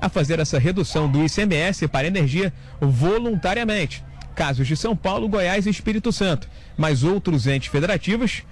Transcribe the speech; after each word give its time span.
A 0.00 0.08
fazer 0.08 0.38
essa 0.38 0.58
redução 0.58 1.10
do 1.10 1.24
ICMS 1.24 1.86
para 1.88 2.06
energia 2.06 2.52
voluntariamente. 2.80 4.04
Casos 4.34 4.66
de 4.66 4.76
São 4.76 4.96
Paulo, 4.96 5.28
Goiás 5.28 5.66
e 5.66 5.70
Espírito 5.70 6.10
Santo. 6.12 6.48
Mas 6.76 7.02
outros 7.02 7.46
entes 7.46 7.68
federativos, 7.68 8.42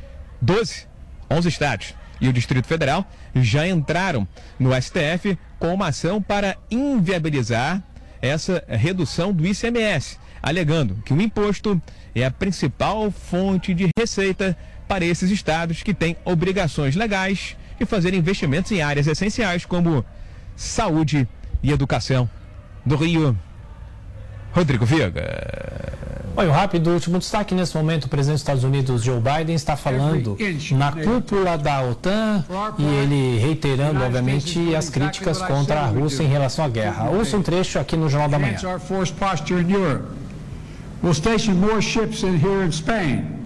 12, 0.42 0.86
11 1.30 1.48
estados 1.48 1.94
e 2.20 2.28
o 2.28 2.32
Distrito 2.32 2.66
Federal 2.66 3.06
já 3.34 3.66
entraram 3.66 4.26
no 4.58 4.70
STF 4.80 5.38
com 5.58 5.72
uma 5.72 5.88
ação 5.88 6.20
para 6.20 6.56
inviabilizar 6.70 7.82
essa 8.20 8.64
redução 8.68 9.32
do 9.32 9.46
ICMS, 9.46 10.18
alegando 10.42 11.00
que 11.04 11.12
o 11.12 11.20
imposto 11.20 11.80
é 12.14 12.24
a 12.24 12.30
principal 12.30 13.10
fonte 13.10 13.72
de 13.72 13.88
receita 13.96 14.56
para 14.88 15.04
esses 15.04 15.30
estados 15.30 15.82
que 15.82 15.94
têm 15.94 16.16
obrigações 16.24 16.96
legais 16.96 17.56
de 17.78 17.86
fazer 17.86 18.14
investimentos 18.14 18.72
em 18.72 18.82
áreas 18.82 19.06
essenciais 19.06 19.64
como 19.64 20.04
saúde 20.56 21.28
e 21.62 21.70
educação. 21.72 22.28
Do 22.84 22.96
Rio, 22.96 23.36
Rodrigo 24.52 24.86
Viega. 24.86 25.26
Olha, 26.36 26.50
o 26.50 26.52
rápido 26.52 26.90
último 26.90 27.18
destaque 27.18 27.54
nesse 27.54 27.76
momento, 27.76 28.04
o 28.04 28.08
presidente 28.08 28.36
dos 28.36 28.42
Estados 28.42 28.64
Unidos, 28.64 29.02
Joe 29.02 29.20
Biden, 29.20 29.56
está 29.56 29.76
falando 29.76 30.36
na 30.72 30.92
cúpula 30.92 31.58
da 31.58 31.82
OTAN 31.82 32.44
e 32.78 32.84
ele 32.84 33.38
reiterando, 33.38 34.00
obviamente, 34.02 34.74
as 34.74 34.88
críticas 34.88 35.42
contra 35.42 35.80
a 35.80 35.86
Rússia 35.86 36.22
em 36.22 36.28
relação 36.28 36.64
à 36.64 36.68
guerra. 36.68 37.10
Ouça 37.10 37.36
um 37.36 37.42
trecho 37.42 37.78
aqui 37.78 37.96
no 37.96 38.08
Jornal 38.08 38.28
da 38.28 38.38
Manhã. 38.38 38.56
We'll 41.00 41.14
station 41.14 41.54
more 41.54 41.80
ships 41.80 42.24
in 42.24 42.36
here 42.36 42.64
in 42.64 42.72
Spain. 42.72 43.37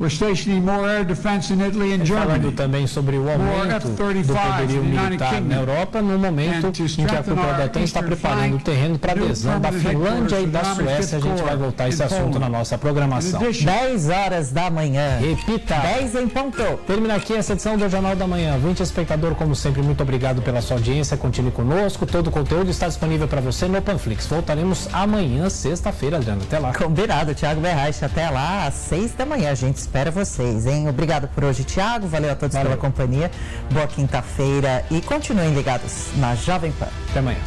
We're 0.00 0.10
stationing 0.10 0.64
more 0.64 0.88
air 0.88 1.04
defense 1.04 1.52
in 1.52 1.60
Italy 1.60 1.92
and 1.92 2.04
Germany. 2.04 2.26
Falando 2.28 2.52
também 2.52 2.86
sobre 2.86 3.16
o 3.16 3.28
aumento 3.28 3.88
do 3.88 4.34
poderio 4.34 4.84
militar 4.84 5.40
na 5.40 5.56
Europa, 5.56 6.00
no 6.00 6.16
momento 6.16 6.68
em 6.68 6.70
que 6.70 7.16
a 7.16 7.22
cúpula 7.22 7.52
da 7.54 7.64
OTAN 7.64 7.80
está 7.80 8.00
preparando 8.00 8.56
o 8.56 8.60
terreno 8.60 8.96
para 8.96 9.12
adesão 9.12 9.60
da 9.60 9.72
Finlândia 9.72 10.40
e 10.40 10.46
da 10.46 10.62
Suécia. 10.62 11.18
A 11.18 11.20
gente 11.20 11.42
vai 11.42 11.56
voltar 11.56 11.84
a 11.84 11.88
esse 11.88 12.02
assunto 12.02 12.38
na 12.38 12.48
nossa 12.48 12.78
programação. 12.78 13.40
10 13.40 14.08
horas 14.08 14.52
da 14.52 14.70
manhã. 14.70 15.18
Repita. 15.18 15.74
10 15.74 16.14
em 16.14 16.28
ponto. 16.28 16.62
Termina 16.86 17.16
aqui 17.16 17.34
essa 17.34 17.54
edição 17.54 17.76
do 17.76 17.88
Jornal 17.88 18.14
da 18.14 18.26
Manhã. 18.26 18.56
20 18.56 18.80
espectador, 18.80 19.34
como 19.34 19.56
sempre, 19.56 19.82
muito 19.82 20.00
obrigado 20.00 20.40
pela 20.42 20.60
sua 20.60 20.76
audiência. 20.76 21.16
Continue 21.16 21.50
conosco. 21.50 22.06
Todo 22.06 22.28
o 22.28 22.30
conteúdo 22.30 22.70
está 22.70 22.86
disponível 22.86 23.26
para 23.26 23.40
você 23.40 23.66
no 23.66 23.82
Panflix. 23.82 24.26
Voltaremos 24.26 24.88
amanhã, 24.92 25.50
sexta-feira, 25.50 26.18
Adriano. 26.18 26.42
Até 26.42 26.60
lá. 26.60 26.72
Combinado, 26.72 27.34
Thiago 27.34 27.60
Berraich. 27.60 28.04
Até 28.04 28.30
lá, 28.30 28.66
às 28.66 28.74
6 28.74 29.14
da 29.14 29.26
manhã. 29.26 29.50
A 29.50 29.54
gente 29.54 29.87
espera 29.88 30.10
vocês, 30.10 30.66
hein? 30.66 30.86
Obrigado 30.86 31.28
por 31.28 31.44
hoje, 31.44 31.64
Thiago. 31.64 32.06
Valeu 32.06 32.30
a 32.30 32.34
todos 32.34 32.54
Valeu. 32.54 32.70
pela 32.70 32.80
companhia. 32.80 33.30
Boa 33.70 33.86
quinta-feira 33.86 34.84
e 34.90 35.00
continuem 35.00 35.54
ligados 35.54 36.08
na 36.16 36.34
Jovem 36.34 36.70
Pan. 36.72 36.88
Até 37.10 37.18
amanhã. 37.18 37.38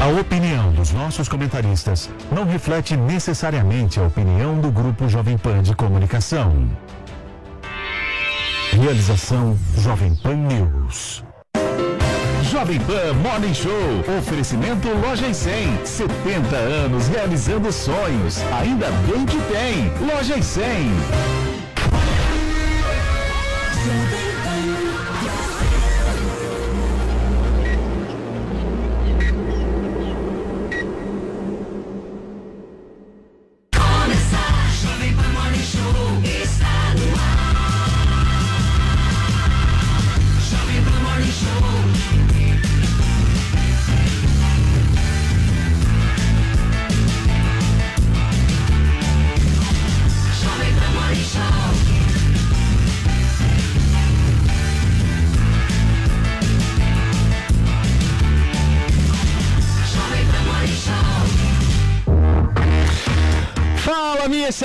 A 0.00 0.20
opinião 0.20 0.72
dos 0.72 0.92
nossos 0.92 1.28
comentaristas 1.28 2.08
não 2.30 2.44
reflete 2.44 2.96
necessariamente 2.96 3.98
a 3.98 4.04
opinião 4.04 4.60
do 4.60 4.70
Grupo 4.70 5.08
Jovem 5.08 5.36
Pan 5.36 5.60
de 5.62 5.74
Comunicação. 5.74 6.70
Realização 8.70 9.58
Jovem 9.76 10.14
Pan 10.14 10.36
News. 10.36 11.27
Jovem 12.58 12.80
Pan 12.80 13.14
Morning 13.22 13.54
Show. 13.54 14.18
Oferecimento 14.18 14.88
Loja 14.88 15.28
em 15.28 15.32
100. 15.32 15.86
70 15.86 16.56
anos 16.56 17.06
realizando 17.06 17.70
sonhos. 17.70 18.38
Ainda 18.60 18.90
bem 19.06 19.24
que 19.24 19.38
tem. 19.42 19.92
Loja 20.04 20.36
em 20.36 20.42
100. 20.42 21.47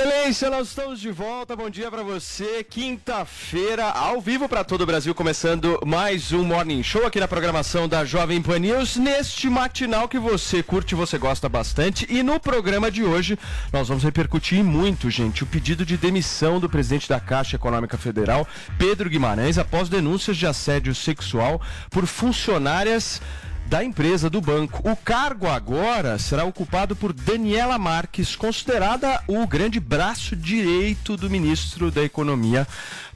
Excelência, 0.04 0.50
nós 0.50 0.68
estamos 0.68 1.00
de 1.00 1.10
volta. 1.10 1.56
Bom 1.56 1.70
dia 1.70 1.90
para 1.90 2.02
você. 2.02 2.62
Quinta-feira, 2.62 3.86
ao 3.86 4.20
vivo 4.20 4.46
para 4.46 4.62
todo 4.62 4.82
o 4.82 4.86
Brasil, 4.86 5.14
começando 5.14 5.80
mais 5.82 6.30
um 6.30 6.44
Morning 6.44 6.82
Show 6.82 7.06
aqui 7.06 7.18
na 7.18 7.26
programação 7.26 7.88
da 7.88 8.04
Jovem 8.04 8.42
Pan 8.42 8.58
News, 8.58 8.96
neste 8.96 9.48
matinal 9.48 10.06
que 10.06 10.18
você 10.18 10.62
curte, 10.62 10.94
você 10.94 11.16
gosta 11.16 11.48
bastante. 11.48 12.06
E 12.10 12.22
no 12.22 12.38
programa 12.38 12.90
de 12.90 13.02
hoje, 13.02 13.38
nós 13.72 13.88
vamos 13.88 14.04
repercutir 14.04 14.62
muito, 14.62 15.08
gente, 15.08 15.42
o 15.42 15.46
pedido 15.46 15.86
de 15.86 15.96
demissão 15.96 16.60
do 16.60 16.68
presidente 16.68 17.08
da 17.08 17.18
Caixa 17.18 17.56
Econômica 17.56 17.96
Federal, 17.96 18.46
Pedro 18.76 19.08
Guimarães, 19.08 19.56
após 19.56 19.88
denúncias 19.88 20.36
de 20.36 20.46
assédio 20.46 20.94
sexual 20.94 21.62
por 21.88 22.04
funcionárias 22.06 23.22
da 23.66 23.82
empresa 23.82 24.28
do 24.28 24.40
banco. 24.40 24.88
O 24.88 24.96
cargo 24.96 25.48
agora 25.48 26.18
será 26.18 26.44
ocupado 26.44 26.94
por 26.94 27.12
Daniela 27.12 27.78
Marques, 27.78 28.36
considerada 28.36 29.22
o 29.26 29.46
grande 29.46 29.80
braço 29.80 30.36
direito 30.36 31.16
do 31.16 31.30
ministro 31.30 31.90
da 31.90 32.02
Economia, 32.02 32.66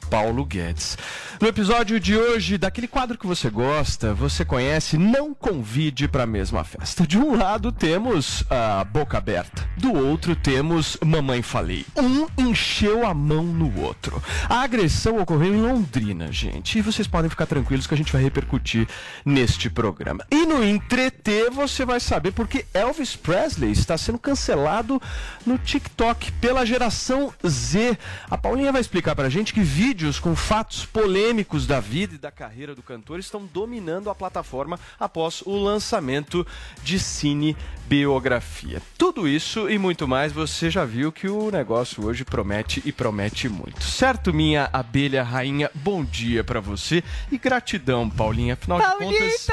Paulo 0.09 0.43
Guedes. 0.43 0.97
No 1.39 1.47
episódio 1.47 1.99
de 1.99 2.17
hoje, 2.17 2.57
daquele 2.57 2.87
quadro 2.87 3.17
que 3.17 3.27
você 3.27 3.49
gosta, 3.49 4.13
você 4.13 4.43
conhece, 4.43 4.97
não 4.97 5.33
convide 5.33 6.07
para 6.07 6.23
a 6.23 6.27
mesma 6.27 6.63
festa. 6.63 7.05
De 7.05 7.17
um 7.17 7.37
lado 7.37 7.71
temos 7.71 8.43
a 8.49 8.83
boca 8.83 9.17
aberta, 9.17 9.69
do 9.77 9.93
outro 9.93 10.35
temos 10.35 10.97
mamãe 11.05 11.41
falei. 11.41 11.85
Um 11.95 12.27
encheu 12.37 13.05
a 13.05 13.13
mão 13.13 13.43
no 13.43 13.79
outro. 13.79 14.21
A 14.49 14.61
agressão 14.61 15.19
ocorreu 15.19 15.53
em 15.53 15.61
Londrina, 15.61 16.31
gente, 16.31 16.79
e 16.79 16.81
vocês 16.81 17.07
podem 17.07 17.29
ficar 17.29 17.45
tranquilos 17.45 17.87
que 17.87 17.93
a 17.93 17.97
gente 17.97 18.11
vai 18.11 18.21
repercutir 18.21 18.87
neste 19.23 19.69
programa. 19.69 20.25
E 20.31 20.45
no 20.45 20.63
entreter 20.63 21.51
você 21.51 21.85
vai 21.85 21.99
saber 21.99 22.31
porque 22.31 22.65
Elvis 22.73 23.15
Presley 23.15 23.71
está 23.71 23.97
sendo 23.97 24.17
cancelado 24.17 25.01
no 25.45 25.57
TikTok 25.57 26.31
pela 26.33 26.65
geração 26.65 27.31
Z. 27.47 27.97
A 28.29 28.37
Paulinha 28.37 28.71
vai 28.71 28.81
explicar 28.81 29.15
pra 29.15 29.29
gente 29.29 29.53
que 29.53 29.61
vídeos 29.99 30.17
com 30.17 30.33
fatos 30.33 30.85
polêmicos 30.85 31.67
da 31.67 31.81
vida 31.81 32.15
e 32.15 32.17
da 32.17 32.31
carreira 32.31 32.73
do 32.73 32.81
cantor 32.81 33.19
estão 33.19 33.45
dominando 33.53 34.09
a 34.09 34.15
plataforma 34.15 34.79
após 34.97 35.41
o 35.41 35.57
lançamento 35.57 36.47
de 36.81 36.97
Cine 36.97 37.53
Biografia. 37.85 38.81
Tudo 38.97 39.27
isso 39.27 39.69
e 39.69 39.77
muito 39.77 40.07
mais 40.07 40.31
você 40.31 40.69
já 40.69 40.85
viu 40.85 41.11
que 41.11 41.27
o 41.27 41.51
negócio 41.51 42.05
hoje 42.05 42.23
promete 42.23 42.81
e 42.85 42.93
promete 42.93 43.49
muito. 43.49 43.83
Certo, 43.83 44.33
minha 44.33 44.69
abelha 44.71 45.21
rainha? 45.21 45.69
Bom 45.75 46.05
dia 46.05 46.45
para 46.45 46.61
você 46.61 47.03
e 47.29 47.37
gratidão, 47.37 48.09
Paulinha. 48.09 48.53
Afinal 48.53 48.79
Paulito, 48.79 49.11
de 49.11 49.19
contas. 49.19 49.47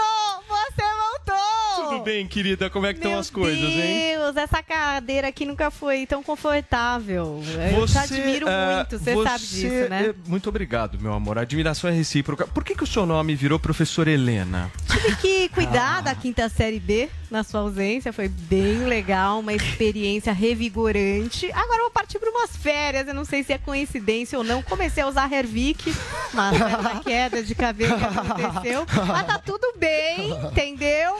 Você 0.49 0.83
voltou! 0.83 1.91
Tudo 1.91 2.03
bem, 2.05 2.27
querida? 2.27 2.71
Como 2.71 2.87
é 2.87 2.95
que 2.95 3.01
Meu 3.01 3.09
estão 3.09 3.21
as 3.21 3.31
coisas, 3.31 3.61
Deus, 3.61 3.75
hein? 3.75 4.43
essa 4.43 4.63
cadeira 4.63 5.29
aqui 5.29 5.45
nunca 5.45 5.71
foi 5.71 6.07
tão 6.07 6.23
confortável. 6.23 7.43
Eu 7.73 7.81
Você, 7.81 7.93
te 8.07 8.15
admiro 8.15 8.47
ah, 8.49 8.77
muito, 8.77 8.99
você 8.99 9.23
sabe 9.23 9.47
disso, 9.47 9.89
né? 9.91 10.07
é- 10.09 10.15
muito 10.37 10.51
obrigado, 10.51 10.99
meu 11.01 11.15
amor. 11.15 11.39
A 11.39 11.41
admiração 11.41 11.89
é 11.89 11.93
recíproca. 11.95 12.47
Por 12.47 12.63
que, 12.63 12.75
que 12.75 12.85
o 12.85 12.87
seu 12.87 13.07
nome 13.07 13.35
virou 13.35 13.59
professor 13.59 14.07
Helena? 14.07 14.71
Tive 14.87 15.17
que 15.17 15.49
cuidar 15.49 16.03
da 16.03 16.15
quinta 16.15 16.47
série 16.51 16.79
B 16.79 17.09
na 17.31 17.43
sua 17.43 17.61
ausência, 17.61 18.13
foi 18.13 18.29
bem 18.29 18.85
legal, 18.85 19.41
uma 19.41 19.53
experiência 19.53 20.33
revigorante. 20.33 21.51
Agora 21.53 21.79
eu 21.79 21.85
vou 21.85 21.91
partir 21.91 22.19
para 22.19 22.31
umas 22.31 22.57
férias, 22.57 23.09
eu 23.09 23.15
não 23.15 23.25
sei 23.25 23.43
se 23.43 23.53
é 23.53 23.59
coincidência 23.59 24.39
ou 24.39 24.45
não. 24.45 24.63
Comecei 24.63 25.03
a 25.03 25.09
usar 25.09 25.33
Hervik, 25.33 25.93
mas 26.33 26.61
a 26.61 27.01
queda 27.05 27.43
de 27.43 27.55
cabelo 27.55 27.99
que 27.99 28.05
aconteceu. 28.05 28.87
Mas 29.07 29.27
tá 29.27 29.39
tudo 29.39 29.75
bem, 29.77 30.31
entendeu? 30.47 31.17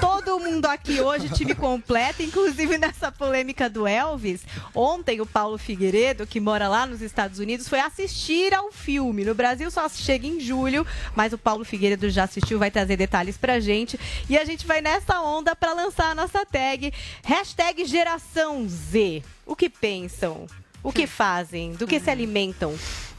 Todo 0.00 0.38
mundo 0.38 0.66
aqui 0.66 1.00
hoje, 1.00 1.28
time 1.30 1.54
completo, 1.54 2.22
inclusive 2.22 2.78
nessa 2.78 3.10
polêmica 3.10 3.68
do 3.68 3.86
Elvis. 3.86 4.42
Ontem 4.74 5.20
o 5.20 5.26
Paulo 5.26 5.58
Figueiredo, 5.58 6.26
que 6.26 6.40
mora 6.40 6.68
lá 6.68 6.86
nos 6.86 7.02
Estados 7.02 7.38
Unidos, 7.38 7.68
foi 7.68 7.80
assistir 7.80 8.54
ao 8.54 8.70
filme. 8.70 9.24
No 9.24 9.34
Brasil 9.34 9.70
só 9.70 9.88
chega 9.88 10.26
em 10.26 10.38
julho, 10.38 10.86
mas 11.14 11.32
o 11.32 11.38
Paulo 11.38 11.64
Figueiredo 11.64 12.08
já 12.10 12.24
assistiu, 12.24 12.58
vai 12.58 12.70
trazer 12.70 12.96
detalhes 12.96 13.36
pra 13.36 13.58
gente. 13.58 13.98
E 14.28 14.38
a 14.38 14.44
gente 14.44 14.66
vai 14.66 14.80
nessa 14.80 15.15
onda 15.22 15.54
para 15.54 15.72
lançar 15.72 16.10
a 16.10 16.14
nossa 16.14 16.44
tag. 16.44 16.92
Hashtag 17.24 17.84
Geração 17.84 18.66
Z. 18.68 19.22
O 19.44 19.56
que 19.56 19.68
pensam? 19.68 20.46
O 20.82 20.92
que 20.92 21.06
fazem? 21.06 21.72
Do 21.72 21.86
que 21.86 21.98
se 21.98 22.10
alimentam? 22.10 22.76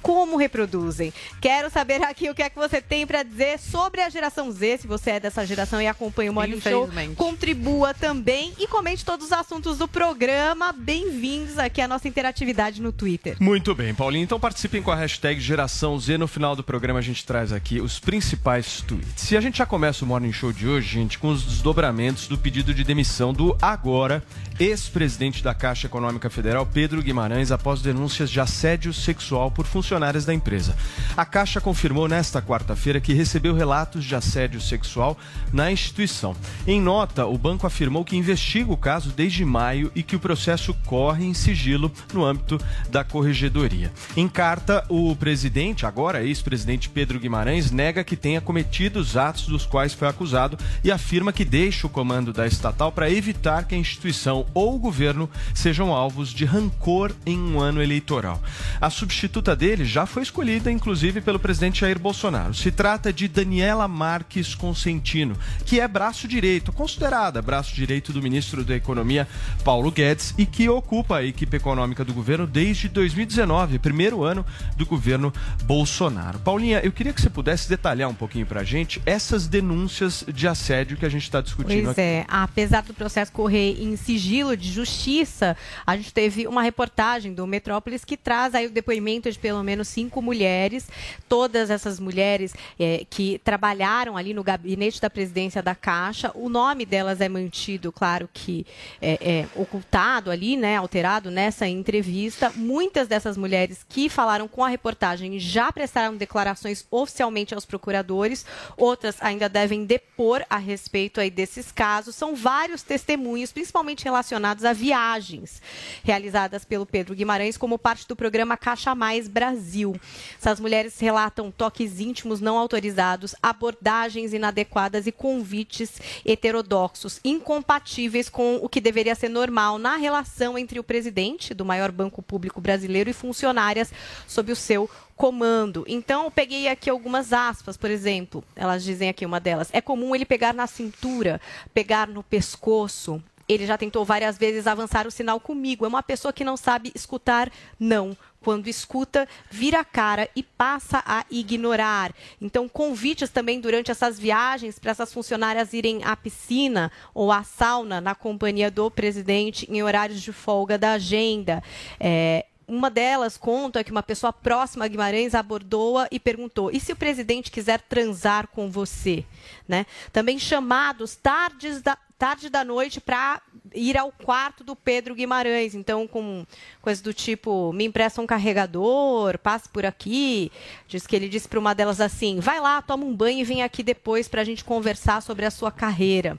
Como 0.07 0.37
reproduzem. 0.37 1.13
Quero 1.41 1.69
saber 1.69 2.01
aqui 2.01 2.29
o 2.29 2.33
que 2.33 2.41
é 2.41 2.49
que 2.49 2.55
você 2.55 2.81
tem 2.81 3.05
para 3.05 3.23
dizer 3.23 3.59
sobre 3.59 3.99
a 3.99 4.09
geração 4.09 4.49
Z, 4.49 4.77
se 4.77 4.87
você 4.87 5.11
é 5.11 5.19
dessa 5.19 5.45
geração 5.45 5.81
e 5.81 5.87
acompanha 5.87 6.31
o 6.31 6.33
Morning 6.33 6.61
Show. 6.61 6.89
Contribua 7.17 7.93
também 7.93 8.53
e 8.57 8.65
comente 8.67 9.03
todos 9.03 9.25
os 9.25 9.33
assuntos 9.33 9.77
do 9.77 9.85
programa. 9.85 10.71
Bem-vindos 10.71 11.57
aqui 11.57 11.81
à 11.81 11.89
nossa 11.89 12.07
interatividade 12.07 12.81
no 12.81 12.93
Twitter. 12.93 13.35
Muito 13.41 13.75
bem, 13.75 13.93
Paulinho. 13.93 14.23
Então 14.23 14.39
participem 14.39 14.81
com 14.81 14.91
a 14.91 14.95
hashtag 14.95 15.41
Geração 15.41 15.99
Z. 15.99 16.17
No 16.17 16.25
final 16.25 16.55
do 16.55 16.63
programa 16.63 16.99
a 16.99 17.03
gente 17.03 17.25
traz 17.25 17.51
aqui 17.51 17.81
os 17.81 17.99
principais 17.99 18.79
tweets. 18.79 19.29
E 19.31 19.35
a 19.35 19.41
gente 19.41 19.57
já 19.57 19.65
começa 19.65 20.05
o 20.05 20.07
Morning 20.07 20.31
Show 20.31 20.53
de 20.53 20.69
hoje, 20.69 20.87
gente, 20.87 21.19
com 21.19 21.27
os 21.27 21.43
desdobramentos 21.43 22.29
do 22.29 22.37
pedido 22.37 22.73
de 22.73 22.85
demissão 22.85 23.33
do 23.33 23.57
agora 23.61 24.23
ex-presidente 24.57 25.43
da 25.43 25.53
Caixa 25.53 25.85
Econômica 25.85 26.29
Federal, 26.29 26.65
Pedro 26.65 27.03
Guimarães, 27.03 27.51
após 27.51 27.81
denúncias 27.81 28.31
de 28.31 28.39
assédio 28.39 28.93
sexual 28.93 29.51
por 29.51 29.65
funcionários 29.65 29.96
funcionárias 29.97 30.25
da 30.25 30.33
empresa. 30.33 30.75
A 31.15 31.25
Caixa 31.25 31.59
confirmou 31.59 32.07
nesta 32.07 32.41
quarta-feira 32.41 33.01
que 33.01 33.13
recebeu 33.13 33.55
relatos 33.55 34.05
de 34.05 34.15
assédio 34.15 34.61
sexual 34.61 35.17
na 35.51 35.71
instituição. 35.71 36.35
Em 36.67 36.79
nota, 36.79 37.25
o 37.25 37.37
banco 37.37 37.65
afirmou 37.65 38.05
que 38.05 38.15
investiga 38.15 38.71
o 38.71 38.77
caso 38.77 39.09
desde 39.09 39.43
maio 39.43 39.91
e 39.95 40.03
que 40.03 40.15
o 40.15 40.19
processo 40.19 40.73
corre 40.85 41.25
em 41.25 41.33
sigilo 41.33 41.91
no 42.13 42.23
âmbito 42.23 42.59
da 42.89 43.03
corregedoria. 43.03 43.91
Em 44.15 44.27
carta, 44.27 44.85
o 44.87 45.15
presidente, 45.15 45.85
agora 45.85 46.23
ex-presidente 46.23 46.89
Pedro 46.89 47.19
Guimarães, 47.19 47.71
nega 47.71 48.03
que 48.03 48.15
tenha 48.15 48.39
cometido 48.39 48.99
os 48.99 49.17
atos 49.17 49.47
dos 49.47 49.65
quais 49.65 49.93
foi 49.93 50.07
acusado 50.07 50.57
e 50.83 50.91
afirma 50.91 51.33
que 51.33 51.43
deixa 51.43 51.87
o 51.87 51.89
comando 51.89 52.31
da 52.31 52.45
estatal 52.45 52.91
para 52.91 53.09
evitar 53.09 53.65
que 53.65 53.73
a 53.73 53.77
instituição 53.77 54.45
ou 54.53 54.75
o 54.75 54.79
governo 54.79 55.27
sejam 55.55 55.91
alvos 55.91 56.29
de 56.29 56.45
rancor 56.45 57.11
em 57.25 57.39
um 57.39 57.59
ano 57.59 57.81
eleitoral. 57.81 58.39
A 58.79 58.89
substituta 58.91 59.55
dele 59.55 59.86
já 59.87 60.05
foi 60.05 60.23
escolhida, 60.23 60.71
inclusive, 60.71 61.21
pelo 61.21 61.39
presidente 61.39 61.81
Jair 61.81 61.97
Bolsonaro. 61.97 62.53
Se 62.53 62.71
trata 62.71 63.11
de 63.11 63.27
Daniela 63.27 63.87
Marques 63.87 64.53
Consentino, 64.53 65.35
que 65.65 65.79
é 65.79 65.87
braço 65.87 66.27
direito, 66.27 66.71
considerada 66.71 67.41
braço 67.41 67.73
direito 67.73 68.11
do 68.11 68.21
ministro 68.21 68.63
da 68.63 68.75
Economia, 68.75 69.27
Paulo 69.63 69.91
Guedes, 69.91 70.33
e 70.37 70.45
que 70.45 70.69
ocupa 70.69 71.17
a 71.17 71.23
equipe 71.23 71.57
econômica 71.57 72.03
do 72.03 72.13
governo 72.13 72.45
desde 72.45 72.89
2019, 72.89 73.79
primeiro 73.79 74.23
ano 74.23 74.45
do 74.75 74.85
governo 74.85 75.33
Bolsonaro. 75.63 76.39
Paulinha, 76.39 76.79
eu 76.83 76.91
queria 76.91 77.13
que 77.13 77.21
você 77.21 77.29
pudesse 77.29 77.69
detalhar 77.69 78.09
um 78.09 78.15
pouquinho 78.15 78.45
para 78.45 78.61
a 78.61 78.63
gente 78.63 79.01
essas 79.05 79.47
denúncias 79.47 80.23
de 80.27 80.47
assédio 80.47 80.97
que 80.97 81.05
a 81.05 81.09
gente 81.09 81.23
está 81.23 81.41
discutindo 81.41 81.85
pois 81.85 81.89
aqui. 81.89 82.01
é, 82.01 82.25
apesar 82.27 82.83
do 82.83 82.93
processo 82.93 83.31
correr 83.31 83.81
em 83.81 83.95
sigilo 83.95 84.55
de 84.57 84.71
justiça, 84.71 85.55
a 85.85 85.95
gente 85.95 86.13
teve 86.13 86.47
uma 86.47 86.61
reportagem 86.61 87.33
do 87.33 87.47
Metrópolis 87.47 88.03
que 88.03 88.17
traz 88.17 88.53
aí 88.53 88.67
o 88.67 88.71
depoimento 88.71 89.31
de 89.31 89.37
pelo 89.37 89.63
menos 89.67 89.89
cinco 89.89 90.21
mulheres, 90.21 90.87
todas 91.27 91.69
essas 91.69 91.99
mulheres 91.99 92.53
é, 92.79 93.05
que 93.09 93.39
trabalharam 93.43 94.15
ali 94.15 94.33
no 94.33 94.41
gabinete 94.41 95.01
da 95.01 95.09
presidência 95.09 95.61
da 95.61 95.75
Caixa. 95.75 96.31
O 96.33 96.47
nome 96.47 96.85
delas 96.85 97.19
é 97.19 97.27
mantido, 97.27 97.91
claro 97.91 98.29
que 98.33 98.65
é, 99.01 99.19
é 99.21 99.47
ocultado 99.55 100.31
ali, 100.31 100.55
né, 100.55 100.77
alterado 100.77 101.29
nessa 101.29 101.67
entrevista. 101.67 102.51
Muitas 102.55 103.09
dessas 103.09 103.35
mulheres 103.35 103.85
que 103.89 104.07
falaram 104.07 104.47
com 104.47 104.63
a 104.63 104.69
reportagem 104.69 105.37
já 105.37 105.69
prestaram 105.69 106.15
declarações 106.15 106.87
oficialmente 106.89 107.53
aos 107.53 107.65
procuradores, 107.65 108.45
outras 108.77 109.17
ainda 109.19 109.49
devem 109.49 109.83
depor 109.83 110.45
a 110.49 110.57
respeito 110.57 111.19
aí 111.19 111.29
desses 111.29 111.73
casos. 111.73 112.15
São 112.15 112.35
vários 112.35 112.83
testemunhos, 112.83 113.51
principalmente 113.51 114.05
relacionados 114.05 114.63
a 114.63 114.71
viagens 114.71 115.61
realizadas 116.03 116.63
pelo 116.63 116.85
Pedro 116.85 117.13
Guimarães 117.13 117.57
como 117.57 117.77
parte 117.77 118.07
do 118.07 118.15
programa 118.15 118.55
Caixa 118.55 118.95
Mais 118.95 119.27
Brasil 119.27 119.56
Brasil. 119.57 119.99
Essas 120.39 120.59
mulheres 120.59 120.99
relatam 120.99 121.49
toques 121.49 121.99
íntimos 121.99 122.39
não 122.39 122.57
autorizados, 122.57 123.35
abordagens 123.41 124.31
inadequadas 124.31 125.07
e 125.07 125.11
convites 125.11 125.99
heterodoxos, 126.23 127.19
incompatíveis 127.25 128.29
com 128.29 128.57
o 128.57 128.69
que 128.69 128.79
deveria 128.79 129.15
ser 129.15 129.29
normal 129.29 129.79
na 129.79 129.95
relação 129.95 130.57
entre 130.57 130.79
o 130.79 130.83
presidente 130.83 131.55
do 131.55 131.65
maior 131.65 131.91
banco 131.91 132.21
público 132.21 132.61
brasileiro 132.61 133.09
e 133.09 133.13
funcionárias 133.13 133.91
sob 134.27 134.51
o 134.51 134.55
seu 134.55 134.89
comando. 135.15 135.83
Então, 135.87 136.25
eu 136.25 136.31
peguei 136.31 136.67
aqui 136.67 136.89
algumas 136.89 137.33
aspas, 137.33 137.75
por 137.75 137.89
exemplo, 137.89 138.43
elas 138.55 138.83
dizem 138.83 139.09
aqui 139.09 139.25
uma 139.25 139.39
delas: 139.39 139.69
é 139.73 139.81
comum 139.81 140.15
ele 140.15 140.25
pegar 140.25 140.53
na 140.53 140.67
cintura, 140.67 141.41
pegar 141.73 142.07
no 142.07 142.21
pescoço, 142.21 143.21
ele 143.47 143.65
já 143.65 143.77
tentou 143.77 144.03
várias 144.03 144.37
vezes 144.37 144.67
avançar 144.67 145.07
o 145.07 145.11
sinal 145.11 145.39
comigo. 145.39 145.85
É 145.85 145.87
uma 145.87 146.03
pessoa 146.03 146.33
que 146.33 146.43
não 146.43 146.57
sabe 146.57 146.91
escutar 146.93 147.49
não 147.79 148.15
quando 148.41 148.67
escuta, 148.67 149.27
vira 149.49 149.79
a 149.79 149.85
cara 149.85 150.29
e 150.35 150.41
passa 150.41 151.03
a 151.05 151.25
ignorar. 151.29 152.13
Então, 152.41 152.69
convites 152.69 153.29
também 153.29 153.59
durante 153.59 153.91
essas 153.91 154.17
viagens 154.17 154.79
para 154.79 154.91
essas 154.91 155.13
funcionárias 155.13 155.73
irem 155.73 156.03
à 156.03 156.15
piscina 156.15 156.91
ou 157.13 157.31
à 157.31 157.43
sauna 157.43 157.99
na 157.99 158.15
companhia 158.15 158.71
do 158.71 158.89
presidente 158.89 159.67
em 159.69 159.83
horários 159.83 160.21
de 160.21 160.31
folga 160.31 160.77
da 160.77 160.93
agenda. 160.93 161.63
É, 161.99 162.45
uma 162.67 162.89
delas 162.89 163.37
conta 163.37 163.83
que 163.83 163.91
uma 163.91 164.03
pessoa 164.03 164.33
próxima 164.33 164.83
a 164.83 164.87
Guimarães 164.87 165.33
abordou-a 165.33 166.07
e 166.11 166.19
perguntou: 166.19 166.69
e 166.69 166.79
se 166.79 166.91
o 166.91 166.97
presidente 166.97 167.49
quiser 167.49 167.79
transar 167.81 168.47
com 168.47 168.69
você? 168.69 169.23
Né? 169.67 169.85
Também 170.11 170.37
chamados 170.37 171.15
tardes 171.15 171.81
da, 171.81 171.97
tarde 172.17 172.49
da 172.49 172.63
noite 172.63 172.99
para 172.99 173.41
ir 173.73 173.97
ao 173.97 174.11
quarto 174.11 174.63
do 174.63 174.75
Pedro 174.75 175.15
Guimarães. 175.15 175.75
Então, 175.75 176.07
com 176.07 176.45
coisas 176.81 177.01
do 177.01 177.13
tipo, 177.13 177.71
me 177.73 177.85
empresta 177.85 178.21
um 178.21 178.27
carregador, 178.27 179.37
passe 179.37 179.69
por 179.69 179.85
aqui. 179.85 180.51
Diz 180.87 181.05
que 181.05 181.15
ele 181.15 181.29
disse 181.29 181.47
para 181.47 181.59
uma 181.59 181.75
delas 181.75 182.01
assim: 182.01 182.39
vai 182.39 182.59
lá, 182.59 182.81
toma 182.81 183.05
um 183.05 183.15
banho 183.15 183.39
e 183.39 183.43
vem 183.43 183.63
aqui 183.63 183.83
depois 183.83 184.27
para 184.27 184.41
a 184.41 184.45
gente 184.45 184.63
conversar 184.63 185.21
sobre 185.21 185.45
a 185.45 185.51
sua 185.51 185.71
carreira. 185.71 186.37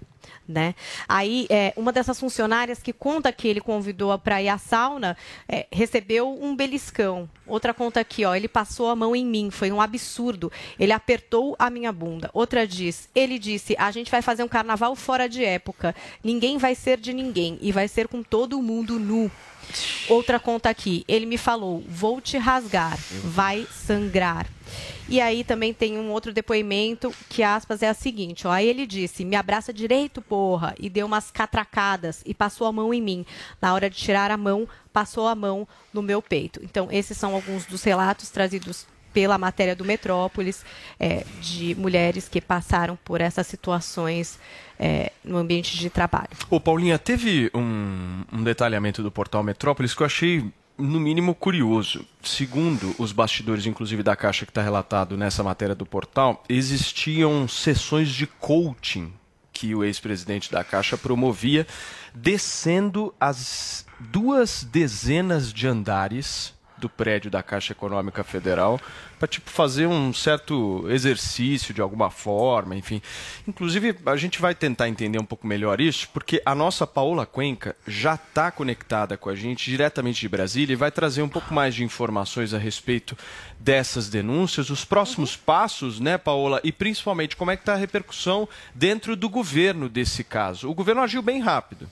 Né? 0.48 0.74
Aí, 1.06 1.46
é, 1.50 1.74
uma 1.76 1.92
dessas 1.92 2.18
funcionárias 2.18 2.82
que 2.82 2.92
conta 2.92 3.30
que 3.30 3.46
ele 3.46 3.60
convidou 3.60 4.18
para 4.18 4.40
ir 4.40 4.48
à 4.48 4.56
sauna 4.56 5.16
é, 5.46 5.66
recebeu 5.70 6.42
um 6.42 6.56
beliscão. 6.56 7.28
Outra 7.46 7.74
conta 7.74 8.00
aqui, 8.00 8.24
ó, 8.24 8.34
ele 8.34 8.48
passou 8.48 8.88
a 8.88 8.96
mão 8.96 9.14
em 9.14 9.26
mim, 9.26 9.50
foi 9.50 9.70
um 9.70 9.80
absurdo. 9.80 10.50
Ele 10.78 10.92
apertou 10.92 11.54
a 11.58 11.68
minha 11.68 11.92
bunda. 11.92 12.30
Outra 12.32 12.66
diz, 12.66 13.08
ele 13.14 13.38
disse: 13.38 13.76
a 13.78 13.90
gente 13.90 14.10
vai 14.10 14.22
fazer 14.22 14.42
um 14.42 14.48
carnaval 14.48 14.94
fora 14.96 15.28
de 15.28 15.44
época. 15.44 15.94
Ninguém 16.24 16.56
vai 16.56 16.74
ser 16.74 16.98
de 16.98 17.12
ninguém 17.12 17.58
e 17.60 17.70
vai 17.70 17.88
ser 17.88 18.08
com 18.08 18.22
todo 18.22 18.62
mundo 18.62 18.98
nu. 18.98 19.30
Outra 20.08 20.38
conta 20.38 20.70
aqui, 20.70 21.04
ele 21.06 21.26
me 21.26 21.36
falou: 21.36 21.82
vou 21.86 22.20
te 22.20 22.38
rasgar, 22.38 22.98
vai 23.24 23.66
sangrar. 23.70 24.46
E 25.08 25.20
aí 25.20 25.42
também 25.42 25.72
tem 25.72 25.98
um 25.98 26.10
outro 26.10 26.32
depoimento 26.32 27.12
que, 27.28 27.42
aspas, 27.42 27.82
é 27.82 27.88
a 27.88 27.94
seguinte, 27.94 28.46
ó. 28.46 28.50
Aí 28.50 28.66
ele 28.66 28.86
disse, 28.86 29.24
me 29.24 29.36
abraça 29.36 29.72
direito, 29.72 30.20
porra, 30.20 30.74
e 30.78 30.88
deu 30.90 31.06
umas 31.06 31.30
catracadas 31.30 32.22
e 32.26 32.34
passou 32.34 32.66
a 32.66 32.72
mão 32.72 32.92
em 32.92 33.00
mim. 33.00 33.26
Na 33.60 33.74
hora 33.74 33.88
de 33.88 33.96
tirar 33.96 34.30
a 34.30 34.36
mão, 34.36 34.68
passou 34.92 35.26
a 35.26 35.34
mão 35.34 35.66
no 35.92 36.02
meu 36.02 36.20
peito. 36.20 36.60
Então, 36.62 36.88
esses 36.90 37.16
são 37.16 37.34
alguns 37.34 37.64
dos 37.66 37.82
relatos 37.82 38.30
trazidos 38.30 38.86
pela 39.12 39.38
matéria 39.38 39.74
do 39.74 39.84
Metrópolis, 39.84 40.64
é, 41.00 41.24
de 41.40 41.74
mulheres 41.74 42.28
que 42.28 42.40
passaram 42.40 42.96
por 43.04 43.20
essas 43.20 43.46
situações 43.46 44.38
é, 44.78 45.10
no 45.24 45.38
ambiente 45.38 45.76
de 45.76 45.90
trabalho. 45.90 46.30
Ô, 46.48 46.60
Paulinha, 46.60 46.98
teve 46.98 47.50
um, 47.54 48.22
um 48.32 48.42
detalhamento 48.44 49.02
do 49.02 49.10
portal 49.10 49.42
Metrópolis 49.42 49.94
que 49.94 50.02
eu 50.02 50.06
achei 50.06 50.44
no 50.78 51.00
mínimo 51.00 51.34
curioso. 51.34 52.06
Segundo 52.22 52.94
os 52.98 53.10
bastidores, 53.12 53.66
inclusive 53.66 54.02
da 54.02 54.14
Caixa 54.14 54.46
que 54.46 54.50
está 54.50 54.62
relatado 54.62 55.16
nessa 55.16 55.42
matéria 55.42 55.74
do 55.74 55.84
portal, 55.84 56.44
existiam 56.48 57.48
sessões 57.48 58.08
de 58.08 58.26
coaching 58.26 59.12
que 59.52 59.74
o 59.74 59.82
ex-presidente 59.82 60.52
da 60.52 60.62
Caixa 60.62 60.96
promovia, 60.96 61.66
descendo 62.14 63.12
as 63.18 63.84
duas 63.98 64.62
dezenas 64.62 65.52
de 65.52 65.66
andares 65.66 66.54
do 66.78 66.88
prédio 66.88 67.30
da 67.30 67.42
Caixa 67.42 67.72
Econômica 67.72 68.24
Federal 68.24 68.80
para 69.18 69.26
tipo 69.26 69.50
fazer 69.50 69.86
um 69.86 70.12
certo 70.14 70.86
exercício 70.88 71.74
de 71.74 71.80
alguma 71.80 72.10
forma, 72.10 72.76
enfim. 72.76 73.02
Inclusive 73.46 73.96
a 74.06 74.16
gente 74.16 74.40
vai 74.40 74.54
tentar 74.54 74.88
entender 74.88 75.18
um 75.18 75.24
pouco 75.24 75.46
melhor 75.46 75.80
isso, 75.80 76.08
porque 76.12 76.40
a 76.46 76.54
nossa 76.54 76.86
Paola 76.86 77.26
Cuenca 77.26 77.76
já 77.86 78.14
está 78.14 78.50
conectada 78.50 79.16
com 79.16 79.28
a 79.28 79.34
gente 79.34 79.70
diretamente 79.70 80.20
de 80.20 80.28
Brasília 80.28 80.72
e 80.72 80.76
vai 80.76 80.90
trazer 80.90 81.22
um 81.22 81.28
pouco 81.28 81.52
mais 81.52 81.74
de 81.74 81.82
informações 81.82 82.54
a 82.54 82.58
respeito 82.58 83.16
dessas 83.58 84.08
denúncias, 84.08 84.70
os 84.70 84.84
próximos 84.84 85.34
uhum. 85.34 85.42
passos, 85.44 85.98
né, 85.98 86.16
Paola, 86.16 86.60
e 86.62 86.70
principalmente 86.70 87.36
como 87.36 87.50
é 87.50 87.56
que 87.56 87.62
está 87.62 87.74
a 87.74 87.76
repercussão 87.76 88.48
dentro 88.74 89.16
do 89.16 89.28
governo 89.28 89.88
desse 89.88 90.22
caso. 90.22 90.70
O 90.70 90.74
governo 90.74 91.02
agiu 91.02 91.22
bem 91.22 91.40
rápido. 91.40 91.88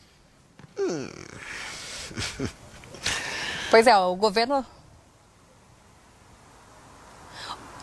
Pois 3.68 3.86
é, 3.86 3.96
o 3.96 4.14
governo 4.14 4.64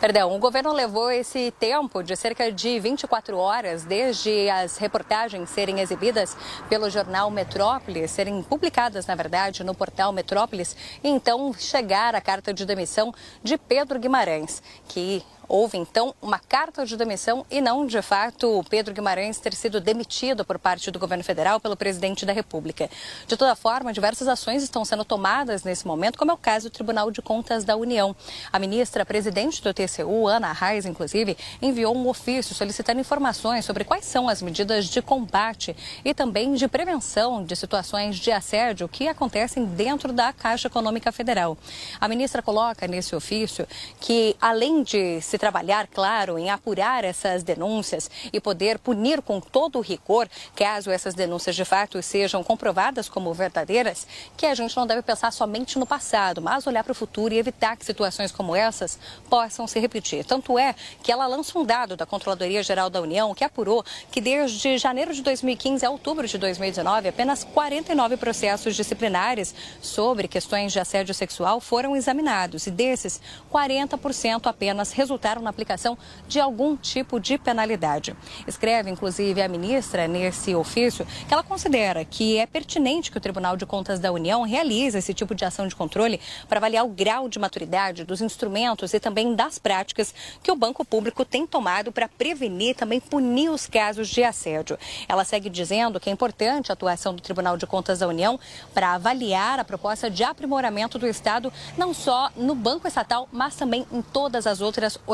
Perdão, 0.00 0.34
o 0.34 0.38
governo 0.38 0.72
levou 0.72 1.10
esse 1.10 1.52
tempo 1.52 2.02
de 2.02 2.16
cerca 2.16 2.50
de 2.50 2.80
24 2.80 3.38
horas 3.38 3.84
desde 3.84 4.50
as 4.50 4.76
reportagens 4.76 5.48
serem 5.48 5.80
exibidas 5.80 6.36
pelo 6.68 6.90
jornal 6.90 7.30
Metrópolis, 7.30 8.10
serem 8.10 8.42
publicadas, 8.42 9.06
na 9.06 9.14
verdade, 9.14 9.62
no 9.62 9.74
portal 9.74 10.12
Metrópolis, 10.12 10.76
e 11.02 11.08
então 11.08 11.54
chegar 11.54 12.14
a 12.14 12.20
carta 12.20 12.52
de 12.52 12.66
demissão 12.66 13.14
de 13.42 13.56
Pedro 13.56 13.98
Guimarães, 13.98 14.62
que 14.88 15.24
Houve 15.48 15.78
então 15.78 16.14
uma 16.22 16.38
carta 16.38 16.86
de 16.86 16.96
demissão 16.96 17.44
e 17.50 17.60
não, 17.60 17.86
de 17.86 18.00
fato, 18.00 18.64
Pedro 18.68 18.94
Guimarães 18.94 19.38
ter 19.38 19.54
sido 19.54 19.80
demitido 19.80 20.44
por 20.44 20.58
parte 20.58 20.90
do 20.90 20.98
governo 20.98 21.22
federal 21.22 21.60
pelo 21.60 21.76
presidente 21.76 22.24
da 22.24 22.32
República. 22.32 22.88
De 23.26 23.36
toda 23.36 23.54
forma, 23.54 23.92
diversas 23.92 24.26
ações 24.28 24.62
estão 24.62 24.84
sendo 24.84 25.04
tomadas 25.04 25.62
nesse 25.62 25.86
momento, 25.86 26.18
como 26.18 26.30
é 26.30 26.34
o 26.34 26.38
caso 26.38 26.68
do 26.68 26.72
Tribunal 26.72 27.10
de 27.10 27.20
Contas 27.20 27.64
da 27.64 27.76
União. 27.76 28.16
A 28.52 28.58
ministra 28.58 29.04
presidente 29.04 29.62
do 29.62 29.74
TCU, 29.74 30.26
Ana 30.26 30.52
Reis, 30.52 30.86
inclusive, 30.86 31.36
enviou 31.60 31.94
um 31.96 32.08
ofício 32.08 32.54
solicitando 32.54 33.00
informações 33.00 33.64
sobre 33.64 33.84
quais 33.84 34.04
são 34.04 34.28
as 34.28 34.40
medidas 34.40 34.86
de 34.86 35.02
combate 35.02 35.76
e 36.04 36.14
também 36.14 36.54
de 36.54 36.66
prevenção 36.68 37.44
de 37.44 37.54
situações 37.54 38.16
de 38.16 38.30
assédio 38.30 38.88
que 38.88 39.08
acontecem 39.08 39.64
dentro 39.64 40.12
da 40.12 40.32
Caixa 40.32 40.68
Econômica 40.68 41.12
Federal. 41.12 41.56
A 42.00 42.08
ministra 42.08 42.42
coloca 42.42 42.86
nesse 42.86 43.14
ofício 43.14 43.66
que, 44.00 44.36
além 44.40 44.82
de 44.82 45.20
se 45.34 45.38
trabalhar, 45.38 45.88
claro, 45.88 46.38
em 46.38 46.48
apurar 46.48 47.02
essas 47.02 47.42
denúncias 47.42 48.08
e 48.32 48.40
poder 48.40 48.78
punir 48.78 49.20
com 49.20 49.40
todo 49.40 49.78
o 49.78 49.80
rigor, 49.80 50.28
caso 50.54 50.92
essas 50.92 51.12
denúncias 51.12 51.56
de 51.56 51.64
fato 51.64 52.00
sejam 52.00 52.44
comprovadas 52.44 53.08
como 53.08 53.34
verdadeiras, 53.34 54.06
que 54.36 54.46
a 54.46 54.54
gente 54.54 54.76
não 54.76 54.86
deve 54.86 55.02
pensar 55.02 55.32
somente 55.32 55.76
no 55.76 55.84
passado, 55.84 56.40
mas 56.40 56.68
olhar 56.68 56.84
para 56.84 56.92
o 56.92 56.94
futuro 56.94 57.34
e 57.34 57.38
evitar 57.38 57.76
que 57.76 57.84
situações 57.84 58.30
como 58.30 58.54
essas 58.54 58.96
possam 59.28 59.66
se 59.66 59.80
repetir. 59.80 60.24
Tanto 60.24 60.56
é 60.56 60.72
que 61.02 61.10
ela 61.10 61.26
lança 61.26 61.58
um 61.58 61.64
dado 61.64 61.96
da 61.96 62.06
Controladoria 62.06 62.62
Geral 62.62 62.88
da 62.88 63.00
União 63.00 63.34
que 63.34 63.42
apurou 63.42 63.84
que 64.12 64.20
desde 64.20 64.78
janeiro 64.78 65.12
de 65.12 65.20
2015 65.20 65.84
a 65.84 65.90
outubro 65.90 66.28
de 66.28 66.38
2019, 66.38 67.08
apenas 67.08 67.42
49 67.42 68.16
processos 68.18 68.76
disciplinares 68.76 69.52
sobre 69.82 70.28
questões 70.28 70.72
de 70.72 70.78
assédio 70.78 71.12
sexual 71.12 71.60
foram 71.60 71.96
examinados 71.96 72.68
e 72.68 72.70
desses, 72.70 73.20
40% 73.52 74.46
apenas 74.46 74.92
resultaram 74.92 75.23
resultaram 75.24 75.42
na 75.42 75.50
aplicação 75.50 75.96
de 76.28 76.38
algum 76.38 76.76
tipo 76.76 77.18
de 77.18 77.38
penalidade. 77.38 78.14
Escreve, 78.46 78.90
inclusive, 78.90 79.40
a 79.40 79.48
ministra 79.48 80.06
nesse 80.06 80.54
ofício 80.54 81.06
que 81.26 81.32
ela 81.32 81.42
considera 81.42 82.04
que 82.04 82.36
é 82.36 82.46
pertinente 82.46 83.10
que 83.10 83.16
o 83.16 83.20
Tribunal 83.20 83.56
de 83.56 83.64
Contas 83.64 83.98
da 83.98 84.12
União 84.12 84.42
realize 84.42 84.98
esse 84.98 85.14
tipo 85.14 85.34
de 85.34 85.44
ação 85.44 85.66
de 85.66 85.74
controle 85.74 86.20
para 86.46 86.58
avaliar 86.58 86.84
o 86.84 86.88
grau 86.88 87.28
de 87.28 87.38
maturidade 87.38 88.04
dos 88.04 88.20
instrumentos 88.20 88.92
e 88.92 89.00
também 89.00 89.34
das 89.34 89.58
práticas 89.58 90.14
que 90.42 90.52
o 90.52 90.56
banco 90.56 90.84
público 90.84 91.24
tem 91.24 91.46
tomado 91.46 91.90
para 91.90 92.06
prevenir 92.06 92.70
e 92.70 92.74
também 92.74 93.00
punir 93.00 93.48
os 93.48 93.66
casos 93.66 94.08
de 94.08 94.22
assédio. 94.22 94.78
Ela 95.08 95.24
segue 95.24 95.48
dizendo 95.48 95.98
que 95.98 96.10
é 96.10 96.12
importante 96.12 96.70
a 96.70 96.74
atuação 96.74 97.14
do 97.14 97.22
Tribunal 97.22 97.56
de 97.56 97.66
Contas 97.66 98.00
da 98.00 98.08
União 98.08 98.38
para 98.74 98.92
avaliar 98.92 99.58
a 99.58 99.64
proposta 99.64 100.10
de 100.10 100.22
aprimoramento 100.22 100.98
do 100.98 101.06
Estado, 101.06 101.52
não 101.78 101.94
só 101.94 102.30
no 102.36 102.54
Banco 102.54 102.86
Estatal, 102.86 103.26
mas 103.32 103.56
também 103.56 103.86
em 103.90 104.02
todas 104.02 104.46
as 104.46 104.60
outras 104.60 104.98
organizações 105.06 105.13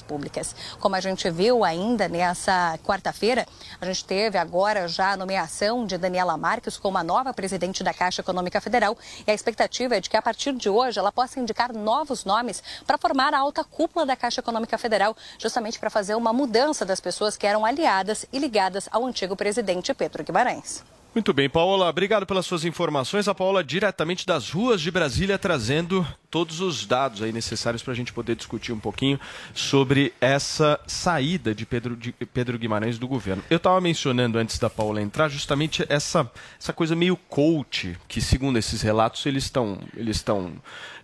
públicas. 0.00 0.54
Como 0.78 0.96
a 0.96 1.00
gente 1.00 1.30
viu 1.30 1.64
ainda 1.64 2.08
nessa 2.08 2.78
quarta-feira, 2.84 3.46
a 3.80 3.86
gente 3.86 4.04
teve 4.04 4.36
agora 4.38 4.88
já 4.88 5.12
a 5.12 5.16
nomeação 5.16 5.86
de 5.86 5.96
Daniela 5.96 6.36
Marques 6.36 6.76
como 6.76 6.98
a 6.98 7.04
nova 7.04 7.32
presidente 7.32 7.82
da 7.82 7.94
Caixa 7.94 8.20
Econômica 8.20 8.60
Federal 8.60 8.96
e 9.26 9.30
a 9.30 9.34
expectativa 9.34 9.96
é 9.96 10.00
de 10.00 10.10
que 10.10 10.16
a 10.16 10.22
partir 10.22 10.52
de 10.52 10.68
hoje 10.68 10.98
ela 10.98 11.12
possa 11.12 11.40
indicar 11.40 11.72
novos 11.72 12.24
nomes 12.24 12.62
para 12.86 12.98
formar 12.98 13.34
a 13.34 13.38
alta 13.38 13.64
cúpula 13.64 14.04
da 14.04 14.16
Caixa 14.16 14.40
Econômica 14.40 14.76
Federal, 14.76 15.16
justamente 15.38 15.78
para 15.78 15.90
fazer 15.90 16.14
uma 16.14 16.32
mudança 16.32 16.84
das 16.84 17.00
pessoas 17.00 17.36
que 17.36 17.46
eram 17.46 17.64
aliadas 17.64 18.26
e 18.32 18.38
ligadas 18.38 18.88
ao 18.90 19.04
antigo 19.06 19.36
presidente 19.36 19.94
Pedro 19.94 20.24
Guimarães. 20.24 20.84
Muito 21.12 21.32
bem, 21.32 21.50
Paola, 21.50 21.88
obrigado 21.88 22.24
pelas 22.24 22.46
suas 22.46 22.64
informações. 22.64 23.26
A 23.26 23.34
Paola 23.34 23.64
diretamente 23.64 24.24
das 24.24 24.50
ruas 24.50 24.80
de 24.80 24.92
Brasília 24.92 25.36
trazendo 25.36 26.06
todos 26.30 26.60
os 26.60 26.86
dados 26.86 27.20
aí 27.20 27.32
necessários 27.32 27.82
para 27.82 27.92
a 27.92 27.96
gente 27.96 28.12
poder 28.12 28.36
discutir 28.36 28.72
um 28.72 28.78
pouquinho 28.78 29.18
sobre 29.52 30.14
essa 30.20 30.78
saída 30.86 31.52
de 31.52 31.66
Pedro, 31.66 31.96
de 31.96 32.12
Pedro 32.12 32.56
Guimarães 32.56 32.96
do 32.96 33.08
governo. 33.08 33.42
Eu 33.50 33.56
estava 33.56 33.80
mencionando 33.80 34.38
antes 34.38 34.56
da 34.60 34.70
Paula 34.70 35.02
entrar 35.02 35.28
justamente 35.28 35.84
essa, 35.88 36.30
essa 36.56 36.72
coisa 36.72 36.94
meio 36.94 37.16
coach, 37.16 37.98
que 38.06 38.20
segundo 38.20 38.56
esses 38.56 38.80
relatos 38.80 39.26
eles 39.26 39.42
estão 39.42 39.80
eles 39.96 40.18
estão 40.18 40.52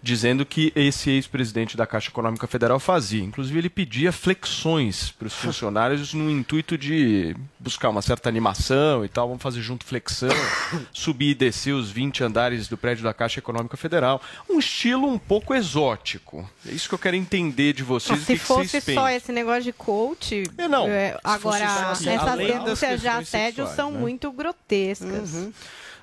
dizendo 0.07 0.47
que 0.47 0.73
esse 0.77 1.11
ex-presidente 1.11 1.77
da 1.77 1.85
Caixa 1.85 2.11
Econômica 2.11 2.47
Federal 2.47 2.79
fazia. 2.79 3.25
Inclusive 3.25 3.59
ele 3.59 3.69
pedia 3.69 4.13
flexões 4.13 5.11
para 5.11 5.27
os 5.27 5.35
funcionários 5.35 6.15
no 6.15 6.31
intuito 6.31 6.79
de 6.79 7.37
buscar 7.59 7.89
uma 7.89 8.01
certa 8.01 8.29
animação 8.29 9.05
e 9.05 9.09
tal, 9.09 9.27
vamos 9.27 9.43
fazer 9.43 9.61
junto 9.61 9.85
flexão, 9.85 10.29
subir 10.93 11.31
e 11.31 11.35
descer 11.35 11.73
os 11.73 11.91
20 11.91 12.23
andares 12.23 12.69
do 12.69 12.77
prédio 12.77 13.03
da 13.03 13.13
Caixa 13.13 13.41
Econômica 13.41 13.77
Federal. 13.77 14.23
Um 14.49 14.61
estilo 14.61 15.09
um 15.09 15.19
pouco 15.19 15.53
exótico. 15.53 16.49
É 16.65 16.71
isso 16.71 16.89
que 16.89 16.95
eu 16.95 16.99
quero 16.99 17.17
entender 17.17 17.73
de 17.73 17.83
vocês. 17.83 18.21
se 18.21 18.35
que 18.35 18.39
fosse 18.39 18.81
que 18.81 18.95
só 18.95 19.09
esse 19.09 19.33
negócio 19.33 19.65
de 19.65 19.73
coach, 19.73 20.45
é, 20.57 20.69
não. 20.69 20.87
É, 20.87 21.19
agora 21.25 21.91
assim, 21.91 22.09
essas 22.09 22.37
denúncias 22.37 23.01
de 23.01 23.09
assédio 23.09 23.67
são 23.75 23.91
né? 23.91 23.99
muito 23.99 24.31
grotescas. 24.31 25.35
Uhum. 25.35 25.53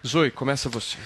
Zoe, 0.05 0.29
começa 0.29 0.67
você. 0.67 0.97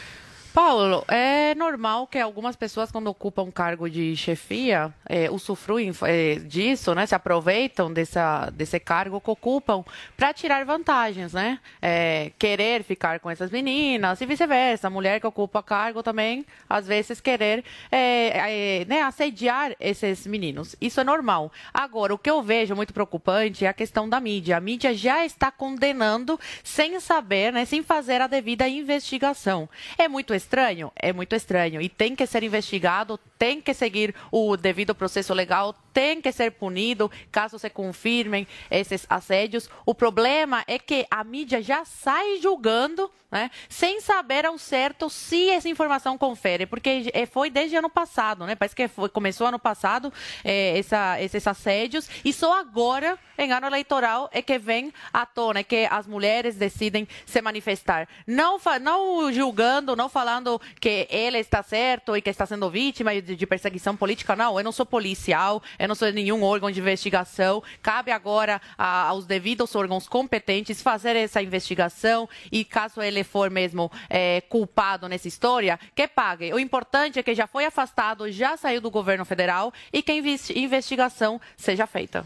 Paulo, 0.57 1.05
é 1.07 1.53
normal 1.53 2.07
que 2.07 2.17
algumas 2.17 2.55
pessoas, 2.55 2.91
quando 2.91 3.05
ocupam 3.05 3.43
um 3.43 3.51
cargo 3.51 3.87
de 3.87 4.15
chefia, 4.15 4.91
é, 5.07 5.29
usufruem 5.29 5.91
é, 6.01 6.39
disso, 6.39 6.95
né? 6.95 7.05
Se 7.05 7.13
aproveitam 7.13 7.93
dessa, 7.93 8.49
desse 8.49 8.79
cargo 8.79 9.21
que 9.21 9.29
ocupam 9.29 9.85
para 10.17 10.33
tirar 10.33 10.65
vantagens, 10.65 11.31
né? 11.31 11.59
É, 11.79 12.31
querer 12.39 12.83
ficar 12.83 13.19
com 13.19 13.29
essas 13.29 13.51
meninas 13.51 14.19
e 14.19 14.25
vice-versa. 14.25 14.87
A 14.87 14.89
mulher 14.89 15.19
que 15.19 15.27
ocupa 15.27 15.61
cargo 15.61 16.01
também, 16.01 16.43
às 16.67 16.87
vezes, 16.87 17.21
querer 17.21 17.63
é, 17.91 18.79
é, 18.79 18.85
né, 18.85 19.03
assediar 19.03 19.75
esses 19.79 20.25
meninos. 20.25 20.75
Isso 20.81 20.99
é 20.99 21.03
normal. 21.03 21.51
Agora, 21.71 22.15
o 22.15 22.17
que 22.17 22.31
eu 22.31 22.41
vejo 22.41 22.75
muito 22.75 22.95
preocupante 22.95 23.63
é 23.63 23.67
a 23.67 23.73
questão 23.73 24.09
da 24.09 24.19
mídia. 24.19 24.57
A 24.57 24.59
mídia 24.59 24.91
já 24.95 25.23
está 25.23 25.51
condenando 25.51 26.39
sem 26.63 26.99
saber, 26.99 27.53
né, 27.53 27.63
sem 27.63 27.83
fazer 27.83 28.21
a 28.21 28.25
devida 28.25 28.67
investigação. 28.67 29.69
É 29.99 30.07
muito 30.07 30.33
estranho? 30.33 30.46
É 30.95 31.13
muito 31.13 31.35
estranho. 31.35 31.81
E 31.81 31.89
tem 31.89 32.15
que 32.15 32.25
ser 32.25 32.43
investigado, 32.43 33.19
tem 33.37 33.61
que 33.61 33.73
seguir 33.73 34.15
o 34.31 34.55
devido 34.57 34.95
processo 34.95 35.33
legal, 35.33 35.75
tem 35.97 36.21
que 36.21 36.31
ser 36.31 36.51
punido 36.51 37.09
caso 37.31 37.57
se 37.57 37.71
confirmem 37.71 38.45
esses 38.69 39.03
assédios. 39.09 39.67
O 39.83 39.95
problema 39.95 40.63
é 40.67 40.77
que 40.77 41.07
a 41.09 41.23
mídia 41.23 41.59
já 41.59 41.83
sai 41.85 42.37
julgando, 42.39 43.09
né, 43.31 43.49
sem 43.67 43.99
saber 43.99 44.45
ao 44.45 44.57
certo 44.57 45.09
se 45.09 45.49
essa 45.49 45.67
informação 45.67 46.17
confere, 46.17 46.65
porque 46.65 47.09
é, 47.13 47.25
foi 47.25 47.49
desde 47.49 47.75
ano 47.75 47.89
passado, 47.89 48.45
né? 48.45 48.55
Parece 48.55 48.75
que 48.75 48.87
foi, 48.87 49.09
começou 49.09 49.47
ano 49.47 49.59
passado 49.59 50.13
é, 50.45 50.77
essa, 50.77 51.21
esses 51.21 51.45
assédios 51.45 52.09
e 52.23 52.31
só 52.31 52.57
agora, 52.57 53.19
em 53.37 53.51
ano 53.51 53.67
eleitoral, 53.67 54.29
é 54.31 54.41
que 54.41 54.57
vem 54.57 54.93
à 55.11 55.25
tona, 55.25 55.59
é 55.59 55.63
que 55.63 55.87
as 55.89 56.07
mulheres 56.07 56.55
decidem 56.55 57.05
se 57.25 57.41
manifestar. 57.41 58.07
Não, 58.25 58.57
não 58.81 59.33
julgando, 59.33 59.95
não 59.95 60.07
falando 60.07 60.61
que 60.79 61.05
ele 61.09 61.39
está 61.39 61.61
certo 61.61 62.15
e 62.15 62.21
que 62.21 62.29
está 62.29 62.45
sendo 62.45 62.69
vítima 62.69 63.19
de, 63.19 63.35
de 63.35 63.47
perseguição 63.47 63.95
política, 63.97 64.35
não. 64.35 64.57
Eu 64.57 64.63
não 64.63 64.71
sou 64.71 64.85
policial, 64.85 65.61
eu 65.77 65.86
não 65.87 65.95
sou 65.95 66.11
nenhum 66.11 66.43
órgão 66.43 66.69
de 66.69 66.79
investigação. 66.79 67.63
Cabe 67.81 68.11
agora 68.11 68.61
a, 68.77 69.07
aos 69.07 69.25
devidos 69.25 69.75
órgãos 69.75 70.07
competentes 70.07 70.81
fazer 70.81 71.15
essa 71.15 71.41
investigação 71.41 72.27
e 72.51 72.63
caso 72.63 73.01
ele 73.01 73.23
for 73.23 73.49
mesmo 73.49 73.91
é, 74.09 74.41
culpado 74.41 75.07
nessa 75.07 75.27
história, 75.27 75.79
que 75.95 76.07
pague. 76.07 76.53
O 76.53 76.59
importante 76.59 77.19
é 77.19 77.23
que 77.23 77.35
já 77.35 77.47
foi 77.47 77.65
afastado, 77.65 78.31
já 78.31 78.57
saiu 78.57 78.81
do 78.81 78.91
governo 78.91 79.25
federal 79.25 79.73
e 79.91 80.01
que 80.01 80.11
a 80.11 80.15
investigação 80.55 81.39
seja 81.55 81.87
feita. 81.87 82.25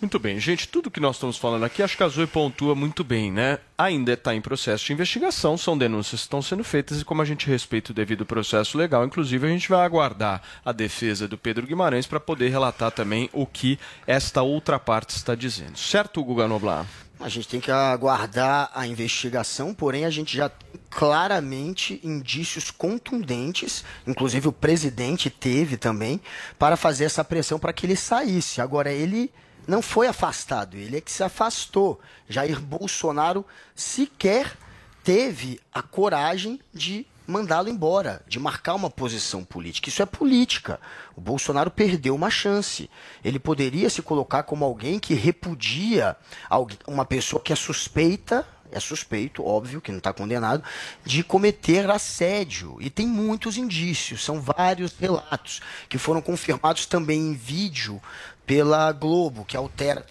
Muito 0.00 0.16
bem, 0.20 0.38
gente, 0.38 0.68
tudo 0.68 0.92
que 0.92 1.00
nós 1.00 1.16
estamos 1.16 1.36
falando 1.36 1.64
aqui, 1.64 1.82
acho 1.82 1.96
que 1.96 2.04
a 2.04 2.08
Zoe 2.08 2.28
pontua 2.28 2.72
muito 2.72 3.02
bem, 3.02 3.32
né? 3.32 3.58
Ainda 3.76 4.12
está 4.12 4.32
em 4.32 4.40
processo 4.40 4.86
de 4.86 4.92
investigação, 4.92 5.58
são 5.58 5.76
denúncias 5.76 6.20
que 6.20 6.26
estão 6.26 6.40
sendo 6.40 6.62
feitas 6.62 7.00
e 7.00 7.04
como 7.04 7.20
a 7.20 7.24
gente 7.24 7.48
respeita 7.48 7.90
o 7.90 7.94
devido 7.94 8.24
processo 8.24 8.78
legal, 8.78 9.04
inclusive 9.04 9.44
a 9.44 9.50
gente 9.50 9.68
vai 9.68 9.84
aguardar 9.84 10.40
a 10.64 10.70
defesa 10.70 11.26
do 11.26 11.36
Pedro 11.36 11.66
Guimarães 11.66 12.06
para 12.06 12.20
poder 12.20 12.48
relatar 12.48 12.92
também 12.92 13.28
o 13.32 13.44
que 13.44 13.76
esta 14.06 14.40
outra 14.40 14.78
parte 14.78 15.16
está 15.16 15.34
dizendo. 15.34 15.76
Certo, 15.76 16.22
Guga 16.22 16.46
Noblar? 16.46 16.86
A 17.18 17.28
gente 17.28 17.48
tem 17.48 17.58
que 17.58 17.72
aguardar 17.72 18.70
a 18.72 18.86
investigação, 18.86 19.74
porém 19.74 20.04
a 20.04 20.10
gente 20.10 20.36
já 20.36 20.48
tem 20.48 20.80
claramente 20.88 22.00
indícios 22.04 22.70
contundentes, 22.70 23.84
inclusive 24.06 24.46
o 24.46 24.52
presidente 24.52 25.28
teve 25.28 25.76
também, 25.76 26.20
para 26.56 26.76
fazer 26.76 27.04
essa 27.04 27.24
pressão 27.24 27.58
para 27.58 27.72
que 27.72 27.84
ele 27.84 27.96
saísse. 27.96 28.60
Agora, 28.60 28.92
ele 28.92 29.32
não 29.68 29.82
foi 29.82 30.06
afastado, 30.06 30.78
ele 30.78 30.96
é 30.96 31.00
que 31.00 31.12
se 31.12 31.22
afastou. 31.22 32.00
Jair 32.26 32.58
Bolsonaro 32.58 33.44
sequer 33.74 34.56
teve 35.04 35.60
a 35.70 35.82
coragem 35.82 36.58
de 36.72 37.06
mandá-lo 37.26 37.68
embora, 37.68 38.22
de 38.26 38.40
marcar 38.40 38.74
uma 38.74 38.88
posição 38.88 39.44
política. 39.44 39.90
Isso 39.90 40.00
é 40.00 40.06
política. 40.06 40.80
O 41.14 41.20
Bolsonaro 41.20 41.70
perdeu 41.70 42.14
uma 42.14 42.30
chance. 42.30 42.88
Ele 43.22 43.38
poderia 43.38 43.90
se 43.90 44.00
colocar 44.00 44.44
como 44.44 44.64
alguém 44.64 44.98
que 44.98 45.12
repudia 45.12 46.16
uma 46.86 47.04
pessoa 47.04 47.42
que 47.42 47.52
é 47.52 47.56
suspeita 47.56 48.46
é 48.70 48.78
suspeito, 48.78 49.42
óbvio, 49.44 49.80
que 49.80 49.90
não 49.90 49.98
está 49.98 50.12
condenado, 50.12 50.62
de 51.04 51.22
cometer 51.22 51.90
assédio. 51.90 52.76
E 52.80 52.90
tem 52.90 53.06
muitos 53.06 53.56
indícios, 53.56 54.22
são 54.22 54.40
vários 54.40 54.92
relatos 54.92 55.60
que 55.88 55.96
foram 55.96 56.20
confirmados 56.20 56.84
também 56.84 57.18
em 57.18 57.34
vídeo 57.34 58.00
pela 58.48 58.90
Globo, 58.92 59.44
que 59.44 59.58
altera 59.58 60.04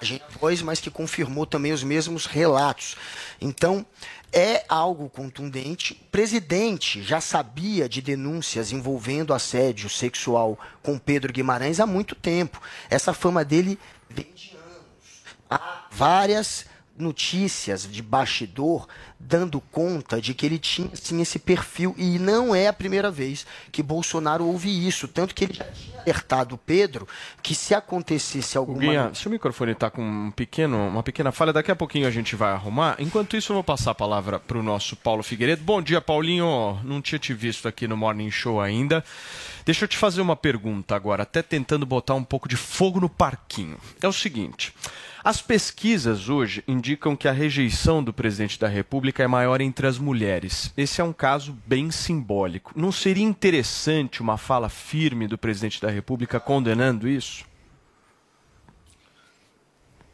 a 0.00 0.04
e 0.04 0.22
a 0.22 0.38
voz, 0.38 0.62
mas 0.62 0.80
que 0.80 0.90
confirmou 0.90 1.44
também 1.44 1.72
os 1.72 1.82
mesmos 1.82 2.24
relatos. 2.24 2.96
Então, 3.40 3.84
é 4.32 4.64
algo 4.68 5.10
contundente. 5.10 6.00
O 6.00 6.10
presidente 6.10 7.02
já 7.02 7.20
sabia 7.20 7.88
de 7.88 8.00
denúncias 8.00 8.72
envolvendo 8.72 9.34
assédio 9.34 9.90
sexual 9.90 10.58
com 10.82 10.96
Pedro 10.96 11.32
Guimarães 11.32 11.80
há 11.80 11.86
muito 11.86 12.14
tempo. 12.14 12.62
Essa 12.88 13.12
fama 13.12 13.44
dele 13.44 13.78
vem 14.08 14.28
de 14.34 14.56
anos. 14.56 15.36
Há 15.50 15.86
várias 15.90 16.64
notícias 17.00 17.90
de 17.90 18.02
bastidor 18.02 18.86
dando 19.18 19.60
conta 19.60 20.20
de 20.20 20.34
que 20.34 20.46
ele 20.46 20.58
tinha 20.58 20.90
sim 20.94 21.20
esse 21.20 21.38
perfil 21.38 21.94
e 21.98 22.18
não 22.18 22.54
é 22.54 22.68
a 22.68 22.72
primeira 22.72 23.10
vez 23.10 23.46
que 23.70 23.82
Bolsonaro 23.82 24.46
ouve 24.46 24.86
isso, 24.86 25.06
tanto 25.06 25.34
que 25.34 25.44
ele 25.44 25.54
já 25.54 25.64
tinha 25.64 26.00
alertado 26.00 26.54
o 26.54 26.58
Pedro 26.58 27.06
que 27.42 27.54
se 27.54 27.74
acontecesse 27.74 28.56
alguma 28.56 28.80
Guinha, 28.80 29.14
seu 29.14 29.30
microfone 29.30 29.72
está 29.72 29.90
com 29.90 30.02
um 30.02 30.30
pequeno, 30.30 30.88
uma 30.88 31.02
pequena 31.02 31.32
falha, 31.32 31.52
daqui 31.52 31.70
a 31.70 31.76
pouquinho 31.76 32.06
a 32.06 32.10
gente 32.10 32.36
vai 32.36 32.52
arrumar. 32.52 32.96
Enquanto 32.98 33.36
isso, 33.36 33.52
eu 33.52 33.54
vou 33.54 33.64
passar 33.64 33.92
a 33.92 33.94
palavra 33.94 34.38
para 34.38 34.58
o 34.58 34.62
nosso 34.62 34.96
Paulo 34.96 35.22
Figueiredo. 35.22 35.62
Bom 35.62 35.82
dia, 35.82 36.00
Paulinho. 36.00 36.80
Não 36.84 37.00
tinha 37.00 37.18
te 37.18 37.32
visto 37.34 37.68
aqui 37.68 37.86
no 37.86 37.96
Morning 37.96 38.30
Show 38.30 38.60
ainda. 38.60 39.04
Deixa 39.64 39.84
eu 39.84 39.88
te 39.88 39.96
fazer 39.96 40.20
uma 40.20 40.36
pergunta 40.36 40.94
agora, 40.94 41.22
até 41.22 41.42
tentando 41.42 41.84
botar 41.86 42.14
um 42.14 42.24
pouco 42.24 42.48
de 42.48 42.56
fogo 42.56 43.00
no 43.00 43.08
parquinho. 43.08 43.78
É 44.00 44.08
o 44.08 44.12
seguinte. 44.12 44.74
As 45.22 45.42
pesquisas 45.42 46.30
hoje 46.30 46.64
indicam 46.66 47.14
que 47.14 47.28
a 47.28 47.32
rejeição 47.32 48.02
do 48.02 48.10
presidente 48.10 48.58
da 48.58 48.66
República 48.66 49.22
é 49.22 49.26
maior 49.26 49.60
entre 49.60 49.86
as 49.86 49.98
mulheres. 49.98 50.72
Esse 50.74 51.02
é 51.02 51.04
um 51.04 51.12
caso 51.12 51.54
bem 51.66 51.90
simbólico. 51.90 52.72
Não 52.74 52.90
seria 52.90 53.24
interessante 53.24 54.22
uma 54.22 54.38
fala 54.38 54.70
firme 54.70 55.28
do 55.28 55.36
presidente 55.36 55.78
da 55.80 55.90
República 55.90 56.40
condenando 56.40 57.06
isso? 57.06 57.44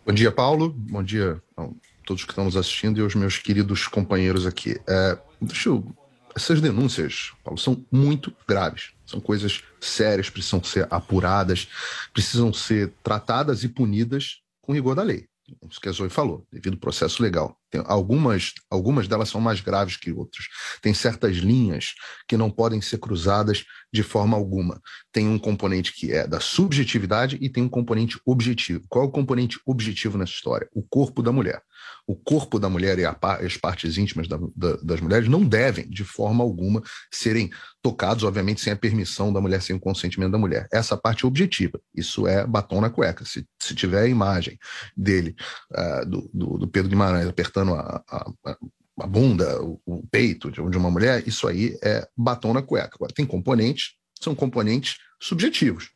Bom 0.04 0.12
dia, 0.12 0.32
Paulo. 0.32 0.70
Bom 0.70 1.04
dia 1.04 1.40
a 1.56 1.68
todos 2.04 2.25
que 2.25 2.32
estamos 2.32 2.56
assistindo 2.56 2.98
e 2.98 3.02
aos 3.02 3.14
meus 3.14 3.38
queridos 3.38 3.86
companheiros 3.86 4.44
aqui. 4.44 4.80
É, 4.88 5.18
deixa 5.40 5.68
eu... 5.68 5.86
Essas 6.34 6.60
denúncias, 6.60 7.32
Paulo, 7.42 7.58
são 7.58 7.82
muito 7.90 8.30
graves. 8.46 8.90
São 9.06 9.20
coisas 9.20 9.62
sérias, 9.80 10.28
precisam 10.28 10.62
ser 10.62 10.86
apuradas, 10.90 11.66
precisam 12.12 12.52
ser 12.52 12.92
tratadas 13.02 13.64
e 13.64 13.68
punidas 13.68 14.42
com 14.66 14.73
rigor 14.73 14.94
da 14.94 15.02
lei. 15.02 15.26
Isso 15.70 15.80
que 15.80 15.88
a 15.88 15.92
Zoe 15.92 16.11
falou, 16.11 16.44
devido 16.52 16.75
ao 16.75 16.80
processo 16.80 17.23
legal. 17.23 17.56
Tem 17.70 17.80
algumas, 17.87 18.52
algumas 18.68 19.06
delas 19.06 19.28
são 19.28 19.40
mais 19.40 19.61
graves 19.61 19.96
que 19.96 20.11
outras. 20.11 20.46
Tem 20.82 20.92
certas 20.92 21.37
linhas 21.37 21.94
que 22.26 22.37
não 22.37 22.50
podem 22.50 22.80
ser 22.80 22.99
cruzadas 22.99 23.64
de 23.92 24.02
forma 24.02 24.37
alguma. 24.37 24.80
Tem 25.12 25.28
um 25.28 25.38
componente 25.38 25.92
que 25.92 26.12
é 26.12 26.26
da 26.26 26.40
subjetividade 26.40 27.38
e 27.40 27.49
tem 27.49 27.62
um 27.62 27.68
componente 27.68 28.18
objetivo. 28.26 28.85
Qual 28.88 29.04
é 29.04 29.08
o 29.08 29.11
componente 29.11 29.61
objetivo 29.64 30.18
nessa 30.18 30.32
história? 30.32 30.68
O 30.73 30.82
corpo 30.82 31.23
da 31.23 31.30
mulher. 31.30 31.62
O 32.06 32.14
corpo 32.14 32.58
da 32.58 32.68
mulher 32.68 32.98
e 32.98 33.04
as 33.04 33.56
partes 33.56 33.99
íntimas 33.99 34.28
da, 34.28 34.38
da, 34.54 34.76
das 34.76 35.00
mulheres 35.00 35.28
não 35.28 35.45
devem, 35.45 35.88
de 35.88 36.04
forma 36.04 36.45
alguma, 36.45 36.80
serem 37.12 37.50
tocados, 37.82 38.23
obviamente, 38.23 38.60
sem 38.60 38.73
a 38.73 38.76
permissão 38.76 39.32
da 39.32 39.40
mulher, 39.40 39.60
sem 39.60 39.75
o 39.75 39.80
consentimento 39.80 40.30
da 40.30 40.38
mulher. 40.38 40.69
Essa 40.73 40.97
parte 40.97 41.25
é 41.25 41.28
objetiva. 41.28 41.80
Isso 41.95 42.26
é 42.26 42.47
batom 42.47 42.80
na 42.80 42.90
cueca. 42.90 43.25
Se, 43.25 43.45
se 43.60 43.75
tiver 43.75 44.02
a 44.02 44.08
imagem 44.08 44.56
dele, 44.97 45.34
uh, 45.73 46.06
do, 46.06 46.30
do, 46.32 46.58
do 46.58 46.69
Pedro 46.69 46.88
Guimarães, 46.88 47.26
apertando 47.26 47.75
a, 47.75 48.02
a, 48.08 48.56
a 49.00 49.06
bunda, 49.06 49.60
o, 49.62 50.06
peito 50.10 50.50
de, 50.50 50.60
uma 50.60 50.90
mulher, 50.90 51.26
isso 51.26 51.47
aí 51.47 51.76
é 51.82 52.08
batom 52.16 52.52
na 52.52 52.62
cueca. 52.62 52.92
Agora, 52.95 53.12
tem 53.12 53.26
componentes, 53.26 53.95
são 54.21 54.34
componentes 54.34 54.97
subjetivos. 55.21 55.90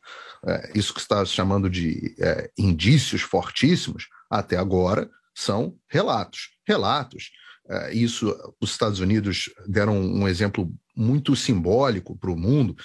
É, 0.45 0.71
isso 0.75 0.93
que 0.93 0.99
está 0.99 1.23
chamando 1.25 1.69
de 1.69 2.15
é, 2.19 2.49
indícios 2.57 3.21
fortíssimos, 3.21 4.07
até 4.29 4.57
agora, 4.57 5.09
são 5.41 5.75
relatos. 5.89 6.49
Relatos. 6.67 7.31
É, 7.69 7.93
isso, 7.93 8.35
os 8.59 8.71
Estados 8.71 8.99
Unidos 8.99 9.49
deram 9.67 9.99
um 9.99 10.27
exemplo 10.27 10.71
muito 10.95 11.35
simbólico 11.35 12.17
para 12.17 12.31
o 12.31 12.37
mundo, 12.37 12.75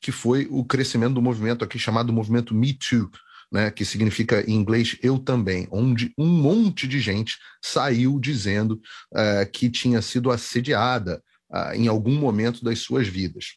que 0.00 0.12
foi 0.12 0.46
o 0.50 0.64
crescimento 0.64 1.14
do 1.14 1.22
movimento 1.22 1.64
aqui 1.64 1.78
chamado 1.78 2.12
movimento 2.12 2.54
Me 2.54 2.74
Too, 2.74 3.10
né, 3.50 3.70
que 3.70 3.84
significa 3.84 4.42
em 4.50 4.54
inglês 4.54 4.96
eu 5.02 5.18
também, 5.18 5.68
onde 5.70 6.12
um 6.18 6.26
monte 6.26 6.88
de 6.88 7.00
gente 7.00 7.36
saiu 7.62 8.18
dizendo 8.18 8.80
uh, 9.12 9.50
que 9.52 9.70
tinha 9.70 10.00
sido 10.02 10.30
assediada 10.30 11.22
uh, 11.50 11.74
em 11.74 11.86
algum 11.86 12.18
momento 12.18 12.64
das 12.64 12.80
suas 12.80 13.06
vidas. 13.06 13.56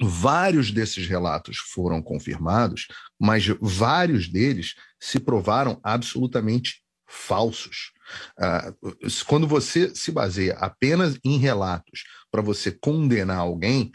Vários 0.00 0.72
desses 0.72 1.06
relatos 1.06 1.58
foram 1.58 2.02
confirmados, 2.02 2.88
mas 3.20 3.46
vários 3.60 4.28
deles 4.28 4.74
se 5.00 5.20
provaram 5.20 5.80
absolutamente 5.82 6.81
falsos. 7.12 7.92
Uh, 8.38 9.14
quando 9.26 9.46
você 9.46 9.94
se 9.94 10.10
baseia 10.10 10.54
apenas 10.54 11.18
em 11.24 11.38
relatos 11.38 12.04
para 12.30 12.42
você 12.42 12.72
condenar 12.72 13.38
alguém, 13.38 13.92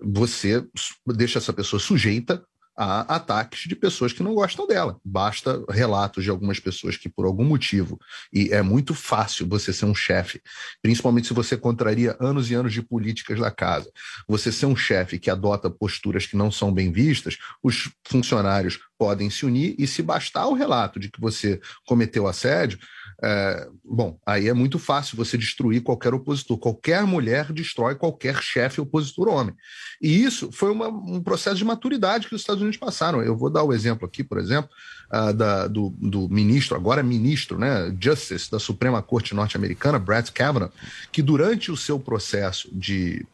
você 0.00 0.64
deixa 1.04 1.40
essa 1.40 1.52
pessoa 1.52 1.80
sujeita 1.80 2.44
a 2.76 3.16
ataques 3.16 3.68
de 3.68 3.76
pessoas 3.76 4.12
que 4.12 4.22
não 4.22 4.34
gostam 4.34 4.66
dela. 4.66 4.98
Basta 5.04 5.62
relatos 5.68 6.24
de 6.24 6.30
algumas 6.30 6.58
pessoas 6.58 6.96
que, 6.96 7.08
por 7.08 7.26
algum 7.26 7.44
motivo, 7.44 8.00
e 8.32 8.48
é 8.50 8.62
muito 8.62 8.94
fácil 8.94 9.46
você 9.46 9.72
ser 9.72 9.84
um 9.84 9.94
chefe, 9.94 10.40
principalmente 10.80 11.26
se 11.28 11.34
você 11.34 11.56
contraria 11.56 12.16
anos 12.18 12.50
e 12.50 12.54
anos 12.54 12.72
de 12.72 12.82
políticas 12.82 13.38
da 13.38 13.50
casa, 13.50 13.90
você 14.26 14.50
ser 14.50 14.66
um 14.66 14.76
chefe 14.76 15.18
que 15.18 15.30
adota 15.30 15.70
posturas 15.70 16.26
que 16.26 16.36
não 16.36 16.50
são 16.50 16.72
bem 16.72 16.90
vistas, 16.90 17.36
os 17.62 17.90
funcionários 18.06 18.78
podem 18.98 19.28
se 19.30 19.44
unir 19.44 19.74
e, 19.78 19.86
se 19.86 20.02
bastar 20.02 20.46
o 20.46 20.54
relato 20.54 21.00
de 21.00 21.10
que 21.10 21.20
você 21.20 21.60
cometeu 21.86 22.26
assédio, 22.26 22.78
é, 23.24 23.68
bom, 23.84 24.18
aí 24.26 24.48
é 24.48 24.52
muito 24.52 24.80
fácil 24.80 25.16
você 25.16 25.38
destruir 25.38 25.80
qualquer 25.82 26.12
opositor. 26.12 26.58
Qualquer 26.58 27.04
mulher 27.04 27.52
destrói 27.52 27.94
qualquer 27.94 28.42
chefe 28.42 28.80
opositor 28.80 29.28
homem. 29.28 29.54
E 30.00 30.24
isso 30.24 30.50
foi 30.50 30.72
uma, 30.72 30.88
um 30.88 31.22
processo 31.22 31.56
de 31.56 31.64
maturidade 31.64 32.26
que 32.26 32.34
os 32.34 32.40
Estados 32.40 32.60
Unidos 32.60 32.80
passaram. 32.80 33.22
Eu 33.22 33.36
vou 33.36 33.48
dar 33.48 33.62
o 33.62 33.72
exemplo 33.72 34.06
aqui, 34.06 34.24
por 34.24 34.38
exemplo, 34.38 34.68
uh, 35.12 35.32
da, 35.32 35.68
do, 35.68 35.90
do, 35.90 36.28
ministro, 36.28 36.76
agora 36.76 37.00
ministro, 37.00 37.56
né, 37.56 37.96
Justice 38.00 38.50
da 38.50 38.58
Suprema 38.58 39.00
Corte 39.00 39.34
norte-americana, 39.34 40.00
Brett 40.00 40.32
Kavanaugh, 40.32 40.72
que 41.12 41.22
durante 41.22 41.70
o 41.70 41.76
seu 41.76 42.00
processo 42.00 42.68
de. 42.72 43.24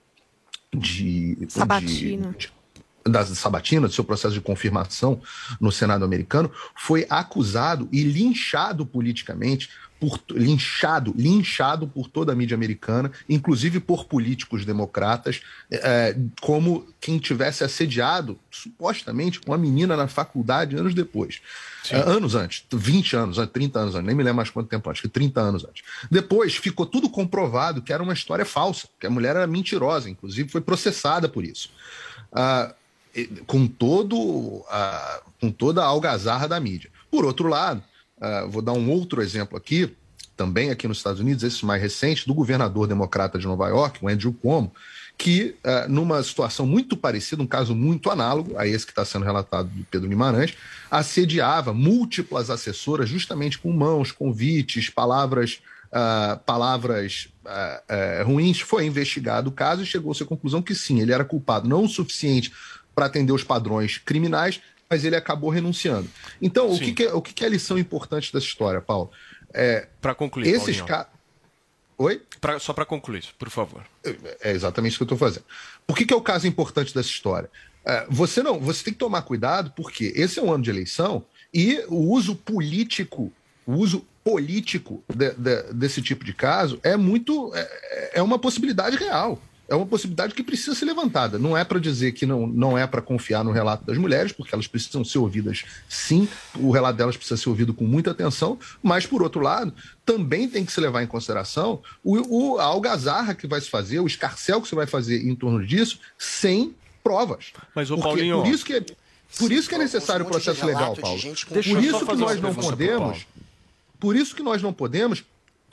de 0.71 1.39
Sabatina. 1.49 2.33
De, 2.33 2.39
de, 2.39 2.58
da 3.11 3.25
Sabatina, 3.25 3.89
do 3.89 3.93
seu 3.93 4.05
processo 4.05 4.35
de 4.35 4.41
confirmação 4.41 5.21
no 5.61 5.73
Senado 5.73 6.05
americano, 6.05 6.51
foi 6.77 7.07
acusado 7.09 7.89
e 7.93 8.03
linchado 8.03 8.87
politicamente 8.87 9.69
por, 10.01 10.21
linchado, 10.31 11.13
linchado 11.17 11.89
por 11.89 12.09
toda 12.09 12.33
a 12.33 12.35
mídia 12.35 12.55
americana, 12.55 13.11
inclusive 13.29 13.81
por 13.81 14.05
políticos 14.05 14.65
democratas, 14.65 15.41
é, 15.71 16.17
como 16.41 16.87
quem 17.01 17.19
tivesse 17.19 17.65
assediado, 17.65 18.39
supostamente, 18.51 19.41
uma 19.47 19.59
menina 19.59 19.97
na 19.97 20.07
faculdade 20.07 20.77
anos 20.77 20.95
depois. 20.95 21.41
É, 21.91 21.97
anos 21.97 22.35
antes, 22.35 22.65
20 22.73 23.17
anos, 23.17 23.37
30 23.53 23.79
anos 23.79 23.95
antes, 23.95 24.07
nem 24.07 24.15
me 24.15 24.23
lembro 24.23 24.37
mais 24.37 24.51
quanto 24.51 24.69
tempo 24.69 24.89
antes, 24.89 25.03
que 25.03 25.09
30 25.09 25.41
anos 25.41 25.65
antes. 25.65 25.83
Depois 26.11 26.57
ficou 26.57 26.87
tudo 26.87 27.09
comprovado 27.09 27.83
que 27.83 27.93
era 27.93 28.03
uma 28.03 28.13
história 28.13 28.45
falsa, 28.45 28.89
que 29.01 29.07
a 29.07 29.11
mulher 29.11 29.37
era 29.37 29.47
mentirosa, 29.47 30.09
inclusive 30.09 30.49
foi 30.49 30.61
processada 30.61 31.29
por 31.29 31.45
isso. 31.45 31.71
Uh, 32.31 32.78
com 33.47 33.67
todo 33.67 34.65
a, 34.69 35.21
com 35.41 35.51
toda 35.51 35.83
a 35.83 35.87
algazarra 35.87 36.49
da 36.49 36.61
mídia. 36.61 36.91
Por 37.11 37.25
outro 37.25 37.49
lado, 37.49 37.83
uh, 38.19 38.49
vou 38.49 38.63
dar 38.63 38.73
um 38.73 38.91
outro 38.91 39.23
exemplo 39.23 39.57
aqui, 39.57 39.95
também 40.37 40.71
aqui 40.71 40.87
nos 40.87 40.99
Estados 40.99 41.21
Unidos, 41.21 41.43
esse 41.43 41.67
mais 41.67 41.83
recente, 41.83 42.27
do 42.27 42.35
governador 42.35 42.87
democrata 42.87 43.39
de 43.39 43.47
Nova 43.47 43.69
York, 43.69 43.99
o 44.03 44.09
Andrew 44.09 44.33
Cuomo, 44.33 44.73
que, 45.19 45.57
uh, 45.65 45.91
numa 45.91 46.23
situação 46.23 46.65
muito 46.65 46.97
parecida, 46.97 47.43
um 47.43 47.47
caso 47.47 47.75
muito 47.75 48.09
análogo 48.09 48.57
a 48.57 48.67
esse 48.67 48.87
que 48.87 48.93
está 48.93 49.05
sendo 49.05 49.25
relatado 49.25 49.69
do 49.69 49.85
Pedro 49.85 50.09
Guimarães, 50.09 50.55
assediava 50.89 51.75
múltiplas 51.75 52.51
assessoras 52.51 53.09
justamente 53.09 53.59
com 53.59 53.73
mãos, 53.73 54.13
convites, 54.13 54.89
palavras, 54.89 55.61
uh, 55.89 56.39
palavras 56.47 57.29
uh, 57.45 58.25
ruins. 58.25 58.61
Foi 58.61 58.87
investigado 58.87 59.51
o 59.51 59.53
caso 59.53 59.83
e 59.83 59.87
chegou-se 59.87 60.23
à 60.23 60.27
conclusão 60.27 60.63
que 60.63 60.75
sim, 60.75 61.01
ele 61.01 61.13
era 61.13 61.25
culpado 61.25 61.69
não 61.69 61.85
o 61.85 61.89
suficiente 61.89 62.53
para 62.99 63.07
atender 63.07 63.33
os 63.33 63.45
padrões 63.45 63.97
criminais, 63.97 64.61
mas 64.91 65.05
ele 65.05 65.15
acabou 65.15 65.51
renunciando. 65.51 66.11
Então, 66.43 66.69
o, 66.69 66.77
que, 66.77 66.93
que, 66.93 67.05
é, 67.05 67.15
o 67.15 67.23
que, 67.23 67.33
que 67.33 67.45
é 67.45 67.47
a 67.47 67.51
lição 67.51 67.79
importante 67.79 68.33
dessa 68.33 68.45
história, 68.45 68.81
Paulo? 68.81 69.09
É, 69.55 69.87
para 70.01 70.17
concluir, 70.17 70.49
esses 70.49 70.83
Oi? 71.97 72.21
Pra, 72.41 72.59
só 72.59 72.73
para 72.73 72.85
concluir, 72.85 73.25
por 73.39 73.51
favor. 73.51 73.85
É 74.41 74.51
exatamente 74.51 74.91
isso 74.91 74.99
que 74.99 75.05
eu 75.05 75.15
estou 75.15 75.19
fazendo. 75.19 75.45
Por 75.87 75.97
que, 75.97 76.05
que, 76.07 76.13
é 76.13 76.17
o 76.17 76.21
caso 76.21 76.49
importante 76.49 76.93
dessa 76.93 77.09
história? 77.09 77.49
É, 77.85 78.05
você 78.11 78.43
não, 78.43 78.59
você 78.59 78.83
tem 78.83 78.93
que 78.93 78.99
tomar 78.99 79.23
cuidado 79.23 79.73
porque 79.77 80.13
esse 80.17 80.41
é 80.41 80.43
um 80.43 80.53
ano 80.53 80.65
de 80.65 80.71
eleição 80.71 81.25
e 81.55 81.85
o 81.87 82.13
uso 82.13 82.35
político, 82.35 83.33
o 83.65 83.75
uso 83.75 84.05
político 84.25 85.05
de, 85.09 85.31
de, 85.35 85.73
desse 85.73 86.03
tipo 86.03 86.25
de 86.25 86.33
caso 86.33 86.81
é 86.83 86.97
muito, 86.97 87.53
é, 87.55 88.19
é 88.19 88.23
uma 88.23 88.41
possibilidade 88.41 88.97
real 88.97 89.41
é 89.69 89.77
uma 89.77 89.85
possibilidade 89.85 90.35
que 90.35 90.43
precisa 90.43 90.75
ser 90.75 90.87
levantada. 90.87 91.39
Não 91.39 91.57
é 91.57 91.63
para 91.63 91.79
dizer 91.79 92.13
que 92.13 92.25
não, 92.25 92.47
não 92.47 92.77
é 92.79 92.87
para 92.87 93.03
confiar 93.03 93.45
no 93.45 93.53
relato 93.53 93.85
das 93.85 93.99
mulheres, 93.99 94.33
porque 94.33 94.55
elas 94.55 94.67
precisam 94.67 95.05
ser 95.05 95.19
ouvidas 95.19 95.65
sim, 95.87 96.27
o 96.57 96.71
relato 96.71 96.97
delas 96.97 97.17
precisa 97.17 97.37
ser 97.37 97.51
ouvido 97.51 97.75
com 97.75 97.85
muita 97.85 98.11
atenção, 98.13 98.59
mas, 98.83 99.07
por 99.07 99.23
outro 99.23 99.43
lado, 99.43 99.73
também 100.07 100.49
tem 100.49 100.65
que 100.65 100.73
se 100.73 100.81
levar 100.81 101.03
em 101.03 101.07
consideração 101.07 101.83
o, 102.03 102.55
o, 102.55 102.59
a 102.59 102.65
algazarra 102.65 103.35
que 103.35 103.47
vai 103.47 103.61
se 103.61 103.69
fazer, 103.69 104.01
o 104.01 104.07
escarcel 104.07 104.63
que 104.63 104.69
você 104.69 104.75
vai 104.75 104.87
fazer 104.87 105.23
em 105.23 105.35
torno 105.35 105.65
disso, 105.65 106.01
sem 106.17 106.75
provas. 107.05 107.53
Mas, 107.75 107.91
o 107.91 107.97
porque, 107.97 108.09
Paulinho... 108.09 108.43
Por 108.43 108.49
isso 108.49 108.65
que, 108.65 108.81
por 109.39 109.53
isso 109.53 109.69
que 109.69 109.75
é 109.75 109.79
necessário 109.79 110.25
o 110.25 110.29
processo 110.29 110.65
legal, 110.65 110.97
Paulo. 110.97 111.21
Por 111.21 111.61
isso 111.61 112.07
que 112.07 112.17
nós 112.17 112.41
não 112.41 112.55
podemos... 112.55 113.27
Por 114.01 114.17
isso 114.17 114.35
que 114.35 114.43
nós 114.43 114.63
não 114.63 114.73
podemos 114.73 115.25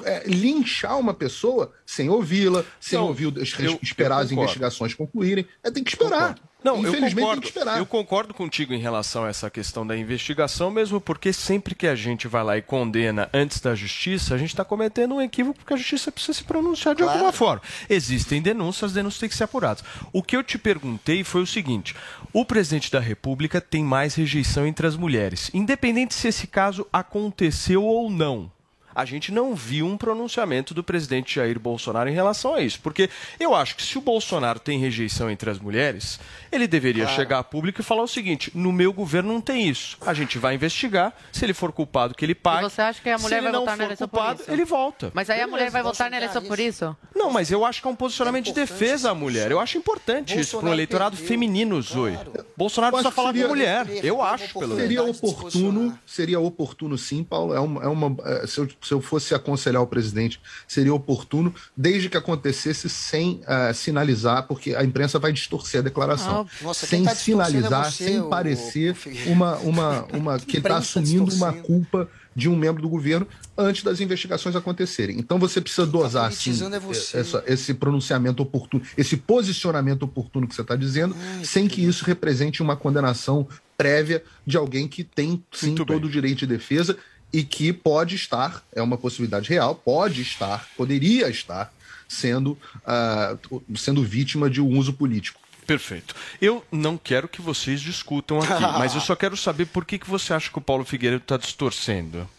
é, 0.04 0.24
linchar 0.28 1.00
uma 1.00 1.14
pessoa 1.14 1.72
sem 1.86 2.10
ouvi-la, 2.10 2.64
sem 2.80 3.00
não, 3.00 3.08
ouvir, 3.08 3.26
eu, 3.60 3.80
esperar 3.82 4.18
eu 4.18 4.22
as 4.22 4.32
investigações 4.32 4.94
concluírem. 4.94 5.46
É, 5.64 5.72
tem 5.72 5.84
que 5.84 5.92
esperar. 5.92 6.36
Não, 6.66 6.80
Infelizmente, 6.80 7.12
eu 7.12 7.22
concordo, 7.22 7.42
tem 7.42 7.42
que 7.42 7.48
esperar. 7.48 7.78
Eu 7.78 7.86
concordo 7.86 8.34
contigo 8.34 8.74
em 8.74 8.80
relação 8.80 9.24
a 9.24 9.30
essa 9.30 9.52
questão 9.52 9.86
da 9.86 9.96
investigação, 9.96 10.72
mesmo 10.72 11.00
porque 11.00 11.32
sempre 11.32 11.76
que 11.76 11.86
a 11.86 11.94
gente 11.94 12.28
vai 12.28 12.44
lá 12.44 12.58
e 12.58 12.62
condena 12.64 13.30
antes 13.32 13.62
da 13.62 13.76
justiça, 13.76 14.34
a 14.34 14.38
gente 14.40 14.50
está 14.50 14.66
cometendo 14.66 15.14
um 15.14 15.22
equívoco 15.22 15.60
porque 15.60 15.76
a 15.76 15.78
justiça 15.78 16.12
precisa 16.12 16.34
se 16.34 16.44
pronunciar 16.44 16.96
de 16.96 17.04
claro. 17.04 17.20
alguma 17.20 17.32
forma. 17.32 17.62
Existem 17.88 18.42
denúncias, 18.42 18.86
as 18.90 18.94
denúncias 18.94 19.20
têm 19.20 19.30
que 19.30 19.36
ser 19.36 19.44
apuradas. 19.44 19.84
O 20.12 20.24
que 20.24 20.36
eu 20.36 20.44
te 20.44 20.58
perguntei 20.58 21.24
foi 21.24 21.44
o 21.44 21.48
seguinte: 21.48 21.96
o 22.34 22.44
presidente 22.44 22.92
da 22.92 23.00
República 23.00 23.62
tem 23.62 23.84
mais 23.84 24.16
rejeição 24.16 24.66
entre 24.66 24.88
as 24.88 24.96
mulheres, 24.96 25.52
independente 25.54 26.16
se 26.16 26.30
esse 26.30 26.48
caso 26.48 26.88
aconteceu 26.92 27.84
ou 27.84 28.10
não 28.10 28.55
a 28.96 29.04
gente 29.04 29.32
não 29.32 29.54
viu 29.54 29.86
um 29.86 29.98
pronunciamento 29.98 30.74
do 30.74 30.84
presidente 30.84 31.36
Jair 31.36 31.60
Bolsonaro 31.60 32.10
em 32.10 32.14
relação 32.14 32.56
a 32.56 32.62
isso. 32.62 32.80
Porque 32.82 33.10
eu 33.40 33.54
acho 33.54 33.76
que 33.76 33.84
se 33.84 33.98
o 33.98 34.02
Bolsonaro 34.02 34.60
tem 34.60 34.80
rejeição 34.80 35.30
entre 35.30 35.50
as 35.50 35.60
mulheres, 35.60 36.20
ele 36.52 36.68
deveria 36.68 37.04
claro. 37.04 37.16
chegar 37.16 37.40
a 37.40 37.44
público 37.44 37.82
e 37.82 37.84
falar 37.84 38.04
o 38.04 38.08
seguinte: 38.08 38.52
no 38.56 38.72
meu 38.72 38.94
governo 38.94 39.34
não 39.34 39.42
tem 39.42 39.68
isso. 39.68 39.98
A 40.06 40.14
gente 40.14 40.40
vai 40.40 40.56
investigar. 40.56 41.14
Se 41.32 41.44
ele 41.44 41.54
for 41.54 41.72
culpado, 41.72 42.16
que 42.16 42.24
ele 42.24 42.34
pague. 42.34 42.66
E 42.66 42.70
você 42.70 42.82
acha 42.82 43.02
que 43.02 43.10
a 43.10 43.18
mulher 43.18 43.42
vai 43.42 43.52
votar 43.52 43.78
na 43.78 43.84
eleição 43.84 44.08
culpado, 44.08 44.38
por 44.38 44.44
isso? 44.44 44.52
Ele 44.52 44.66
volta. 44.66 45.12
Mas 45.14 45.30
aí 45.30 45.42
a 45.42 45.48
mulher 45.48 45.70
vai 45.70 45.84
votar 45.84 46.10
na 46.10 46.18
eleição 46.18 46.42
por 46.42 46.60
isso? 46.60 46.96
Não, 47.14 47.30
mas 47.30 47.52
eu 47.52 47.66
acho 47.66 47.82
que 47.82 47.88
é 47.88 47.92
um 47.92 47.96
posicionamento 47.96 48.48
é 48.48 48.54
de 48.54 48.54
defesa 48.54 49.12
à 49.12 49.14
mulher. 49.14 49.52
Eu 49.52 49.60
acho 49.60 49.78
importante 49.78 50.36
Bolsonaro 50.36 50.42
isso 50.42 50.58
para 50.60 50.70
o 50.70 50.74
eleitorado 50.74 51.18
perdeu. 51.18 51.28
feminino, 51.28 51.82
Zoe. 51.82 52.14
Claro. 52.14 52.46
Bolsonaro 52.56 52.94
precisa 52.94 53.12
falar 53.12 53.34
com 53.34 53.48
mulher. 53.48 53.88
Eu 54.04 54.22
acho, 54.22 54.54
pelo 54.54 54.76
menos. 54.76 54.82
Seria 54.82 55.04
oportuno, 55.04 56.00
seria 56.06 56.40
oportuno 56.40 56.98
sim, 56.98 57.24
Paulo. 57.24 57.54
É 57.54 57.60
uma, 57.60 57.84
é 57.84 57.88
uma, 57.88 58.16
é, 58.24 58.48
se 58.48 58.60
eu 58.60 58.68
se 58.86 58.94
eu 58.94 59.02
fosse 59.02 59.34
aconselhar 59.34 59.82
o 59.82 59.88
presidente, 59.88 60.40
seria 60.68 60.94
oportuno, 60.94 61.54
desde 61.76 62.10
que 62.10 62.18
acontecesse 62.18 62.90
sem 62.90 63.42
uh, 63.42 63.74
sinalizar, 63.74 64.48
porque 64.48 64.76
a 64.76 64.84
imprensa 64.84 65.18
vai 65.18 65.32
distorcer 65.32 65.80
a 65.82 65.84
declaração. 65.84 66.48
Ah, 66.48 66.64
nossa, 66.64 66.86
sem 66.86 67.04
tá 67.04 67.16
sinalizar, 67.16 67.88
é 67.88 67.92
você, 67.92 68.04
sem 68.06 68.22
o... 68.22 68.30
parecer 68.30 68.96
uma, 69.28 69.58
uma, 69.58 70.06
uma 70.14 70.40
que 70.40 70.58
está 70.58 70.78
assumindo 70.78 71.34
uma 71.34 71.52
culpa 71.52 72.10
de 72.36 72.50
um 72.50 72.56
membro 72.56 72.82
do 72.82 72.90
governo 72.90 73.26
antes 73.58 73.82
das 73.82 74.02
investigações 74.02 74.56
acontecerem. 74.56 75.18
Então 75.18 75.40
você 75.40 75.62
precisa 75.62 75.86
tá 75.86 75.92
dosar 75.92 76.28
assim, 76.28 76.52
é 76.52 77.18
essa, 77.18 77.44
esse 77.48 77.74
pronunciamento 77.74 78.44
oportuno, 78.44 78.84
esse 78.98 79.16
posicionamento 79.16 80.04
oportuno 80.04 80.48
que 80.48 80.54
você 80.54 80.62
está 80.62 80.76
dizendo, 80.76 81.16
Ai, 81.18 81.46
sem 81.46 81.68
que 81.68 81.84
isso 81.84 82.04
represente 82.04 82.62
uma 82.62 82.76
condenação 82.76 83.48
prévia 83.78 84.24
de 84.46 84.58
alguém 84.58 84.88
que 84.88 85.04
tem 85.04 85.44
sim 85.52 85.68
Muito 85.68 85.86
todo 85.86 86.02
bem. 86.02 86.10
o 86.10 86.12
direito 86.12 86.40
de 86.40 86.48
defesa 86.48 86.98
e 87.32 87.44
que 87.44 87.74
pode 87.74 88.16
estar, 88.16 88.64
é 88.74 88.82
uma 88.82 88.98
possibilidade 88.98 89.50
real, 89.50 89.76
pode 89.76 90.22
estar, 90.22 90.68
poderia 90.78 91.30
estar 91.30 91.74
sendo, 92.08 92.58
uh, 92.82 93.64
sendo 93.76 94.04
vítima 94.04 94.50
de 94.50 94.62
um 94.62 94.78
uso 94.78 94.94
político. 94.94 95.40
Perfeito. 95.66 96.16
Eu 96.40 96.64
não 96.72 96.98
quero 96.98 97.28
que 97.28 97.42
vocês 97.42 97.82
discutam 97.82 98.40
aqui, 98.40 98.62
mas 98.78 98.94
eu 98.94 99.02
só 99.02 99.16
quero 99.16 99.36
saber 99.36 99.66
por 99.66 99.84
que, 99.84 99.98
que 99.98 100.10
você 100.10 100.34
acha 100.34 100.50
que 100.50 100.58
o 100.58 100.62
Paulo 100.62 100.86
Figueiredo 100.86 101.24
está 101.24 101.38
distorcendo 101.38 102.30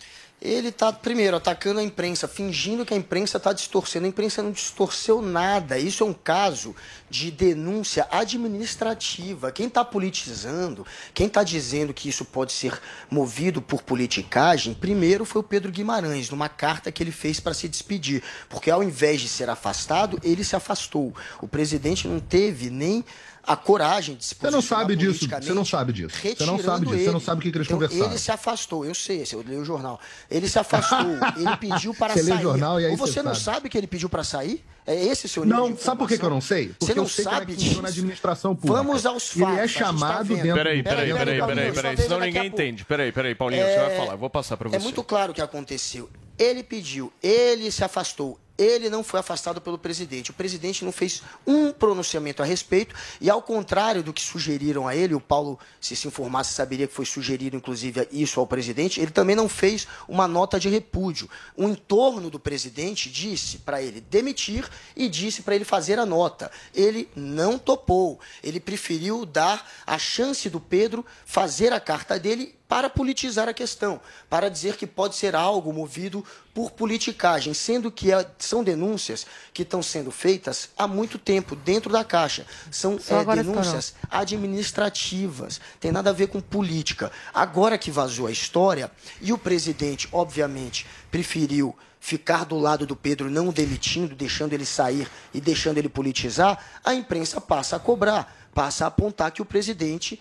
ele 0.46 0.68
está, 0.68 0.92
primeiro, 0.92 1.36
atacando 1.36 1.80
a 1.80 1.82
imprensa, 1.82 2.28
fingindo 2.28 2.86
que 2.86 2.94
a 2.94 2.96
imprensa 2.96 3.36
está 3.36 3.52
distorcendo. 3.52 4.06
A 4.06 4.08
imprensa 4.08 4.42
não 4.42 4.52
distorceu 4.52 5.20
nada. 5.20 5.78
Isso 5.78 6.04
é 6.04 6.06
um 6.06 6.12
caso 6.12 6.74
de 7.10 7.30
denúncia 7.30 8.06
administrativa. 8.10 9.50
Quem 9.50 9.66
está 9.66 9.84
politizando, 9.84 10.86
quem 11.12 11.26
está 11.26 11.42
dizendo 11.42 11.92
que 11.92 12.08
isso 12.08 12.24
pode 12.24 12.52
ser 12.52 12.80
movido 13.10 13.60
por 13.60 13.82
politicagem, 13.82 14.74
primeiro 14.74 15.24
foi 15.24 15.40
o 15.40 15.44
Pedro 15.44 15.72
Guimarães, 15.72 16.30
numa 16.30 16.48
carta 16.48 16.92
que 16.92 17.02
ele 17.02 17.12
fez 17.12 17.40
para 17.40 17.54
se 17.54 17.68
despedir. 17.68 18.22
Porque 18.48 18.70
ao 18.70 18.82
invés 18.82 19.20
de 19.20 19.28
ser 19.28 19.50
afastado, 19.50 20.18
ele 20.22 20.44
se 20.44 20.54
afastou. 20.54 21.14
O 21.40 21.48
presidente 21.48 22.06
não 22.06 22.20
teve 22.20 22.70
nem 22.70 23.04
a 23.46 23.56
coragem 23.56 24.16
de 24.16 24.24
se 24.24 24.34
Você 24.34 24.50
não 24.50 24.60
sabe 24.60 24.96
disso. 24.96 25.28
Você 25.28 25.52
não 25.52 25.64
sabe 25.64 25.92
disso. 25.92 26.16
Você 26.16 26.44
não 26.44 26.58
sabe 26.58 26.86
disso. 26.86 27.04
Você 27.04 27.10
não 27.12 27.20
sabe 27.20 27.38
o 27.38 27.42
que, 27.42 27.52
que 27.52 27.58
eles 27.58 27.66
então, 27.66 27.78
conversaram. 27.78 28.10
Ele 28.10 28.18
se 28.18 28.32
afastou. 28.32 28.84
Eu 28.84 28.94
sei. 28.94 29.24
Eu 29.32 29.44
leio 29.46 29.60
o 29.60 29.64
jornal. 29.64 30.00
Ele 30.28 30.48
se 30.48 30.58
afastou. 30.58 30.98
ele 31.36 31.56
pediu 31.58 31.94
para 31.94 32.14
você 32.14 32.24
sair. 32.24 32.34
Lê 32.34 32.42
jornal, 32.42 32.80
e 32.80 32.86
aí 32.86 32.90
Ou 32.90 32.96
você, 32.96 33.12
você 33.14 33.22
não 33.22 33.34
sabe. 33.34 33.56
sabe 33.56 33.68
que 33.68 33.78
ele 33.78 33.86
pediu 33.86 34.08
para 34.08 34.24
sair? 34.24 34.64
É 34.84 34.94
esse 34.94 35.26
o 35.26 35.28
seu 35.28 35.44
nível 35.44 35.68
Não, 35.70 35.76
sabe 35.76 35.98
por 35.98 36.08
que, 36.08 36.16
que 36.16 36.24
eu 36.24 36.30
não 36.30 36.40
sei? 36.40 36.68
Porque 36.68 36.86
você 36.86 36.94
não 36.94 37.02
eu 37.02 37.08
sei 37.08 37.24
sabe 37.24 37.52
é 37.52 37.56
que 37.56 37.82
na 37.82 37.88
administração 37.88 38.54
pública. 38.54 38.76
Vamos 38.76 39.04
aos 39.04 39.30
fatos. 39.30 39.54
Ele 39.54 39.60
é 39.60 39.68
chamado 39.68 40.28
tá 40.28 40.34
dentro... 40.34 40.54
Peraí, 40.54 40.82
peraí, 40.82 41.12
peraí, 41.12 41.40
peraí, 41.40 41.72
peraí, 41.72 41.96
senão 41.96 42.20
ninguém 42.20 42.46
entende. 42.46 42.84
Peraí, 42.84 43.10
peraí, 43.10 43.34
Paulinho, 43.34 43.62
é... 43.62 43.74
você 43.74 43.80
vai 43.80 43.96
falar. 43.96 44.12
Eu 44.12 44.18
vou 44.18 44.30
passar 44.30 44.56
para 44.56 44.68
você. 44.68 44.76
É 44.76 44.78
muito 44.78 45.02
claro 45.02 45.32
o 45.32 45.34
que 45.34 45.42
aconteceu. 45.42 46.08
Ele 46.38 46.62
pediu, 46.62 47.12
ele 47.22 47.70
se 47.70 47.82
afastou, 47.82 48.38
ele 48.58 48.88
não 48.88 49.02
foi 49.02 49.20
afastado 49.20 49.60
pelo 49.60 49.78
presidente. 49.78 50.30
O 50.30 50.34
presidente 50.34 50.84
não 50.84 50.92
fez 50.92 51.22
um 51.46 51.72
pronunciamento 51.72 52.42
a 52.42 52.46
respeito, 52.46 52.94
e 53.20 53.28
ao 53.28 53.42
contrário 53.42 54.02
do 54.02 54.12
que 54.12 54.22
sugeriram 54.22 54.86
a 54.86 54.94
ele, 54.94 55.14
o 55.14 55.20
Paulo, 55.20 55.58
se 55.80 55.94
se 55.96 56.08
informasse, 56.08 56.54
saberia 56.54 56.86
que 56.86 56.94
foi 56.94 57.04
sugerido, 57.04 57.56
inclusive, 57.56 58.08
isso 58.10 58.40
ao 58.40 58.46
presidente, 58.46 59.00
ele 59.00 59.10
também 59.10 59.36
não 59.36 59.48
fez 59.48 59.86
uma 60.08 60.26
nota 60.26 60.58
de 60.58 60.68
repúdio. 60.68 61.28
O 61.56 61.64
entorno 61.64 62.30
do 62.30 62.38
presidente 62.38 63.10
disse 63.10 63.58
para 63.58 63.82
ele 63.82 64.00
demitir 64.00 64.68
e 64.94 65.08
disse 65.08 65.42
para 65.42 65.54
ele 65.54 65.64
fazer 65.64 65.98
a 65.98 66.06
nota. 66.06 66.50
Ele 66.74 67.08
não 67.14 67.58
topou. 67.58 68.20
Ele 68.42 68.60
preferiu 68.60 69.24
dar 69.24 69.70
a 69.86 69.98
chance 69.98 70.48
do 70.48 70.60
Pedro 70.60 71.04
fazer 71.24 71.72
a 71.72 71.80
carta 71.80 72.18
dele 72.18 72.54
para 72.68 72.90
politizar 72.90 73.48
a 73.48 73.54
questão, 73.54 74.00
para 74.28 74.48
dizer 74.48 74.76
que 74.76 74.86
pode 74.86 75.14
ser 75.14 75.36
algo 75.36 75.72
movido 75.72 76.24
por 76.52 76.70
politicagem, 76.72 77.54
sendo 77.54 77.90
que 77.90 78.12
é, 78.12 78.26
são 78.38 78.64
denúncias 78.64 79.26
que 79.52 79.62
estão 79.62 79.82
sendo 79.82 80.10
feitas 80.10 80.70
há 80.76 80.88
muito 80.88 81.18
tempo 81.18 81.54
dentro 81.54 81.92
da 81.92 82.02
Caixa. 82.02 82.46
São 82.70 82.98
é, 83.08 83.36
denúncias 83.36 83.94
administrativas, 84.10 85.60
tem 85.78 85.92
nada 85.92 86.10
a 86.10 86.12
ver 86.12 86.28
com 86.28 86.40
política. 86.40 87.12
Agora 87.32 87.78
que 87.78 87.90
vazou 87.90 88.26
a 88.26 88.32
história, 88.32 88.90
e 89.20 89.32
o 89.32 89.38
presidente, 89.38 90.08
obviamente, 90.10 90.86
preferiu 91.10 91.74
ficar 92.00 92.44
do 92.44 92.56
lado 92.56 92.86
do 92.86 92.94
Pedro, 92.94 93.30
não 93.30 93.48
demitindo, 93.48 94.14
deixando 94.14 94.52
ele 94.52 94.64
sair 94.64 95.08
e 95.34 95.40
deixando 95.40 95.78
ele 95.78 95.88
politizar, 95.88 96.64
a 96.84 96.94
imprensa 96.94 97.40
passa 97.40 97.76
a 97.76 97.80
cobrar, 97.80 98.48
passa 98.54 98.84
a 98.84 98.88
apontar 98.88 99.32
que 99.32 99.42
o 99.42 99.44
presidente 99.44 100.20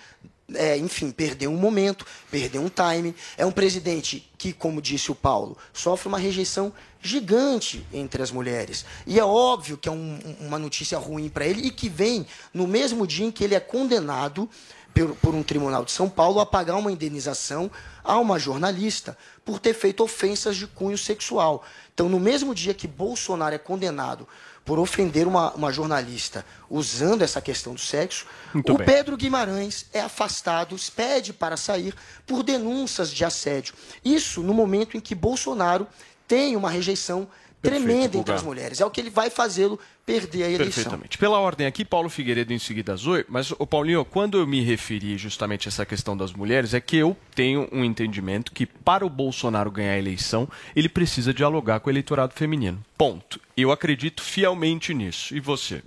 é, 0.53 0.77
enfim, 0.77 1.12
perdeu 1.12 1.51
um 1.51 1.58
momento, 1.58 2.05
perdeu 2.29 2.62
um 2.62 2.69
time. 2.69 3.15
É 3.38 3.45
um 3.45 3.51
presidente 3.51 4.29
que, 4.38 4.53
como 4.53 4.81
disse 4.81 5.12
o 5.12 5.15
Paulo, 5.15 5.58
sofre 5.73 6.08
uma 6.08 6.19
rejeição 6.19 6.71
gigante 7.01 7.86
entre 7.91 8.21
as 8.21 8.31
mulheres. 8.31 8.86
E 9.08 9.19
é 9.19 9.25
óbvio 9.25 9.77
que 9.77 9.89
é 9.89 9.91
um, 9.91 10.19
uma 10.39 10.60
notícia 10.60 10.97
ruim 10.97 11.29
para 11.29 11.45
ele 11.45 11.67
e 11.67 11.71
que 11.71 11.89
vem 11.89 12.25
no 12.53 12.67
mesmo 12.67 13.08
dia 13.08 13.25
em 13.25 13.31
que 13.31 13.43
ele 13.43 13.55
é 13.55 13.60
condenado 13.60 14.49
por, 14.93 15.15
por 15.15 15.36
um 15.36 15.43
tribunal 15.43 15.84
de 15.84 15.91
São 15.91 16.10
Paulo 16.10 16.39
a 16.39 16.45
pagar 16.45 16.77
uma 16.77 16.91
indenização 16.91 17.69
a 18.03 18.17
uma 18.17 18.39
jornalista 18.39 19.17
por 19.43 19.60
ter 19.60 19.73
feito 19.73 20.03
ofensas 20.03 20.55
de 20.55 20.67
cunho 20.67 20.97
sexual. 20.97 21.63
Então, 21.93 22.08
no 22.08 22.19
mesmo 22.19 22.55
dia 22.55 22.73
que 22.73 22.88
Bolsonaro 22.88 23.55
é 23.55 23.60
condenado 23.60 24.27
por 24.65 24.80
ofender 24.80 25.28
uma, 25.28 25.51
uma 25.54 25.71
jornalista 25.71 26.43
usando 26.67 27.21
essa 27.21 27.39
questão 27.39 27.75
do 27.75 27.80
sexo, 27.80 28.25
Muito 28.51 28.73
o 28.73 28.78
bem. 28.78 28.88
Pedro 28.88 29.15
Guimarães 29.15 29.86
é 29.93 30.01
afastado, 30.01 30.75
pede 30.95 31.32
para 31.32 31.56
sair 31.56 31.95
por 32.25 32.41
denúncias 32.41 33.12
de 33.12 33.23
assédio. 33.23 33.75
Isso 34.04 34.41
no 34.41 34.54
momento 34.54 34.97
em 34.97 34.99
que 34.99 35.13
Bolsonaro 35.13 35.88
tem 36.28 36.56
uma 36.56 36.71
rejeição 36.71 37.28
Perfeito, 37.69 37.86
tremenda 37.86 38.17
entre 38.17 38.34
as 38.34 38.43
mulheres. 38.43 38.82
É 38.82 38.86
o 38.86 38.89
que 38.89 39.01
ele 39.01 39.10
vai 39.10 39.30
fazê-lo 39.30 39.80
perder 40.06 40.43
a 40.43 40.49
eleição. 40.49 40.84
Perfeitamente. 40.84 41.17
Pela 41.17 41.39
ordem 41.39 41.67
aqui, 41.67 41.84
Paulo 41.84 42.10
Figueiredo 42.10 42.54
em 42.54 42.60
seguida 42.60 42.95
Zoe, 42.95 43.25
mas, 43.28 43.51
o 43.51 43.65
Paulinho, 43.65 44.06
quando 44.06 44.38
eu 44.38 44.47
me 44.47 44.62
referi 44.62 45.17
justamente 45.17 45.67
a 45.67 45.69
essa 45.69 45.86
questão 45.86 46.15
das 46.15 46.32
mulheres, 46.32 46.73
é 46.73 46.80
que 46.80 46.95
eu 46.95 47.17
tenho 47.34 47.67
um 47.71 47.84
entendimento 47.84 48.51
que 48.51 48.65
para 48.65 49.06
o 49.06 49.10
Bolsonaro 49.10 49.71
ganhar 49.71 49.93
a 49.93 49.99
eleição, 49.99 50.47
ele 50.75 50.89
precisa 50.89 51.34
dialogar 51.34 51.80
com 51.80 51.89
o 51.89 51.91
eleitorado 51.91 52.34
feminino. 52.34 52.84
Ponto. 52.97 53.39
Eu 53.58 53.71
acredito 53.71 54.21
fielmente 54.21 54.93
nisso. 54.93 55.36
E 55.36 55.39
você? 55.39 55.82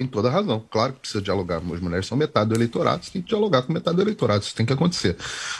Tem 0.00 0.06
toda 0.06 0.28
a 0.28 0.32
razão. 0.32 0.64
Claro 0.70 0.94
que 0.94 1.00
precisa 1.00 1.20
dialogar. 1.20 1.58
As 1.58 1.80
mulheres 1.80 2.06
são 2.06 2.16
metade 2.16 2.48
do 2.48 2.54
eleitorado, 2.54 3.04
você 3.04 3.10
tem 3.10 3.20
que 3.20 3.28
dialogar 3.28 3.60
com 3.60 3.70
metade 3.70 3.96
do 3.96 4.02
eleitorado. 4.02 4.42
Isso 4.42 4.54
tem 4.54 4.64
que 4.64 4.72
acontecer. 4.72 5.14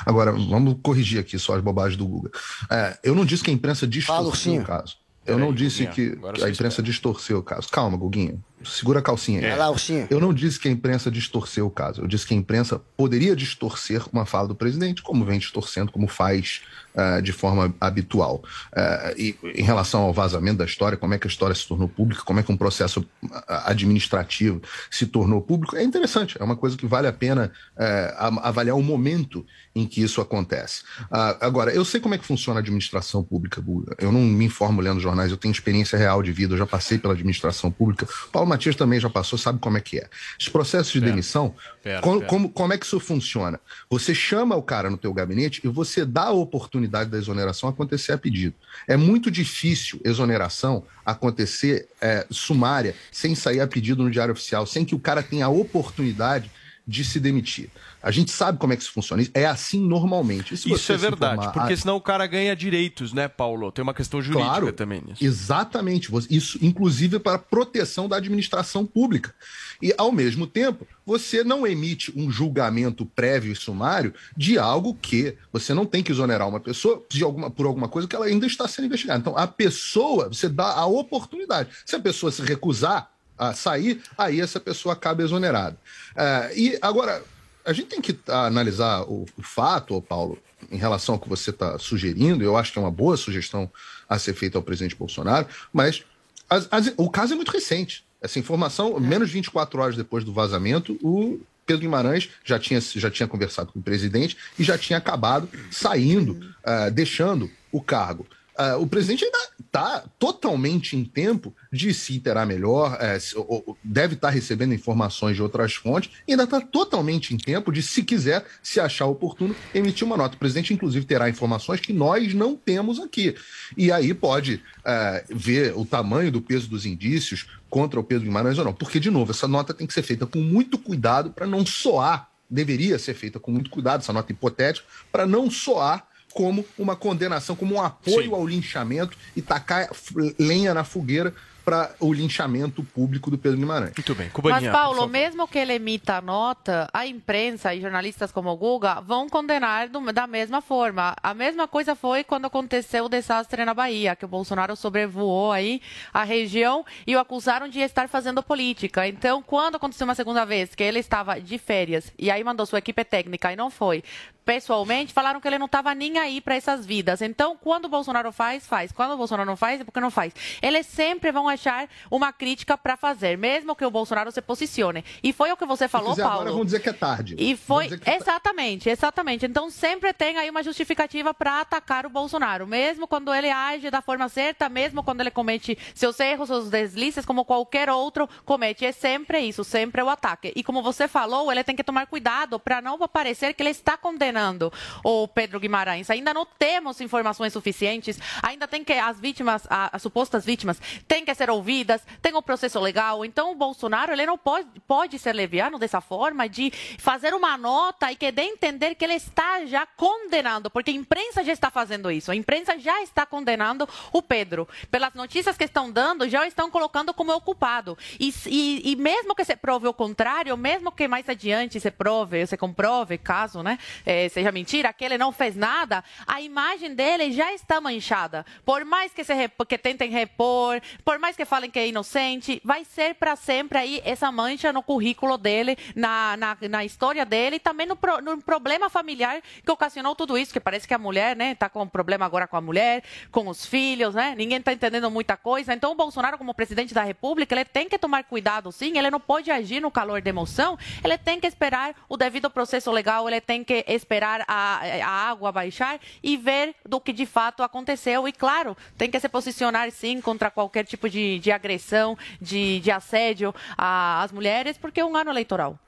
Agora, 0.07 0.33
vamos 0.33 0.79
corrigir 0.83 1.21
aqui 1.21 1.39
só 1.39 1.57
as 1.57 1.63
bobagens 1.63 1.99
do 1.99 2.07
Guga. 2.07 2.31
É, 2.71 2.99
eu 3.05 3.15
não 3.15 3.27
disse 3.27 3.45
que 3.45 3.51
a 3.51 3.53
imprensa 3.53 3.87
distorceu 3.87 4.63
o 4.63 4.65
caso. 4.65 4.97
Eu 5.27 5.39
não 5.39 5.53
disse 5.53 5.87
que, 5.89 6.17
que 6.17 6.43
a 6.43 6.49
imprensa 6.49 6.83
distorceu 6.83 7.41
o 7.41 7.43
caso. 7.43 7.69
Calma, 7.69 7.99
Guguinha. 7.99 8.39
Segura 8.65 8.99
a 8.99 9.03
calcinha 9.03 9.41
aí. 9.41 9.59
Lá, 9.59 9.71
Ursinho. 9.71 10.07
Eu 10.11 10.21
não 10.21 10.35
disse 10.35 10.59
que 10.61 10.69
a 10.69 10.71
imprensa 10.71 11.11
distorceu 11.11 11.67
o 11.67 11.71
caso. 11.71 12.03
Eu 12.03 12.07
disse 12.07 12.27
que 12.27 12.35
a 12.35 12.37
imprensa 12.37 12.81
poderia 12.97 13.35
distorcer 13.35 14.03
uma 14.13 14.27
fala 14.27 14.49
do 14.49 14.55
presidente, 14.55 15.03
como 15.03 15.25
vem 15.25 15.39
distorcendo, 15.39 15.91
como 15.91 16.07
faz 16.07 16.61
ah, 16.95 17.21
de 17.21 17.33
forma 17.33 17.75
habitual. 17.81 18.43
Ah, 18.75 19.15
e 19.17 19.35
em 19.55 19.63
relação 19.63 20.03
ao 20.03 20.13
vazamento 20.13 20.59
da 20.59 20.65
história, 20.67 20.99
como 20.99 21.15
é 21.15 21.19
que 21.19 21.27
a 21.27 21.31
história 21.31 21.55
se 21.55 21.67
tornou 21.67 21.89
pública, 21.89 22.23
como 22.23 22.39
é 22.39 22.43
que 22.43 22.53
um 22.53 22.57
processo 22.57 23.05
ah, 23.49 23.71
administrativo 23.71 24.61
se 24.91 25.07
tornou 25.07 25.41
público, 25.41 25.77
é 25.77 25.83
interessante. 25.83 26.37
É 26.39 26.45
uma 26.45 26.57
coisa 26.57 26.77
que 26.77 26.87
vale 26.87 27.07
a 27.07 27.13
pena 27.13 27.51
eh, 27.79 28.15
a- 28.19 28.49
avaliar 28.49 28.77
o 28.77 28.83
momento 28.83 29.45
em 29.75 29.87
que 29.87 30.03
isso 30.03 30.21
acontece. 30.21 30.83
Ah, 31.11 31.37
agora, 31.41 31.73
eu 31.73 31.85
sei 31.85 32.01
como 32.01 32.15
é 32.15 32.19
que 32.19 32.27
funciona 32.27 32.59
a 32.59 32.63
administração 32.63 33.23
pública. 33.23 33.63
Eu 33.99 34.13
não 34.13 34.21
me 34.21 34.45
informo 34.45 34.81
lendo 34.83 35.01
jornais, 35.01 35.31
eu 35.31 35.37
tenho 35.37 35.53
experiência 35.53 35.97
real 35.99 36.23
de 36.23 36.33
vida, 36.33 36.55
eu 36.55 36.59
já 36.59 36.67
passei 36.67 36.99
pela 36.99 37.15
administração 37.15 37.71
pública. 37.71 38.07
Paulo 38.33 38.50
Matias 38.51 38.77
também 38.77 39.01
já 39.01 39.09
passou, 39.09 39.39
sabe 39.39 39.59
como 39.59 39.79
é 39.79 39.81
que 39.81 39.99
é. 39.99 40.09
Os 40.39 40.49
processos 40.49 40.93
de 40.93 41.01
demissão, 41.01 41.55
Pera, 41.83 42.01
co- 42.03 42.17
pera. 42.19 42.27
como, 42.27 42.51
como 42.51 42.73
é 42.73 42.79
que 42.79 42.85
isso 42.85 43.01
funciona? 43.01 43.59
Você 43.89 44.15
chama 44.15 44.55
o 44.57 44.63
cara 44.63 44.91
no 44.91 44.99
teu 44.99 45.13
gabinete 45.15 45.61
e 45.65 45.69
você 45.69 46.05
dá 46.05 46.25
a 46.25 46.31
oportunidade 46.33 47.09
da 47.11 47.17
exoneração 47.17 47.69
acontecer 47.69 48.13
a 48.13 48.19
pedido. 48.19 48.55
É 48.87 48.97
muito 48.97 49.31
difícil 49.31 50.01
exoneração 50.05 50.85
acontecer 51.07 51.89
é, 52.01 52.27
sumária, 52.31 52.95
sem 53.11 53.35
sair 53.35 53.61
a 53.61 53.67
pedido 53.67 54.03
no 54.03 54.11
Diário 54.11 54.33
Oficial, 54.33 54.67
sem 54.67 54.85
que 54.85 54.95
o 54.95 54.99
cara 55.01 55.23
tenha 55.23 55.47
a 55.47 55.49
oportunidade 55.49 56.51
de 56.87 57.05
se 57.05 57.21
demitir. 57.21 57.71
A 58.03 58.11
gente 58.11 58.31
sabe 58.31 58.59
como 58.59 58.73
é 58.73 58.77
que 58.77 58.83
isso 58.83 58.93
funciona. 58.93 59.23
É 59.35 59.47
assim 59.47 59.81
normalmente. 59.81 60.55
Isso 60.55 60.93
é 60.93 60.97
verdade, 60.97 61.35
informar- 61.43 61.53
porque 61.53 61.77
senão 61.77 61.97
o 61.97 62.01
cara 62.01 62.27
ganha 62.27 62.57
direitos, 62.57 63.13
né, 63.13 63.29
Paulo? 63.29 63.71
Tem 63.71 63.83
uma 63.83 63.95
questão 63.95 64.21
jurídica 64.23 64.49
Claro, 64.49 64.73
também 64.73 65.03
nisso. 65.07 65.23
Exatamente. 65.25 66.11
Isso, 66.31 66.59
inclusive, 66.63 67.19
para 67.19 67.39
proteção 67.39 68.09
da 68.09 68.17
administração 68.17 68.87
pública. 68.87 69.35
E, 69.83 69.95
ao 69.97 70.13
mesmo 70.13 70.47
tempo, 70.47 70.87
você 71.07 71.43
não 71.45 71.67
emite 71.67 72.13
um 72.17 72.31
julgamento 72.31 73.05
prévio 73.07 73.53
e 73.53 73.57
sumário 73.57 74.13
de 74.37 74.59
algo 74.59 74.95
que 74.95 75.37
você 75.53 75.73
não 75.75 75.87
tem 75.87 76.03
que 76.03 76.13
exonerar 76.13 76.49
uma 76.49 76.61
pessoa 76.61 77.05
de 77.11 77.23
alguma, 77.25 77.51
por 77.51 77.67
alguma 77.67 77.89
coisa 77.89 78.07
que 78.09 78.15
ela 78.17 78.27
ainda 78.27 78.47
está 78.47 78.67
sendo 78.69 78.87
investigada. 78.87 79.21
Então, 79.21 79.37
a 79.37 79.47
pessoa, 79.47 80.29
você 80.29 80.49
dá 80.49 80.67
a 80.73 80.87
oportunidade. 80.87 81.71
Se 81.85 81.97
a 81.97 82.01
pessoa 82.01 82.31
se 82.33 82.43
recusar 82.43 83.10
a 83.41 83.55
sair, 83.55 84.03
aí 84.19 84.41
essa 84.41 84.61
pessoa 84.61 84.93
acaba 84.93 85.23
exonerada. 85.23 85.77
É, 86.15 86.53
e 86.55 86.79
agora, 86.83 87.23
a 87.65 87.73
gente 87.73 87.87
tem 87.89 88.01
que 88.01 88.17
analisar 88.29 89.03
o, 89.03 89.25
o 89.37 89.43
fato, 89.43 90.01
Paulo, 90.03 90.39
em 90.71 90.77
relação 90.77 91.15
ao 91.15 91.21
que 91.21 91.29
você 91.29 91.49
está 91.51 91.79
sugerindo, 91.79 92.45
eu 92.45 92.57
acho 92.57 92.71
que 92.73 92.79
é 92.79 92.83
uma 92.83 92.91
boa 92.91 93.17
sugestão 93.17 93.71
a 94.09 94.19
ser 94.19 94.35
feita 94.35 94.59
ao 94.59 94.63
presidente 94.63 94.95
Bolsonaro, 94.95 95.47
mas 95.73 96.05
as- 96.51 96.69
as- 96.71 96.93
o 96.99 97.09
caso 97.11 97.33
é 97.33 97.37
muito 97.37 97.51
recente. 97.51 98.05
Essa 98.21 98.39
informação, 98.39 99.01
menos 99.01 99.29
de 99.29 99.35
24 99.35 99.81
horas 99.81 99.97
depois 99.97 100.23
do 100.23 100.33
vazamento, 100.35 100.99
o 101.03 101.41
Pedro 101.65 101.81
Guimarães 101.83 102.29
já 102.45 102.59
tinha, 102.59 102.79
já 102.81 103.11
tinha 103.11 103.27
conversado 103.27 103.73
com 103.73 103.79
o 103.79 103.83
presidente 103.83 104.37
e 104.59 104.63
já 104.65 104.77
tinha 104.77 104.99
acabado 104.99 105.49
saindo, 105.71 106.55
ah, 106.63 106.91
deixando 106.91 107.51
o 107.73 107.81
cargo. 107.81 108.27
Ah, 108.63 108.77
o 108.77 108.87
presidente 108.87 109.25
ainda 109.25 109.39
está 109.59 110.05
totalmente 110.19 110.95
em 110.95 111.03
tempo 111.03 111.55
de 111.73 111.95
se 111.95 112.15
interar 112.15 112.47
melhor, 112.47 112.99
ou 113.35 113.75
deve 113.83 114.17
estar 114.17 114.29
recebendo 114.29 114.75
informações 114.75 115.35
de 115.35 115.43
outras 115.43 115.73
fontes, 115.73 116.11
e 116.29 116.33
ainda 116.33 116.45
está 116.45 116.61
totalmente 116.61 117.33
em 117.33 117.39
tempo 117.39 117.73
de, 117.73 117.83
se 117.83 118.03
quiser, 118.03 118.45
se 118.63 118.79
achar 118.79 119.07
oportuno, 119.07 119.57
emitir 119.75 120.07
uma 120.07 120.15
nota. 120.15 120.37
O 120.37 120.39
presidente, 120.39 120.75
inclusive, 120.75 121.07
terá 121.07 121.31
informações 121.31 121.81
que 121.81 121.91
nós 121.91 122.35
não 122.35 122.55
temos 122.55 123.01
aqui. 123.01 123.35
E 123.79 123.91
aí 123.91 124.13
pode 124.13 124.63
eh, 124.85 125.25
ver 125.31 125.73
o 125.75 125.87
tamanho 125.87 126.31
do 126.31 126.43
peso 126.43 126.69
dos 126.69 126.85
indícios 126.85 127.47
contra 127.71 127.99
o 127.99 128.05
Pedro 128.05 128.25
Guimarães 128.25 128.59
ou 128.59 128.65
não. 128.67 128.75
Porque, 128.75 129.01
de 129.01 129.11
novo, 129.11 129.31
essa 129.31 129.49
nota 129.49 129.73
tem 129.73 129.87
que 129.87 129.95
ser 129.95 130.03
feita 130.03 130.27
com 130.27 130.39
muito 130.39 130.77
cuidado 130.77 131.31
para 131.31 131.47
não 131.47 131.65
soar, 131.65 132.29
deveria 132.51 132.99
ser 132.99 133.15
feita 133.15 133.41
com 133.41 133.51
muito 133.51 133.71
cuidado, 133.71 134.03
essa 134.03 134.13
nota 134.13 134.31
hipotética, 134.31 134.87
para 135.11 135.25
não 135.25 135.51
soar 135.51 136.10
como 136.33 136.65
uma 136.79 136.97
condenação, 136.97 137.57
como 137.57 137.75
um 137.75 137.83
apoio 137.83 138.35
ao 138.35 138.47
linchamento 138.47 139.17
e 139.35 139.43
tacar 139.43 139.91
lenha 140.39 140.73
na 140.73 140.85
fogueira 140.85 141.35
para 141.65 141.95
o 142.01 142.13
linchamento 142.13 142.83
público 142.83 143.31
do 143.31 143.39
Pedro 143.39 143.59
Guimarães. 143.59 143.93
Muito 143.97 144.15
bem, 144.15 144.31
Mas, 144.51 144.63
Paulo, 144.73 145.01
mesmo 145.09 145.47
que 145.49 145.59
ele 145.59 145.75
emita 145.75 146.17
a 146.17 146.21
nota, 146.21 146.89
a 146.93 147.07
imprensa 147.07 147.75
e 147.75 147.81
jornalistas 147.81 148.33
como 148.33 148.51
o 148.51 148.57
Guga 148.57 149.01
vão 149.01 149.29
condenar 149.29 149.89
do- 149.89 150.13
da 150.13 150.27
mesma 150.27 150.61
forma. 150.61 151.15
A 151.23 151.35
mesma 151.35 151.69
coisa 151.69 151.95
foi 151.95 152.25
quando 152.25 152.47
aconteceu 152.47 153.05
o 153.05 153.09
desastre 153.09 153.65
na 153.65 153.75
Bahia, 153.75 154.17
que 154.17 154.25
o 154.25 154.29
Bolsonaro 154.29 154.75
sobrevoou 154.77 155.53
aí 155.53 155.81
a 156.13 156.25
região 156.25 156.85
e 157.07 157.15
o 157.15 157.19
acusaram 157.19 157.69
de 157.69 157.81
estar 157.81 158.09
fazendo 158.09 158.43
política. 158.43 159.07
Então, 159.07 159.43
quando 159.43 159.77
aconteceu 159.77 160.05
uma 160.07 160.15
segunda 160.15 160.45
vez, 160.45 160.75
que 160.75 160.83
ele 160.83 160.99
estava 160.99 161.41
de 161.41 161.59
férias 161.59 162.13
e 162.19 162.31
aí 162.31 162.43
mandou 162.43 162.65
sua 162.67 162.79
equipe 162.79 163.05
técnica 163.05 163.53
e 163.53 163.57
não 163.57 163.71
foi, 163.71 164.03
pessoalmente, 164.45 165.13
falaram 165.13 165.41
que 165.41 165.47
ele 165.47 165.59
não 165.59 165.67
estava 165.67 165.95
nem 165.95 166.19
aí 166.19 166.41
para 166.41 166.55
essas 166.57 166.85
vidas. 166.85 167.21
Então, 167.23 167.57
quando 167.61 167.85
o 167.85 167.89
Bolsonaro 167.89 168.33
faz, 168.33 168.67
faz. 168.67 168.91
Quando 168.91 169.13
o 169.13 169.17
Bolsonaro 169.17 169.49
não 169.49 169.57
faz, 169.57 169.81
é 169.81 169.85
porque 169.85 170.01
não 170.01 170.11
faz. 170.11 170.33
Eles 170.61 170.87
sempre 170.87 171.31
vão 171.31 171.50
achar 171.51 171.89
uma 172.11 172.33
crítica 172.33 172.79
para 172.79 172.97
fazer, 172.97 173.37
mesmo 173.37 173.77
que 173.77 173.85
o 173.85 173.91
Bolsonaro 173.91 174.31
se 174.33 174.41
posicione. 174.41 175.05
E 175.23 175.33
foi 175.33 175.53
o 175.53 175.57
que 175.57 175.67
você 175.67 175.87
falou, 175.89 176.17
Paulo. 176.17 176.33
agora 176.41 176.53
vão 176.53 176.65
dizer 176.65 176.81
que 176.81 176.89
é 176.89 176.93
tarde. 176.93 177.37
E 177.39 177.57
foi 177.57 177.89
é 178.07 178.17
exatamente, 178.17 178.89
exatamente. 178.89 179.45
Então 179.47 179.69
sempre 179.71 180.13
tem 180.13 180.39
aí 180.39 180.49
uma 180.49 180.63
justificativa 180.63 181.35
para 181.35 181.61
atacar 181.61 182.07
o 182.07 182.11
Bolsonaro, 182.11 182.67
mesmo 182.67 183.07
quando 183.07 183.33
ele 183.35 183.51
age 183.51 183.91
da 183.91 184.01
forma 184.01 184.29
certa, 184.29 184.69
mesmo 184.69 185.03
quando 185.03 185.21
ele 185.21 185.31
comete 185.31 185.77
seus 185.95 186.19
erros, 186.21 186.49
seus 186.49 186.71
deslices, 186.71 187.25
como 187.25 187.45
qualquer 187.45 187.91
outro 187.91 188.29
comete. 188.45 188.85
É 188.85 188.93
sempre 188.93 189.41
isso, 189.41 189.65
sempre 189.65 190.01
o 190.03 190.09
ataque. 190.09 190.53
E 190.55 190.63
como 190.63 190.83
você 190.83 191.07
falou, 191.09 191.51
ele 191.51 191.65
tem 191.65 191.77
que 191.77 191.85
tomar 191.85 192.07
cuidado 192.07 192.59
para 192.59 192.81
não 192.81 192.99
parecer 193.09 193.55
que 193.55 193.63
ele 193.63 193.71
está 193.71 193.97
condenando 193.97 194.73
o 195.05 195.27
Pedro 195.27 195.59
Guimarães. 195.59 196.09
Ainda 196.11 196.33
não 196.33 196.47
temos 196.47 197.01
informações 197.01 197.53
suficientes, 197.53 198.19
ainda 198.43 198.69
tem 198.69 198.85
que 198.85 198.93
as 198.93 199.19
vítimas, 199.19 199.67
a- 199.69 199.91
as 199.93 200.03
supostas 200.03 200.45
vítimas, 200.45 200.81
têm 201.09 201.25
que 201.25 201.31
ser 201.41 201.49
ouvidas, 201.49 202.03
tem 202.21 202.37
o 202.37 202.43
processo 202.43 202.79
legal. 202.79 203.25
Então 203.25 203.53
o 203.53 203.55
Bolsonaro 203.55 204.13
ele 204.13 204.27
não 204.27 204.37
pode, 204.37 204.69
pode 204.87 205.19
ser 205.19 205.33
leviano 205.33 205.79
dessa 205.79 206.01
forma 206.03 206.47
de 206.47 206.71
fazer 206.99 207.33
uma 207.33 207.57
nota 207.57 208.13
e 208.13 208.17
querer 208.17 208.43
entender 208.43 208.95
que 208.95 209.05
ele 209.05 209.15
está 209.15 209.65
já 209.65 209.87
condenando, 209.87 210.71
porque 210.71 210.91
a 210.91 210.95
imprensa 210.95 211.43
já 211.43 211.53
está 211.53 211.71
fazendo 211.71 212.11
isso. 212.11 212.31
A 212.31 212.37
imprensa 212.37 212.79
já 212.79 213.03
está 213.03 213.25
condenando 213.25 213.89
o 214.13 214.21
Pedro. 214.21 214.69
Pelas 214.91 215.15
notícias 215.15 215.57
que 215.57 215.65
estão 215.65 215.91
dando, 215.91 216.29
já 216.29 216.47
estão 216.47 216.71
colocando 216.71 217.15
como 217.15 217.33
o 217.33 217.41
culpado. 217.41 217.97
E, 218.19 218.35
e, 218.47 218.93
e 218.93 218.97
mesmo 218.97 219.35
que 219.35 219.45
se 219.45 219.57
prove 219.57 219.89
o 219.89 219.95
contrário, 219.95 220.55
mesmo 220.59 220.93
que 220.93 221.09
mais 221.09 221.27
adiante 221.27 221.81
se 221.81 221.91
prove, 221.91 222.47
se 222.47 222.57
comprove, 222.59 223.17
caso 223.17 223.63
né, 223.63 223.79
eh, 224.05 224.29
seja 224.29 224.53
mentira, 224.53 224.93
que 224.93 225.05
ele 225.05 225.17
não 225.17 225.33
fez 225.33 225.57
nada, 225.57 226.05
a 226.27 226.41
imagem 226.41 226.95
dele 226.95 227.33
já 227.33 227.53
está 227.55 227.81
manchada. 227.81 228.45
Por 228.65 228.85
mais 228.85 229.13
que, 229.13 229.25
se 229.25 229.33
que 229.67 229.79
tentem 229.79 230.11
repor, 230.11 230.81
por 231.03 231.19
mais 231.19 231.30
mais 231.31 231.37
que 231.37 231.45
falem 231.45 231.71
que 231.71 231.79
é 231.79 231.87
inocente, 231.87 232.61
vai 232.65 232.85
ser 232.85 233.15
para 233.15 233.37
sempre 233.37 233.79
aí 233.79 234.03
essa 234.05 234.33
mancha 234.33 234.73
no 234.73 234.83
currículo 234.83 235.39
dele, 235.39 235.79
na, 235.95 236.37
na, 236.37 236.57
na 236.69 236.85
história 236.85 237.25
dele 237.25 237.57
e 237.57 237.61
também 237.61 237.87
no, 237.87 237.97
no, 238.21 238.43
problema 238.43 238.91
familiar 238.91 239.41
que 239.65 239.71
ocasionou 239.71 240.17
tudo 240.17 240.37
isso, 240.37 240.53
que 240.53 240.59
parece 240.59 240.89
que 240.89 240.95
a 240.95 240.99
mulher, 240.99 241.37
né, 241.37 241.55
tá 241.55 241.69
com 241.69 241.83
um 241.83 241.89
problema 241.89 242.27
agora 242.27 242.49
com 242.49 242.57
a 242.57 242.61
mulher, 242.61 243.05
com 243.31 243.47
os 243.47 243.65
filhos, 243.65 244.13
né? 244.13 244.35
Ninguém 244.37 244.61
tá 244.61 244.73
entendendo 244.73 245.09
muita 245.09 245.37
coisa. 245.37 245.73
Então 245.73 245.93
o 245.93 245.95
Bolsonaro, 245.95 246.37
como 246.37 246.53
presidente 246.53 246.93
da 246.93 247.05
República, 247.05 247.55
ele 247.55 247.65
tem 247.65 247.89
que 247.89 247.97
tomar 247.97 248.25
cuidado, 248.25 248.73
sim, 248.73 248.99
ele 248.99 249.09
não 249.09 249.21
pode 249.21 249.53
agir 249.53 249.81
no 249.81 249.91
calor 249.91 250.21
da 250.21 250.31
emoção, 250.31 250.77
ele 251.05 251.17
tem 251.17 251.39
que 251.39 251.47
esperar 251.47 251.95
o 252.09 252.17
devido 252.17 252.51
processo 252.51 252.91
legal, 252.91 253.29
ele 253.29 253.41
tem 253.41 253.63
que 253.63 253.85
esperar 253.87 254.45
a, 254.49 254.81
a 255.05 255.31
água 255.31 255.53
baixar 255.53 256.01
e 256.25 256.37
ver 256.37 256.75
do 256.85 257.01
que 257.01 257.13
de 257.13 257.25
fato 257.25 257.63
aconteceu. 257.63 258.27
E 258.27 258.33
claro, 258.33 258.77
tem 258.99 259.09
que 259.09 259.21
se 259.21 259.29
posicionar 259.29 259.93
sim 259.93 260.21
contra 260.21 260.51
qualquer 260.51 260.85
tipo 260.85 261.09
de, 261.09 261.20
de 261.39 261.51
agressão, 261.51 262.17
de, 262.41 262.81
de 262.81 262.91
assédio 262.91 263.55
às 263.77 264.33
mulheres, 264.33 264.79
porque 264.79 265.01
é 265.01 265.05
um 265.05 265.17
ano 265.17 265.31
eleitoral. 265.31 265.79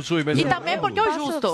Zui, 0.00 0.22
mas 0.24 0.38
e 0.38 0.44
também 0.44 0.78
porque 0.78 0.98
é 0.98 1.02
o 1.02 1.12
justo. 1.12 1.48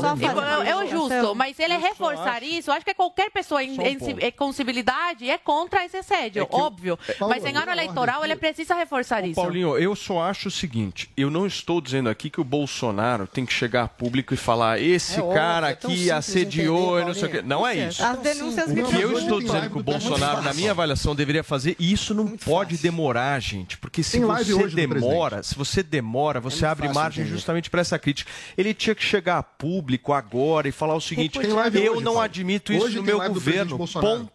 É 0.65 0.77
o 0.77 0.89
justo, 0.89 1.35
mas 1.35 1.59
ele 1.59 1.77
reforçar 1.77 2.43
isso, 2.43 2.71
acho 2.71 2.85
que 2.85 2.95
qualquer 2.95 3.31
pessoa 3.31 3.63
em, 3.63 3.77
em, 3.77 3.97
em 3.97 4.33
sensibilidade 4.39 5.29
é 5.29 5.39
contra 5.39 5.85
esse 5.85 5.97
assédio, 5.97 6.43
é 6.43 6.57
óbvio. 6.57 6.99
Eu, 7.21 7.29
mas 7.29 7.45
em 7.45 7.57
ano 7.57 7.71
eleitoral 7.71 8.25
ele 8.25 8.37
precisa 8.37 8.75
reforçar 8.75 9.25
isso. 9.25 9.35
Paulinho, 9.35 9.77
eu 9.79 9.95
só 9.95 10.23
acho 10.23 10.49
o 10.49 10.51
seguinte: 10.51 11.11
eu 11.17 11.31
não 11.31 11.47
estou 11.47 11.81
dizendo 11.81 12.09
aqui 12.09 12.31
que 12.31 12.41
o 12.41 12.45
Bolsonaro 12.45 13.27
tem 13.27 13.45
que 13.45 13.53
chegar 13.53 13.85
a 13.85 13.89
público 13.89 14.35
e 14.35 14.37
falar 14.37 14.81
esse 14.81 15.21
é 15.21 15.35
cara 15.35 15.69
aqui 15.69 16.11
assediou 16.11 17.01
e 17.01 17.05
não 17.05 17.15
sei 17.15 17.29
o 17.29 17.31
quê. 17.31 17.43
Não 17.43 17.67
é 17.67 17.89
isso. 17.89 18.05
As 18.05 18.19
denúncias 18.19 18.71
o 18.71 18.75
que 18.75 19.01
eu 19.01 19.19
estou 19.19 19.41
dizendo 19.41 19.71
que 19.71 19.79
o 19.79 19.83
Bolsonaro, 19.83 20.43
na 20.43 20.53
minha 20.53 20.71
avaliação, 20.71 21.15
deveria 21.15 21.43
fazer, 21.43 21.77
e 21.79 21.93
isso 21.93 22.15
não 22.15 22.29
pode 22.29 22.77
demorar, 22.77 23.39
gente, 23.41 23.79
porque 23.79 24.03
se 24.03 24.21
você 24.21 24.69
demora, 24.69 25.43
se 25.43 25.55
você 25.55 25.83
demora, 25.83 26.41
você 26.41 26.67
abre 26.67 26.89
margem 26.89 27.27
justamente 27.27 27.71
para 27.71 27.81
essa 27.81 27.96
crítica. 27.99 28.31
Ele 28.57 28.75
tinha 28.75 28.95
que 28.95 29.03
chegar 29.03 29.39
a 29.39 29.43
público 29.43 30.13
agora 30.13 30.69
e 30.69 30.73
falar 30.73 30.95
o 30.95 31.01
seguinte: 31.01 31.39
eu 31.39 31.95
hoje, 31.95 32.05
não 32.05 32.21
admito 32.21 32.73
isso 32.73 32.91
no 32.91 33.03
meu 33.03 33.19
governo. 33.29 33.79
Ponto. 33.79 34.31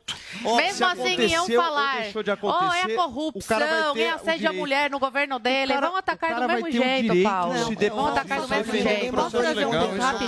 Mesmo 0.58 0.86
assim, 0.86 1.22
iam 1.28 1.48
falar: 1.48 2.06
oh, 2.42 2.74
é 2.74 2.96
corrupção, 2.96 3.96
é 3.96 4.10
assédio 4.12 4.50
à 4.50 4.54
mulher 4.54 4.90
no 4.90 5.00
governo 5.00 5.40
dele. 5.40 5.74
Cara, 5.74 5.88
vão 5.88 5.98
atacar 5.98 6.42
do 6.42 6.48
mesmo 6.48 6.72
jeito, 6.72 7.24
Paulo. 7.24 7.54
Vão 7.94 8.08
atacar 8.08 8.42
do 8.42 8.48
mesmo 8.48 8.74
jeito. 8.74 9.16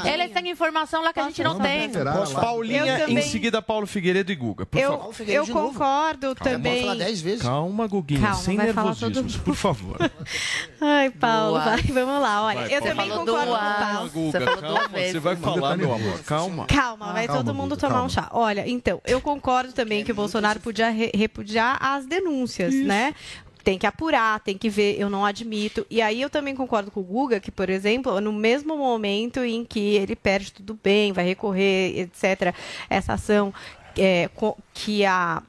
Eles 0.07 0.31
têm 0.31 0.49
informação 0.49 1.03
lá 1.03 1.13
que 1.13 1.19
a 1.19 1.23
gente 1.23 1.43
não 1.43 1.59
tem. 1.59 1.91
Paulinha, 2.39 3.09
em 3.09 3.21
seguida, 3.21 3.61
Paulo 3.61 3.87
Figueiredo 3.87 4.31
e 4.31 4.35
Guga. 4.35 4.67
Eu 5.27 5.47
concordo 5.47 6.35
também. 6.35 6.85
Calma, 7.41 7.87
Guguinha, 7.87 8.33
sem 8.33 8.57
nervosismos, 8.57 9.37
por 9.37 9.55
favor. 9.55 9.97
Ai, 10.81 11.09
Paulo, 11.11 11.59
vai, 11.59 11.81
vamos 11.81 12.21
lá. 12.21 12.43
Olha, 12.43 12.67
eu 12.67 12.81
também 12.81 13.09
concordo 13.25 13.51
com 13.51 13.57
o 13.57 13.85
Paulo. 13.85 14.09
Guga, 14.09 14.57
calma, 14.61 14.89
você 14.89 15.19
vai 15.19 15.35
falar, 15.35 15.77
meu 15.77 15.93
amor, 15.93 16.23
calma. 16.23 16.65
Calma, 16.65 17.13
vai 17.13 17.27
todo 17.27 17.53
mundo 17.53 17.77
tomar 17.77 18.03
um 18.03 18.09
chá. 18.09 18.29
Olha, 18.31 18.67
então, 18.67 19.01
eu 19.05 19.21
concordo 19.21 19.73
também 19.73 20.03
que 20.03 20.11
o 20.11 20.15
Bolsonaro 20.15 20.59
podia 20.59 20.89
repudiar 20.89 21.77
as 21.81 22.05
denúncias, 22.05 22.73
né? 22.73 23.13
tem 23.63 23.77
que 23.77 23.87
apurar, 23.87 24.41
tem 24.41 24.57
que 24.57 24.69
ver, 24.69 24.99
eu 24.99 25.09
não 25.09 25.25
admito. 25.25 25.87
E 25.89 26.01
aí 26.01 26.21
eu 26.21 26.29
também 26.29 26.53
concordo 26.53 26.91
com 26.91 26.99
o 26.99 27.03
Guga 27.03 27.39
que, 27.39 27.49
por 27.49 27.69
exemplo, 27.69 28.19
no 28.19 28.33
mesmo 28.33 28.77
momento 28.77 29.39
em 29.39 29.63
que 29.63 29.95
ele 29.95 30.15
perde 30.15 30.51
tudo 30.51 30.77
bem, 30.83 31.13
vai 31.13 31.23
recorrer, 31.23 31.97
etc., 31.97 32.53
essa 32.89 33.13
ação 33.13 33.53
é, 33.97 34.29
que 34.73 35.05
a 35.05 35.41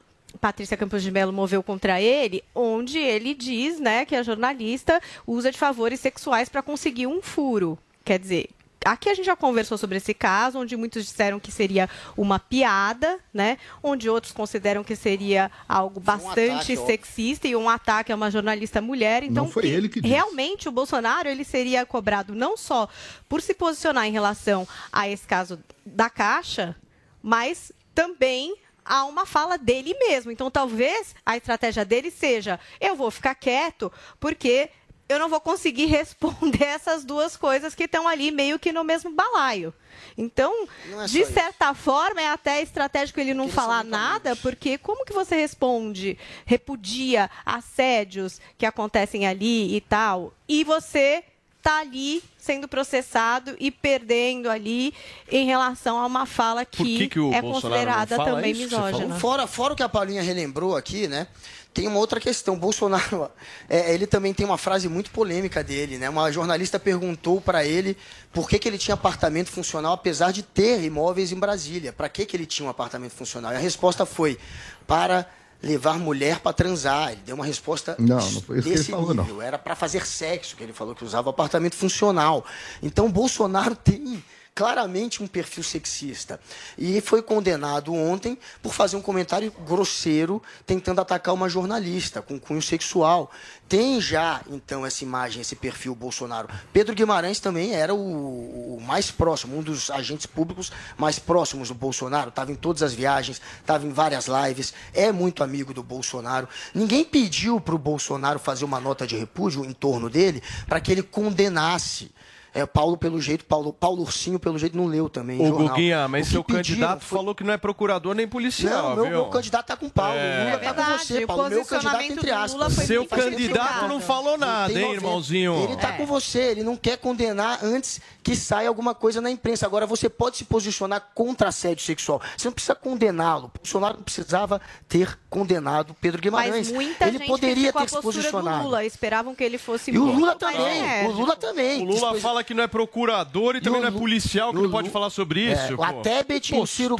Patrícia 0.45 0.77
Campos 0.77 1.01
de 1.01 1.09
Mello 1.09 1.33
moveu 1.33 1.63
contra 1.63 1.99
ele, 1.99 2.43
onde 2.53 2.99
ele 2.99 3.33
diz 3.33 3.79
né, 3.79 4.05
que 4.05 4.15
a 4.15 4.21
jornalista 4.21 5.01
usa 5.25 5.51
de 5.51 5.57
favores 5.57 5.99
sexuais 5.99 6.47
para 6.47 6.61
conseguir 6.61 7.07
um 7.07 7.19
furo. 7.19 7.79
Quer 8.03 8.19
dizer, 8.19 8.49
aqui 8.85 9.09
a 9.09 9.15
gente 9.15 9.25
já 9.25 9.35
conversou 9.35 9.75
sobre 9.75 9.97
esse 9.97 10.13
caso, 10.13 10.59
onde 10.59 10.77
muitos 10.77 11.03
disseram 11.03 11.39
que 11.39 11.51
seria 11.51 11.89
uma 12.15 12.37
piada, 12.37 13.17
né? 13.33 13.57
Onde 13.81 14.07
outros 14.07 14.31
consideram 14.33 14.83
que 14.83 14.95
seria 14.95 15.49
algo 15.67 15.99
bastante 15.99 16.73
um 16.73 16.75
ataque, 16.75 16.77
sexista 16.77 17.47
e 17.47 17.55
um 17.55 17.67
ataque 17.67 18.11
a 18.11 18.15
uma 18.15 18.29
jornalista 18.29 18.79
mulher. 18.79 19.23
Então, 19.23 19.45
não 19.45 19.51
foi 19.51 19.65
ele 19.67 19.89
que 19.89 19.99
disse. 19.99 20.13
realmente 20.13 20.69
o 20.69 20.71
Bolsonaro 20.71 21.27
ele 21.27 21.43
seria 21.43 21.83
cobrado 21.87 22.35
não 22.35 22.55
só 22.55 22.87
por 23.27 23.41
se 23.41 23.55
posicionar 23.55 24.05
em 24.05 24.11
relação 24.11 24.67
a 24.93 25.09
esse 25.09 25.25
caso 25.25 25.59
da 25.83 26.07
Caixa, 26.07 26.75
mas 27.23 27.71
também 27.95 28.53
a 28.85 29.03
uma 29.05 29.25
fala 29.25 29.57
dele 29.57 29.95
mesmo. 29.97 30.31
Então, 30.31 30.51
talvez 30.51 31.15
a 31.25 31.35
estratégia 31.35 31.83
dele 31.83 32.11
seja: 32.11 32.59
eu 32.79 32.95
vou 32.95 33.09
ficar 33.09 33.35
quieto, 33.35 33.91
porque 34.19 34.69
eu 35.07 35.19
não 35.19 35.29
vou 35.29 35.39
conseguir 35.39 35.85
responder 35.87 36.63
essas 36.63 37.03
duas 37.03 37.35
coisas 37.35 37.73
que 37.73 37.83
estão 37.83 38.07
ali 38.07 38.31
meio 38.31 38.59
que 38.59 38.71
no 38.71 38.83
mesmo 38.83 39.11
balaio. 39.11 39.73
Então, 40.17 40.67
é 41.03 41.05
de 41.05 41.25
certa 41.25 41.71
isso. 41.71 41.81
forma, 41.81 42.21
é 42.21 42.27
até 42.27 42.61
estratégico 42.61 43.19
ele 43.19 43.33
não 43.33 43.47
falar 43.47 43.83
nada, 43.83 44.35
porque 44.35 44.77
como 44.77 45.05
que 45.05 45.13
você 45.13 45.35
responde, 45.35 46.17
repudia 46.45 47.29
assédios 47.45 48.39
que 48.57 48.65
acontecem 48.65 49.25
ali 49.25 49.75
e 49.75 49.81
tal, 49.81 50.33
e 50.47 50.63
você 50.63 51.23
está 51.65 51.79
ali 51.79 52.23
sendo 52.37 52.67
processado 52.67 53.55
e 53.59 53.71
perdendo 53.71 54.51
ali 54.51 54.93
em 55.31 55.47
relação 55.47 55.99
a 55.99 56.05
uma 56.05 56.27
fala 56.27 56.63
que, 56.63 57.07
que, 57.07 57.07
que 57.07 57.33
é 57.33 57.41
considerada 57.41 58.17
também 58.23 58.53
misógina. 58.53 59.15
Fora, 59.15 59.47
fora 59.47 59.73
o 59.73 59.75
que 59.75 59.81
a 59.81 59.89
Paulinha 59.89 60.21
relembrou 60.21 60.77
aqui, 60.77 61.07
né? 61.07 61.25
Tem 61.73 61.87
uma 61.87 61.97
outra 61.97 62.19
questão. 62.19 62.57
Bolsonaro, 62.57 63.31
é, 63.67 63.91
ele 63.91 64.05
também 64.05 64.31
tem 64.31 64.45
uma 64.45 64.59
frase 64.59 64.87
muito 64.87 65.09
polêmica 65.09 65.63
dele, 65.63 65.97
né? 65.97 66.07
Uma 66.07 66.31
jornalista 66.31 66.79
perguntou 66.79 67.41
para 67.41 67.65
ele 67.65 67.97
por 68.31 68.47
que, 68.47 68.59
que 68.59 68.67
ele 68.67 68.77
tinha 68.77 68.93
apartamento 68.93 69.49
funcional, 69.49 69.93
apesar 69.93 70.31
de 70.31 70.43
ter 70.43 70.83
imóveis 70.83 71.31
em 71.31 71.39
Brasília. 71.39 71.91
Para 71.91 72.07
que, 72.07 72.27
que 72.27 72.37
ele 72.37 72.45
tinha 72.45 72.67
um 72.67 72.69
apartamento 72.69 73.13
funcional? 73.13 73.51
E 73.53 73.55
a 73.55 73.59
resposta 73.59 74.05
foi 74.05 74.37
para 74.85 75.27
levar 75.65 75.97
mulher 75.97 76.39
para 76.39 76.53
transar. 76.53 77.11
Ele 77.11 77.21
deu 77.25 77.35
uma 77.35 77.45
resposta 77.45 77.95
não, 77.97 78.17
não 78.31 78.41
foi 78.41 78.59
isso 78.59 78.69
desse 78.69 78.85
que 78.85 78.91
ele 78.91 78.97
falou, 78.97 79.15
nível. 79.15 79.35
Não. 79.35 79.41
Era 79.41 79.57
para 79.57 79.75
fazer 79.75 80.05
sexo 80.05 80.55
que 80.55 80.63
ele 80.63 80.71
falou 80.71 80.95
que 80.95 81.03
usava 81.03 81.29
apartamento 81.29 81.75
funcional. 81.75 82.45
Então 82.81 83.11
Bolsonaro 83.11 83.75
tem 83.75 84.23
claramente 84.55 85.21
um 85.21 85.27
perfil 85.27 85.61
sexista. 85.61 86.39
E 86.77 87.01
foi 87.01 87.21
condenado 87.21 87.93
ontem 87.93 88.37
por 88.63 88.73
fazer 88.73 88.95
um 88.95 89.01
comentário 89.01 89.51
grosseiro 89.67 90.41
tentando 90.65 91.01
atacar 91.01 91.33
uma 91.33 91.49
jornalista 91.49 92.21
com 92.21 92.39
cunho 92.39 92.61
sexual. 92.61 93.29
Tem 93.67 93.99
já, 93.99 94.41
então, 94.49 94.85
essa 94.85 95.03
imagem, 95.03 95.41
esse 95.41 95.57
perfil 95.57 95.93
Bolsonaro. 95.93 96.47
Pedro 96.71 96.95
Guimarães 96.95 97.39
também 97.41 97.73
era 97.73 97.93
o, 97.93 98.77
o 98.77 98.81
mais 98.81 99.11
próximo, 99.11 99.57
um 99.57 99.61
dos 99.61 99.89
agentes 99.89 100.25
públicos 100.25 100.71
mais 100.97 101.19
próximos 101.19 101.67
do 101.67 101.73
Bolsonaro. 101.73 102.29
Estava 102.29 102.51
em 102.51 102.55
todas 102.55 102.81
as 102.81 102.93
viagens, 102.93 103.41
estava 103.59 103.85
em 103.85 103.91
várias 103.91 104.27
lives, 104.27 104.73
é 104.93 105.11
muito 105.11 105.43
amigo 105.43 105.73
do 105.73 105.83
Bolsonaro. 105.83 106.47
Ninguém 106.73 107.03
pediu 107.03 107.59
para 107.59 107.75
o 107.75 107.79
Bolsonaro 107.79 108.39
fazer 108.39 108.63
uma 108.63 108.79
nota 108.79 109.05
de 109.05 109.17
repúdio 109.17 109.65
em 109.65 109.73
torno 109.73 110.09
dele 110.09 110.41
para 110.65 110.79
que 110.79 110.93
ele 110.93 111.03
condenasse 111.03 112.14
é, 112.55 112.65
Paulo, 112.65 112.95
pelo 112.95 113.19
jeito, 113.19 113.43
Paulo, 113.43 113.73
Paulo 113.73 114.01
Ursinho, 114.03 114.39
pelo 114.39 114.57
jeito, 114.57 114.77
não 114.77 114.85
leu 114.85 115.09
também. 115.09 115.45
Ô, 115.45 115.57
Guguinha, 115.57 116.07
mas 116.07 116.29
seu 116.29 116.41
candidato 116.41 117.03
foi... 117.03 117.17
falou 117.17 117.35
que 117.35 117.43
não 117.43 117.51
é 117.51 117.57
procurador 117.57 118.15
nem 118.15 118.25
policial. 118.25 118.95
Não, 118.95 119.03
meu, 119.03 119.09
meu 119.09 119.25
candidato 119.25 119.67
tá 119.67 119.75
com 119.75 119.89
Paulo. 119.89 120.17
É. 120.17 120.45
Lula 120.45 120.59
tá 120.59 120.73
com 120.73 120.97
você, 120.97 121.27
Paulo. 121.27 121.49
Meu 121.49 121.65
candidato, 121.65 122.01
entre 122.01 122.31
aspas. 122.31 122.73
Seu 122.73 123.05
candidato 123.05 123.89
não 123.89 123.99
falou 123.99 124.37
nada, 124.37 124.71
hein, 124.71 124.93
irmãozinho? 124.93 125.65
Ele 125.65 125.75
tá 125.75 125.89
é. 125.89 125.97
com 125.97 126.05
você, 126.05 126.39
ele 126.51 126.63
não 126.63 126.77
quer 126.77 126.97
condenar 126.97 127.59
antes 127.61 127.99
que 128.23 128.37
saia 128.37 128.69
alguma 128.69 128.95
coisa 128.95 129.19
na 129.19 129.29
imprensa. 129.29 129.65
Agora, 129.65 129.85
você 129.85 130.07
pode 130.07 130.37
se 130.37 130.45
posicionar 130.45 131.09
contra 131.13 131.49
assédio 131.49 131.83
sexual. 131.83 132.21
Você 132.37 132.47
não 132.47 132.53
precisa 132.53 132.73
condená-lo. 132.73 133.51
O 133.53 133.57
Bolsonaro 133.59 133.97
não 133.97 134.03
precisava 134.03 134.61
ter 134.87 135.19
condenado 135.29 135.93
Pedro 135.99 136.21
Guimarães. 136.21 136.69
Mas 136.69 136.71
muita 136.71 137.05
ele 137.05 137.17
gente 137.17 137.27
poderia 137.27 137.73
ter 137.73 137.89
se 137.89 138.01
posicionado. 138.01 138.63
Lula. 138.63 138.85
Esperavam 138.85 139.35
que 139.35 139.43
ele 139.43 139.57
fosse 139.57 139.91
E 139.91 139.99
o 139.99 140.05
Lula 140.05 140.35
também. 140.35 141.05
O 141.05 141.11
Lula 141.11 141.35
também. 141.35 141.81
O 141.81 141.85
Lula 141.85 142.15
fala 142.21 142.44
que 142.45 142.53
não 142.53 142.63
é 142.63 142.67
procurador 142.67 143.55
e, 143.55 143.61
também 143.61 143.81
não 143.81 143.87
é 143.87 143.91
policial, 143.91 144.53
que 144.53 144.61
não 144.61 144.71
pode 144.71 144.89
falar 144.89 145.09
sobre 145.09 145.47
é, 145.47 145.53
isso. 145.53 145.81
É, 145.81 145.85
a 145.85 145.93
Tebet 145.93 146.53
e 146.53 146.57
o 146.57 146.65
Ciro 146.65 146.95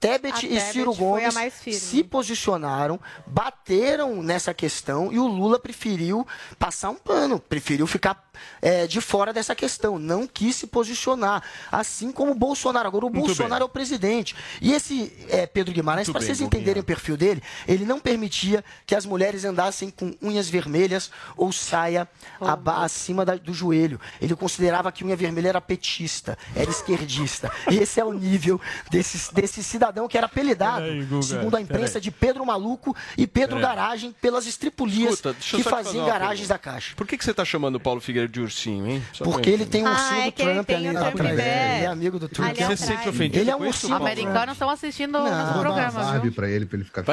Tebet 0.00 0.46
e 0.46 0.60
Ciro 0.60 0.94
Gomes 0.94 1.34
se 1.72 2.04
posicionaram, 2.04 3.00
bateram 3.26 4.22
nessa 4.22 4.54
questão 4.54 5.12
e 5.12 5.18
o 5.18 5.26
Lula 5.26 5.58
preferiu 5.58 6.26
passar 6.56 6.90
um 6.90 6.94
pano, 6.94 7.40
preferiu 7.40 7.86
ficar 7.86 8.28
é, 8.62 8.86
de 8.86 9.00
fora 9.00 9.32
dessa 9.32 9.56
questão, 9.56 9.98
não 9.98 10.26
quis 10.26 10.54
se 10.54 10.68
posicionar. 10.68 11.42
Assim 11.72 12.12
como 12.12 12.30
o 12.30 12.34
Bolsonaro. 12.34 12.86
Agora, 12.86 13.06
o 13.06 13.10
Muito 13.10 13.26
Bolsonaro 13.26 13.56
bem. 13.56 13.62
é 13.62 13.64
o 13.64 13.68
presidente. 13.68 14.36
E 14.60 14.72
esse 14.72 15.12
é, 15.28 15.46
Pedro 15.46 15.74
Guimarães, 15.74 16.08
para 16.08 16.20
vocês 16.20 16.40
entenderem 16.40 16.80
o 16.80 16.84
perfil 16.84 17.16
dele, 17.16 17.42
ele 17.66 17.84
não 17.84 17.98
permitia 17.98 18.64
que 18.86 18.94
as 18.94 19.04
mulheres 19.04 19.44
andassem 19.44 19.90
com 19.90 20.14
unhas 20.22 20.48
vermelhas 20.48 21.10
ou 21.36 21.50
saia 21.52 22.08
oh, 22.40 22.70
acima 22.70 23.24
da, 23.24 23.34
do 23.34 23.52
joelho. 23.52 24.00
Ele 24.20 24.36
considerava 24.36 24.92
que 24.92 25.04
unha 25.04 25.16
vermelha 25.16 25.48
era 25.48 25.60
petista, 25.60 26.38
era 26.54 26.70
esquerdista. 26.70 27.50
Esse 27.68 27.98
é 27.98 28.04
o 28.04 28.12
nível 28.12 28.60
desse, 28.90 29.34
desse 29.34 29.64
cidadão 29.64 29.87
cidadão 29.88 30.08
que 30.08 30.16
era 30.16 30.26
apelidado, 30.26 30.82
Peraí, 30.82 31.04
Guga, 31.04 31.22
segundo 31.22 31.56
a 31.56 31.60
imprensa, 31.60 32.00
de 32.00 32.10
Pedro 32.10 32.44
Maluco 32.44 32.94
e 33.16 33.26
Pedro 33.26 33.56
Peraí. 33.56 33.76
Garagem 33.76 34.14
pelas 34.20 34.46
estripulias 34.46 35.14
Escuta, 35.14 35.34
que 35.34 35.44
só 35.44 35.56
te 35.56 35.62
fazer 35.62 35.84
fazia 35.84 36.00
em 36.00 36.02
uma 36.04 36.10
garagens 36.10 36.48
da 36.48 36.58
Caixa. 36.58 36.94
Por 36.96 37.06
que, 37.06 37.16
que 37.16 37.24
você 37.24 37.34
tá 37.34 37.44
chamando 37.44 37.76
o 37.76 37.80
Paulo 37.80 38.00
Figueiredo 38.00 38.32
de 38.32 38.40
ursinho, 38.40 38.86
hein? 38.86 39.02
Só 39.12 39.24
Porque 39.24 39.50
ele 39.50 39.66
tem 39.66 39.84
um 39.86 39.90
ursinho 39.90 40.20
Ah, 40.20 40.22
do 40.22 40.28
é 40.28 40.30
Trump 40.30 40.70
ali 40.70 40.88
o 40.88 40.98
atrás. 40.98 41.30
Ele 41.30 41.40
é 41.42 41.86
amigo 41.86 42.18
do 42.18 42.28
Trump. 42.28 42.48
Ali 42.50 42.64
Você 42.64 42.76
se 42.76 42.86
sente 42.86 43.08
ofendido 43.08 43.38
Ele 43.42 43.50
é 43.50 43.56
um 43.56 43.66
ursinho. 43.66 43.90
Paulo? 43.90 44.04
Americanos 44.06 44.52
estão 44.52 44.70
assistindo 44.70 45.16
o 45.16 45.18
nosso 45.18 45.30
dar 45.30 45.44
uma 45.44 45.60
programa, 45.60 46.18
viu? 46.20 46.32
pra 46.32 46.48
ele, 46.48 46.66
pra 46.66 46.76
ele 46.76 46.84
ficar 46.84 47.04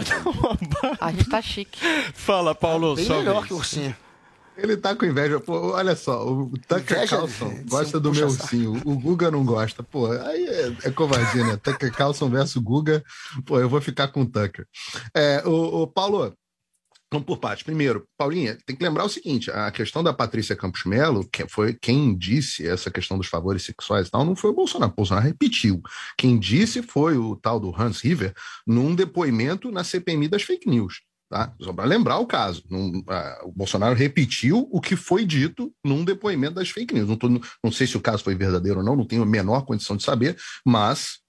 A 0.99 1.11
gente 1.11 1.29
tá 1.29 1.41
chique. 1.41 1.79
Fala, 2.13 2.53
Paulo, 2.53 2.95
Bem 2.95 3.05
só 3.05 3.17
melhor 3.17 3.45
que 3.45 3.53
o 3.53 3.57
ursinho. 3.57 3.95
Ele 4.57 4.77
tá 4.77 4.95
com 4.95 5.05
inveja. 5.05 5.39
Pô, 5.39 5.71
olha 5.73 5.95
só, 5.95 6.25
o 6.25 6.49
Tucker 6.67 6.97
Inveja 6.97 7.17
Carlson 7.17 7.63
gosta 7.67 7.99
do 7.99 8.13
meu 8.13 8.27
ursinho. 8.27 8.81
O 8.85 8.97
Guga 8.97 9.29
não 9.29 9.45
gosta. 9.45 9.83
Pô, 9.83 10.11
aí 10.11 10.45
é, 10.45 10.75
é 10.83 10.91
covardia, 10.91 11.43
né? 11.43 11.57
Tucker 11.57 11.91
Carlson 11.91 12.29
versus 12.29 12.61
Guga. 12.61 13.03
Pô, 13.45 13.59
eu 13.59 13.69
vou 13.69 13.81
ficar 13.81 14.07
com 14.07 14.21
o 14.21 14.25
Tucker. 14.25 14.65
É, 15.13 15.43
o, 15.45 15.83
o 15.83 15.87
Paulo, 15.87 16.33
vamos 17.11 17.25
por 17.25 17.37
partes. 17.37 17.63
Primeiro, 17.63 18.07
Paulinha, 18.17 18.57
tem 18.65 18.75
que 18.75 18.83
lembrar 18.83 19.03
o 19.03 19.09
seguinte: 19.09 19.51
a 19.51 19.69
questão 19.71 20.01
da 20.01 20.13
Patrícia 20.13 20.55
Campos 20.55 20.85
Melo, 20.85 21.27
que 21.29 21.47
foi 21.49 21.73
quem 21.73 22.15
disse 22.17 22.67
essa 22.67 22.89
questão 22.89 23.17
dos 23.17 23.27
favores 23.27 23.63
sexuais 23.63 24.07
e 24.07 24.11
tal, 24.11 24.23
não 24.23 24.35
foi 24.35 24.51
o 24.51 24.55
Bolsonaro. 24.55 24.91
O 24.91 24.95
Bolsonaro 24.95 25.25
repetiu. 25.25 25.81
Quem 26.17 26.39
disse 26.39 26.81
foi 26.81 27.17
o 27.17 27.35
tal 27.35 27.59
do 27.59 27.73
Hans 27.75 28.01
River 28.01 28.33
num 28.65 28.95
depoimento 28.95 29.71
na 29.71 29.83
CPMI 29.83 30.29
das 30.29 30.43
fake 30.43 30.69
news. 30.69 31.01
Tá? 31.29 31.53
Só 31.59 31.73
para 31.73 31.85
lembrar 31.85 32.19
o 32.19 32.27
caso. 32.27 32.63
Num, 32.69 33.03
ah, 33.09 33.41
o 33.45 33.51
Bolsonaro 33.51 33.95
repetiu 33.95 34.67
o 34.71 34.79
que 34.79 34.95
foi 34.95 35.25
dito 35.25 35.73
num 35.83 36.05
depoimento 36.05 36.55
das 36.55 36.69
fake 36.69 36.93
news. 36.93 37.09
Não, 37.09 37.15
tô- 37.17 37.29
não 37.29 37.71
sei 37.71 37.87
se 37.87 37.97
o 37.97 38.01
caso 38.01 38.23
foi 38.23 38.35
verdadeiro 38.35 38.79
ou 38.79 38.85
não, 38.85 38.95
não 38.95 39.05
tenho 39.05 39.23
a 39.23 39.25
menor 39.25 39.65
condição 39.65 39.97
de 39.97 40.03
saber, 40.03 40.37
mas 40.65 41.19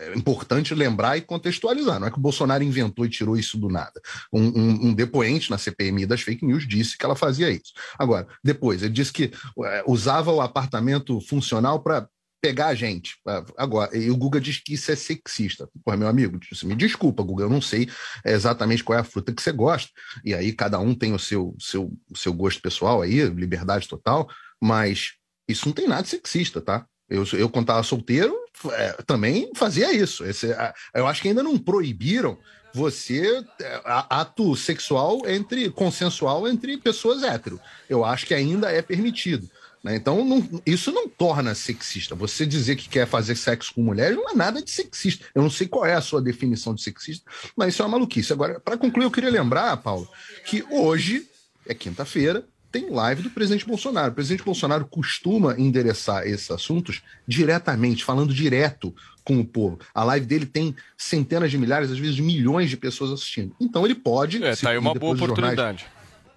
é 0.00 0.16
importante 0.16 0.74
lembrar 0.74 1.16
e 1.16 1.20
contextualizar. 1.20 2.00
Não 2.00 2.06
é 2.08 2.10
que 2.10 2.18
o 2.18 2.20
Bolsonaro 2.20 2.64
inventou 2.64 3.04
e 3.06 3.08
tirou 3.10 3.36
isso 3.36 3.56
do 3.56 3.68
nada. 3.68 4.00
Um, 4.32 4.42
um- 4.42 4.86
um 4.88 4.94
depoente 4.94 5.50
na 5.50 5.58
CPMI 5.58 6.04
das 6.06 6.22
fake 6.22 6.44
news 6.44 6.66
disse 6.66 6.98
que 6.98 7.04
ela 7.04 7.14
fazia 7.14 7.48
isso. 7.50 7.72
Agora, 7.96 8.26
depois, 8.42 8.82
ele 8.82 8.92
disse 8.92 9.12
que 9.12 9.30
é, 9.64 9.84
usava 9.86 10.32
o 10.32 10.40
apartamento 10.40 11.20
funcional 11.20 11.80
para 11.80 12.08
pegar 12.44 12.66
a 12.66 12.74
gente. 12.74 13.16
Ah, 13.26 13.42
Agora, 13.56 13.96
e 13.96 14.10
o 14.10 14.16
Guga 14.16 14.38
diz 14.38 14.58
que 14.58 14.74
isso 14.74 14.92
é 14.92 14.96
sexista. 14.96 15.66
Porra, 15.82 15.96
meu 15.96 16.08
amigo, 16.08 16.38
você 16.52 16.66
me 16.66 16.74
desculpa, 16.74 17.22
Guga, 17.22 17.44
eu 17.44 17.48
não 17.48 17.62
sei 17.62 17.88
exatamente 18.22 18.84
qual 18.84 18.98
é 18.98 19.00
a 19.00 19.04
fruta 19.04 19.32
que 19.32 19.40
você 19.40 19.50
gosta. 19.50 19.90
E 20.22 20.34
aí 20.34 20.52
cada 20.52 20.78
um 20.78 20.94
tem 20.94 21.14
o 21.14 21.18
seu, 21.18 21.56
seu, 21.58 21.90
seu 22.14 22.34
gosto 22.34 22.60
pessoal 22.60 23.00
aí, 23.00 23.24
liberdade 23.30 23.88
total, 23.88 24.28
mas 24.62 25.12
isso 25.48 25.66
não 25.66 25.72
tem 25.72 25.88
nada 25.88 26.02
de 26.02 26.10
sexista, 26.10 26.60
tá? 26.60 26.84
Eu, 27.08 27.24
eu 27.32 27.48
quando 27.48 27.64
estava 27.64 27.82
solteiro, 27.82 28.36
é, 28.72 28.92
também 29.06 29.50
fazia 29.56 29.90
isso. 29.90 30.22
Esse, 30.24 30.54
eu 30.94 31.06
acho 31.06 31.22
que 31.22 31.28
ainda 31.28 31.42
não 31.42 31.56
proibiram 31.56 32.38
você 32.74 33.42
é, 33.60 33.80
ato 33.84 34.54
sexual 34.54 35.22
entre 35.26 35.70
consensual 35.70 36.46
entre 36.46 36.76
pessoas 36.76 37.22
hétero. 37.22 37.58
Eu 37.88 38.04
acho 38.04 38.26
que 38.26 38.34
ainda 38.34 38.70
é 38.70 38.82
permitido. 38.82 39.48
Né? 39.84 39.94
Então, 39.94 40.24
não- 40.24 40.48
isso 40.64 40.90
não 40.90 41.06
torna 41.08 41.54
sexista. 41.54 42.14
Você 42.14 42.46
dizer 42.46 42.74
que 42.76 42.88
quer 42.88 43.06
fazer 43.06 43.36
sexo 43.36 43.74
com 43.74 43.82
mulheres 43.82 44.16
não 44.16 44.30
é 44.30 44.34
nada 44.34 44.62
de 44.62 44.70
sexista. 44.70 45.26
Eu 45.34 45.42
não 45.42 45.50
sei 45.50 45.68
qual 45.68 45.84
é 45.84 45.94
a 45.94 46.00
sua 46.00 46.22
definição 46.22 46.74
de 46.74 46.82
sexista, 46.82 47.30
mas 47.54 47.74
isso 47.74 47.82
é 47.82 47.84
uma 47.84 47.92
maluquice. 47.92 48.32
Agora, 48.32 48.58
para 48.58 48.78
concluir, 48.78 49.04
eu 49.04 49.10
queria 49.10 49.30
lembrar, 49.30 49.76
Paulo, 49.76 50.08
que 50.46 50.64
hoje 50.70 51.28
é 51.68 51.74
quinta-feira, 51.74 52.44
tem 52.72 52.90
live 52.90 53.22
do 53.22 53.30
presidente 53.30 53.64
Bolsonaro. 53.64 54.10
O 54.10 54.14
presidente 54.16 54.42
Bolsonaro 54.42 54.84
costuma 54.86 55.54
endereçar 55.56 56.26
esses 56.26 56.50
assuntos 56.50 57.02
diretamente, 57.28 58.02
falando 58.04 58.34
direto 58.34 58.92
com 59.22 59.38
o 59.38 59.44
povo. 59.44 59.78
A 59.94 60.02
live 60.04 60.26
dele 60.26 60.44
tem 60.44 60.74
centenas 60.98 61.50
de 61.50 61.56
milhares, 61.56 61.90
às 61.90 61.98
vezes 61.98 62.18
milhões 62.18 62.68
de 62.68 62.76
pessoas 62.76 63.10
assistindo. 63.12 63.54
Então 63.60 63.84
ele 63.84 63.94
pode. 63.94 64.42
É, 64.42 64.56
tá 64.56 64.70
aí 64.70 64.78
uma 64.78 64.92
boa 64.94 65.12
os 65.14 65.18
jornais- 65.18 65.38
oportunidade. 65.52 65.86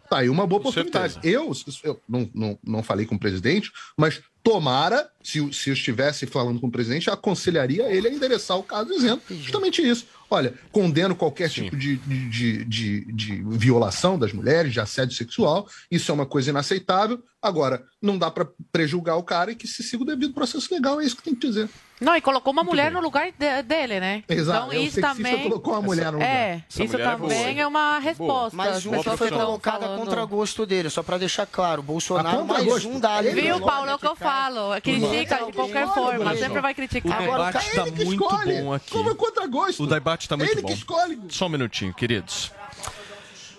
Tá 0.09 0.19
aí 0.19 0.29
uma 0.29 0.47
boa 0.47 0.61
Com 0.61 0.69
oportunidade. 0.69 1.19
Eu, 1.23 1.51
eu 1.83 2.01
não, 2.07 2.29
não, 2.33 2.59
não 2.63 2.83
falei 2.83 3.05
com 3.05 3.15
o 3.15 3.19
presidente, 3.19 3.71
mas 3.97 4.21
tomara, 4.41 5.09
se, 5.21 5.53
se 5.53 5.69
eu 5.69 5.73
estivesse 5.73 6.25
falando 6.25 6.59
com 6.59 6.67
o 6.67 6.71
presidente, 6.71 7.09
aconselharia 7.09 7.91
ele 7.93 8.07
a 8.07 8.11
endereçar 8.11 8.57
o 8.57 8.63
caso 8.63 8.93
dizendo 8.93 9.21
justamente 9.29 9.81
isso. 9.85 10.05
Olha, 10.30 10.53
condeno 10.71 11.15
qualquer 11.15 11.49
tipo 11.49 11.75
de, 11.75 11.95
de, 11.97 12.30
de, 12.30 12.65
de- 12.65 13.13
de 13.13 13.43
violação 13.47 14.19
das 14.19 14.34
mulheres, 14.34 14.73
de 14.73 14.80
assédio 14.80 15.15
sexual, 15.15 15.67
isso 15.89 16.11
é 16.11 16.13
uma 16.13 16.25
coisa 16.25 16.49
inaceitável. 16.49 17.21
Agora, 17.41 17.84
não 18.01 18.17
dá 18.17 18.30
para 18.30 18.47
prejulgar 18.71 19.15
o 19.17 19.23
cara 19.23 19.51
e 19.51 19.55
que 19.55 19.67
se 19.67 19.82
siga 19.84 20.03
o 20.03 20.05
devido 20.05 20.34
processo 20.34 20.73
legal, 20.73 20.99
é 20.99 21.05
isso 21.05 21.15
que 21.15 21.23
tem 21.23 21.36
que 21.36 21.47
dizer. 21.47 21.69
Não, 21.99 22.15
e 22.15 22.21
colocou 22.21 22.53
uma 22.53 22.63
mulher 22.63 22.91
no 22.91 22.99
lugar 22.99 23.32
de- 23.32 23.63
dele, 23.63 23.99
né? 23.99 24.23
Exato, 24.30 24.67
Então 24.67 24.71
é, 24.71 24.78
o 24.80 24.84
isso 24.84 25.01
também. 25.01 25.41
colocou 25.43 25.73
uma 25.73 25.82
mulher 25.82 26.07
no 26.11 26.19
lugar. 26.19 26.28
É, 26.30 26.63
Essa 26.69 26.84
isso 26.84 26.95
é 26.95 27.03
boa, 27.15 27.17
também 27.30 27.47
hein? 27.47 27.59
é 27.61 27.65
uma 27.65 27.97
resposta. 27.97 28.55
Mas 28.55 28.78
As 28.78 28.86
uma 28.86 29.03
que 29.03 29.17
foi 29.17 29.30
colocada 29.32 29.80
falando. 29.86 29.99
contra 29.99 30.25
gosto 30.25 30.65
dele, 30.65 30.89
só 30.91 31.01
para 31.01 31.17
deixar 31.17 31.47
claro. 31.47 31.82
Bolsonaro 31.82 32.45
mais 32.45 32.59
contragosto. 32.65 32.89
um 32.89 32.99
da 32.99 33.21
Viu, 33.21 33.59
Paulo? 33.61 33.89
É 33.89 33.95
o 33.95 33.99
que 33.99 34.05
eu 34.07 34.15
falo. 34.15 34.80
Critica 34.82 35.45
de 35.45 35.53
qualquer 35.53 35.88
forma, 35.93 36.36
sempre 36.36 36.61
vai 36.61 36.73
O 36.73 36.75
criticar. 36.75 37.19
debate 37.21 37.71
tá 37.75 37.82
ele 37.88 37.91
que 37.91 38.05
muito 38.05 38.23
escolhe. 38.23 38.61
bom 38.61 38.73
aqui. 38.73 38.91
Como 38.91 39.09
é 39.09 39.15
contra 39.15 39.47
gosto? 39.47 39.84
O 39.84 39.88
debate 39.88 40.16
tá 40.26 40.38
muito 40.38 40.49
Ele 40.53 40.61
bom. 40.61 40.68
que 40.70 40.74
escolhe. 40.74 41.20
Só 41.28 41.47
um 41.47 41.49
minutinho, 41.49 41.93
queridos. 41.93 42.49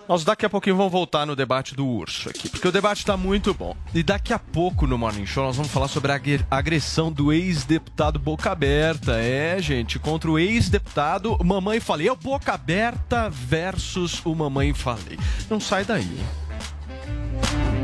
Nós 0.07 0.23
daqui 0.23 0.43
a 0.43 0.49
pouquinho 0.49 0.75
vamos 0.75 0.91
voltar 0.91 1.23
no 1.27 1.35
debate 1.35 1.75
do 1.75 1.85
urso 1.85 2.29
aqui, 2.29 2.49
porque 2.49 2.67
o 2.67 2.71
debate 2.71 2.97
está 2.97 3.15
muito 3.15 3.53
bom. 3.53 3.77
E 3.93 4.01
daqui 4.01 4.33
a 4.33 4.39
pouco 4.39 4.87
no 4.87 4.97
Morning 4.97 5.27
Show 5.27 5.43
nós 5.43 5.55
vamos 5.55 5.71
falar 5.71 5.87
sobre 5.87 6.11
a 6.11 6.15
agre- 6.15 6.43
agressão 6.49 7.11
do 7.11 7.31
ex-deputado 7.31 8.17
Boca 8.17 8.49
Aberta. 8.51 9.21
É, 9.21 9.61
gente, 9.61 9.99
contra 9.99 10.31
o 10.31 10.39
ex-deputado 10.39 11.37
Mamãe 11.45 11.79
Falei. 11.79 12.07
É 12.07 12.11
o 12.11 12.15
Boca 12.15 12.53
Aberta 12.55 13.29
versus 13.29 14.19
o 14.25 14.33
Mamãe 14.33 14.73
Falei. 14.73 15.19
Não 15.47 15.59
sai 15.59 15.85
daí. 15.85 16.01
hein? 16.05 17.78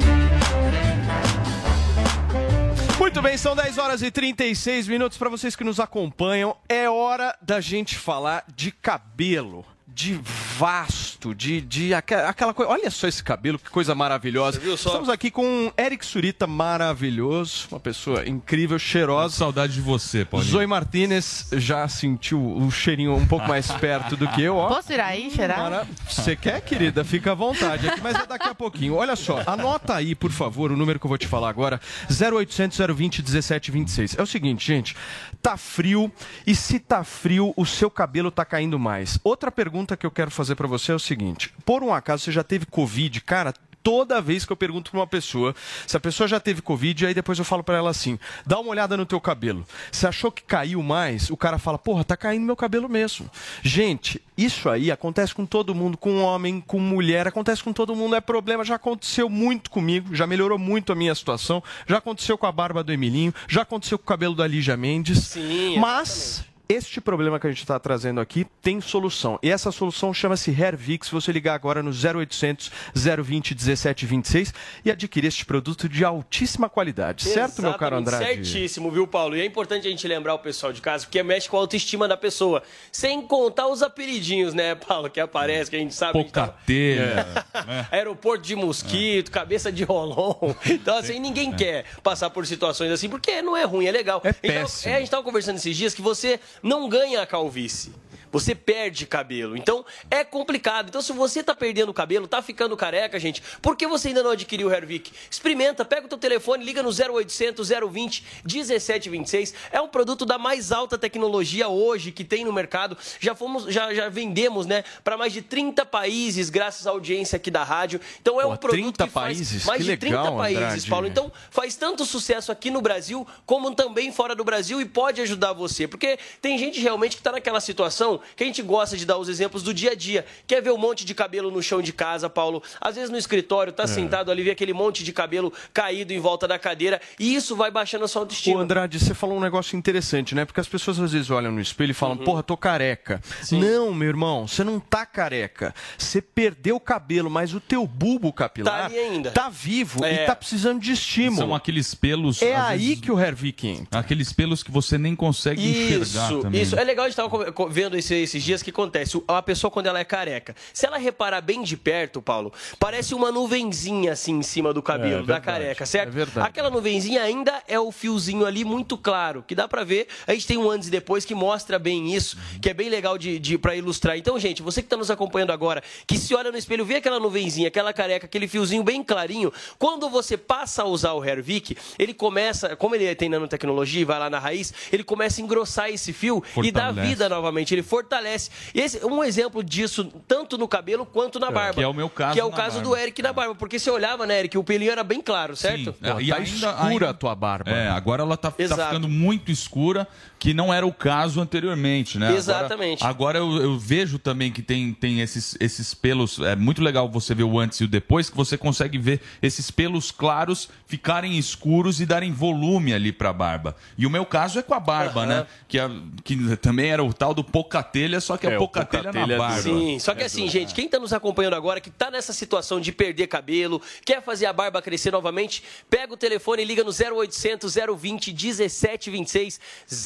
Muito 2.98 3.22
bem, 3.22 3.38
são 3.38 3.56
10 3.56 3.78
horas 3.78 4.02
e 4.02 4.10
36 4.10 4.88
minutos 4.88 5.18
para 5.18 5.30
vocês 5.30 5.54
que 5.54 5.66
nos 5.66 5.82
acompanham. 5.82 6.56
É 6.68 6.90
hora 6.90 7.38
da 7.42 7.60
gente 7.60 7.98
falar 7.98 8.46
de 8.56 8.72
cabelo, 8.72 9.66
de 9.96 10.20
vasto, 10.58 11.34
de, 11.34 11.62
de 11.62 11.94
aque- 11.94 12.14
aquela 12.14 12.54
coisa. 12.54 12.70
Olha 12.70 12.92
só 12.92 13.08
esse 13.08 13.24
cabelo, 13.24 13.58
que 13.58 13.70
coisa 13.70 13.96
maravilhosa. 13.96 14.60
Estamos 14.62 15.08
aqui 15.08 15.32
com 15.32 15.46
um 15.46 15.72
Eric 15.78 16.06
Surita 16.06 16.46
maravilhoso, 16.46 17.68
uma 17.72 17.80
pessoa 17.80 18.28
incrível, 18.28 18.78
cheirosa. 18.78 19.38
Saudade 19.38 19.74
de 19.76 19.80
você, 19.82 20.26
Paulinho. 20.26 20.52
Zoe 20.52 20.68
Martinez 20.68 21.48
já 21.54 21.88
sentiu 21.88 22.42
o 22.58 22.70
cheirinho 22.70 23.16
um 23.16 23.26
pouco 23.26 23.48
mais 23.48 23.72
perto 23.80 24.18
do 24.18 24.28
que 24.28 24.42
eu, 24.42 24.58
ó. 24.58 24.68
Posso 24.68 24.92
ir 24.92 25.00
aí, 25.00 25.32
cheirar? 25.32 25.58
Mara- 25.60 25.88
Você 26.10 26.36
quer, 26.36 26.60
querida? 26.60 27.06
Fica 27.06 27.32
à 27.32 27.36
vontade 27.36 27.88
aqui, 27.88 28.02
mas 28.02 28.16
é 28.16 28.26
daqui 28.26 28.50
a 28.50 28.56
pouquinho. 28.56 28.96
Olha 28.96 29.16
só, 29.16 29.42
anota 29.48 29.96
aí, 29.96 30.14
por 30.14 30.32
favor, 30.32 30.74
o 30.74 30.78
número 30.78 31.00
que 31.00 31.06
eu 31.06 31.10
vou 31.10 31.18
te 31.18 31.28
falar 31.28 31.48
agora: 31.48 31.80
0800 32.10 32.78
020 32.94 33.20
1726. 33.22 34.18
É 34.18 34.22
o 34.22 34.26
seguinte, 34.28 34.68
gente, 34.68 34.94
tá 35.42 35.56
frio 35.56 36.12
e 36.46 36.54
se 36.54 36.80
tá 36.80 37.02
frio, 37.06 37.54
o 37.56 37.66
seu 37.66 37.90
cabelo 37.90 38.30
tá 38.30 38.44
caindo 38.44 38.78
mais. 38.78 39.18
Outra 39.24 39.50
pergunta 39.52 39.85
que 39.98 40.06
eu 40.06 40.12
quero 40.12 40.32
fazer 40.32 40.56
pra 40.56 40.68
você 40.68 40.94
é 40.94 40.96
o 40.96 41.00
seguinte: 41.00 41.54
por 41.66 41.84
um 41.84 41.94
acaso 41.94 42.24
você 42.24 42.32
já 42.32 42.44
teve 42.44 42.66
Covid, 42.66 43.20
cara? 43.22 43.54
Toda 43.84 44.20
vez 44.20 44.44
que 44.44 44.52
eu 44.52 44.58
pergunto 44.58 44.90
pra 44.90 45.02
uma 45.02 45.06
pessoa 45.06 45.54
se 45.86 45.96
a 45.96 46.00
pessoa 46.00 46.28
já 46.28 46.40
teve 46.40 46.60
Covid, 46.60 47.06
aí 47.06 47.14
depois 47.14 47.38
eu 47.38 47.46
falo 47.46 47.64
pra 47.64 47.78
ela 47.78 47.92
assim: 47.92 48.18
dá 48.44 48.60
uma 48.60 48.72
olhada 48.72 48.98
no 48.98 49.06
teu 49.06 49.22
cabelo. 49.22 49.64
Você 49.92 50.08
achou 50.08 50.32
que 50.32 50.42
caiu 50.42 50.82
mais? 50.82 51.30
O 51.30 51.38
cara 51.38 51.60
fala: 51.60 51.78
porra, 51.78 52.04
tá 52.04 52.18
caindo 52.18 52.44
meu 52.44 52.56
cabelo 52.56 52.90
mesmo. 52.90 53.30
Gente, 53.62 54.20
isso 54.36 54.70
aí 54.70 54.90
acontece 54.92 55.36
com 55.36 55.46
todo 55.46 55.76
mundo, 55.76 55.98
com 56.00 56.24
homem, 56.24 56.60
com 56.62 56.80
mulher, 56.80 57.28
acontece 57.28 57.64
com 57.64 57.72
todo 57.72 57.96
mundo, 57.96 58.16
é 58.16 58.22
problema. 58.22 58.66
Já 58.66 58.74
aconteceu 58.74 59.30
muito 59.30 59.70
comigo, 59.70 60.16
já 60.16 60.26
melhorou 60.26 60.58
muito 60.58 60.92
a 60.92 60.96
minha 60.96 61.14
situação. 61.14 61.62
Já 61.86 62.00
aconteceu 62.00 62.40
com 62.40 62.48
a 62.48 62.52
barba 62.52 62.84
do 62.84 62.92
Emilinho, 62.92 63.36
já 63.48 63.62
aconteceu 63.62 64.00
com 64.00 64.04
o 64.04 64.08
cabelo 64.08 64.34
da 64.34 64.48
Lígia 64.48 64.76
Mendes. 64.76 65.26
Sim, 65.26 65.78
Mas. 65.78 66.44
Este 66.68 67.00
problema 67.00 67.40
que 67.40 67.46
a 67.46 67.50
gente 67.52 67.60
está 67.60 67.80
trazendo 67.80 68.20
aqui 68.20 68.46
tem 68.62 68.82
solução. 68.82 69.38
E 69.44 69.52
essa 69.52 69.72
solução 69.72 70.12
chama-se 70.14 70.50
Hervix. 70.50 71.10
Você 71.10 71.32
ligar 71.32 71.54
agora 71.54 71.84
no 71.84 71.92
0800 71.92 72.72
020 72.96 73.52
1726 73.54 74.54
e 74.84 74.90
adquirir 74.90 75.28
este 75.28 75.46
produto 75.46 75.88
de 75.88 76.04
altíssima 76.04 76.68
qualidade. 76.68 77.26
Certo, 77.26 77.62
meu 77.62 77.74
caro 77.76 77.98
Exatamente, 77.98 78.16
Andrade? 78.16 78.48
Certíssimo, 78.50 78.90
viu, 78.90 79.06
Paulo? 79.06 79.38
E 79.38 79.42
é 79.42 79.46
importante 79.46 79.88
a 79.88 79.92
gente 79.92 80.08
lembrar 80.08 80.34
o 80.34 80.40
pessoal 80.40 80.74
de 80.74 80.82
casa, 80.82 81.06
porque 81.06 81.22
mexe 81.22 81.48
com 81.48 81.58
a 81.58 81.60
autoestima 81.60 82.08
da 82.08 82.18
pessoa. 82.18 82.64
Sem 82.92 83.22
contar 83.22 83.68
os 83.68 83.84
apelidinhos, 83.84 84.54
né, 84.56 84.74
Paulo, 84.74 85.08
que 85.10 85.20
aparece, 85.20 85.70
que 85.70 85.76
a 85.76 85.80
gente 85.80 85.94
sabe. 85.94 86.14
que 86.14 86.24
Pouca 86.32 86.48
tá- 86.48 86.54
telha. 86.66 87.28
É. 87.54 87.86
Aeroporto 87.96 88.44
de 88.44 88.56
mosquito, 88.56 89.30
cabeça 89.30 89.72
de 89.72 89.84
rolon. 89.84 90.54
Então, 90.66 90.98
assim, 90.98 91.20
ninguém 91.20 91.52
quer 91.54 91.86
passar 92.02 92.32
por 92.32 92.46
situações 92.48 92.92
assim, 92.92 93.08
porque 93.08 93.42
não 93.44 93.56
é 93.56 93.64
ruim, 93.66 93.86
é 93.86 93.92
legal. 93.92 94.20
É 94.24 94.34
péssimo. 94.34 94.80
Então, 94.82 94.92
é, 94.92 94.96
a 94.96 94.98
gente 94.98 95.08
estava 95.08 95.22
conversando 95.24 95.58
esses 95.58 95.78
dias 95.78 95.94
que 95.94 96.02
você 96.02 96.40
não 96.62 96.90
ganha 96.90 97.22
a 97.22 97.26
calvície. 97.26 97.94
Você 98.36 98.54
perde 98.54 99.06
cabelo. 99.06 99.56
Então 99.56 99.86
é 100.12 100.22
complicado. 100.22 100.90
Então 100.90 101.02
se 101.02 101.14
você 101.14 101.42
tá 101.42 101.56
perdendo 101.56 101.94
cabelo, 101.94 102.28
tá 102.28 102.42
ficando 102.42 102.76
careca, 102.76 103.18
gente, 103.18 103.42
por 103.62 103.78
que 103.78 103.88
você 103.88 104.10
ainda 104.10 104.22
não 104.22 104.32
adquiriu 104.32 104.68
o 104.68 104.74
Hervik? 104.74 105.10
Experimenta, 105.32 105.86
pega 105.86 106.06
o 106.06 106.10
teu 106.10 106.18
telefone, 106.18 106.66
liga 106.66 106.84
no 106.84 106.90
0800 106.90 107.70
020 107.90 108.26
1726. 108.44 109.54
É 109.72 109.80
um 109.80 109.88
produto 109.88 110.26
da 110.26 110.38
mais 110.38 110.74
alta 110.74 110.98
tecnologia 110.98 111.70
hoje 111.70 112.12
que 112.12 112.26
tem 112.26 112.44
no 112.44 112.52
mercado. 112.52 112.98
Já 113.22 113.34
fomos, 113.34 113.72
já, 113.74 113.94
já 113.94 114.10
vendemos, 114.10 114.66
né, 114.66 114.84
para 115.02 115.16
mais 115.16 115.32
de 115.32 115.42
30 115.42 115.86
países 115.86 116.50
graças 116.50 116.86
à 116.86 116.90
audiência 116.90 117.38
aqui 117.38 117.50
da 117.50 117.64
rádio. 117.64 118.02
Então 118.22 118.42
é 118.42 118.44
Pô, 118.44 118.52
um 118.52 118.58
produto 118.58 118.98
30 118.98 119.06
que 119.06 119.10
faz 119.14 119.38
países? 119.38 119.66
mais 119.66 119.82
Que 119.82 119.92
de 119.92 119.98
30 119.98 120.18
legal, 120.18 120.38
países, 120.38 120.64
Andrade. 120.64 120.90
Paulo. 120.90 121.08
Então 121.08 121.32
faz 121.50 121.78
tanto 121.78 122.06
sucesso 122.06 122.52
aqui 122.52 122.70
no 122.70 122.82
Brasil 122.82 123.26
como 123.46 123.74
também 123.74 124.12
fora 124.12 124.36
do 124.36 124.44
Brasil 124.44 124.82
e 124.82 124.86
pode 124.86 125.22
ajudar 125.22 125.54
você, 125.54 125.88
porque 125.88 126.20
tem 126.42 126.58
gente 126.58 126.82
realmente 126.82 127.16
que 127.16 127.22
está 127.22 127.32
naquela 127.32 127.62
situação 127.62 128.20
que 128.36 128.44
a 128.44 128.48
gente 128.48 128.62
gosta 128.62 128.96
de 128.98 129.06
dar 129.06 129.18
os 129.18 129.28
exemplos 129.30 129.64
do 129.64 129.74
dia 129.74 129.92
a 129.92 129.96
dia. 129.96 130.26
Quer 130.48 130.62
ver 130.62 130.72
um 130.72 130.78
monte 130.78 131.04
de 131.06 131.14
cabelo 131.14 131.52
no 131.52 131.62
chão 131.62 131.82
de 131.82 131.92
casa, 131.94 132.30
Paulo? 132.30 132.62
Às 132.80 132.96
vezes 132.96 133.10
no 133.10 133.18
escritório, 133.18 133.74
tá 133.74 133.84
É. 133.84 133.88
sentado 133.88 134.32
ali, 134.32 134.44
vê 134.44 134.52
aquele 134.52 134.74
monte 134.74 135.04
de 135.04 135.12
cabelo 135.12 135.52
caído 135.74 136.14
em 136.14 136.20
volta 136.20 136.48
da 136.48 136.58
cadeira 136.60 137.02
e 137.20 137.36
isso 137.36 137.56
vai 137.56 137.72
baixando 137.72 138.06
a 138.06 138.08
sua 138.08 138.22
autoestima. 138.24 138.58
Ô, 138.58 138.62
Andrade, 138.62 139.00
você 139.00 139.14
falou 139.14 139.38
um 139.38 139.42
negócio 139.42 139.78
interessante, 139.78 140.34
né? 140.36 140.46
Porque 140.46 140.60
as 140.60 140.68
pessoas 140.68 141.00
às 141.00 141.12
vezes 141.12 141.30
olham 141.30 141.52
no 141.52 141.60
espelho 141.62 141.92
e 141.92 141.94
falam, 141.94 142.18
Uhum. 142.18 142.24
porra, 142.24 142.44
tô 142.44 142.56
careca. 142.58 143.22
Não, 143.52 143.94
meu 143.94 144.08
irmão, 144.08 144.48
você 144.48 144.64
não 144.64 144.80
tá 144.80 145.06
careca. 145.06 145.74
Você 145.98 146.22
perdeu 146.22 146.76
o 146.76 146.80
cabelo, 146.80 147.30
mas 147.30 147.54
o 147.54 147.60
teu 147.60 147.86
bulbo 147.88 148.32
capilar 148.34 148.90
Tá 148.90 148.96
ainda. 148.98 149.32
tá 149.32 149.50
vivo 149.50 150.04
É. 150.04 150.24
e 150.24 150.26
tá 150.26 150.36
precisando 150.36 150.80
de 150.80 150.92
estímulo. 150.92 151.38
São 151.38 151.56
aqueles 151.56 151.94
pelos. 151.94 152.42
É 152.42 152.56
aí 152.56 152.80
vezes, 152.90 153.02
que 153.02 153.12
o 153.12 153.20
Hervik 153.20 153.68
entra. 153.68 154.00
Aqueles 154.00 154.32
pelos 154.34 154.64
que 154.64 154.72
você 154.72 154.98
nem 154.98 155.16
consegue 155.16 155.62
enxergar 155.68 156.28
Isso, 156.32 156.40
também. 156.42 156.62
isso. 156.62 156.76
É 156.78 156.84
legal, 156.84 157.06
a 157.06 157.10
gente 157.10 157.20
estava 157.20 157.70
vendo 157.70 157.98
esse- 157.98 158.15
esses 158.22 158.44
dias 158.44 158.62
que 158.64 158.70
acontece. 158.70 159.22
A 159.28 159.42
pessoa, 159.42 159.70
quando 159.72 159.88
ela 159.88 160.00
é 160.00 160.04
careca, 160.04 160.56
se 160.74 160.86
ela 160.86 160.98
reparar 160.98 161.42
bem 161.42 161.64
de 161.64 161.76
perto, 161.78 162.22
Paulo, 162.22 162.52
parece 162.80 163.14
uma 163.14 163.32
nuvenzinha 163.32 164.14
assim 164.14 164.34
em 164.38 164.42
cima 164.44 164.74
do 164.74 164.82
cabelo, 164.82 165.24
É, 165.24 165.26
da 165.26 165.36
verdade, 165.36 165.46
careca, 165.46 165.86
certo? 165.86 166.10
é 166.10 166.12
verdade. 166.12 166.48
Aquela 166.48 166.70
nuvenzinha 166.70 167.22
ainda 167.22 167.62
é 167.68 167.80
o 167.80 167.92
fiozinho 167.92 168.46
ali 168.46 168.64
muito 168.66 168.98
claro, 168.98 169.44
que 169.48 169.56
dá 169.56 169.68
pra 169.68 169.84
ver. 169.84 170.08
A 170.28 170.34
gente 170.34 170.48
tem 170.48 170.58
um 170.58 170.70
antes 170.70 170.88
e 170.88 170.92
depois 170.92 171.26
que 171.26 171.36
mostra 171.36 171.78
bem 171.80 172.14
isso, 172.14 172.38
que 172.62 172.70
é 172.70 172.74
bem 172.74 172.90
legal 172.90 173.18
de, 173.18 173.40
de 173.40 173.58
para 173.58 173.76
ilustrar. 173.76 174.18
Então, 174.18 174.38
gente, 174.40 174.62
você 174.62 174.82
que 174.82 174.88
tá 174.88 174.98
nos 174.98 175.10
acompanhando 175.12 175.52
agora, 175.52 175.82
que 176.08 176.18
se 176.18 176.34
olha 176.36 176.52
no 176.52 176.58
espelho, 176.58 176.86
vê 176.86 176.96
aquela 176.96 177.20
nuvenzinha, 177.20 177.68
aquela 177.68 177.94
careca, 177.94 178.26
aquele 178.26 178.48
fiozinho 178.48 178.84
bem 178.84 179.04
clarinho, 179.04 179.52
quando 179.78 180.10
você 180.10 180.38
passa 180.38 180.84
a 180.84 180.86
usar 180.86 181.14
o 181.14 181.24
Hervik, 181.24 181.78
ele 181.98 182.14
começa, 182.14 182.76
como 182.76 182.96
ele 182.96 183.14
tem 183.16 183.30
nanotecnologia 183.30 184.02
e 184.02 184.06
vai 184.06 184.20
lá 184.20 184.30
na 184.30 184.40
raiz, 184.40 184.74
ele 184.92 185.04
começa 185.04 185.42
a 185.42 185.44
engrossar 185.44 185.90
esse 185.90 186.12
fio 186.14 186.44
e 186.64 186.72
dá 186.72 186.92
vida 186.92 187.30
novamente, 187.30 187.74
ele 187.74 187.84
fortalece. 188.10 188.50
E 188.74 188.80
esse 188.80 189.04
um 189.06 189.24
exemplo 189.24 189.64
disso, 189.64 190.06
tanto 190.28 190.58
no 190.58 190.68
cabelo 190.68 191.06
quanto 191.06 191.40
na 191.40 191.50
barba. 191.52 191.74
que 191.74 191.82
é 191.84 191.88
o 191.88 191.94
meu 191.94 192.10
caso 192.10 192.34
Que 192.34 192.40
é 192.40 192.44
o 192.44 192.52
caso 192.52 192.76
barba. 192.78 192.90
do 192.90 192.96
Eric 192.96 193.22
na 193.22 193.34
barba, 193.34 193.56
porque 193.56 193.80
você 193.80 193.90
olhava, 193.90 194.26
né, 194.26 194.40
Eric, 194.40 194.58
o 194.58 194.64
pelinho 194.64 194.92
era 194.92 195.04
bem 195.04 195.22
claro, 195.22 195.56
certo? 195.56 195.96
É, 196.02 196.10
e 196.22 196.30
tá 196.30 196.36
ainda- 196.38 196.42
escura 196.44 196.84
ainda- 196.88 197.10
a 197.10 197.14
tua 197.14 197.36
barba. 197.36 197.72
É, 197.72 197.90
agora 197.90 198.22
ela 198.22 198.38
tá, 198.38 198.52
tá 198.52 198.68
ficando 198.86 199.10
muito 199.10 199.52
escura, 199.52 200.08
que 200.38 200.54
não 200.54 200.72
era 200.74 200.86
o 200.86 200.94
caso 200.94 201.42
anteriormente, 201.42 202.18
né? 202.20 202.28
Agora- 202.28 202.38
Exatamente. 202.38 203.04
Agora, 203.04 203.38
eu, 203.40 203.56
eu 203.62 203.80
vejo 203.80 204.20
também 204.20 204.52
que 204.52 204.62
tem, 204.62 204.94
tem 204.94 205.22
esses, 205.22 205.58
esses 205.60 205.94
pelos. 205.94 206.40
É 206.40 206.56
muito 206.56 206.82
legal 206.84 207.10
você 207.10 207.34
ver 207.34 207.44
o 207.44 207.60
antes 207.60 207.80
e 207.80 207.84
o 207.86 207.88
depois, 207.88 208.30
que 208.30 208.38
você 208.38 208.58
consegue 208.58 208.98
ver 208.98 209.22
esses 209.42 209.72
pelos 209.72 210.12
claros 210.12 210.70
ficarem 210.86 211.38
escuros 211.38 212.00
e 212.00 212.06
darem 212.06 212.32
volume 212.32 212.94
ali 212.94 213.12
pra 213.12 213.34
barba. 213.34 213.76
E 213.98 214.06
o 214.06 214.10
meu 214.10 214.26
caso 214.26 214.60
é 214.60 214.62
com 214.62 214.74
a 214.74 214.80
barba, 214.80 215.22
Aham. 215.22 215.28
né? 215.28 215.48
Que, 215.68 215.80
é- 215.80 215.90
que 216.24 216.56
também 216.58 216.90
era 216.92 217.04
o 217.04 217.12
tal 217.14 217.34
do 217.34 217.44
pocatelha, 217.86 218.20
só 218.20 218.38
que 218.38 218.48
é, 218.48 218.52
É, 218.52 218.54
o 218.54 218.56
o 218.56 218.60
pocatelha 218.60 219.04
na 219.04 219.12
pocatelha 219.12 219.38
barba. 219.38 219.62
Sim, 219.62 220.00
só 220.00 220.14
que 220.16 220.24
assim, 220.24 220.48
gente, 220.48 220.74
quem 220.74 220.88
tá 220.88 221.00
nos 221.00 221.14
acompanhando 221.14 221.56
agora, 221.56 221.80
que 221.80 221.90
tá 221.90 222.10
nessa 222.12 222.34
situação 222.34 222.80
de 222.80 222.92
perder 222.92 223.28
cabelo, 223.28 223.82
quer 224.04 224.22
fazer 224.22 224.46
a 224.46 224.54
barba 224.54 224.82
crescer 224.82 225.12
novamente, 225.12 225.64
pega 225.90 226.14
o 226.14 226.18
telefone 226.18 226.62
e 226.62 226.66
liga 226.66 226.84
no 226.84 226.92
0800 226.92 227.76
020 227.98 228.32
1726. 228.34 229.60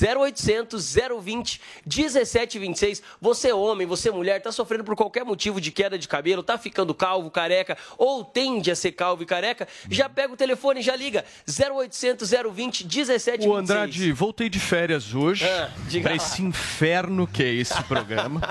0800 0.04 0.96
020 1.24 1.62
1726. 1.86 3.02
Você 3.22 3.50
é 3.50 3.56
homem, 3.56 3.86
você 3.88 4.10
é 4.10 4.12
mulher, 4.12 4.42
tá 4.42 4.52
sofrendo 4.52 4.84
por 4.84 4.96
qualquer 4.96 5.24
motivo 5.24 5.60
de 5.62 5.72
queda 5.72 5.98
de 5.98 6.08
cabelo, 6.08 6.44
tá 6.44 6.58
ficando 6.58 6.94
calvo, 6.94 7.30
careca, 7.30 7.78
ou 7.98 8.24
tende 8.24 8.72
a 8.72 8.76
ser 8.76 8.92
calvo 8.94 9.24
e 9.24 9.26
careca, 9.26 9.68
já 9.90 10.10
pega 10.10 10.34
o 10.34 10.38
telefone 10.38 10.80
e 10.80 10.84
já 10.84 10.96
liga. 10.96 11.24
0800 11.48 12.30
020 12.30 12.84
1726. 12.86 13.46
O 13.50 13.56
Andrade, 13.56 14.12
voltei 14.12 14.50
de 14.50 14.60
férias 14.60 15.14
hoje 15.14 15.46
Ah, 15.46 15.70
diga 15.88 16.04
pra 16.04 16.12
lá. 16.12 16.16
esse 16.18 16.42
inferno 16.42 17.28
que 17.28 17.44
é 17.44 17.54
esse 17.54 17.69
programa. 17.84 18.42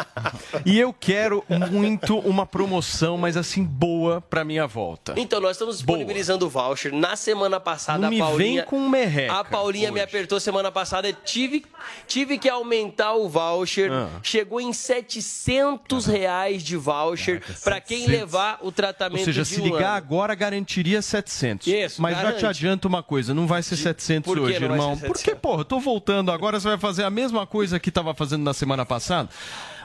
e 0.64 0.78
eu 0.78 0.92
quero 0.92 1.44
muito 1.70 2.18
uma 2.18 2.46
promoção, 2.46 3.16
mas 3.16 3.36
assim, 3.36 3.64
boa 3.64 4.20
pra 4.20 4.44
minha 4.44 4.66
volta. 4.66 5.14
Então, 5.16 5.40
nós 5.40 5.52
estamos 5.52 5.76
disponibilizando 5.76 6.46
o 6.46 6.48
voucher. 6.48 6.92
Na 6.94 7.16
semana 7.16 7.58
passada, 7.60 7.98
Não 7.98 8.08
a 8.08 8.10
me 8.10 8.18
Paulinha. 8.18 8.60
vem 8.62 8.64
com 8.64 8.88
merreca 8.88 9.34
A 9.34 9.44
Paulinha 9.44 9.90
me 9.92 10.00
apertou 10.00 10.38
semana 10.40 10.70
passada. 10.70 11.12
Tive, 11.12 11.64
tive 12.06 12.38
que 12.38 12.48
aumentar 12.48 13.14
o 13.14 13.28
voucher. 13.28 13.90
Ah. 13.92 14.08
Chegou 14.22 14.60
em 14.60 14.72
700 14.72 16.06
reais 16.06 16.62
de 16.62 16.76
voucher 16.76 17.42
para 17.62 17.80
quem 17.80 18.00
700. 18.00 18.20
levar 18.20 18.58
o 18.62 18.70
tratamento 18.72 19.18
Ou 19.20 19.24
seja, 19.24 19.44
se 19.44 19.60
um 19.60 19.64
ligar 19.64 19.88
ano. 19.88 19.96
agora, 19.96 20.34
garantiria 20.34 21.00
700. 21.02 21.66
Isso, 21.66 22.00
Mas 22.02 22.16
já 22.16 22.22
garante. 22.22 22.40
te 22.40 22.46
adianto 22.46 22.88
uma 22.88 23.02
coisa, 23.02 23.32
não 23.34 23.46
vai 23.46 23.62
ser 23.62 23.76
700 23.76 24.26
Por 24.26 24.36
que 24.38 24.44
hoje, 24.44 24.62
irmão. 24.64 24.94
ser 24.96 25.06
Porque, 25.06 25.18
700? 25.20 25.40
porra, 25.40 25.60
eu 25.60 25.64
tô 25.64 25.80
voltando 25.80 26.30
agora, 26.30 26.58
você 26.60 26.68
vai 26.68 26.78
fazer 26.78 27.04
a 27.04 27.10
mesma 27.10 27.46
coisa 27.46 27.78
que 27.78 27.90
tava 27.90 28.14
fazendo 28.14 28.42
na 28.42 28.54
semana 28.54 28.84
passada? 28.84 29.07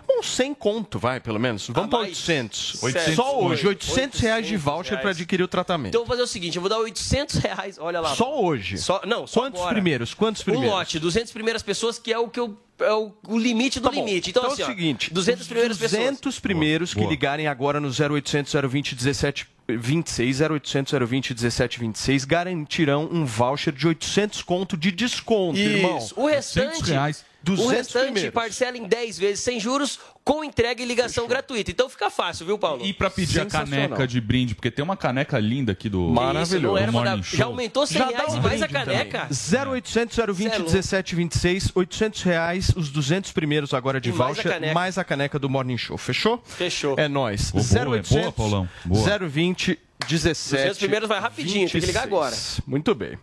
Uns 0.10 0.36
100 0.36 0.54
conto, 0.56 1.00
vai, 1.00 1.20
pelo 1.22 1.40
menos. 1.40 1.68
Vamos 1.70 1.90
para 1.90 2.00
mais? 2.00 2.10
800. 2.10 2.80
Sério? 2.92 3.16
Só 3.16 3.40
hoje, 3.42 3.66
800 3.66 4.20
reais 4.20 4.46
de 4.46 4.54
800 4.56 4.64
voucher 4.74 5.00
para 5.02 5.12
adquirir 5.12 5.42
o 5.44 5.48
tratamento. 5.48 5.90
Então 5.90 6.02
eu 6.02 6.06
vou 6.06 6.14
fazer 6.16 6.24
o 6.24 6.28
seguinte, 6.28 6.58
eu 6.58 6.62
vou 6.62 6.70
dar 6.70 6.78
800 6.80 7.36
reais, 7.38 7.78
olha 7.80 8.02
lá. 8.02 8.14
Só 8.14 8.42
hoje? 8.42 8.78
Só, 8.78 9.02
não, 9.06 9.26
só 9.26 9.42
Quantos 9.42 9.62
agora. 9.62 9.74
primeiros? 9.74 10.14
Quantos 10.14 10.44
primeiros? 10.44 10.70
Um 10.70 10.76
lote, 10.76 11.00
200 11.00 11.32
primeiras 11.32 11.64
pessoas, 11.64 11.98
que 11.98 12.12
é 12.12 12.20
o 12.20 12.28
que 12.28 12.40
eu 12.40 12.58
é 12.80 12.92
o, 12.92 13.14
o 13.30 13.38
limite 13.40 13.80
do 13.80 13.88
Tá 13.90 13.96
limite. 13.96 14.32
Então, 14.32 14.44
Então, 14.44 14.54
assim, 14.54 14.64
é 14.64 14.66
o 14.66 14.68
ó, 14.68 14.72
seguinte, 14.72 15.14
200 15.14 15.48
primeiras 15.48 15.78
200 15.78 16.18
pessoas. 16.20 16.40
primeiros 16.40 16.94
que 16.94 17.00
Boa. 17.00 17.10
ligarem 17.10 17.48
agora 17.48 17.80
no 17.80 17.88
0800 17.88 18.52
020 18.70 18.96
17 18.96 19.48
26 19.70 20.42
0800 20.42 20.94
020 21.08 21.34
17 21.34 21.80
26 21.80 22.26
garantirão 22.26 23.08
um 23.12 23.26
voucher 23.26 23.72
de 23.72 23.88
800 23.88 24.42
conto 24.42 24.76
de 24.76 24.92
desconto, 24.92 25.58
irmão. 25.58 25.98
Isso. 25.98 26.14
O 26.20 26.26
restante, 26.28 26.92
reais. 26.92 27.24
O 27.44 27.56
200 27.56 27.72
restante 27.78 28.04
primeiros. 28.06 28.34
parcela 28.34 28.78
em 28.78 28.84
10 28.88 29.18
vezes 29.20 29.40
sem 29.44 29.60
juros, 29.60 30.00
com 30.24 30.44
entrega 30.44 30.82
e 30.82 30.86
ligação 30.86 31.28
gratuita. 31.28 31.70
Então 31.72 31.90
fica 31.90 32.10
fácil, 32.10 32.46
viu, 32.46 32.58
Paulo? 32.58 32.86
E 32.86 32.94
pra 32.94 33.10
pedir 33.10 33.42
a 33.42 33.46
caneca 33.46 34.08
de 34.08 34.22
brinde, 34.22 34.56
porque 34.56 34.72
tem 34.72 34.82
uma 34.84 34.96
caneca 34.96 35.38
linda 35.40 35.74
aqui 35.74 35.90
do, 35.90 36.14
Isso, 36.42 36.60
não 36.62 36.78
era 36.78 36.92
do 36.92 37.04
da-. 37.04 37.18
Já 37.22 37.46
aumentou 37.46 37.86
100 37.86 37.98
Já 37.98 38.08
reais 38.08 38.34
um 38.34 38.38
e 38.38 38.42
mais 38.42 38.62
a 38.62 38.68
caneca. 38.68 39.28
0800 39.30 40.18
020 40.18 40.36
Cê 40.38 40.56
é 40.56 40.58
louco. 40.58 40.72
17 40.72 41.16
26, 41.16 41.72
800 41.76 42.22
reais, 42.24 42.72
os 42.76 42.90
200 42.90 43.32
primeiros 43.34 43.74
agora 43.74 44.00
de 44.00 44.10
E 44.10 44.14
mais 44.14 44.22
a 44.22 44.34
voucher, 44.34 44.52
caneca. 44.52 44.74
mais 44.74 44.98
a 44.98 45.04
caneca 45.04 45.38
do 45.38 45.50
Morning 45.50 45.78
Show. 45.78 45.98
Fechou? 45.98 46.42
Fechou. 46.46 46.96
É 46.98 47.08
nóis. 47.08 47.52
Boa, 47.52 47.64
boa, 47.64 47.78
é 47.98 48.00
0800 48.00 48.10
boa, 48.22 48.32
Paulão. 48.32 48.70
Boa. 48.86 49.20
020 49.20 49.78
17 50.08 50.56
200 50.64 50.78
primeiros 50.80 51.08
vai 51.10 51.20
rapidinho, 51.20 51.70
tem 51.70 51.80
que 51.80 51.88
ligar 51.88 52.04
26. 52.04 52.06
agora. 52.06 52.36
Muito 52.68 52.94
bem. 52.96 53.18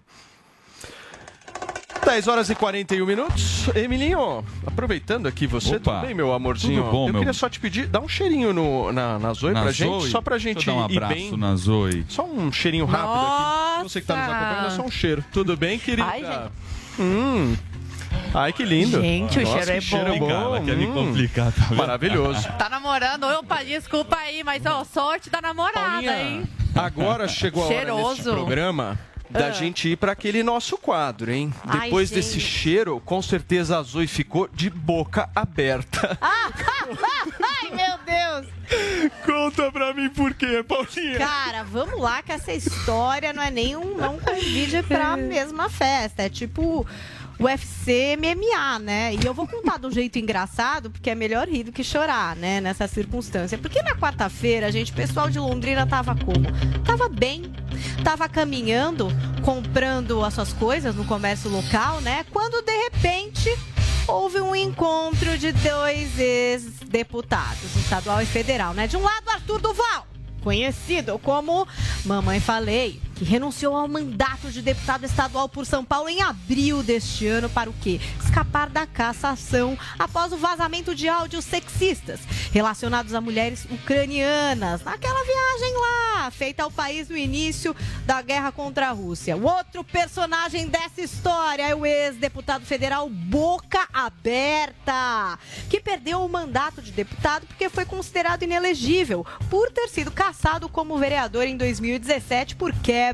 10 2.05 2.28
horas 2.28 2.51
e 2.51 2.55
41 2.55 3.07
minutos. 3.07 3.68
Emilinho, 3.74 4.44
aproveitando 4.66 5.26
aqui 5.28 5.46
você 5.46 5.76
Opa, 5.76 6.01
também, 6.01 6.14
meu 6.14 6.32
amorzinho. 6.32 6.82
tudo 6.82 6.90
bom, 6.92 7.07
eu 7.09 7.12
meu- 7.12 7.20
queria 7.20 7.32
só 7.32 7.48
te 7.48 7.61
pedir, 7.61 7.86
dá 7.86 8.01
um 8.01 8.09
cheirinho 8.09 8.53
no, 8.53 8.90
na, 8.92 9.18
na 9.18 9.32
Zoe 9.32 9.53
Na 9.53 9.62
pra 9.62 9.72
gente, 9.72 10.01
Zoe? 10.01 10.11
só 10.11 10.20
pra 10.20 10.36
Deixa 10.36 10.48
eu 10.48 10.55
gente 10.55 10.66
dar 10.66 10.72
um 10.74 10.80
ir 10.90 10.96
abraço 10.96 11.14
bem. 11.14 11.36
na 11.36 11.55
Zoe. 11.57 12.05
Só 12.09 12.24
um 12.24 12.51
cheirinho 12.51 12.84
rápido 12.86 13.11
aqui. 13.76 13.82
Você 13.84 14.01
que 14.01 14.07
tá 14.07 14.16
nos 14.16 14.24
acompanhando, 14.28 14.66
é 14.66 14.70
só 14.70 14.82
um 14.82 14.90
cheiro. 14.90 15.24
Tudo 15.32 15.57
bem, 15.57 15.78
querida? 15.78 16.09
Ai, 16.09 16.20
gente. 16.24 16.51
Hum. 17.01 17.57
Ai, 18.34 18.53
que 18.53 18.64
lindo. 18.64 19.01
Gente, 19.01 19.38
o 19.38 19.42
Nossa, 19.42 19.53
cheiro 19.59 19.70
é 19.70 19.74
que 19.74 19.80
cheiro 19.80 20.11
bom. 20.18 20.28
bom. 20.28 20.30
Ela 20.30 20.61
quer 20.62 20.76
me 20.76 20.86
Hum. 20.86 20.92
complicar, 20.94 21.53
tá 21.53 21.62
vendo? 21.68 21.78
Maravilhoso. 21.78 22.48
Tá 22.59 22.68
namorando? 22.68 23.24
Opa, 23.24 23.62
desculpa 23.62 24.16
aí, 24.16 24.42
mas 24.42 24.64
ó, 24.66 24.84
sorte 24.84 25.30
da 25.30 25.40
namorada, 25.40 25.80
Paulinha, 25.80 26.22
hein? 26.22 26.48
agora 26.74 27.28
chegou 27.28 27.62
a 27.62 27.66
hora 27.66 27.74
neste 27.76 27.86
Cheiroso. 28.22 28.32
programa 28.32 28.98
da 29.31 29.47
Ah. 29.47 29.51
gente 29.53 29.89
ir 29.89 29.97
para 29.97 30.12
aquele 30.12 30.43
nosso 30.43 30.76
quadro, 30.76 31.31
hein? 31.31 31.53
Ai, 31.66 31.83
Depois 31.89 32.09
gente. 32.09 32.16
desse 32.16 32.41
cheiro, 32.41 33.01
com 33.05 33.22
certeza 33.22 33.78
a 33.78 33.83
Zoe 33.83 34.07
ficou 34.07 34.49
de 34.53 34.68
boca 34.70 35.28
aberta. 35.35 36.18
Ai, 36.20 37.70
meu 37.70 37.99
Deus! 38.05 39.11
Conta 39.24 39.70
pra 39.72 39.93
mim 39.95 40.09
por 40.11 40.33
quê, 40.35 40.62
Paulinha? 40.66 41.18
Cara, 41.18 41.62
vamos 41.64 42.01
lá 42.01 42.22
que 42.22 42.33
essa 42.33 42.53
história 42.53 43.33
não 43.33 43.43
é 43.43 43.51
nem 43.51 43.76
um 43.76 43.97
não 43.97 44.18
convide 44.18 44.83
pra 44.85 45.16
mesma 45.18 45.68
festa. 45.68 46.22
É 46.22 46.28
tipo 46.28 46.87
UFC 47.41 48.16
MMA, 48.18 48.78
né? 48.80 49.14
E 49.14 49.26
eu 49.26 49.32
vou 49.32 49.47
contar 49.47 49.78
de 49.78 49.86
um 49.86 49.91
jeito 49.91 50.18
engraçado, 50.18 50.91
porque 50.91 51.09
é 51.09 51.14
melhor 51.14 51.49
rir 51.49 51.64
do 51.64 51.72
que 51.72 51.82
chorar, 51.82 52.36
né? 52.36 52.61
Nessa 52.61 52.86
circunstância. 52.86 53.57
Porque 53.57 53.82
na 53.82 53.95
quarta-feira, 53.97 54.70
gente, 54.70 54.93
o 54.93 54.95
pessoal 54.95 55.30
de 55.30 55.38
Londrina 55.38 55.86
tava 55.86 56.14
como? 56.14 56.47
Tava 56.84 57.09
bem. 57.09 57.51
Tava 58.05 58.28
caminhando, 58.28 59.09
comprando 59.43 60.22
as 60.22 60.34
suas 60.34 60.53
coisas 60.53 60.95
no 60.95 61.07
comércio 61.07 61.51
local, 61.51 62.03
né? 62.03 62.26
Quando 62.30 62.62
de 62.62 62.76
repente 62.84 63.51
houve 64.07 64.41
um 64.41 64.55
encontro 64.55 65.38
de 65.38 65.53
dois 65.53 66.18
ex-deputados, 66.18 67.74
estadual 67.76 68.20
e 68.20 68.26
federal, 68.26 68.74
né? 68.74 68.86
De 68.86 68.99
um 68.99 69.03
lado, 69.03 69.30
Arthur 69.30 69.61
Duval, 69.61 70.07
conhecido 70.43 71.18
como 71.18 71.66
Mamãe 72.05 72.38
Falei, 72.38 73.01
que 73.21 73.25
renunciou 73.27 73.77
ao 73.77 73.87
mandato 73.87 74.51
de 74.51 74.62
deputado 74.62 75.05
estadual 75.05 75.47
por 75.47 75.66
São 75.66 75.85
Paulo 75.85 76.09
em 76.09 76.23
abril 76.23 76.83
deste 76.83 77.27
ano 77.27 77.51
para 77.51 77.68
o 77.68 77.75
quê? 77.75 78.01
Escapar 78.25 78.71
da 78.71 78.87
cassação 78.87 79.79
após 79.99 80.33
o 80.33 80.39
vazamento 80.39 80.95
de 80.95 81.07
áudios 81.07 81.45
sexistas 81.45 82.21
relacionados 82.51 83.12
a 83.12 83.21
mulheres 83.21 83.66
ucranianas 83.71 84.83
naquela 84.83 85.23
viagem 85.23 85.75
lá, 85.77 86.31
feita 86.31 86.62
ao 86.62 86.71
país 86.71 87.11
no 87.11 87.16
início 87.16 87.77
da 88.07 88.23
guerra 88.23 88.53
contra 88.53 88.89
a 88.89 88.93
Rússia. 88.93 89.37
O 89.37 89.45
outro 89.45 89.85
personagem 89.85 90.66
dessa 90.68 91.03
história 91.03 91.68
é 91.68 91.75
o 91.75 91.85
ex-deputado 91.85 92.64
federal 92.64 93.07
Boca 93.11 93.87
Aberta, 93.93 95.39
que 95.68 95.79
perdeu 95.79 96.25
o 96.25 96.29
mandato 96.29 96.81
de 96.81 96.91
deputado 96.91 97.47
porque 97.47 97.68
foi 97.68 97.85
considerado 97.85 98.45
inelegível 98.45 99.27
por 99.51 99.71
ter 99.71 99.89
sido 99.89 100.11
cassado 100.11 100.71
como 100.71 100.97
vereador 100.97 101.45
em 101.45 101.57
2017 101.59 102.57
por 102.57 102.73
quebra 102.73 103.10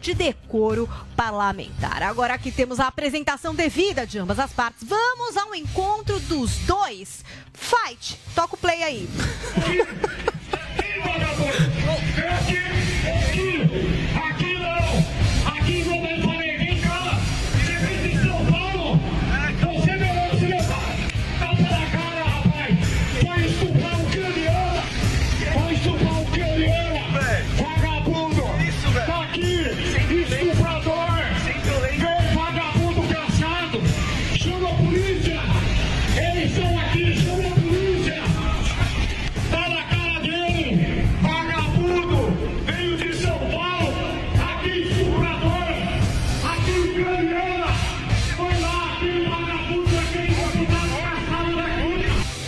de 0.00 0.14
decoro 0.14 0.88
parlamentar. 1.16 2.02
Agora 2.02 2.34
aqui 2.34 2.50
temos 2.50 2.80
a 2.80 2.86
apresentação 2.86 3.54
devida 3.54 4.06
de 4.06 4.18
ambas 4.18 4.38
as 4.38 4.52
partes. 4.52 4.86
Vamos 4.86 5.36
ao 5.36 5.54
encontro 5.54 6.18
dos 6.20 6.56
dois. 6.66 7.24
Fight! 7.52 8.18
Toca 8.34 8.54
o 8.54 8.58
play 8.58 8.82
aí. 8.82 9.08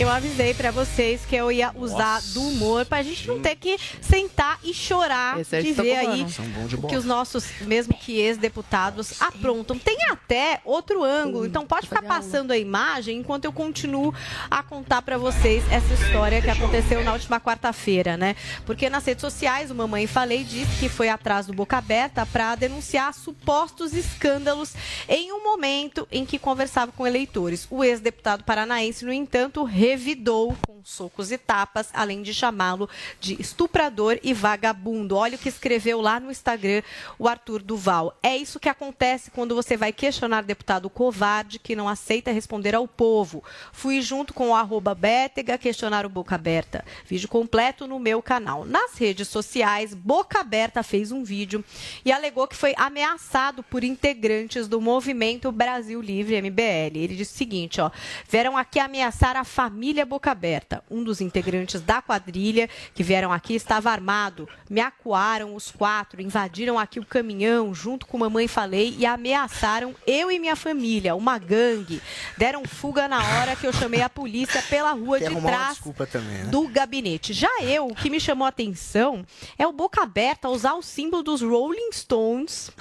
Eu 0.03 0.09
avisei 0.09 0.53
pra 0.53 0.69
vocês 0.69 1.21
que 1.23 1.33
eu 1.33 1.49
ia 1.49 1.71
usar 1.75 2.21
do 2.33 2.41
humor 2.41 2.85
pra 2.85 3.01
gente 3.01 3.25
não 3.25 3.39
ter 3.39 3.55
que 3.55 3.77
sentar 4.01 4.59
e 4.61 4.73
chorar 4.73 5.39
Esse 5.39 5.61
de 5.61 5.73
tá 5.73 5.81
ver 5.81 5.95
aí 5.95 6.25
de 6.25 6.77
que 6.89 6.97
os 6.97 7.05
nossos, 7.05 7.45
mesmo 7.61 7.93
que 7.93 8.19
ex-deputados, 8.19 9.21
aprontam. 9.21 9.79
Tem 9.79 9.97
até 10.11 10.59
outro 10.65 11.05
ângulo, 11.05 11.45
então 11.45 11.65
pode 11.65 11.87
ficar 11.87 12.01
passando 12.01 12.51
a 12.51 12.57
imagem 12.57 13.19
enquanto 13.19 13.45
eu 13.45 13.53
continuo 13.53 14.13
a 14.51 14.61
contar 14.61 15.01
pra 15.03 15.17
vocês 15.17 15.63
essa 15.71 15.93
história 15.93 16.41
que 16.41 16.49
aconteceu 16.49 17.01
na 17.01 17.13
última 17.13 17.39
quarta-feira, 17.39 18.17
né? 18.17 18.35
Porque 18.65 18.89
nas 18.89 19.05
redes 19.05 19.21
sociais, 19.21 19.71
o 19.71 19.75
Mamãe 19.75 20.05
Falei 20.05 20.43
disse 20.43 20.81
que 20.81 20.89
foi 20.89 21.07
atrás 21.07 21.45
do 21.45 21.53
Boca 21.53 21.77
Aberta 21.77 22.25
pra 22.25 22.55
denunciar 22.55 23.13
supostos 23.13 23.93
escândalos 23.93 24.73
em 25.07 25.31
um 25.31 25.41
momento 25.45 26.05
em 26.11 26.25
que 26.25 26.37
conversava 26.37 26.91
com 26.91 27.07
eleitores. 27.07 27.65
O 27.71 27.85
ex-deputado 27.85 28.43
paranaense, 28.43 29.05
no 29.05 29.13
entanto, 29.13 29.63
revidou 29.93 30.57
com 30.65 30.81
socos 30.83 31.31
e 31.31 31.37
tapas, 31.37 31.89
além 31.93 32.23
de 32.23 32.33
chamá-lo 32.33 32.89
de 33.19 33.39
estuprador 33.39 34.19
e 34.23 34.33
vagabundo. 34.33 35.15
Olha 35.15 35.35
o 35.35 35.39
que 35.39 35.47
escreveu 35.47 36.01
lá 36.01 36.19
no 36.19 36.31
Instagram 36.31 36.81
o 37.19 37.27
Arthur 37.27 37.61
Duval. 37.61 38.17
É 38.23 38.35
isso 38.35 38.59
que 38.59 38.67
acontece 38.67 39.29
quando 39.29 39.53
você 39.53 39.77
vai 39.77 39.93
questionar 39.93 40.41
deputado 40.41 40.89
covarde 40.89 41.59
que 41.59 41.75
não 41.75 41.87
aceita 41.87 42.31
responder 42.31 42.73
ao 42.73 42.87
povo. 42.87 43.43
Fui 43.71 44.01
junto 44.01 44.33
com 44.33 44.49
o 44.49 44.55
arroba 44.55 44.95
Bétega 44.95 45.59
questionar 45.59 46.07
o 46.07 46.09
Boca 46.09 46.33
Aberta. 46.33 46.83
Vídeo 47.05 47.29
completo 47.29 47.85
no 47.85 47.99
meu 47.99 48.19
canal. 48.19 48.65
Nas 48.65 48.95
redes 48.95 49.27
sociais, 49.27 49.93
Boca 49.93 50.39
Aberta 50.39 50.81
fez 50.81 51.11
um 51.11 51.23
vídeo 51.23 51.63
e 52.03 52.11
alegou 52.11 52.47
que 52.47 52.55
foi 52.55 52.73
ameaçado 52.77 53.61
por 53.61 53.83
integrantes 53.83 54.67
do 54.67 54.81
movimento 54.81 55.51
Brasil 55.51 56.01
Livre 56.01 56.41
MBL. 56.41 56.97
Ele 56.97 57.15
disse 57.15 57.35
o 57.35 57.37
seguinte, 57.37 57.79
ó, 57.79 57.91
vieram 58.27 58.57
aqui 58.57 58.79
ameaçar 58.79 59.37
a 59.37 59.43
família 59.43 59.82
Boca 60.05 60.31
Aberta. 60.31 60.83
Um 60.89 61.03
dos 61.03 61.19
integrantes 61.19 61.81
da 61.81 62.01
quadrilha 62.01 62.69
que 62.93 63.03
vieram 63.03 63.31
aqui 63.31 63.55
estava 63.55 63.89
armado. 63.89 64.47
Me 64.69 64.79
acuaram 64.79 65.55
os 65.55 65.71
quatro, 65.71 66.21
invadiram 66.21 66.77
aqui 66.77 66.99
o 66.99 67.05
caminhão 67.05 67.73
junto 67.73 68.05
com 68.05 68.17
mamãe 68.17 68.47
falei 68.47 68.95
e 68.97 69.05
ameaçaram 69.05 69.95
eu 70.05 70.31
e 70.31 70.39
minha 70.39 70.55
família, 70.55 71.15
uma 71.15 71.37
gangue. 71.37 72.01
Deram 72.37 72.63
fuga 72.65 73.07
na 73.07 73.17
hora 73.17 73.55
que 73.55 73.65
eu 73.65 73.73
chamei 73.73 74.01
a 74.01 74.09
polícia 74.09 74.61
pela 74.69 74.91
rua 74.91 75.19
Quer 75.19 75.29
de 75.29 75.41
trás 75.41 75.79
também, 76.11 76.43
né? 76.43 76.45
do 76.45 76.67
gabinete. 76.67 77.33
Já 77.33 77.49
eu, 77.61 77.87
o 77.87 77.95
que 77.95 78.09
me 78.09 78.19
chamou 78.19 78.45
a 78.45 78.49
atenção 78.49 79.25
é 79.57 79.65
o 79.65 79.73
Boca 79.73 80.03
Aberta 80.03 80.49
usar 80.49 80.75
o 80.75 80.83
símbolo 80.83 81.23
dos 81.23 81.41
Rolling 81.41 81.91
Stones 81.91 82.71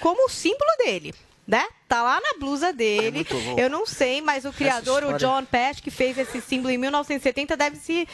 como 0.00 0.26
o 0.26 0.30
símbolo 0.30 0.70
dele. 0.78 1.14
Né? 1.46 1.66
Tá 1.90 2.04
lá 2.04 2.20
na 2.20 2.38
blusa 2.38 2.72
dele. 2.72 3.26
louco. 3.28 3.60
Eu 3.60 3.68
não 3.68 3.84
sei, 3.84 4.20
mas 4.20 4.44
o 4.44 4.52
criador, 4.52 5.02
o 5.02 5.18
John 5.18 5.44
Patch, 5.44 5.80
que 5.80 5.90
fez 5.90 6.16
esse 6.16 6.40
símbolo 6.40 6.70
em 6.72 6.78
1970, 6.78 7.56
deve 7.56 7.76
se 7.78 8.06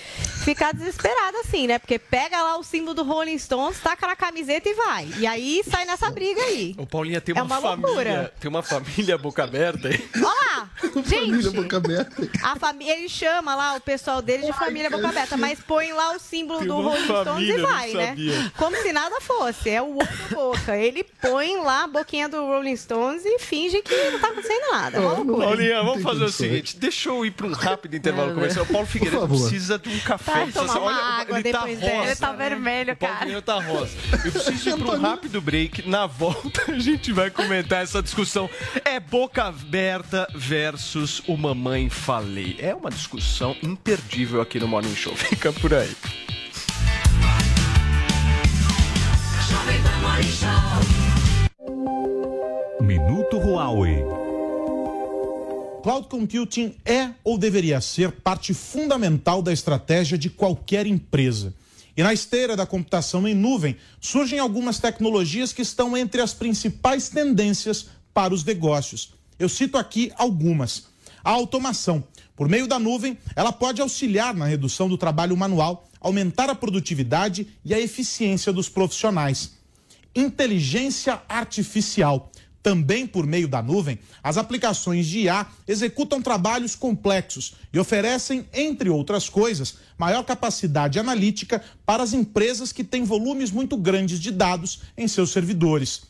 ficar 0.45 0.73
desesperado 0.73 1.37
assim, 1.45 1.67
né? 1.67 1.79
Porque 1.79 1.99
pega 1.99 2.43
lá 2.43 2.57
o 2.57 2.63
símbolo 2.63 2.95
do 2.95 3.03
Rolling 3.05 3.39
Stones, 3.39 3.79
taca 3.79 4.07
na 4.07 4.17
camiseta 4.17 4.67
e 4.67 4.73
vai. 4.73 5.07
E 5.19 5.27
aí 5.27 5.63
sai 5.71 5.85
nessa 5.85 6.11
briga 6.11 6.41
aí. 6.41 6.75
O 6.79 6.87
Paulinha 6.87 7.21
tem 7.21 7.37
É 7.37 7.43
uma, 7.43 7.59
uma 7.59 7.61
família. 7.69 7.87
loucura. 7.87 8.35
Tem 8.41 8.49
uma 8.49 8.63
família 8.63 9.19
boca 9.19 9.45
aberta 9.45 9.89
aí. 9.89 10.09
Olha 10.17 10.25
lá! 10.25 10.71
Gente, 11.05 11.51
boca 11.51 11.77
aberta. 11.77 12.31
a 12.43 12.57
família, 12.57 12.97
ele 12.97 13.11
chama 13.11 13.55
lá 13.55 13.75
o 13.75 13.81
pessoal 13.83 14.23
dele 14.23 14.47
de 14.47 14.55
família 14.55 14.89
boca 14.89 15.07
aberta, 15.07 15.37
mas 15.37 15.61
põe 15.61 15.93
lá 15.93 16.15
o 16.17 16.19
símbolo 16.19 16.61
Tem 16.61 16.69
do 16.69 16.81
Rolling 16.81 17.05
Stones 17.05 17.49
e 17.49 17.59
vai, 17.59 17.93
né? 17.93 18.17
Como 18.57 18.75
se 18.77 18.91
nada 18.91 19.21
fosse. 19.21 19.69
É 19.69 19.83
o 19.83 19.97
outro 19.97 20.17
boca. 20.35 20.75
Ele 20.79 21.05
põe 21.05 21.59
lá 21.59 21.85
a 21.85 21.87
boquinha 21.87 22.27
do 22.27 22.39
Rolling 22.39 22.75
Stones 22.77 23.23
e 23.27 23.39
finge 23.71 23.83
que 23.83 24.11
não 24.11 24.19
tá 24.21 24.29
acontecendo 24.29 24.71
nada. 24.71 25.01
Loucura. 25.01 25.47
Paulinha, 25.47 25.83
vamos 25.83 26.03
fazer 26.03 26.25
o 26.25 26.29
seguinte: 26.33 26.77
deixa 26.77 27.09
eu 27.09 27.25
ir 27.27 27.31
para 27.33 27.47
um 27.47 27.53
rápido 27.53 27.97
intervalo 27.97 28.35
comercial. 28.35 28.65
O 28.65 28.69
Paulo 28.69 28.87
Figueiredo 28.87 29.29
precisa 29.29 29.79
de 29.79 29.89
um 29.89 29.99
café. 30.01 30.33
Precisa- 30.43 30.61
tomar 30.67 30.79
uma 30.81 30.93
água 31.21 31.39
ele 31.41 31.51
tá 31.53 31.59
depois 31.61 31.81
rosa. 31.81 31.91
dessa. 31.93 32.07
Ele 32.11 32.17
tá 32.17 32.33
vermelho, 32.33 32.93
O 32.93 32.97
cara. 32.97 33.13
Figueiredo 33.19 33.43
tá 33.43 33.61
rosa. 33.61 33.97
Eu 34.25 34.33
preciso 34.33 34.69
ir 34.71 34.77
para 34.77 34.97
um 34.97 35.01
rápido 35.01 35.41
break. 35.41 35.89
Na 35.89 36.07
volta, 36.07 36.65
a 36.73 36.79
gente 36.79 37.13
vai 37.13 37.31
comentar 37.31 37.83
essa 37.83 38.03
discussão. 38.03 38.49
É 38.85 38.99
boca 39.01 39.45
aberta 39.45 40.27
versus 40.35 41.23
o 41.27 41.37
mamãe 41.37 41.89
falei. 41.89 42.57
É 42.59 42.75
uma 42.75 42.91
discussão 42.91 43.57
imperdível 43.63 44.41
aqui 44.41 44.59
no 44.61 44.69
Morning 44.69 44.95
Show. 44.95 45.15
Fica 45.17 45.53
por 45.53 45.73
aí. 45.75 45.95
Minuto 53.27 53.39
Huawei. 53.39 54.05
Cloud 55.83 56.07
computing 56.09 56.77
é 56.85 57.11
ou 57.25 57.37
deveria 57.37 57.81
ser 57.81 58.13
parte 58.13 58.55
fundamental 58.55 59.43
da 59.43 59.53
estratégia 59.53 60.17
de 60.17 60.31
qualquer 60.31 60.87
empresa. 60.87 61.53
E 61.97 62.05
na 62.05 62.13
esteira 62.13 62.55
da 62.55 62.65
computação 62.65 63.27
em 63.27 63.35
nuvem, 63.35 63.77
surgem 64.01 64.39
algumas 64.39 64.79
tecnologias 64.79 65.53
que 65.53 65.63
estão 65.63 65.97
entre 65.97 66.21
as 66.21 66.35
principais 66.35 67.09
tendências 67.09 67.87
para 68.15 68.33
os 68.33 68.45
negócios. 68.45 69.13
Eu 69.41 69.49
cito 69.49 69.77
aqui 69.77 70.13
algumas. 70.17 70.85
A 71.25 71.31
automação. 71.31 72.05
Por 72.37 72.49
meio 72.49 72.69
da 72.69 72.79
nuvem, 72.79 73.19
ela 73.35 73.51
pode 73.51 73.83
auxiliar 73.83 74.35
na 74.35 74.47
redução 74.47 74.89
do 74.89 74.97
trabalho 74.97 75.37
manual, 75.37 75.89
aumentar 76.01 76.49
a 76.49 76.55
produtividade 76.55 77.49
e 77.65 77.75
a 77.75 77.81
eficiência 77.81 78.53
dos 78.53 78.69
profissionais 78.69 79.57
inteligência 80.17 81.21
artificial. 81.29 82.31
Também 82.67 83.07
por 83.07 83.29
meio 83.29 83.47
da 83.47 83.63
nuvem, 83.63 83.97
as 84.21 84.37
aplicações 84.37 85.07
de 85.07 85.21
IA 85.21 85.47
executam 85.69 86.21
trabalhos 86.21 86.75
complexos 86.75 87.55
e 87.73 87.79
oferecem, 87.79 88.45
entre 88.53 88.91
outras 88.91 89.29
coisas, 89.29 89.77
maior 89.97 90.25
capacidade 90.25 90.99
analítica 90.99 91.63
para 91.85 92.03
as 92.03 92.13
empresas 92.13 92.73
que 92.73 92.83
têm 92.83 93.05
volumes 93.05 93.53
muito 93.53 93.77
grandes 93.77 94.19
de 94.19 94.33
dados 94.33 94.81
em 94.99 95.07
seus 95.07 95.31
servidores. 95.31 96.09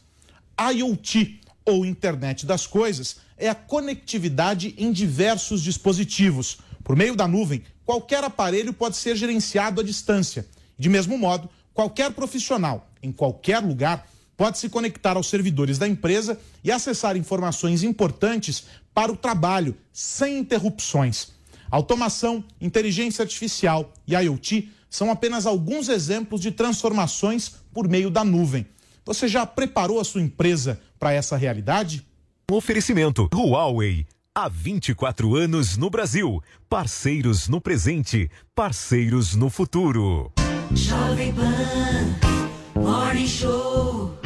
IoT, 0.59 1.43
ou 1.63 1.85
Internet 1.85 2.47
das 2.47 2.67
Coisas, 2.67 3.17
é 3.37 3.51
a 3.51 3.55
conectividade 3.55 4.75
em 4.79 4.91
diversos 4.91 5.61
dispositivos. 5.61 6.57
Por 6.83 6.97
meio 6.97 7.15
da 7.15 7.29
nuvem, 7.29 7.65
qualquer 7.85 8.25
aparelho 8.25 8.73
pode 8.73 8.97
ser 8.97 9.15
gerenciado 9.15 9.83
à 9.83 9.85
distância. 9.85 10.47
De 10.79 10.89
mesmo 10.89 11.19
modo, 11.19 11.51
qualquer 11.75 12.13
profissional, 12.13 12.89
em 13.03 13.13
qualquer 13.13 13.59
lugar, 13.59 14.09
pode 14.37 14.59
se 14.59 14.69
conectar 14.69 15.17
aos 15.17 15.29
servidores 15.29 15.79
da 15.79 15.89
empresa 15.89 16.39
e 16.63 16.71
acessar 16.71 17.17
informações 17.17 17.83
importantes 17.83 18.65
para 18.93 19.13
o 19.13 19.17
trabalho, 19.17 19.77
sem 19.93 20.39
interrupções. 20.39 21.29
Automação, 21.71 22.45
inteligência 22.61 23.23
artificial 23.23 23.93
e 24.07 24.15
IoT 24.15 24.71
são 24.89 25.11
apenas 25.11 25.47
alguns 25.47 25.89
exemplos 25.89 26.41
de 26.41 26.51
transformações 26.51 27.53
por 27.73 27.89
meio 27.89 28.11
da 28.11 28.25
nuvem. 28.25 28.67
Você 29.05 29.29
já 29.29 29.45
preparou 29.47 30.01
a 30.01 30.05
sua 30.05 30.23
empresa 30.23 30.81
para 30.99 31.13
essa 31.13 31.37
realidade? 31.37 32.07
Oferecimento 32.51 33.29
Huawei. 33.33 34.07
Há 34.35 34.49
24 34.49 35.35
anos 35.35 35.77
no 35.77 35.89
Brasil. 35.89 36.43
Parceiros 36.69 37.49
no 37.49 37.61
presente, 37.61 38.31
parceiros 38.55 39.35
no 39.35 39.49
futuro. 39.49 40.33
Jovem 40.75 41.33
Pan 41.33 42.81
Morning 42.81 43.27
Show. 43.27 44.26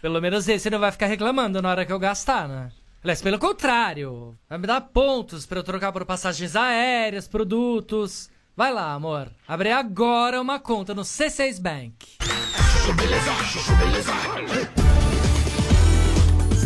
Pelo 0.00 0.20
menos 0.20 0.48
esse 0.48 0.70
não 0.70 0.78
vai 0.78 0.90
ficar 0.90 1.06
reclamando 1.06 1.60
na 1.60 1.68
hora 1.70 1.84
que 1.84 1.92
eu 1.92 1.98
gastar, 1.98 2.48
né? 2.48 2.70
Aliás, 3.02 3.20
pelo 3.20 3.38
contrário, 3.38 4.36
vai 4.48 4.58
me 4.58 4.66
dar 4.66 4.80
pontos 4.80 5.46
pra 5.46 5.58
eu 5.58 5.62
trocar 5.62 5.92
por 5.92 6.04
passagens 6.04 6.56
aéreas, 6.56 7.28
produtos. 7.28 8.30
Vai 8.56 8.72
lá, 8.72 8.92
amor. 8.92 9.30
Abre 9.46 9.70
agora 9.70 10.40
uma 10.40 10.58
conta 10.58 10.94
no 10.94 11.02
C6 11.02 11.60
Bank. 11.60 12.18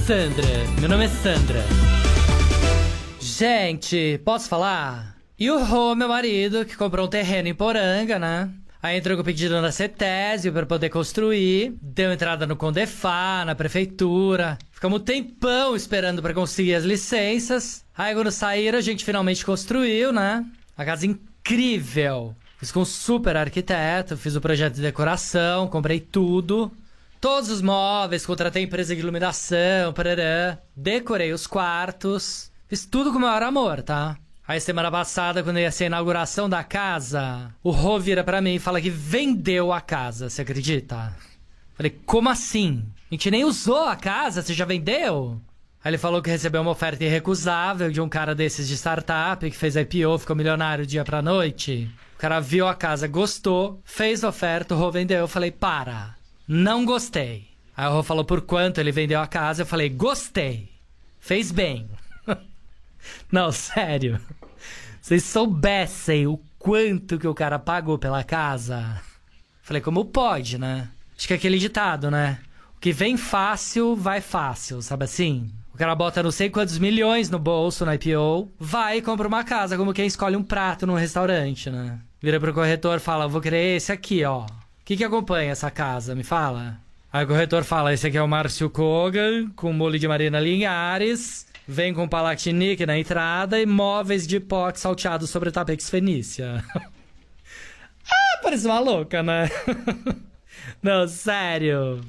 Sandra, 0.07 0.47
meu 0.81 0.89
nome 0.89 1.05
é 1.05 1.09
Sandra. 1.09 1.65
Gente, 3.21 4.21
posso 4.25 4.49
falar? 4.49 5.17
E 5.39 5.51
o 5.51 5.65
Rô, 5.65 5.95
meu 5.95 6.09
marido, 6.09 6.65
que 6.65 6.77
comprou 6.77 7.07
um 7.07 7.11
terreno 7.11 7.49
em 7.49 7.55
Poranga, 7.55 8.19
né? 8.19 8.51
Aí 8.85 8.99
entrou 8.99 9.17
com 9.17 9.23
o 9.23 9.25
pedido 9.25 9.63
na 9.63 9.73
CETESB 9.73 10.53
para 10.53 10.67
poder 10.67 10.91
construir, 10.91 11.75
deu 11.81 12.13
entrada 12.13 12.47
no 12.47 12.55
Condefá, 12.55 13.43
na 13.43 13.55
prefeitura. 13.55 14.59
Ficamos 14.71 15.01
um 15.01 15.03
tempão 15.03 15.75
esperando 15.75 16.21
para 16.21 16.35
conseguir 16.35 16.75
as 16.75 16.85
licenças. 16.85 17.83
Aí 17.97 18.15
quando 18.15 18.31
saíram, 18.31 18.77
a 18.77 18.83
gente 18.83 19.03
finalmente 19.03 19.43
construiu, 19.43 20.13
né? 20.13 20.45
A 20.77 20.85
casa 20.85 21.07
incrível. 21.07 22.37
Fiz 22.59 22.71
com 22.71 22.81
um 22.81 22.85
super 22.85 23.39
arquiteto, 23.39 24.19
fiz 24.19 24.37
o 24.37 24.41
projeto 24.43 24.75
de 24.75 24.83
decoração, 24.83 25.67
comprei 25.67 25.99
tudo. 25.99 26.71
Todos 27.19 27.49
os 27.49 27.63
móveis, 27.63 28.27
contratei 28.27 28.65
empresa 28.65 28.95
de 28.95 29.01
iluminação, 29.01 29.95
parará. 29.95 30.59
Decorei 30.77 31.33
os 31.33 31.47
quartos. 31.47 32.53
Fiz 32.69 32.85
tudo 32.85 33.13
com 33.13 33.17
o 33.17 33.23
maior 33.23 33.45
amor, 33.45 33.81
tá? 33.83 34.19
Aí 34.47 34.61
semana 34.61 34.91
passada, 34.91 35.43
quando 35.43 35.59
ia 35.59 35.71
ser 35.71 35.85
a 35.85 35.87
inauguração 35.87 36.51
da 36.51 36.63
casa, 36.63 37.51
o 37.63 37.71
Rô 37.71 37.99
vira 37.99 38.23
pra 38.23 38.43
mim 38.43 38.57
e 38.57 38.59
fala 38.59 38.79
que 38.79 38.91
vendeu 38.91 39.73
a 39.73 39.81
casa, 39.81 40.29
você 40.29 40.43
acredita? 40.43 41.17
Falei, 41.73 41.99
como 42.05 42.29
assim? 42.29 42.85
A 43.11 43.15
gente 43.15 43.31
nem 43.31 43.43
usou 43.43 43.87
a 43.87 43.97
casa, 43.97 44.43
você 44.43 44.53
já 44.53 44.67
vendeu? 44.67 45.41
Aí 45.83 45.91
ele 45.91 45.99
falou 45.99 46.21
que 46.21 46.29
recebeu 46.29 46.61
uma 46.61 46.73
oferta 46.73 47.03
irrecusável 47.03 47.91
de 47.91 48.03
um 48.03 48.09
cara 48.09 48.35
desses 48.35 48.69
de 48.69 48.75
startup 48.75 49.51
que 49.51 49.57
fez 49.57 49.77
IPO, 49.77 50.19
ficou 50.19 50.37
milionário 50.37 50.87
dia 50.87 51.05
pra 51.05 51.23
noite. 51.23 51.91
O 52.15 52.19
cara 52.19 52.39
viu 52.39 52.69
a 52.69 52.75
casa, 52.75 53.09
gostou, 53.09 53.81
fez 53.83 54.23
oferta, 54.23 54.75
o 54.75 54.79
Rô 54.79 54.91
vendeu. 54.91 55.21
Eu 55.21 55.29
falei, 55.29 55.51
para, 55.53 56.17
não 56.47 56.85
gostei. 56.85 57.49
Aí 57.75 57.89
o 57.89 57.93
Rô 57.93 58.03
falou 58.03 58.27
por 58.27 58.43
quanto 58.43 58.79
ele 58.79 58.93
vendeu 58.93 59.21
a 59.21 59.27
casa, 59.27 59.63
eu 59.63 59.67
falei, 59.67 59.89
gostei. 59.89 60.69
Fez 61.19 61.51
bem. 61.51 61.89
Não, 63.31 63.51
sério. 63.53 64.21
Vocês 65.01 65.25
soubessem 65.25 66.27
o 66.27 66.41
quanto 66.59 67.19
que 67.19 67.29
o 67.29 67.35
cara 67.35 67.59
pagou 67.59 67.99
pela 67.99 68.25
casa. 68.25 69.01
Falei, 69.63 69.83
como 69.83 70.05
pode, 70.05 70.59
né? 70.59 70.89
Acho 71.17 71.27
que 71.27 71.33
é 71.33 71.37
aquele 71.37 71.59
ditado, 71.59 72.11
né? 72.11 72.39
O 72.77 72.81
que 72.81 72.93
vem 72.93 73.17
fácil, 73.17 73.95
vai 73.95 74.21
fácil, 74.21 74.83
sabe 74.83 75.05
assim? 75.05 75.51
O 75.75 75.77
cara 75.77 75.95
bota 75.95 76.23
não 76.23 76.31
sei 76.31 76.51
quantos 76.51 76.79
milhões 76.79 77.29
no 77.29 77.39
bolso 77.39 77.85
no 77.85 77.93
IPO, 77.93 78.49
vai 78.59 78.99
e 78.99 79.03
compra 79.03 79.27
uma 79.27 79.43
casa, 79.43 79.77
como 79.77 79.93
quem 79.93 80.07
escolhe 80.07 80.37
um 80.37 80.43
prato 80.43 80.87
num 80.87 80.95
restaurante, 80.95 81.69
né? 81.69 81.99
Vira 82.23 82.39
pro 82.39 82.55
corretor 82.55 83.01
fala, 83.01 83.27
vou 83.27 83.41
querer 83.41 83.77
esse 83.77 83.91
aqui, 83.91 84.25
ó. 84.25 84.45
O 84.45 84.49
que 84.85 84.97
que 84.97 85.05
acompanha 85.05 85.51
essa 85.51 85.71
casa? 85.71 86.15
Me 86.15 86.23
fala. 86.23 86.79
Aí 87.13 87.25
o 87.25 87.29
corretor 87.29 87.65
fala, 87.65 87.93
esse 87.93 88.07
aqui 88.07 88.17
é 88.17 88.23
o 88.23 88.29
Márcio 88.29 88.71
Kogan, 88.71 89.51
com 89.57 89.73
molho 89.73 89.99
de 89.99 90.09
Marina 90.09 90.39
Linhares, 90.39 91.47
vem 91.67 91.93
com 91.95 92.09
Palatinique 92.09 92.87
na 92.87 92.99
entrada 92.99 93.61
e 93.61 93.67
móveis 93.67 94.27
de 94.27 94.39
pote 94.39 94.81
salteados 94.81 95.31
sobre 95.31 95.51
tapex 95.51 95.89
fenícia. 95.89 96.65
ah, 96.77 98.39
parece 98.43 98.67
uma 98.67 98.81
louca, 98.81 99.23
né? 99.23 99.51
Não, 100.83 101.09
sério. 101.09 102.01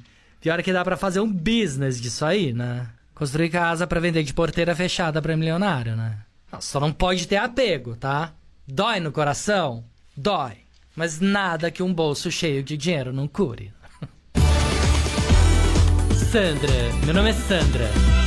Pior 0.41 0.61
que 0.61 0.73
dá 0.73 0.83
pra 0.83 0.97
fazer 0.97 1.19
um 1.19 1.31
business 1.31 1.99
disso 1.99 2.25
aí, 2.25 2.53
né? 2.53 2.87
Construir 3.13 3.49
casa 3.49 3.87
pra 3.87 3.99
vender 3.99 4.23
de 4.23 4.33
porteira 4.33 4.75
fechada 4.75 5.21
pra 5.21 5.37
milionário, 5.37 5.95
né? 5.95 6.19
Não, 6.51 6.61
só 6.61 6.79
não 6.79 6.91
pode 6.91 7.27
ter 7.27 7.37
apego, 7.37 7.95
tá? 7.95 8.33
Dói 8.67 8.99
no 8.99 9.11
coração? 9.11 9.83
Dói. 10.15 10.57
Mas 10.95 11.19
nada 11.19 11.71
que 11.71 11.83
um 11.83 11.93
bolso 11.93 12.31
cheio 12.31 12.63
de 12.63 12.77
dinheiro 12.77 13.11
não 13.11 13.27
cure. 13.27 13.73
Sandra, 16.31 16.93
meu 17.05 17.13
nome 17.13 17.29
é 17.29 17.33
Sandra. 17.33 18.24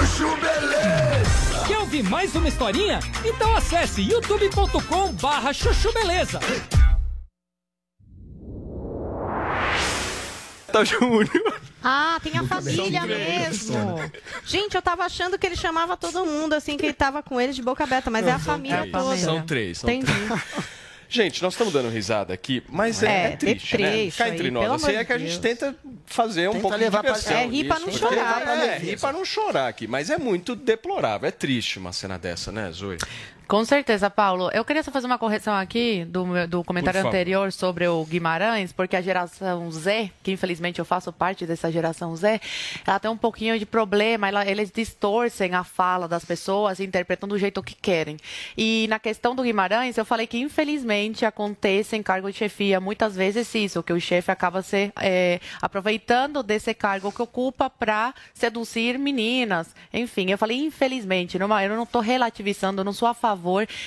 Chuchu 0.00 0.34
Beleza. 0.36 1.66
Quer 1.66 1.78
ouvir 1.78 2.02
mais 2.02 2.34
uma 2.34 2.48
historinha? 2.48 3.00
Então 3.22 3.54
acesse 3.54 4.00
youtube.com 4.00 5.12
barra 5.12 5.52
chuchu 5.52 5.92
beleza. 5.92 6.40
Tá 10.72 10.84
Júnior. 10.84 11.60
Ah, 11.84 12.18
tem 12.22 12.38
a 12.38 12.44
família 12.44 13.02
mesmo. 13.02 13.98
Gente, 14.46 14.74
eu 14.74 14.80
tava 14.80 15.04
achando 15.04 15.38
que 15.38 15.46
ele 15.46 15.56
chamava 15.56 15.98
todo 15.98 16.24
mundo, 16.24 16.54
assim, 16.54 16.78
que 16.78 16.86
ele 16.86 16.94
tava 16.94 17.22
com 17.22 17.38
eles 17.38 17.54
de 17.54 17.62
boca 17.62 17.84
aberta, 17.84 18.10
mas 18.10 18.26
é 18.26 18.32
a 18.32 18.38
família 18.38 18.88
toda. 18.90 19.16
São 19.18 19.42
três. 19.44 19.78
São 19.78 19.90
Entendi. 19.90 20.10
três. 20.12 20.40
Gente, 21.12 21.42
nós 21.42 21.54
estamos 21.54 21.72
dando 21.72 21.88
risada 21.88 22.32
aqui, 22.32 22.62
mas 22.68 23.02
é, 23.02 23.06
É, 23.08 23.32
é 23.32 23.36
triste, 23.36 23.76
deprê 23.76 24.04
né? 24.06 24.10
Cá 24.16 24.24
aí, 24.26 24.30
entre 24.32 24.48
nós, 24.48 24.62
pelo 24.62 24.74
assim, 24.76 24.92
é 24.94 25.04
que 25.04 25.12
a 25.12 25.18
gente 25.18 25.38
Deus. 25.40 25.58
tenta 25.58 25.74
fazer 26.06 26.48
um 26.48 26.52
Tenta 26.52 26.62
pouco 26.62 26.76
levar 26.76 26.98
de 26.98 27.06
pra- 27.08 27.12
diversão. 27.18 27.36
é, 27.36 27.46
rir 27.48 27.64
pra 27.64 27.78
não 27.80 27.90
chorar, 27.90 28.42
É, 28.42 28.56
né? 28.56 28.78
rir 28.78 29.00
pra 29.00 29.12
não 29.12 29.24
chorar 29.24 29.66
aqui, 29.68 29.88
mas 29.88 30.08
é 30.08 30.16
muito 30.16 30.54
deplorável, 30.54 31.28
é 31.28 31.32
triste 31.32 31.80
uma 31.80 31.92
cena 31.92 32.16
dessa, 32.16 32.52
né, 32.52 32.70
Zoe? 32.70 32.96
Com 33.50 33.64
certeza, 33.64 34.08
Paulo. 34.08 34.48
Eu 34.54 34.64
queria 34.64 34.80
só 34.80 34.92
fazer 34.92 35.08
uma 35.08 35.18
correção 35.18 35.52
aqui 35.52 36.04
do, 36.04 36.24
do 36.46 36.62
comentário 36.62 37.00
anterior 37.08 37.50
sobre 37.50 37.84
o 37.88 38.04
Guimarães, 38.04 38.72
porque 38.72 38.94
a 38.94 39.02
geração 39.02 39.68
Z, 39.72 40.08
que 40.22 40.30
infelizmente 40.30 40.78
eu 40.78 40.84
faço 40.84 41.12
parte 41.12 41.44
dessa 41.44 41.68
geração 41.72 42.14
Z, 42.14 42.40
ela 42.86 43.00
tem 43.00 43.10
um 43.10 43.16
pouquinho 43.16 43.58
de 43.58 43.66
problema, 43.66 44.28
ela- 44.28 44.46
eles 44.46 44.70
distorcem 44.70 45.52
a 45.56 45.64
fala 45.64 46.06
das 46.06 46.24
pessoas, 46.24 46.78
interpretando 46.78 47.34
do 47.34 47.38
jeito 47.40 47.60
que 47.60 47.74
querem. 47.74 48.18
E 48.56 48.86
na 48.88 49.00
questão 49.00 49.34
do 49.34 49.42
Guimarães, 49.42 49.98
eu 49.98 50.04
falei 50.04 50.28
que 50.28 50.38
infelizmente 50.38 51.26
acontece 51.26 51.96
em 51.96 52.04
cargo 52.04 52.30
de 52.30 52.38
chefia 52.38 52.78
muitas 52.78 53.16
vezes 53.16 53.52
isso, 53.52 53.82
que 53.82 53.92
o 53.92 54.00
chefe 54.00 54.30
acaba 54.30 54.62
se 54.62 54.92
é, 55.00 55.40
aproveitando 55.60 56.44
desse 56.44 56.72
cargo 56.72 57.10
que 57.10 57.20
ocupa 57.20 57.68
para 57.68 58.14
seduzir 58.32 58.96
meninas. 58.96 59.74
Enfim, 59.92 60.30
eu 60.30 60.38
falei 60.38 60.56
infelizmente, 60.64 61.36
numa, 61.36 61.64
eu 61.64 61.74
não 61.74 61.82
estou 61.82 62.00
relativizando, 62.00 62.82
eu 62.82 62.84
não 62.84 62.92
sou 62.92 63.08
a 63.08 63.12
favor 63.14 63.39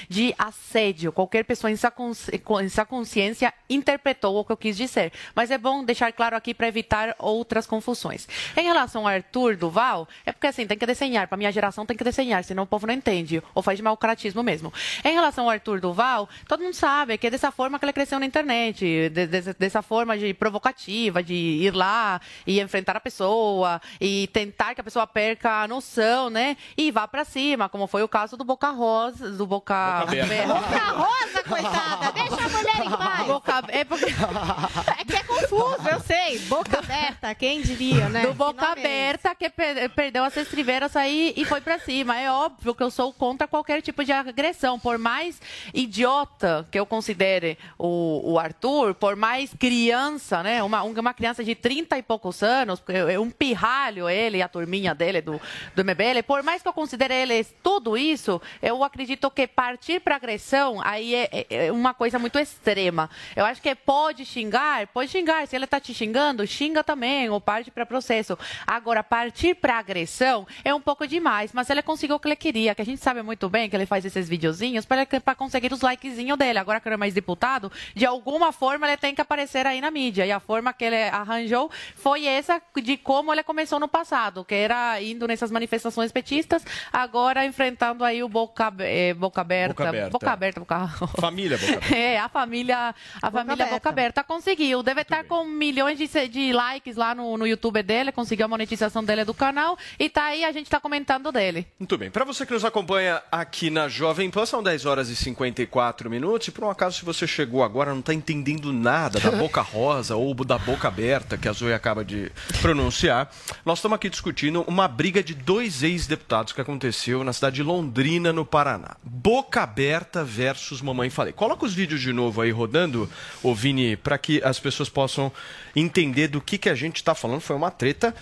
de 0.10 0.34
assédio. 0.38 1.12
Qualquer 1.12 1.46
pessoa 1.46 1.72
em 1.72 1.76
sua, 1.76 1.92
consci, 1.92 2.42
em 2.62 2.70
sua 2.70 2.86
consciência 2.86 3.54
interpretou 3.70 4.36
o 4.36 4.46
que 4.46 4.52
eu 4.52 4.58
quis 4.58 4.78
dizer. 4.78 5.12
Mas 5.36 5.52
é 5.52 5.58
bom 5.58 5.84
deixar 5.84 6.12
claro 6.12 6.36
aqui 6.36 6.54
para 6.54 6.68
evitar 6.68 7.16
outras 7.20 7.66
confusões. 7.66 8.28
Em 8.56 8.64
relação 8.64 9.04
ao 9.04 9.08
Arthur 9.08 9.56
Duval, 9.56 10.08
é 10.26 10.32
porque 10.32 10.48
assim, 10.48 10.66
tem 10.66 10.78
que 10.78 10.86
desenhar. 10.86 11.28
Para 11.28 11.38
minha 11.38 11.52
geração 11.52 11.86
tem 11.86 11.96
que 11.96 12.04
desenhar, 12.04 12.44
senão 12.44 12.64
o 12.64 12.68
povo 12.68 12.88
não 12.88 12.94
entende. 12.94 13.42
Ou 13.54 13.62
faz 13.62 13.78
de 13.78 13.84
mau 13.84 13.96
caratismo 13.98 14.44
mesmo. 14.44 14.74
Em 15.04 15.14
relação 15.14 15.46
ao 15.46 15.50
Arthur 15.52 15.80
Duval, 15.80 16.30
todo 16.48 16.64
mundo 16.64 16.74
sabe 16.74 17.18
que 17.18 17.28
é 17.28 17.30
dessa 17.30 17.52
forma 17.52 17.80
que 17.80 17.86
ele 17.86 17.94
cresceu 17.94 18.20
na 18.20 18.26
internet. 18.26 19.10
De, 19.10 19.28
de, 19.28 19.54
dessa 19.54 19.82
forma 19.82 20.18
de 20.18 20.34
provocativa, 20.34 21.22
de 21.22 21.34
ir 21.34 21.74
lá 21.74 22.20
e 22.46 22.60
enfrentar 22.60 22.96
a 22.96 23.00
pessoa 23.00 23.82
e 24.00 24.28
tentar 24.34 24.76
que 24.76 24.82
a 24.82 24.84
pessoa 24.84 25.08
perca 25.08 25.64
a 25.64 25.68
noção, 25.68 26.30
né? 26.30 26.58
E 26.78 26.92
vá 26.92 27.08
para 27.08 27.24
cima, 27.24 27.70
como 27.70 27.88
foi 27.88 28.04
o 28.04 28.08
caso 28.08 28.36
do 28.38 28.44
Boca 28.44 28.70
Rosa, 28.70 29.32
do 29.32 29.43
Boca... 29.46 30.02
Boca 30.02 30.24
Aberta. 30.24 30.54
Boca 30.54 30.92
Rosa, 30.92 31.44
coitada, 31.44 32.12
deixa 32.12 32.46
a 32.46 32.50
mulher 32.50 32.86
em 32.86 32.90
paz. 32.90 33.28
Boca... 33.28 33.64
É, 33.70 33.84
porque... 33.84 34.06
é 34.06 35.06
que 35.06 35.16
é 35.16 35.24
confuso, 35.24 35.90
eu 35.90 36.00
sei. 36.00 36.40
Boca 36.40 36.80
aberta, 36.80 37.36
quem 37.36 37.62
diria, 37.62 38.10
né? 38.10 38.26
Do 38.26 38.34
Boca 38.34 38.66
Aberta, 38.68 39.36
que 39.36 39.50
per 39.50 39.90
perdeu 39.92 40.24
as 40.24 40.36
estribeiras 40.38 40.96
aí 40.96 41.34
e 41.36 41.46
foi 41.46 41.62
para 41.62 41.80
cima. 41.80 42.20
É 42.20 42.32
óbvio 42.32 42.74
que 42.74 42.84
eu 42.84 42.92
sou 42.92 43.14
contra 43.14 43.48
qualquer 43.48 43.82
tipo 43.82 44.04
de 44.04 44.12
agressão. 44.12 44.80
Por 44.80 44.98
mais 44.98 45.42
idiota 45.74 46.68
que 46.72 46.80
eu 46.80 46.86
considere 46.86 47.58
o, 47.78 48.34
o 48.34 48.40
Arthur, 48.40 48.94
por 48.94 49.16
mais 49.16 49.54
criança, 49.54 50.44
né? 50.44 50.64
Uma, 50.64 50.84
uma 50.84 51.14
criança 51.14 51.44
de 51.44 51.56
30 51.56 51.98
e 51.98 52.04
poucos 52.04 52.44
anos, 52.44 52.82
é 52.88 53.20
um 53.20 53.30
pirralho 53.30 54.10
ele 54.10 54.38
e 54.38 54.42
a 54.42 54.48
turminha 54.48 54.94
dele 54.94 55.22
do, 55.22 55.40
do 55.76 55.84
MBL, 55.84 56.24
por 56.26 56.44
mais 56.44 56.62
que 56.62 56.68
eu 56.68 56.74
considere 56.74 57.14
ele 57.14 57.44
tudo 57.62 57.98
isso, 57.98 58.42
eu 58.62 58.84
acredito 58.84 59.23
que 59.30 59.48
partir 59.48 60.00
para 60.00 60.16
agressão 60.16 60.82
aí 60.84 61.16
é, 61.16 61.30
é, 61.32 61.46
é, 61.50 61.72
uma 61.72 61.94
coisa 61.94 62.18
muito 62.20 62.40
extrema. 62.40 63.10
Eu 63.36 63.46
acho 63.46 63.62
que 63.62 63.74
pode 63.76 64.26
xingar, 64.26 64.88
pode 64.88 65.12
xingar. 65.12 65.48
Se 65.48 65.56
ele 65.56 65.66
está 65.66 65.80
te 65.80 65.94
xingando, 65.94 66.46
xinga 66.46 66.84
também, 66.84 67.30
ou 67.30 67.40
parte 67.40 67.72
para 67.72 67.86
processo. 67.86 68.38
Agora, 68.66 69.04
partir 69.04 69.56
para 69.56 69.78
agressão 69.78 70.48
é 70.64 70.74
um 70.74 70.82
pouco 70.82 71.08
demais, 71.08 71.52
mas 71.54 71.70
ele 71.70 71.82
conseguiu 71.82 72.16
o 72.16 72.20
que 72.20 72.28
ele 72.28 72.36
queria, 72.36 72.76
que 72.76 72.82
a 72.82 72.86
gente 72.86 73.02
sabe 73.02 73.22
muito 73.22 73.50
bem 73.50 73.70
que 73.70 73.76
ele 73.76 73.86
faz 73.86 74.06
esses 74.06 74.28
videozinhos 74.28 74.86
para 74.86 75.36
conseguir 75.36 75.74
os 75.74 75.82
likezinhos 75.82 76.38
dele. 76.38 76.60
Agora 76.60 76.80
que 76.80 76.88
ele 76.88 76.96
é 76.96 76.98
mais 76.98 77.14
deputado, 77.14 77.72
de 77.96 78.06
alguma 78.06 78.52
forma 78.52 78.88
ele 78.88 78.98
tem 78.98 79.16
que 79.16 79.22
aparecer 79.22 79.66
aí 79.66 79.82
na 79.82 79.92
mídia. 79.92 80.26
E 80.26 80.32
a 80.32 80.40
forma 80.40 80.74
que 80.74 80.86
ele 80.86 81.04
arranjou 81.04 81.70
foi 81.96 82.26
essa 82.26 82.62
de 82.82 82.98
como 82.98 83.32
ele 83.32 83.44
começou 83.44 83.80
no 83.80 83.88
passado, 83.88 84.44
que 84.44 84.56
era 84.56 85.02
indo 85.02 85.28
nessas 85.28 85.52
manifestações 85.52 86.12
petistas, 86.12 86.66
agora 86.92 87.46
enfrentando 87.46 88.04
aí 88.04 88.24
o 88.24 88.30
Boca, 88.30 88.74
boca 89.14 89.42
Aberta. 89.42 89.74
Boca 89.74 89.90
Aberta. 89.90 90.10
Boca 90.10 90.32
Aberta, 90.32 90.60
Boca... 90.60 90.88
Família 91.20 91.58
Boca 91.58 91.74
Aberta. 91.74 91.94
É, 92.04 92.20
a 92.20 92.28
família, 92.30 92.90
a 93.22 93.30
Boca 93.30 93.32
família 93.32 93.54
Aberta. 93.54 93.76
Boca 93.76 93.90
Aberta 93.90 94.24
conseguiu. 94.24 94.84
Deve 94.84 95.02
estar 95.02 95.24
com 95.26 95.46
milhões 95.46 95.98
de, 95.98 96.28
de 96.28 96.54
likes 96.54 96.96
lá 96.96 97.14
no, 97.14 97.38
no 97.38 97.46
YouTube 97.46 97.82
dele, 97.84 98.12
conseguiu 98.12 98.46
a 98.46 98.50
monetização 98.50 99.04
dele 99.04 99.24
do 99.24 99.34
canal 99.34 99.78
e 100.00 100.10
tá 100.10 100.26
aí, 100.26 100.44
a 100.44 100.52
gente 100.52 100.70
tá 100.70 100.80
comentando 100.80 101.32
dele. 101.32 101.68
Muito 101.80 101.98
bem. 101.98 102.10
Para 102.10 102.26
você 102.26 102.46
que 102.46 102.54
nos 102.54 102.66
acompanha 102.66 103.22
aqui 103.32 103.70
na 103.70 103.88
Jovem 103.88 104.30
Pan, 104.30 104.46
são 104.46 104.64
10 104.64 104.86
horas 104.86 105.10
e 105.10 105.16
54 105.16 106.10
minutos. 106.10 106.48
E 106.48 106.52
por 106.52 106.64
um 106.64 106.70
acaso, 106.70 107.00
se 107.00 107.06
você 107.06 107.28
chegou 107.28 107.64
agora 107.64 107.92
e 107.92 107.94
não 107.94 108.00
está 108.00 108.14
entendendo 108.14 108.72
nada 108.74 109.20
da 109.20 109.32
boca 109.32 109.62
rosa 109.64 110.16
ou 110.16 110.34
da 110.34 110.58
boca 110.58 110.88
aberta, 110.88 111.38
que 111.38 111.48
a 111.48 111.54
Zoe 111.54 111.74
acaba 111.74 112.04
de 112.04 112.32
pronunciar, 112.62 113.30
nós 113.66 113.80
estamos 113.80 113.96
aqui 113.96 114.10
discutindo 114.10 114.64
uma 114.68 114.88
briga 114.88 115.24
de 115.24 115.34
dois 115.34 115.84
ex-deputados 115.84 116.54
que 116.54 116.62
aconteceu 116.62 117.24
na 117.24 117.34
cidade 117.34 117.58
de 117.58 117.64
Londrina, 117.64 118.34
no 118.34 118.46
Paraná. 118.46 118.96
Boca 119.04 119.62
aberta 119.62 120.24
versus 120.24 120.82
Mamãe 120.82 121.10
Falei. 121.10 121.34
Coloca 121.34 121.66
os 121.66 121.74
vídeos 121.74 122.00
de 122.02 122.14
novo 122.14 122.42
aí 122.42 122.52
rodando, 122.52 123.10
ô 123.42 123.54
Vini, 123.54 123.96
para 123.98 124.18
que 124.18 124.42
as 124.44 124.60
pessoas 124.60 124.88
possam 124.90 125.32
entender 125.76 126.28
do 126.30 126.40
que, 126.40 126.58
que 126.58 126.70
a 126.70 126.76
gente 126.76 126.98
está 126.98 127.14
falando. 127.14 127.42
Foi 127.42 127.56
uma 127.56 127.70
treta. 127.72 128.16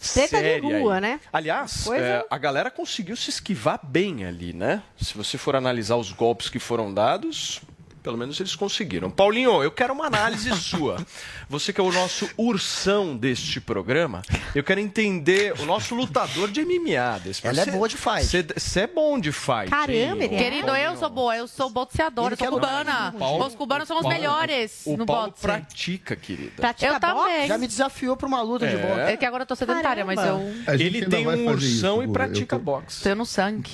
Treta 0.00 0.36
de 0.36 0.42
séria 0.44 0.62
rua, 0.62 0.94
aí. 0.94 1.00
né? 1.00 1.20
Aliás, 1.32 1.82
Coisa- 1.84 2.04
é, 2.04 2.24
a 2.30 2.38
galera 2.38 2.70
conseguiu 2.70 3.16
se 3.16 3.30
esquivar 3.30 3.80
bem 3.82 4.24
ali, 4.24 4.52
né? 4.52 4.80
Se 4.96 5.12
você 5.16 5.36
for 5.36 5.56
analisar 5.56 5.96
os 5.96 6.12
golpes 6.12 6.48
que 6.48 6.60
foram 6.60 6.94
dados, 6.94 7.60
pelo 8.08 8.16
menos 8.16 8.40
eles 8.40 8.56
conseguiram. 8.56 9.10
Paulinho, 9.10 9.62
eu 9.62 9.70
quero 9.70 9.92
uma 9.92 10.06
análise 10.06 10.48
sua. 10.56 10.96
Você 11.46 11.74
que 11.74 11.80
é 11.80 11.84
o 11.84 11.92
nosso 11.92 12.26
ursão 12.38 13.14
deste 13.14 13.60
programa, 13.60 14.22
eu 14.54 14.64
quero 14.64 14.80
entender 14.80 15.52
o 15.60 15.66
nosso 15.66 15.94
lutador 15.94 16.50
de 16.50 16.64
MMA. 16.64 17.18
Desse 17.22 17.46
Ela 17.46 17.60
é 17.60 17.64
Você- 17.66 17.70
boa 17.70 17.86
de 17.86 17.96
fight. 17.98 18.46
Você 18.56 18.80
é 18.80 18.86
bom 18.86 19.20
de 19.20 19.30
fight. 19.30 19.68
Caramba, 19.68 20.24
hein, 20.24 20.30
é. 20.32 20.38
Querido, 20.38 20.74
eu 20.74 20.96
sou 20.96 21.10
boa, 21.10 21.36
eu 21.36 21.46
sou 21.46 21.68
boxeadora, 21.68 22.32
eu 22.32 22.38
sou 22.38 22.48
cubana. 22.48 23.14
Paulo- 23.18 23.46
os 23.46 23.54
cubanos 23.54 23.86
são 23.86 23.98
os 23.98 24.02
Paulo- 24.04 24.16
melhores 24.16 24.82
O 24.86 24.96
no 24.96 25.04
Paulo 25.04 25.26
boxe. 25.26 25.42
pratica, 25.42 26.16
querida. 26.16 26.52
Pratica 26.56 26.92
Eu 26.94 27.00
também. 27.00 27.46
Já 27.46 27.58
me 27.58 27.66
desafiou 27.66 28.16
para 28.16 28.26
uma 28.26 28.40
luta 28.40 28.66
de 28.66 28.74
É. 28.74 28.78
boxe. 28.78 29.00
É 29.12 29.16
que 29.18 29.26
agora 29.26 29.42
eu 29.42 29.46
tô 29.46 29.54
sedentária, 29.54 30.02
mas 30.02 30.16
Caramba. 30.18 30.44
eu 30.44 30.54
A 30.66 30.76
gente 30.78 30.96
Ele 30.96 31.06
tem 31.06 31.26
um 31.28 31.48
ursão 31.50 32.02
isso, 32.02 32.10
e 32.10 32.12
pratica 32.12 32.56
Eu 32.56 32.58
tô- 32.60 32.64
boxe. 32.64 33.02
tenho 33.02 33.16
no 33.16 33.26
sangue. 33.26 33.70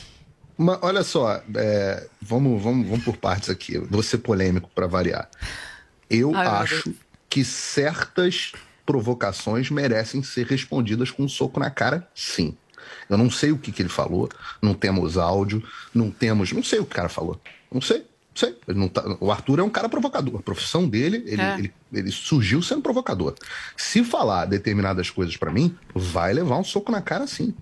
Mas 0.56 0.78
olha 0.82 1.02
só, 1.02 1.42
é, 1.56 2.06
vamos, 2.22 2.62
vamos, 2.62 2.86
vamos 2.88 3.04
por 3.04 3.16
partes 3.16 3.50
aqui. 3.50 3.78
Vou 3.78 4.02
ser 4.02 4.18
polêmico 4.18 4.70
para 4.74 4.86
variar. 4.86 5.28
Eu 6.08 6.34
Ai, 6.34 6.46
acho 6.46 6.94
que 7.28 7.44
certas 7.44 8.52
provocações 8.86 9.70
merecem 9.70 10.22
ser 10.22 10.46
respondidas 10.46 11.10
com 11.10 11.24
um 11.24 11.28
soco 11.28 11.58
na 11.58 11.70
cara, 11.70 12.08
sim. 12.14 12.56
Eu 13.08 13.16
não 13.18 13.30
sei 13.30 13.50
o 13.50 13.58
que, 13.58 13.72
que 13.72 13.82
ele 13.82 13.88
falou, 13.88 14.28
não 14.62 14.74
temos 14.74 15.16
áudio, 15.18 15.62
não 15.92 16.10
temos. 16.10 16.52
Não 16.52 16.62
sei 16.62 16.78
o 16.78 16.84
que 16.84 16.92
o 16.92 16.94
cara 16.94 17.08
falou. 17.08 17.40
Não 17.72 17.80
sei, 17.80 17.98
não 17.98 18.04
sei. 18.36 18.58
Não 18.68 18.88
tá- 18.88 19.16
o 19.20 19.32
Arthur 19.32 19.58
é 19.58 19.62
um 19.62 19.70
cara 19.70 19.88
provocador. 19.88 20.38
A 20.38 20.42
profissão 20.42 20.86
dele, 20.88 21.22
ele, 21.26 21.40
É. 21.42 21.58
ele, 21.58 21.74
ele 21.92 22.10
surgiu 22.12 22.62
sendo 22.62 22.82
provocador. 22.82 23.34
Se 23.76 24.04
falar 24.04 24.44
determinadas 24.44 25.10
coisas 25.10 25.36
para 25.36 25.50
mim, 25.50 25.76
vai 25.94 26.32
levar 26.32 26.58
um 26.58 26.64
soco 26.64 26.92
na 26.92 27.00
cara, 27.02 27.26
sim. 27.26 27.54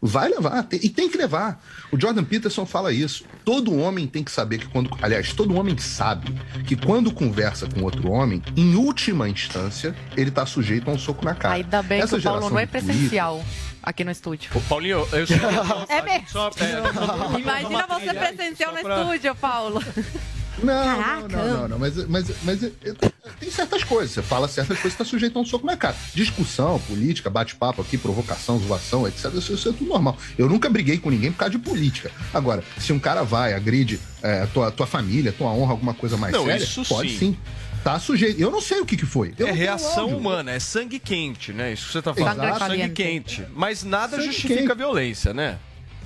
Vai 0.00 0.28
levar, 0.28 0.62
tem- 0.62 0.78
e 0.82 0.88
tem 0.88 1.08
que 1.08 1.18
levar. 1.18 1.60
O 1.90 2.00
Jordan 2.00 2.22
Peterson 2.22 2.64
fala 2.64 2.92
isso. 2.92 3.24
Todo 3.44 3.74
homem 3.76 4.06
tem 4.06 4.22
que 4.22 4.30
saber 4.30 4.58
que 4.58 4.66
quando. 4.68 4.90
Aliás, 5.02 5.32
todo 5.32 5.56
homem 5.56 5.76
sabe 5.76 6.32
que 6.66 6.76
quando 6.76 7.10
conversa 7.12 7.66
com 7.66 7.82
outro 7.82 8.08
homem, 8.10 8.40
em 8.56 8.76
última 8.76 9.28
instância, 9.28 9.96
ele 10.16 10.30
tá 10.30 10.46
sujeito 10.46 10.88
a 10.88 10.92
um 10.94 10.98
soco 10.98 11.24
na 11.24 11.34
cara. 11.34 11.54
Ainda 11.56 11.82
bem 11.82 12.00
Essa 12.00 12.16
que 12.16 12.20
o 12.20 12.30
Paulo 12.30 12.48
não 12.48 12.58
é 12.60 12.66
presencial 12.66 13.44
aqui 13.82 14.04
no 14.04 14.10
estúdio. 14.12 14.50
Ô, 14.54 14.60
Paulinho, 14.60 15.04
eu 15.10 15.26
só... 15.26 15.34
É 15.90 16.00
mesmo. 16.02 16.28
só- 16.28 16.50
é, 16.60 17.38
Imagina 17.40 17.86
você 17.88 18.14
presencial 18.14 18.70
no 18.72 18.76
só 18.78 18.82
pra- 18.84 19.00
estúdio, 19.02 19.34
Paulo. 19.34 19.82
Não, 20.62 20.74
não, 20.74 20.96
Caraca. 21.02 21.28
não, 21.28 21.46
não, 21.60 21.68
não, 21.68 21.78
mas, 21.78 21.96
mas, 22.08 22.26
mas 22.42 22.62
é- 22.62 22.72
é- 22.84 22.94
tem 23.38 23.50
certas 23.50 23.84
coisas. 23.84 24.10
Você 24.12 24.22
fala 24.22 24.48
certas 24.48 24.78
coisas, 24.78 24.98
tá 24.98 25.04
sujeito 25.04 25.38
a 25.38 25.42
um 25.42 25.44
soco 25.46 25.64
na 25.66 25.76
cara. 25.76 25.94
Discussão, 26.14 26.78
política, 26.80 27.30
bate-papo 27.30 27.82
aqui, 27.82 27.96
provocação, 27.96 28.58
zoação, 28.58 29.06
etc. 29.06 29.32
Isso, 29.34 29.52
isso 29.54 29.68
é 29.68 29.72
tudo 29.72 29.88
normal. 29.88 30.16
Eu 30.36 30.48
nunca 30.48 30.68
briguei 30.68 30.98
com 30.98 31.10
ninguém 31.10 31.30
por 31.30 31.38
causa 31.38 31.52
de 31.52 31.58
política. 31.58 32.10
Agora, 32.34 32.62
se 32.78 32.92
um 32.92 32.98
cara 32.98 33.22
vai, 33.22 33.54
agride 33.54 34.00
é, 34.22 34.46
tua, 34.46 34.70
tua 34.70 34.86
família, 34.86 35.32
tua 35.32 35.50
honra, 35.52 35.72
alguma 35.72 35.94
coisa 35.94 36.16
mais 36.16 36.32
Não, 36.34 36.44
séria, 36.46 36.62
isso 36.64 36.84
pode 36.84 37.10
sim. 37.10 37.18
sim. 37.18 37.36
Tá 37.84 37.98
sujeito. 38.00 38.40
Eu 38.40 38.50
não 38.50 38.60
sei 38.60 38.80
o 38.80 38.84
que, 38.86 38.96
que 38.96 39.06
foi. 39.06 39.32
Eu 39.38 39.46
É 39.46 39.50
não 39.50 39.56
reação 39.56 40.08
humana, 40.08 40.50
é 40.50 40.58
sangue 40.58 40.98
quente, 40.98 41.52
né? 41.52 41.72
Isso 41.72 41.86
que 41.86 41.92
você 41.92 42.02
tá 42.02 42.12
falando. 42.12 42.42
Exato. 42.42 42.58
Sangue 42.66 42.88
quente. 42.88 43.46
Mas 43.54 43.84
nada 43.84 44.16
Sangue 44.16 44.26
justifica 44.26 44.60
quente. 44.60 44.72
a 44.72 44.74
violência, 44.74 45.32
né? 45.32 45.58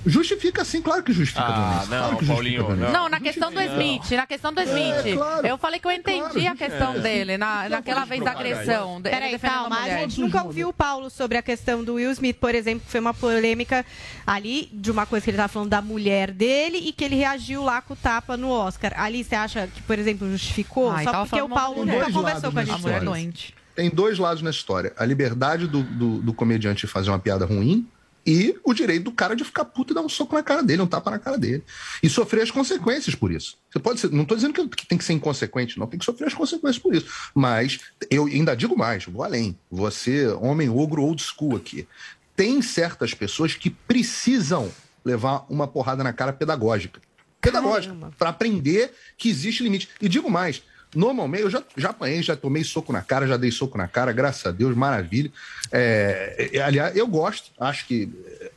Justifica 0.05 0.65
sim, 0.65 0.81
claro 0.81 1.01
que 1.01 1.13
justifica 1.13 1.45
Ah, 1.47 1.85
não, 1.89 1.97
claro 1.99 2.17
que 2.17 2.25
Paulinho, 2.25 2.61
justifica. 2.61 2.91
Não, 2.91 3.07
na 3.09 3.19
questão 3.19 3.51
do 3.51 3.61
Smith, 3.61 4.11
na 4.11 4.27
questão 4.27 4.53
do 4.53 4.61
Smith. 4.61 5.15
claro. 5.15 5.47
Eu 5.47 5.57
falei 5.57 5.79
que 5.79 5.87
eu 5.87 5.91
entendi 5.91 6.45
a 6.45 6.55
questão 6.55 6.95
É. 6.95 6.99
dele, 6.99 7.37
na, 7.37 7.69
naquela 7.69 8.03
vez 8.05 8.23
da 8.23 8.31
agressão. 8.31 9.01
Peraí, 9.01 9.39
calma, 9.39 9.79
a 9.79 9.89
gente 9.89 10.19
nunca 10.19 10.43
ouviu 10.43 10.69
o 10.69 10.73
Paulo 10.73 11.09
sobre 11.09 11.37
a 11.37 11.41
questão 11.41 11.83
do 11.83 11.93
Will 11.95 12.11
Smith, 12.11 12.37
por 12.37 12.53
exemplo, 12.53 12.83
que 12.85 12.91
foi 12.91 12.99
uma 12.99 13.13
polêmica 13.13 13.85
ali 14.27 14.69
de 14.73 14.91
uma 14.91 15.05
coisa 15.05 15.23
que 15.23 15.29
ele 15.29 15.37
estava 15.37 15.49
falando 15.51 15.69
da 15.69 15.81
mulher 15.81 16.31
dele 16.31 16.77
e 16.77 16.91
que 16.91 17.03
ele 17.05 17.15
reagiu 17.15 17.63
lá 17.63 17.81
com 17.81 17.93
o 17.93 17.97
tapa 17.97 18.35
no 18.35 18.49
Oscar. 18.49 18.93
Ali, 18.97 19.23
você 19.23 19.35
acha 19.35 19.67
que, 19.67 19.81
por 19.83 19.97
exemplo, 19.97 20.29
justificou? 20.29 20.91
Ai, 20.91 21.03
Só 21.05 21.25
porque 21.25 21.41
o 21.41 21.47
Paulo 21.49 21.85
nunca 21.85 22.11
conversou 22.11 22.51
com 22.51 22.59
a 22.59 22.65
gente. 22.65 22.75
A 22.75 22.77
mulher 22.79 23.01
doente. 23.01 23.55
Tem 23.75 23.89
dois 23.89 24.19
lados 24.19 24.43
nessa 24.43 24.57
história. 24.57 24.93
A 24.97 25.05
liberdade 25.05 25.65
do, 25.67 25.81
do, 25.81 26.21
do 26.21 26.33
comediante 26.33 26.85
fazer 26.85 27.09
uma 27.09 27.17
piada 27.19 27.45
ruim 27.45 27.87
e 28.25 28.55
o 28.63 28.73
direito 28.73 29.03
do 29.03 29.11
cara 29.11 29.35
de 29.35 29.43
ficar 29.43 29.65
puto 29.65 29.91
e 29.91 29.95
dar 29.95 30.01
um 30.01 30.09
soco 30.09 30.35
na 30.35 30.43
cara 30.43 30.63
dele, 30.63 30.81
um 30.81 30.87
tapa 30.87 31.11
na 31.11 31.19
cara 31.19 31.37
dele. 31.37 31.63
E 32.01 32.09
sofrer 32.09 32.43
as 32.43 32.51
consequências 32.51 33.15
por 33.15 33.31
isso. 33.31 33.57
Você 33.69 33.79
pode 33.79 33.99
ser, 33.99 34.11
não 34.11 34.23
estou 34.23 34.37
dizendo 34.37 34.53
que, 34.53 34.67
que 34.67 34.85
tem 34.85 34.97
que 34.97 35.03
ser 35.03 35.13
inconsequente, 35.13 35.77
não, 35.77 35.87
tem 35.87 35.99
que 35.99 36.05
sofrer 36.05 36.27
as 36.27 36.33
consequências 36.33 36.81
por 36.81 36.95
isso. 36.95 37.05
Mas 37.35 37.79
eu 38.09 38.25
ainda 38.25 38.55
digo 38.55 38.77
mais, 38.77 39.05
vou 39.05 39.23
além. 39.23 39.57
Você, 39.69 40.27
homem 40.27 40.69
ogro 40.69 41.03
old 41.03 41.21
school 41.21 41.55
aqui. 41.55 41.87
Tem 42.35 42.61
certas 42.61 43.13
pessoas 43.13 43.53
que 43.53 43.69
precisam 43.69 44.71
levar 45.03 45.45
uma 45.49 45.67
porrada 45.67 46.03
na 46.03 46.13
cara 46.13 46.31
pedagógica. 46.31 47.01
pedagógica, 47.41 47.93
para 48.17 48.29
aprender 48.29 48.93
que 49.17 49.29
existe 49.29 49.63
limite. 49.63 49.89
E 50.01 50.07
digo 50.07 50.29
mais, 50.31 50.63
normalmente, 50.95 51.43
eu 51.43 51.49
já, 51.49 51.63
já 51.75 51.89
apanhei, 51.89 52.21
já 52.23 52.35
tomei 52.35 52.63
soco 52.63 52.91
na 52.93 53.01
cara, 53.01 53.27
já 53.27 53.37
dei 53.37 53.51
soco 53.51 53.77
na 53.77 53.87
cara, 53.87 54.11
graças 54.11 54.45
a 54.45 54.51
Deus, 54.51 54.75
maravilha. 54.75 55.31
É, 55.71 56.49
é, 56.53 56.61
aliás, 56.61 56.95
eu 56.95 57.07
gosto, 57.07 57.51
acho 57.59 57.85
que 57.87 58.09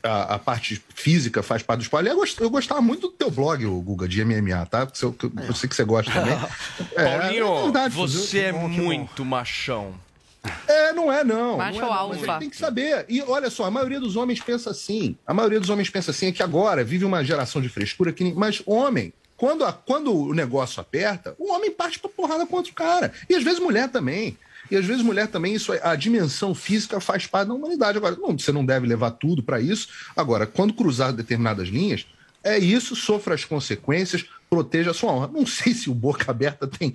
a, 0.03 0.35
a 0.35 0.39
parte 0.39 0.83
física 0.95 1.43
faz 1.43 1.63
parte 1.63 1.81
do 1.81 1.83
esporte. 1.83 2.09
Eu, 2.09 2.17
gost, 2.17 2.41
eu 2.41 2.51
gostava 2.51 2.81
muito 2.81 3.09
do 3.09 3.13
teu 3.13 3.31
blog, 3.31 3.65
o 3.67 3.81
Guga, 3.81 4.07
de 4.07 4.25
MMA, 4.25 4.67
tá? 4.67 4.87
Eu, 5.03 5.17
eu 5.49 5.55
sei 5.55 5.69
que 5.69 5.75
você 5.75 5.85
gosta 5.85 6.13
também. 6.13 6.37
É, 6.95 7.19
Paulinho, 7.19 7.47
é 7.59 7.63
verdade, 7.63 7.95
você 7.95 8.39
é 8.41 8.53
bom, 8.53 8.69
muito 8.69 9.25
machão. 9.25 9.95
É, 10.69 10.93
não 10.93 11.13
é 11.13 11.25
não. 11.25 11.57
Macho 11.57 11.79
não 11.81 11.87
é, 11.87 11.89
não, 11.91 11.93
alfa. 11.95 12.27
mas 12.27 12.39
tem 12.39 12.51
que 12.51 12.57
saber. 12.57 13.05
E 13.09 13.21
olha 13.23 13.51
só, 13.51 13.65
a 13.65 13.71
maioria 13.71 13.99
dos 14.01 14.17
homens 14.17 14.41
pensa 14.41 14.71
assim. 14.71 15.17
A 15.27 15.35
maioria 15.35 15.59
dos 15.61 15.71
homens 15.71 15.91
pensa 15.91 16.11
assim, 16.11 16.29
é 16.29 16.33
que 16.33 16.43
agora 16.43 16.85
vive 16.85 17.05
uma 17.05 17.25
geração 17.25 17.61
de 17.61 17.69
frescura 17.69 18.13
que. 18.13 18.23
nem- 18.25 18.35
Mas 18.35 18.63
homem, 18.65 19.13
quando, 19.37 19.65
a- 19.65 19.73
quando 19.73 20.15
o 20.15 20.33
negócio 20.35 20.81
aperta, 20.81 21.35
o 21.39 21.53
homem 21.53 21.71
parte 21.71 21.99
pra 21.99 22.09
porrada 22.11 22.47
contra 22.47 22.71
o 22.71 22.75
cara. 22.75 23.13
E 23.29 23.35
às 23.35 23.43
vezes 23.45 23.59
mulher 23.61 23.89
também. 23.91 24.37
E 24.71 24.77
às 24.77 24.85
vezes 24.85 25.03
mulher 25.03 25.29
também, 25.29 25.55
isso 25.55 25.73
a 25.83 25.95
dimensão 25.95 26.55
física 26.55 26.99
faz 27.01 27.27
parte 27.27 27.49
da 27.49 27.55
humanidade. 27.55 27.99
Agora, 27.99 28.17
não, 28.17 28.37
você 28.37 28.51
não 28.51 28.65
deve 28.67 28.87
levar 28.87 29.13
tudo 29.13 29.43
pra 29.43 29.61
isso. 29.61 29.89
Agora, 30.17 30.47
quando 30.47 30.75
cruzar 30.75 31.13
determinadas 31.13 31.69
linhas, 31.69 32.05
é 32.43 32.59
isso, 32.59 32.97
sofra 32.97 33.35
as 33.35 33.45
consequências, 33.45 34.25
proteja 34.51 34.91
a 34.91 34.95
sua 34.95 35.13
honra. 35.13 35.29
Não 35.33 35.47
sei 35.47 35.73
se 35.75 35.89
o 35.91 35.95
Boca 35.95 36.31
Aberta 36.31 36.67
tem, 36.67 36.93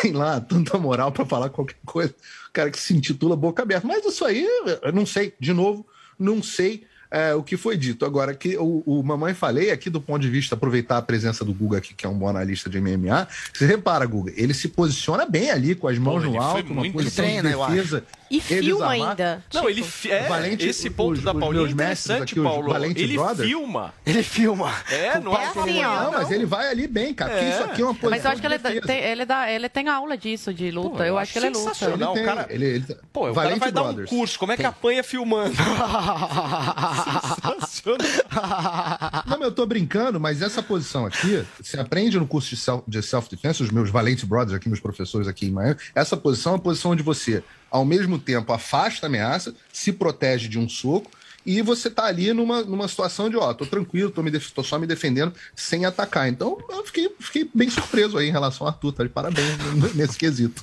tem 0.00 0.12
lá 0.12 0.40
tanta 0.40 0.78
moral 0.78 1.12
pra 1.12 1.26
falar 1.26 1.50
qualquer 1.50 1.76
coisa. 1.84 2.14
O 2.48 2.52
cara 2.52 2.70
que 2.70 2.78
se 2.80 2.94
intitula 2.94 3.36
Boca 3.36 3.62
Aberta. 3.62 3.86
Mas 3.86 4.04
isso 4.04 4.24
aí, 4.24 4.46
eu 4.82 4.92
não 4.92 5.04
sei, 5.04 5.34
de 5.38 5.52
novo, 5.52 5.86
não 6.18 6.42
sei 6.42 6.84
é, 7.10 7.34
o 7.34 7.42
que 7.42 7.56
foi 7.56 7.76
dito. 7.76 8.04
Agora, 8.04 8.34
que 8.34 8.56
o, 8.56 8.82
o 8.86 9.02
Mamãe 9.02 9.34
Falei, 9.34 9.70
aqui 9.70 9.90
do 9.90 10.00
ponto 10.00 10.20
de 10.20 10.28
vista, 10.30 10.54
aproveitar 10.54 10.98
a 10.98 11.02
presença 11.02 11.44
do 11.44 11.52
Guga 11.52 11.78
aqui, 11.78 11.92
que 11.94 12.06
é 12.06 12.08
um 12.08 12.14
bom 12.18 12.28
analista 12.28 12.70
de 12.70 12.80
MMA, 12.80 13.26
você 13.52 13.66
repara, 13.66 14.06
Guga, 14.06 14.32
ele 14.36 14.54
se 14.54 14.68
posiciona 14.68 15.26
bem 15.26 15.50
ali, 15.50 15.74
com 15.74 15.88
as 15.88 15.98
mãos 15.98 16.22
ele 16.22 16.32
no 16.32 16.40
alto, 16.42 16.72
uma 16.72 16.80
muito 16.82 16.92
posição 16.94 17.24
de 17.24 17.30
Treina, 17.32 17.50
eu 17.50 17.66
defesa. 17.66 18.04
E 18.30 18.40
filma 18.40 18.90
ainda. 18.90 19.42
Não, 19.52 19.68
ele 19.68 19.82
fi- 19.82 20.08
é, 20.12 20.28
Valente- 20.28 20.64
esse 20.68 20.88
ponto 20.88 21.18
os- 21.18 21.24
da 21.24 21.32
os 21.32 21.40
Paulinha 21.40 21.64
é 21.66 21.70
interessante, 21.72 22.32
aqui, 22.34 22.40
Paulo. 22.40 22.72
Valente 22.72 23.02
Ele 23.02 23.14
Brothers. 23.16 23.48
filma. 23.48 23.92
Ele 24.06 24.22
filma. 24.22 24.72
É, 24.88 25.18
não 25.18 25.34
é, 25.36 25.46
assim, 25.46 25.82
ó. 25.84 26.02
Não, 26.04 26.12
mas 26.12 26.30
ele 26.30 26.46
vai 26.46 26.68
ali 26.68 26.86
bem, 26.86 27.12
cara. 27.12 27.32
É. 27.32 27.50
isso 27.50 27.62
aqui 27.64 27.82
é 27.82 27.84
uma 27.84 27.92
posição 27.92 28.10
Mas 28.10 28.24
eu 28.24 28.30
acho 28.30 28.40
que 28.40 28.46
de 28.48 28.54
ele, 28.54 28.80
tem, 28.82 28.98
ele, 29.00 29.24
dá, 29.24 29.50
ele 29.50 29.68
tem 29.68 29.88
aula 29.88 30.16
disso, 30.16 30.54
de 30.54 30.70
luta. 30.70 30.98
Pô, 30.98 31.02
eu, 31.02 31.18
acho 31.18 31.32
que 31.32 31.38
ele 31.40 31.48
luta. 31.48 31.58
sensacional. 31.74 31.96
Ele 31.96 32.04
o 32.04 32.12
tem, 32.14 32.24
cara, 32.24 32.46
ele- 32.50 32.64
ele- 32.66 32.84
pô, 33.12 33.20
o 33.22 33.22
cara 33.24 33.32
Valente 33.34 33.58
vai 33.58 33.72
dar 33.72 33.82
um 33.82 33.84
Brothers. 33.86 34.10
curso. 34.10 34.38
Como 34.38 34.52
é 34.52 34.56
que 34.56 34.64
apanha 34.64 35.02
filmando? 35.02 35.54
Sensacional. 37.04 37.98
Não, 39.26 39.42
eu 39.42 39.52
tô 39.52 39.66
brincando, 39.66 40.20
mas 40.20 40.42
essa 40.42 40.62
posição 40.62 41.06
aqui, 41.06 41.44
você 41.62 41.78
aprende 41.78 42.18
no 42.18 42.26
curso 42.26 42.50
de 42.50 42.56
self- 42.56 42.84
de 42.86 43.02
self-defense, 43.02 43.62
os 43.62 43.70
meus 43.70 43.90
valentes 43.90 44.24
brothers 44.24 44.54
aqui, 44.54 44.68
meus 44.68 44.80
professores 44.80 45.26
aqui 45.28 45.46
em 45.46 45.50
Miami, 45.50 45.76
essa 45.94 46.16
posição 46.16 46.52
é 46.52 46.56
a 46.56 46.58
posição 46.58 46.92
onde 46.92 47.02
você, 47.02 47.42
ao 47.70 47.84
mesmo 47.84 48.18
tempo, 48.18 48.52
afasta 48.52 49.06
a 49.06 49.08
ameaça, 49.08 49.54
se 49.72 49.92
protege 49.92 50.48
de 50.48 50.58
um 50.58 50.68
soco, 50.68 51.10
e 51.44 51.62
você 51.62 51.88
tá 51.88 52.04
ali 52.04 52.32
numa, 52.34 52.62
numa 52.62 52.86
situação 52.86 53.30
de, 53.30 53.36
ó, 53.36 53.54
tô 53.54 53.64
tranquilo, 53.64 54.10
tô, 54.10 54.22
me 54.22 54.30
tô 54.30 54.62
só 54.62 54.78
me 54.78 54.86
defendendo 54.86 55.32
sem 55.56 55.86
atacar. 55.86 56.28
Então, 56.28 56.58
eu 56.68 56.84
fiquei, 56.84 57.10
fiquei 57.18 57.50
bem 57.54 57.70
surpreso 57.70 58.18
aí 58.18 58.28
em 58.28 58.32
relação 58.32 58.66
ao 58.66 58.72
Arthur, 58.74 58.92
tá 58.92 59.02
de 59.04 59.08
parabéns 59.08 59.56
nesse 59.94 60.18
quesito. 60.18 60.62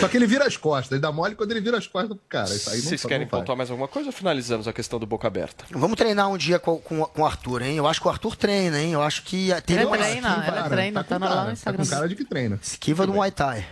Só 0.00 0.08
que 0.08 0.16
ele 0.16 0.26
vira 0.26 0.46
as 0.46 0.56
costas, 0.56 0.92
ele 0.92 1.00
dá 1.00 1.10
mole 1.10 1.34
quando 1.34 1.50
ele 1.50 1.60
vira 1.60 1.78
as 1.78 1.86
costas 1.86 2.10
pro 2.16 2.20
cara. 2.28 2.54
Isso 2.54 2.70
aí 2.70 2.76
não 2.78 2.84
Vocês 2.88 3.02
não 3.02 3.08
querem 3.08 3.26
vai. 3.26 3.40
pontuar 3.40 3.56
mais 3.56 3.70
alguma 3.70 3.88
coisa 3.88 4.08
ou 4.08 4.12
finalizamos 4.12 4.68
a 4.68 4.72
questão 4.72 4.98
do 4.98 5.06
boca 5.06 5.26
aberta? 5.26 5.64
Vamos 5.70 5.96
treinar 5.96 6.28
um 6.30 6.36
dia 6.36 6.58
com, 6.58 6.78
com, 6.78 7.04
com 7.04 7.22
o 7.22 7.26
Arthur, 7.26 7.62
hein? 7.62 7.76
Eu 7.76 7.86
acho 7.86 8.00
que 8.00 8.06
o 8.06 8.10
Arthur 8.10 8.36
treina, 8.36 8.80
hein? 8.80 8.92
Eu 8.92 9.02
acho 9.02 9.22
que 9.22 9.48
tem 9.66 9.76
Ele 9.76 9.86
uma 9.86 9.96
treina, 9.96 10.44
ele 10.58 10.68
treina, 10.68 11.04
tá 11.04 11.18
no- 11.18 11.26
lá 11.26 11.44
no 11.46 11.52
Instagram. 11.52 11.84
Com 11.84 11.90
cara 11.90 12.08
de 12.08 12.14
que 12.14 12.24
treina. 12.24 12.58
Esquiva 12.62 13.06
do 13.06 13.12
Muay 13.14 13.30
Thai. 13.30 13.66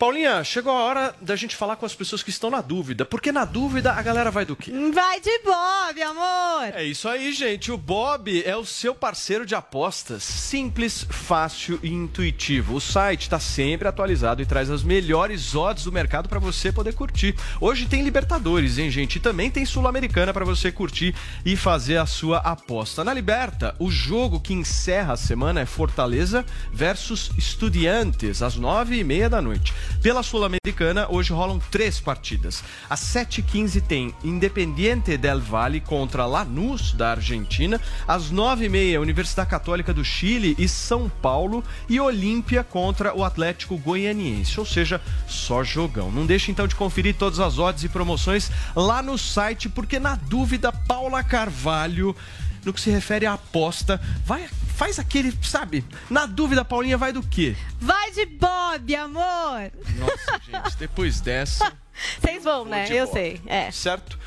Paulinha, 0.00 0.42
chegou 0.42 0.72
a 0.72 0.82
hora 0.82 1.14
da 1.20 1.36
gente 1.36 1.54
falar 1.54 1.76
com 1.76 1.84
as 1.84 1.94
pessoas 1.94 2.22
que 2.22 2.30
estão 2.30 2.48
na 2.48 2.62
dúvida. 2.62 3.04
Porque 3.04 3.30
na 3.30 3.44
dúvida 3.44 3.92
a 3.92 4.00
galera 4.00 4.30
vai 4.30 4.46
do 4.46 4.56
quê? 4.56 4.72
Vai 4.94 5.20
de 5.20 5.40
Bob, 5.40 6.02
amor! 6.02 6.74
É 6.74 6.82
isso 6.82 7.06
aí, 7.06 7.34
gente. 7.34 7.70
O 7.70 7.76
Bob 7.76 8.42
é 8.46 8.56
o 8.56 8.64
seu 8.64 8.94
parceiro 8.94 9.44
de 9.44 9.54
apostas. 9.54 10.22
Simples, 10.22 11.06
fácil 11.10 11.78
e 11.82 11.92
intuitivo. 11.92 12.76
O 12.76 12.80
site 12.80 13.24
está 13.24 13.38
sempre 13.38 13.86
atualizado 13.86 14.40
e 14.40 14.46
traz 14.46 14.70
as 14.70 14.82
melhores 14.82 15.54
odds 15.54 15.84
do 15.84 15.92
mercado 15.92 16.30
para 16.30 16.38
você 16.38 16.72
poder 16.72 16.94
curtir. 16.94 17.36
Hoje 17.60 17.84
tem 17.84 18.02
Libertadores, 18.02 18.78
hein, 18.78 18.90
gente? 18.90 19.16
E 19.16 19.20
também 19.20 19.50
tem 19.50 19.66
Sul-Americana 19.66 20.32
para 20.32 20.46
você 20.46 20.72
curtir 20.72 21.14
e 21.44 21.56
fazer 21.56 21.98
a 21.98 22.06
sua 22.06 22.38
aposta. 22.38 23.04
Na 23.04 23.12
Liberta, 23.12 23.76
o 23.78 23.90
jogo 23.90 24.40
que 24.40 24.54
encerra 24.54 25.12
a 25.12 25.18
semana 25.18 25.60
é 25.60 25.66
Fortaleza 25.66 26.42
versus 26.72 27.30
Estudiantes, 27.36 28.40
às 28.40 28.56
nove 28.56 28.96
e 28.96 29.04
meia 29.04 29.28
da 29.28 29.42
noite. 29.42 29.74
Pela 30.02 30.22
Sul-Americana, 30.22 31.06
hoje 31.10 31.32
rolam 31.32 31.60
três 31.70 32.00
partidas. 32.00 32.64
Às 32.88 33.00
7h15 33.00 33.82
tem 33.82 34.14
Independiente 34.24 35.16
del 35.16 35.40
Valle 35.40 35.80
contra 35.80 36.24
Lanús, 36.24 36.92
da 36.92 37.10
Argentina. 37.10 37.80
Às 38.08 38.32
9h30, 38.32 39.00
Universidade 39.00 39.50
Católica 39.50 39.92
do 39.92 40.04
Chile 40.04 40.54
e 40.58 40.66
São 40.66 41.08
Paulo. 41.08 41.62
E 41.88 42.00
Olímpia 42.00 42.64
contra 42.64 43.14
o 43.14 43.24
Atlético 43.24 43.76
Goianiense. 43.76 44.58
Ou 44.58 44.66
seja, 44.66 45.00
só 45.28 45.62
jogão. 45.62 46.10
Não 46.10 46.24
deixe 46.24 46.50
então 46.50 46.66
de 46.66 46.74
conferir 46.74 47.14
todas 47.14 47.38
as 47.38 47.58
odds 47.58 47.84
e 47.84 47.88
promoções 47.88 48.50
lá 48.74 49.02
no 49.02 49.18
site, 49.18 49.68
porque 49.68 49.98
na 49.98 50.14
dúvida, 50.14 50.72
Paula 50.72 51.22
Carvalho 51.22 52.16
no 52.64 52.72
que 52.72 52.80
se 52.80 52.90
refere 52.90 53.26
à 53.26 53.34
aposta, 53.34 54.00
vai, 54.24 54.46
faz 54.80 54.98
aquele, 54.98 55.30
sabe? 55.42 55.84
Na 56.08 56.24
dúvida, 56.24 56.64
Paulinha, 56.64 56.96
vai 56.96 57.12
do 57.12 57.22
quê? 57.22 57.54
Vai 57.78 58.12
de 58.12 58.24
Bob, 58.24 58.96
amor! 58.96 59.70
Nossa, 59.98 60.40
gente, 60.42 60.78
depois 60.78 61.20
dessa. 61.20 61.70
Vocês 62.18 62.42
vão, 62.42 62.64
né? 62.64 62.86
Eu 62.88 63.04
Bob. 63.04 63.12
sei. 63.12 63.42
É. 63.44 63.70
Certo? 63.70 64.18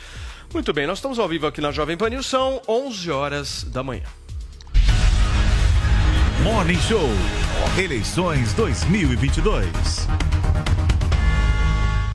Muito 0.54 0.72
bem, 0.72 0.86
nós 0.86 0.99
estamos 0.99 1.18
ao 1.18 1.28
vivo 1.28 1.47
aqui 1.47 1.60
na 1.60 1.72
Jovem 1.72 1.97
Pan 1.97 2.12
News, 2.12 2.28
são 2.28 2.62
11 2.68 3.10
horas 3.10 3.64
da 3.64 3.82
manhã. 3.82 4.04
Morning 6.43 6.80
Show. 6.82 7.10
Eleições 7.76 8.54
2022. 8.54 10.08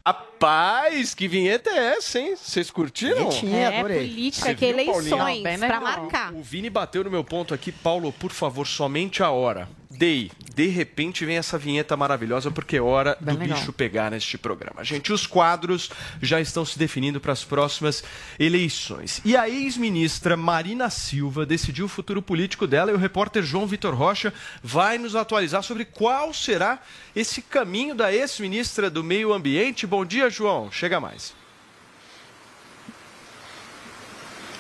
Rapaz, 0.09 1.15
que 1.15 1.29
vinheta 1.29 1.69
é 1.69 1.97
essa, 1.99 2.19
hein? 2.19 2.35
Vocês 2.35 2.71
curtiram? 2.71 3.29
É 3.29 3.83
política, 3.83 4.55
que 4.55 4.73
viu, 4.73 4.87
Paulinho? 4.87 5.15
eleições, 5.17 5.43
Bem 5.43 5.59
pra 5.59 5.81
marcar. 5.83 6.33
O 6.33 6.43
Vini 6.43 6.71
bateu 6.71 7.05
no 7.05 7.11
meu 7.11 7.23
ponto 7.23 7.53
aqui. 7.53 7.71
Paulo, 7.71 8.11
por 8.11 8.31
favor, 8.31 8.67
somente 8.67 9.23
a 9.23 9.31
hora. 9.31 9.69
Dei. 9.99 10.31
De 10.55 10.69
repente 10.69 11.27
vem 11.27 11.37
essa 11.37 11.59
vinheta 11.59 11.97
maravilhosa, 11.97 12.53
porque 12.53 12.77
é 12.77 12.81
hora 12.81 13.17
Bem 13.21 13.35
do 13.35 13.41
legal. 13.41 13.59
bicho 13.59 13.73
pegar 13.73 14.11
neste 14.13 14.39
programa. 14.39 14.85
Gente, 14.85 15.13
os 15.13 15.27
quadros 15.27 15.91
já 16.23 16.41
estão 16.41 16.65
se 16.65 16.79
definindo 16.79 17.21
para 17.21 17.33
as 17.33 17.43
próximas 17.43 18.05
eleições. 18.39 19.21
E 19.25 19.37
a 19.37 19.49
ex-ministra 19.49 20.37
Marina 20.37 20.89
Silva 20.89 21.45
decidiu 21.45 21.87
o 21.87 21.89
futuro 21.89 22.23
político 22.23 22.67
dela 22.67 22.93
e 22.93 22.95
o 22.95 22.99
repórter 22.99 23.43
João 23.43 23.67
Vitor 23.67 23.95
Rocha 23.95 24.33
vai 24.63 24.99
nos 24.99 25.17
atualizar 25.17 25.65
sobre 25.65 25.85
qual 25.85 26.33
será 26.33 26.81
esse 27.15 27.43
caminho 27.43 27.95
da 27.95 28.13
ex-ministra 28.13 28.89
do 28.89 29.03
Meio 29.03 29.33
Ambiente. 29.33 29.87
Bom 29.87 30.05
dia, 30.05 30.31
João. 30.31 30.71
Chega 30.71 31.01
mais. 31.01 31.38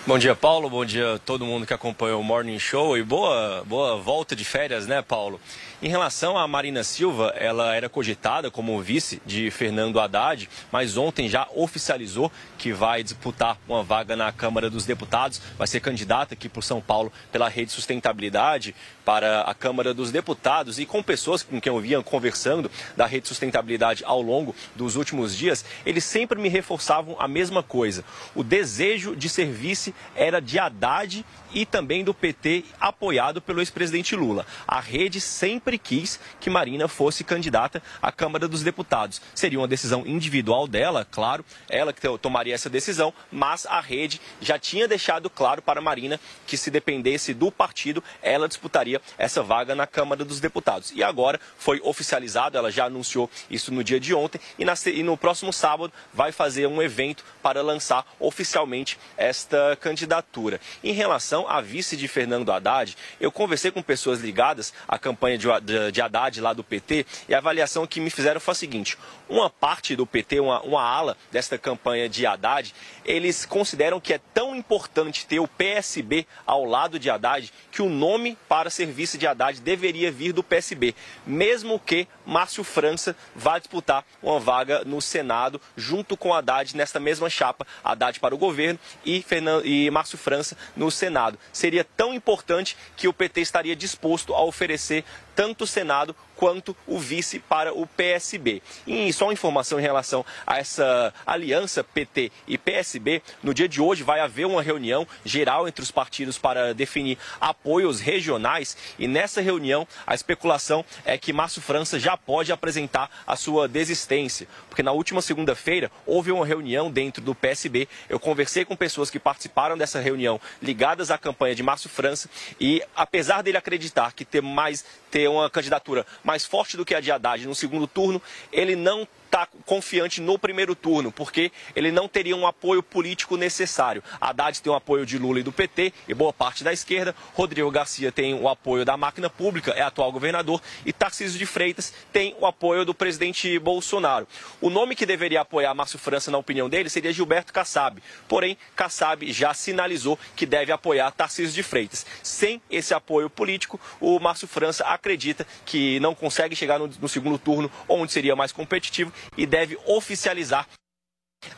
Bom 0.08 0.18
dia, 0.18 0.34
Paulo. 0.34 0.70
Bom 0.70 0.86
dia 0.86 1.16
a 1.16 1.18
todo 1.18 1.44
mundo 1.44 1.66
que 1.66 1.74
acompanha 1.74 2.16
o 2.16 2.24
Morning 2.24 2.58
Show 2.58 2.96
e 2.96 3.02
boa, 3.02 3.62
boa 3.66 3.98
volta 3.98 4.34
de 4.34 4.42
férias, 4.42 4.86
né, 4.86 5.02
Paulo? 5.02 5.38
Em 5.80 5.88
relação 5.88 6.36
a 6.36 6.48
Marina 6.48 6.82
Silva, 6.82 7.32
ela 7.36 7.72
era 7.72 7.88
cogitada 7.88 8.50
como 8.50 8.82
vice 8.82 9.22
de 9.24 9.48
Fernando 9.48 10.00
Haddad, 10.00 10.50
mas 10.72 10.96
ontem 10.96 11.28
já 11.28 11.46
oficializou 11.54 12.32
que 12.58 12.72
vai 12.72 13.04
disputar 13.04 13.56
uma 13.68 13.84
vaga 13.84 14.16
na 14.16 14.32
Câmara 14.32 14.68
dos 14.68 14.84
Deputados, 14.84 15.40
vai 15.56 15.68
ser 15.68 15.78
candidata 15.78 16.34
aqui 16.34 16.48
por 16.48 16.64
São 16.64 16.80
Paulo 16.80 17.12
pela 17.30 17.48
Rede 17.48 17.70
Sustentabilidade 17.70 18.74
para 19.04 19.42
a 19.42 19.54
Câmara 19.54 19.94
dos 19.94 20.10
Deputados 20.10 20.80
e 20.80 20.84
com 20.84 21.00
pessoas 21.00 21.44
com 21.44 21.60
quem 21.60 21.72
eu 21.72 21.78
vinha 21.78 22.02
conversando 22.02 22.68
da 22.96 23.06
Rede 23.06 23.28
Sustentabilidade 23.28 24.02
ao 24.04 24.20
longo 24.20 24.56
dos 24.74 24.96
últimos 24.96 25.36
dias, 25.36 25.64
eles 25.86 26.02
sempre 26.02 26.40
me 26.40 26.48
reforçavam 26.48 27.14
a 27.20 27.28
mesma 27.28 27.62
coisa. 27.62 28.04
O 28.34 28.42
desejo 28.42 29.14
de 29.14 29.28
ser 29.28 29.46
vice 29.46 29.94
era 30.16 30.40
de 30.40 30.58
Haddad 30.58 31.24
e 31.52 31.64
também 31.64 32.02
do 32.02 32.12
PT 32.12 32.64
apoiado 32.80 33.40
pelo 33.40 33.60
ex-presidente 33.60 34.16
Lula. 34.16 34.44
A 34.66 34.80
rede 34.80 35.20
sempre 35.20 35.67
quis 35.76 36.20
que 36.40 36.48
Marina 36.48 36.88
fosse 36.88 37.24
candidata 37.24 37.82
à 38.00 38.12
Câmara 38.12 38.48
dos 38.48 38.62
Deputados. 38.62 39.20
Seria 39.34 39.58
uma 39.58 39.68
decisão 39.68 40.06
individual 40.06 40.66
dela, 40.68 41.04
claro, 41.10 41.44
ela 41.68 41.92
que 41.92 42.00
to- 42.00 42.16
tomaria 42.16 42.54
essa 42.54 42.70
decisão, 42.70 43.12
mas 43.30 43.66
a 43.66 43.80
rede 43.80 44.20
já 44.40 44.58
tinha 44.58 44.86
deixado 44.86 45.28
claro 45.28 45.60
para 45.60 45.80
Marina 45.80 46.20
que 46.46 46.56
se 46.56 46.70
dependesse 46.70 47.34
do 47.34 47.50
partido, 47.50 48.02
ela 48.22 48.46
disputaria 48.48 49.02
essa 49.18 49.42
vaga 49.42 49.74
na 49.74 49.86
Câmara 49.86 50.24
dos 50.24 50.38
Deputados. 50.40 50.92
E 50.94 51.02
agora 51.02 51.40
foi 51.58 51.80
oficializado, 51.82 52.56
ela 52.56 52.70
já 52.70 52.84
anunciou 52.86 53.28
isso 53.50 53.74
no 53.74 53.82
dia 53.82 53.98
de 53.98 54.14
ontem 54.14 54.40
e, 54.58 54.64
na 54.64 54.74
e 54.86 55.02
no 55.02 55.16
próximo 55.16 55.52
sábado 55.52 55.92
vai 56.14 56.30
fazer 56.30 56.68
um 56.68 56.80
evento 56.80 57.24
para 57.42 57.60
lançar 57.62 58.06
oficialmente 58.20 58.98
esta 59.16 59.76
candidatura. 59.80 60.60
Em 60.84 60.92
relação 60.92 61.48
à 61.48 61.60
vice 61.60 61.96
de 61.96 62.06
Fernando 62.06 62.52
Haddad, 62.52 62.96
eu 63.20 63.32
conversei 63.32 63.70
com 63.70 63.82
pessoas 63.82 64.20
ligadas 64.20 64.72
à 64.86 64.98
campanha 64.98 65.36
de, 65.38 65.46
de, 65.60 65.92
de 65.92 66.00
Haddad 66.00 66.40
lá 66.40 66.52
do 66.52 66.64
PT 66.64 67.06
e 67.28 67.34
a 67.34 67.38
avaliação 67.38 67.86
que 67.86 68.00
me 68.00 68.10
fizeram 68.10 68.40
foi 68.40 68.52
a 68.52 68.54
seguinte: 68.54 68.98
uma 69.28 69.50
parte 69.50 69.94
do 69.94 70.06
PT, 70.06 70.40
uma, 70.40 70.60
uma 70.62 70.82
ala 70.82 71.16
desta 71.30 71.58
campanha 71.58 72.08
de 72.08 72.26
Haddad, 72.26 72.74
eles 73.04 73.44
consideram 73.44 74.00
que 74.00 74.14
é 74.14 74.20
tão 74.32 74.54
importante 74.54 75.26
ter 75.26 75.40
o 75.40 75.48
PSB 75.48 76.26
ao 76.46 76.64
lado 76.64 76.98
de 76.98 77.10
Haddad 77.10 77.52
que 77.70 77.82
o 77.82 77.88
nome 77.88 78.36
para 78.48 78.70
ser 78.70 78.86
vice 78.86 79.18
de 79.18 79.26
Haddad 79.26 79.60
deveria 79.60 80.10
vir 80.10 80.32
do 80.32 80.42
PSB, 80.42 80.94
mesmo 81.26 81.78
que 81.78 82.06
Márcio 82.26 82.64
França 82.64 83.16
vá 83.34 83.58
disputar 83.58 84.04
uma 84.22 84.38
vaga 84.38 84.84
no 84.84 85.00
Senado 85.00 85.60
junto 85.76 86.16
com 86.16 86.34
Haddad 86.34 86.76
nesta 86.76 87.00
mesma 87.00 87.30
chapa, 87.30 87.66
Haddad 87.82 88.18
para 88.20 88.34
o 88.34 88.38
governo 88.38 88.78
e, 89.04 89.24
e 89.64 89.90
Márcio 89.90 90.18
França 90.18 90.56
no 90.76 90.90
Senado. 90.90 91.38
Seria 91.52 91.84
tão 91.84 92.14
importante 92.14 92.76
que 92.96 93.08
o 93.08 93.12
PT 93.12 93.40
estaria 93.40 93.76
disposto 93.76 94.34
a 94.34 94.42
oferecer 94.42 95.04
tanto 95.34 95.64
o 95.64 95.66
Senado 95.66 96.16
quanto 96.38 96.74
o 96.86 97.00
vice 97.00 97.40
para 97.40 97.74
o 97.74 97.84
PSB. 97.84 98.62
E 98.86 99.12
só 99.12 99.26
uma 99.26 99.32
informação 99.32 99.80
em 99.80 99.82
relação 99.82 100.24
a 100.46 100.56
essa 100.56 101.12
aliança 101.26 101.82
PT 101.82 102.30
e 102.46 102.56
PSB, 102.56 103.20
no 103.42 103.52
dia 103.52 103.68
de 103.68 103.82
hoje 103.82 104.04
vai 104.04 104.20
haver 104.20 104.46
uma 104.46 104.62
reunião 104.62 105.06
geral 105.24 105.66
entre 105.66 105.82
os 105.82 105.90
partidos 105.90 106.38
para 106.38 106.72
definir 106.72 107.18
apoios 107.40 107.98
regionais. 108.00 108.76
E 109.00 109.08
nessa 109.08 109.40
reunião 109.40 109.86
a 110.06 110.14
especulação 110.14 110.84
é 111.04 111.18
que 111.18 111.32
Márcio 111.32 111.60
França 111.60 111.98
já 111.98 112.16
pode 112.16 112.52
apresentar 112.52 113.10
a 113.26 113.34
sua 113.34 113.66
desistência, 113.66 114.46
porque 114.68 114.82
na 114.82 114.92
última 114.92 115.20
segunda-feira 115.20 115.90
houve 116.06 116.30
uma 116.30 116.46
reunião 116.46 116.88
dentro 116.88 117.20
do 117.20 117.34
PSB, 117.34 117.88
eu 118.08 118.20
conversei 118.20 118.64
com 118.64 118.76
pessoas 118.76 119.10
que 119.10 119.18
participaram 119.18 119.76
dessa 119.76 119.98
reunião 119.98 120.40
ligadas 120.62 121.10
à 121.10 121.18
campanha 121.18 121.56
de 121.56 121.64
Márcio 121.64 121.90
França. 121.90 122.30
E 122.60 122.80
apesar 122.94 123.42
dele 123.42 123.58
acreditar 123.58 124.12
que 124.12 124.24
ter 124.24 124.40
mais 124.40 124.84
ter 125.10 125.28
uma 125.28 125.50
candidatura 125.50 126.06
mais 126.28 126.44
forte 126.44 126.76
do 126.76 126.84
que 126.84 126.94
a 126.94 127.00
de 127.00 127.10
Haddad 127.10 127.46
no 127.48 127.54
segundo 127.54 127.86
turno, 127.86 128.20
ele 128.52 128.76
não 128.76 129.08
está 129.28 129.46
confiante 129.66 130.20
no 130.20 130.38
primeiro 130.38 130.74
turno, 130.74 131.12
porque 131.12 131.52
ele 131.76 131.92
não 131.92 132.08
teria 132.08 132.34
um 132.34 132.46
apoio 132.46 132.82
político 132.82 133.36
necessário. 133.36 134.02
Haddad 134.20 134.60
tem 134.60 134.72
o 134.72 134.74
apoio 134.74 135.06
de 135.06 135.18
Lula 135.18 135.40
e 135.40 135.42
do 135.42 135.52
PT 135.52 135.92
e 136.08 136.14
boa 136.14 136.32
parte 136.32 136.64
da 136.64 136.72
esquerda. 136.72 137.14
Rodrigo 137.34 137.70
Garcia 137.70 138.10
tem 138.10 138.34
o 138.34 138.48
apoio 138.48 138.84
da 138.84 138.96
máquina 138.96 139.28
pública, 139.28 139.72
é 139.72 139.82
atual 139.82 140.10
governador. 140.10 140.60
E 140.84 140.92
Tarcísio 140.92 141.38
de 141.38 141.46
Freitas 141.46 141.92
tem 142.12 142.34
o 142.40 142.46
apoio 142.46 142.84
do 142.84 142.94
presidente 142.94 143.58
Bolsonaro. 143.58 144.26
O 144.60 144.70
nome 144.70 144.96
que 144.96 145.04
deveria 145.04 145.42
apoiar 145.42 145.74
Márcio 145.74 145.98
França, 145.98 146.30
na 146.30 146.38
opinião 146.38 146.68
dele, 146.68 146.88
seria 146.88 147.12
Gilberto 147.12 147.52
Kassab. 147.52 148.02
Porém, 148.26 148.56
Kassab 148.74 149.30
já 149.30 149.52
sinalizou 149.52 150.18
que 150.34 150.46
deve 150.46 150.72
apoiar 150.72 151.10
Tarcísio 151.12 151.54
de 151.54 151.62
Freitas. 151.62 152.06
Sem 152.22 152.60
esse 152.70 152.94
apoio 152.94 153.28
político, 153.28 153.78
o 154.00 154.18
Márcio 154.18 154.48
França 154.48 154.84
acredita 154.84 155.46
que 155.66 156.00
não 156.00 156.14
consegue 156.14 156.56
chegar 156.56 156.78
no, 156.78 156.86
no 156.86 157.08
segundo 157.08 157.38
turno, 157.38 157.70
onde 157.86 158.10
seria 158.10 158.34
mais 158.34 158.52
competitivo 158.52 159.12
e 159.36 159.46
deve 159.46 159.78
oficializar 159.86 160.66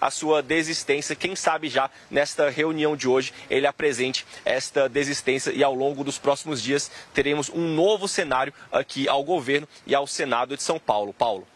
a 0.01 0.11
sua 0.11 0.43
desistência. 0.43 1.17
Quem 1.17 1.35
sabe 1.35 1.69
já 1.69 1.91
nesta 2.11 2.51
reunião 2.51 2.97
de 2.97 3.09
hoje 3.09 3.33
ele 3.49 3.67
apresente 3.67 4.27
esta 4.45 4.89
desistência 4.89 5.51
e 5.53 5.65
ao 5.65 5.75
longo 5.75 6.05
dos 6.05 6.19
próximos 6.19 6.63
dias 6.63 6.91
teremos 7.15 7.49
um 7.49 7.75
novo 7.75 8.07
cenário 8.07 8.53
aqui 8.71 9.09
ao 9.09 9.25
governo 9.25 9.67
e 9.87 9.95
ao 9.95 10.07
Senado 10.07 10.57
de 10.57 10.63
São 10.63 10.79
Paulo. 10.79 11.13
Paulo. 11.13 11.47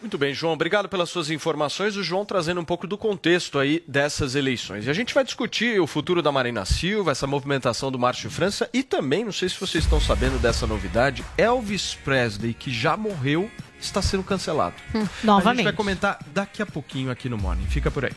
Muito 0.00 0.16
bem, 0.16 0.32
João. 0.32 0.52
Obrigado 0.52 0.88
pelas 0.88 1.10
suas 1.10 1.28
informações. 1.28 1.96
O 1.96 2.04
João 2.04 2.24
trazendo 2.24 2.60
um 2.60 2.64
pouco 2.64 2.86
do 2.86 2.96
contexto 2.96 3.58
aí 3.58 3.82
dessas 3.86 4.36
eleições. 4.36 4.86
E 4.86 4.90
a 4.90 4.92
gente 4.92 5.12
vai 5.12 5.24
discutir 5.24 5.80
o 5.80 5.88
futuro 5.88 6.22
da 6.22 6.30
Marina 6.30 6.64
Silva, 6.64 7.10
essa 7.10 7.26
movimentação 7.26 7.90
do 7.90 7.98
Márcio 7.98 8.30
França 8.30 8.70
e 8.72 8.84
também, 8.84 9.24
não 9.24 9.32
sei 9.32 9.48
se 9.48 9.58
vocês 9.58 9.82
estão 9.82 10.00
sabendo 10.00 10.38
dessa 10.38 10.68
novidade, 10.68 11.24
Elvis 11.36 11.94
Presley, 11.94 12.54
que 12.54 12.72
já 12.72 12.96
morreu, 12.96 13.50
está 13.80 14.02
sendo 14.02 14.22
cancelado. 14.24 14.74
Hum, 14.94 15.02
A 15.22 15.26
novamente. 15.26 15.56
gente 15.58 15.64
vai 15.64 15.72
comentar 15.72 16.18
daqui 16.34 16.62
a 16.62 16.66
pouquinho 16.66 17.10
aqui 17.10 17.28
no 17.28 17.38
Morning. 17.38 17.66
Fica 17.66 17.90
por 17.90 18.04
aí. 18.04 18.12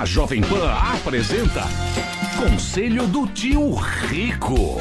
A 0.00 0.04
Jovem 0.04 0.40
Pan 0.42 0.70
apresenta 0.72 1.62
Conselho 2.38 3.06
do 3.06 3.26
Tio 3.28 3.74
Rico. 3.74 4.78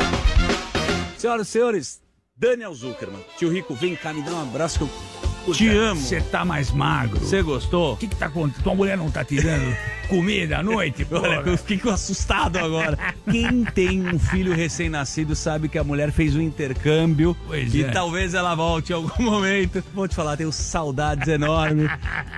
Senhoras 1.17 1.47
e 1.47 1.51
senhores, 1.51 2.01
Daniel 2.36 2.73
Zuckerman. 2.73 3.23
Tio 3.38 3.51
Rico, 3.51 3.75
vem 3.75 3.95
cá, 3.95 4.13
me 4.13 4.21
dá 4.23 4.32
um 4.32 4.41
abraço 4.41 4.79
que 4.79 4.84
eu. 4.86 5.20
Te 5.53 5.67
amo. 5.69 5.99
Você 5.99 6.21
tá 6.21 6.45
mais 6.45 6.71
magro. 6.71 7.19
Você 7.19 7.41
gostou? 7.41 7.93
O 7.93 7.97
que, 7.97 8.07
que 8.07 8.15
tá 8.15 8.27
acontecendo? 8.27 8.63
Tua 8.63 8.75
mulher 8.75 8.97
não 8.97 9.09
tá 9.09 9.23
te 9.23 9.41
dando 9.41 9.75
comida 10.07 10.59
à 10.59 10.63
noite? 10.63 11.07
Olha, 11.09 11.41
eu 11.45 11.57
fiquei 11.57 11.91
assustado 11.91 12.57
agora. 12.57 12.97
Quem 13.29 13.63
tem 13.65 14.05
um 14.07 14.19
filho 14.19 14.53
recém-nascido 14.53 15.35
sabe 15.35 15.67
que 15.69 15.77
a 15.77 15.83
mulher 15.83 16.11
fez 16.11 16.35
um 16.35 16.41
intercâmbio 16.41 17.35
Pois 17.47 17.73
e 17.73 17.83
é. 17.83 17.89
talvez 17.89 18.33
ela 18.33 18.53
volte 18.55 18.91
em 18.91 18.95
algum 18.95 19.23
momento. 19.23 19.83
Vou 19.93 20.07
te 20.07 20.15
falar, 20.15 20.35
tenho 20.37 20.51
saudades 20.51 21.27
enormes 21.27 21.89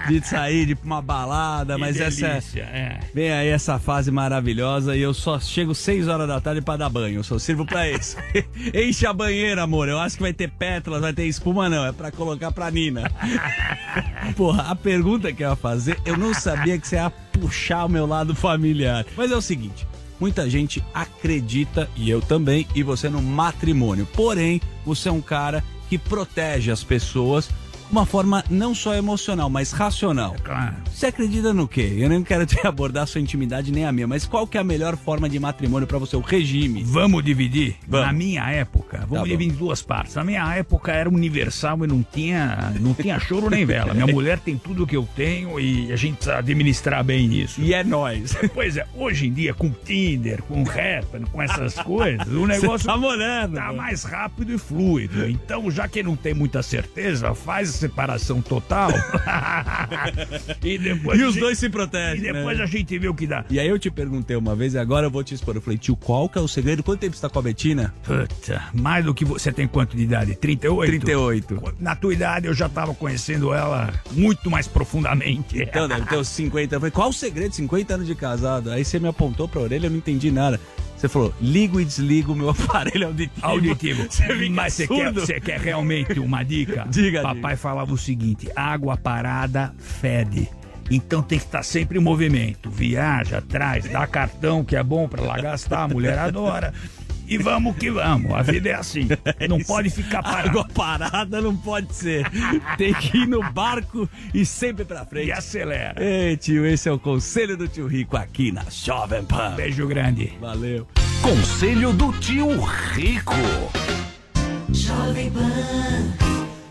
de 0.08 0.26
sair, 0.26 0.66
de 0.68 0.78
uma 0.84 1.02
balada, 1.02 1.74
Que 1.76 1.80
mas 1.82 2.00
essa. 2.00 2.28
delícia, 2.28 2.62
é. 2.62 3.00
Vem 3.14 3.32
aí 3.32 3.48
essa 3.50 3.80
fase 3.80 4.12
maravilhosa 4.12 4.96
e 4.96 5.02
eu 5.02 5.14
só 5.14 5.40
chego 5.40 5.74
6 5.76 6.08
horas 6.08 6.28
da 6.28 6.40
tarde 6.40 6.62
pra 6.62 6.78
dar 6.78 6.90
banho. 6.90 7.20
Eu 7.20 7.24
só 7.24 7.38
sirvo 7.40 7.66
pra 7.66 7.90
isso. 7.90 8.18
Enche 8.74 9.06
a 9.06 9.14
banheira, 9.14 9.64
amor. 9.64 9.90
Eu 9.90 10.00
acho 10.00 10.16
que 10.16 10.22
vai 10.22 10.34
ter 10.34 10.50
pétalas, 10.50 11.02
vai 11.02 11.12
ter 11.14 11.26
espuma, 11.26 11.68
não. 11.70 11.86
É 11.86 11.92
pra 11.92 12.12
colocar 12.12 12.52
pra 12.52 12.70
Nina. 12.72 12.93
Porra, 14.36 14.64
a 14.64 14.76
pergunta 14.76 15.32
que 15.34 15.44
eu 15.44 15.50
ia 15.50 15.56
fazer, 15.56 16.00
eu 16.06 16.18
não 16.18 16.34
sabia 16.34 16.78
que 16.78 16.88
você 16.88 16.96
ia 16.96 17.10
puxar 17.10 17.86
o 17.86 17.90
meu 17.90 18.06
lado 18.06 18.36
familiar. 18.36 19.06
Mas 19.16 19.32
é 19.32 19.36
o 19.36 19.42
seguinte. 19.42 19.88
Muita 20.20 20.50
gente 20.50 20.84
acredita, 20.94 21.90
e 21.96 22.10
eu 22.10 22.22
também, 22.22 22.68
e 22.74 22.84
você 22.84 23.10
no 23.10 23.22
matrimônio. 23.22 24.08
Porém, 24.14 24.62
você 24.86 25.10
é 25.10 25.12
um 25.12 25.22
cara 25.22 25.64
que 25.90 25.98
protege 25.98 26.72
as 26.72 26.84
pessoas 26.84 27.50
uma 27.94 28.06
forma 28.08 28.44
não 28.50 28.74
só 28.74 28.96
emocional, 28.96 29.50
mas 29.52 29.72
racional. 29.72 30.36
Claro. 30.44 30.76
Você 30.92 31.06
acredita 31.06 31.54
no 31.54 31.68
quê? 31.68 31.94
Eu 32.00 32.10
nem 32.10 32.24
quero 32.24 32.44
te 32.44 32.58
abordar 32.66 33.04
a 33.04 33.06
sua 33.06 33.22
intimidade 33.22 33.72
nem 33.72 33.86
a 33.86 33.92
minha, 33.92 34.08
mas 34.08 34.26
qual 34.26 34.48
que 34.48 34.58
é 34.58 34.62
a 34.62 34.64
melhor 34.64 34.98
forma 34.98 35.30
de 35.30 35.40
matrimônio 35.40 35.88
pra 35.88 36.00
você? 36.00 36.16
O 36.16 36.22
regime. 36.22 36.84
Vamos 36.84 37.24
dividir? 37.24 37.76
Vamos. 37.88 38.08
Na 38.08 38.14
minha 38.14 38.50
época, 38.50 39.06
vamos 39.08 39.20
Tá 39.20 39.24
dividir 39.30 39.54
em 39.54 39.56
duas 39.56 39.82
partes. 39.84 40.16
Na 40.16 40.24
minha 40.24 40.56
época 40.56 40.92
era 40.92 41.08
universal 41.08 41.84
e 41.84 41.88
não 41.88 42.02
tinha, 42.04 42.74
não 42.80 42.96
tinha 42.96 43.20
choro 43.20 43.48
nem 43.50 43.64
vela. 43.64 43.94
Minha 43.94 44.08
mulher 44.12 44.40
tem 44.40 44.58
tudo 44.58 44.88
que 44.88 44.98
eu 44.98 45.08
tenho 45.16 45.60
e 45.60 45.92
a 45.92 45.96
gente 45.96 46.16
precisa 46.16 46.38
administrar 46.38 47.04
bem 47.04 47.32
isso. 47.32 47.62
E 47.62 47.74
é 47.76 47.84
nós. 47.84 48.36
Pois 48.54 48.78
é, 48.78 48.86
hoje 48.96 49.28
em 49.28 49.34
dia, 49.34 49.54
com 49.54 49.70
Tinder, 49.70 50.42
com 50.44 50.62
Happn, 50.62 51.26
com 51.32 51.42
essas 51.42 51.76
coisas, 51.76 52.28
o 52.28 52.46
negócio 52.46 52.86
tá 52.88 52.96
morando. 52.96 53.56
tá 53.56 53.74
mais 53.74 54.04
rápido 54.04 54.54
e 54.54 54.58
fluido. 54.58 55.28
Então, 55.28 55.70
já 55.72 55.88
que 55.88 56.04
não 56.04 56.16
tem 56.16 56.34
muita 56.34 56.62
certeza, 56.62 57.34
faz 57.34 57.83
separação 57.88 58.42
total. 58.42 58.90
e 60.64 60.78
depois 60.78 61.20
E 61.20 61.24
os 61.24 61.34
gente- 61.34 61.42
dois 61.42 61.58
se 61.60 61.70
protegem. 61.70 62.20
E 62.30 62.34
depois 62.34 62.58
né? 62.58 62.64
a 62.64 62.68
gente 62.68 62.98
vê 62.98 63.08
o 63.08 63.14
que 63.14 63.28
dá. 63.28 63.46
E 63.50 63.60
aí 63.60 63.68
eu 63.68 63.78
te 63.80 63.90
perguntei 63.92 64.36
uma 64.36 64.56
vez, 64.56 64.74
e 64.74 64.78
agora 64.78 65.08
eu 65.08 65.12
vou 65.12 65.24
te 65.24 65.34
expor. 65.34 65.56
Eu 65.56 65.62
falei, 65.62 65.78
tio, 65.78 65.96
qual 65.96 66.30
que 66.30 66.38
é 66.38 66.42
o 66.42 66.48
segredo? 66.48 66.84
Quanto 66.84 67.00
tempo 67.00 67.16
você 67.16 67.22
tá 67.22 67.30
com 67.30 67.40
a 67.40 67.42
Betina? 67.42 67.94
Puta, 68.04 68.64
mais 68.74 69.04
do 69.06 69.14
que 69.14 69.26
você 69.26 69.52
tem 69.52 69.68
quanto 69.68 69.96
de 69.98 70.04
idade? 70.04 70.36
38? 70.36 70.90
38. 70.90 71.76
Na 71.80 71.96
tua 71.96 72.14
idade 72.14 72.48
eu 72.48 72.54
já 72.54 72.70
tava 72.70 72.94
conhecendo 72.94 73.54
ela 73.54 73.94
muito 74.12 74.50
mais 74.50 74.68
profundamente. 74.68 75.62
Então, 75.62 75.88
deve 75.88 76.06
ter 76.06 76.18
uns 76.18 76.28
50. 76.30 76.76
Eu 76.76 76.80
falei, 76.80 76.92
qual 76.92 77.10
o 77.10 77.14
segredo? 77.14 77.54
50 77.54 77.94
anos 77.96 78.08
de 78.08 78.16
casado. 78.16 78.72
Aí 78.72 78.84
você 78.86 79.00
me 79.00 79.08
apontou 79.08 79.48
pra 79.48 79.62
orelha, 79.62 79.88
eu 79.88 79.92
não 79.92 79.98
entendi 79.98 80.32
nada. 80.32 80.60
Você 81.04 81.10
falou, 81.10 81.34
ligo 81.42 81.82
e 81.82 81.84
desligo 81.84 82.32
o 82.32 82.36
meu 82.36 82.52
aparelho 82.58 83.08
auditivo. 83.08 83.46
Auditivo. 83.46 84.08
Você 84.10 84.50
Mas 84.50 84.74
você 84.74 84.88
quer, 84.88 85.12
você 85.12 85.42
quer 85.42 85.60
realmente 85.60 86.18
uma 86.18 86.44
dica? 86.44 86.86
Diga, 86.90 87.22
Papai 87.22 87.58
falava 87.58 87.94
o 87.94 87.98
seguinte: 87.98 88.50
água 88.56 88.96
parada 88.96 89.76
fede. 89.78 90.50
Então 90.90 91.22
tem 91.22 91.38
que 91.38 91.44
estar 91.44 91.62
sempre 91.62 91.98
em 91.98 92.02
movimento. 92.02 92.70
Viaja, 92.70 93.42
traz, 93.42 93.84
dá 93.84 94.08
cartão 94.08 94.64
que 94.64 94.78
é 94.78 94.84
bom 94.84 95.06
pra 95.10 95.22
lá 95.22 95.42
gastar, 95.42 95.84
a 95.84 95.88
mulher 95.90 96.18
adora. 96.18 96.74
E 97.28 97.38
vamos 97.38 97.76
que 97.78 97.90
vamos, 97.90 98.32
a 98.34 98.42
vida 98.42 98.70
é 98.70 98.74
assim. 98.74 99.08
Não 99.50 99.60
pode 99.60 99.90
ficar 99.90 100.22
parado. 100.22 100.50
Água 100.50 100.68
parada 100.74 101.42
não 101.42 101.56
pode 101.56 101.94
ser. 101.96 102.30
Tem 102.78 102.94
que 102.94 103.20
ir 103.20 103.28
no 103.28 103.42
barco 103.52 104.10
e 104.34 104.46
sempre 104.46 104.84
pra 104.84 105.06
frente. 105.06 105.28
E 105.28 105.32
acelera. 105.32 106.04
Ei, 106.04 106.36
tio, 106.38 106.66
esse 106.66 106.90
é 106.90 106.92
o 106.92 107.00
conselho 107.00 107.56
do 107.56 107.68
tio 107.68 107.88
Rico 107.88 108.18
aqui 108.18 108.52
na 108.52 108.64
Jovem 108.70 109.24
Pan. 109.24 109.56
Beijo 109.56 109.88
grande. 109.88 110.34
Valeu. 110.40 110.88
Conselho 111.22 111.94
do 111.94 112.12
Tio 112.20 112.60
Rico. 112.60 113.34
Jovem 114.70 115.32
Pan 115.32 116.14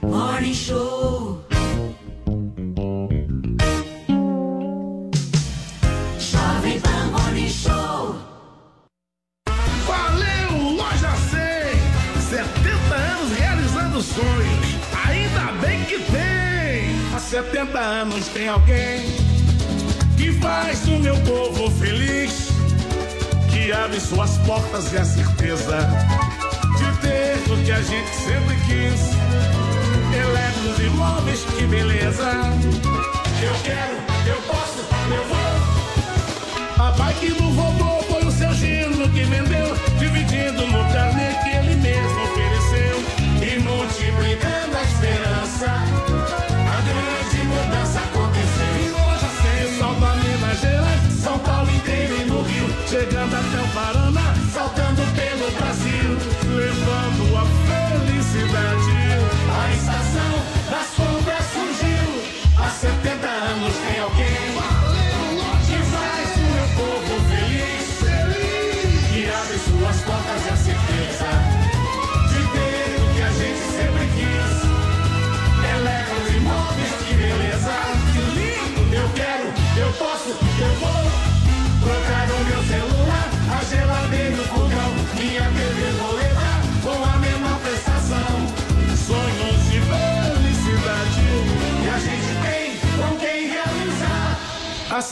Morning 0.02 0.52
Show. 0.52 1.51
Valeu, 14.02 14.42
Loja 14.42 14.82
100! 14.82 14.92
70 14.92 15.48
anos 15.48 15.48
realizando 15.48 15.62
sonhos. 15.64 15.92
A 17.14 17.20
70 17.20 17.78
anos 17.78 18.28
tem 18.28 18.48
alguém 18.48 19.00
que 20.16 20.32
faz 20.40 20.86
o 20.88 20.98
meu 20.98 21.16
povo 21.20 21.70
feliz, 21.72 22.48
que 23.50 23.72
abre 23.72 24.00
suas 24.00 24.38
portas 24.38 24.92
e 24.92 24.96
a 24.96 25.04
certeza 25.04 25.88
de 26.78 27.00
ter 27.00 27.52
o 27.52 27.64
que 27.64 27.72
a 27.72 27.82
gente 27.82 28.14
sempre 28.14 28.56
quis. 28.66 29.12
Eletros 30.14 30.78
imóveis, 30.84 31.44
que 31.56 31.66
beleza! 31.66 32.32
Eu 33.42 33.54
quero, 33.64 33.96
eu 34.26 34.42
posso, 34.42 34.80
eu 35.10 35.24
vou. 35.28 36.86
A 36.86 36.90
bike 36.92 37.32
do 37.32 37.50
vovô 37.50 38.02
foi 38.02 38.24
o 38.26 38.30
seu 38.30 38.52
gino 38.54 39.08
que 39.08 39.24
vendeu, 39.24 39.76
dividindo 39.98 40.66
no 40.66 40.92
carnê 40.92 41.21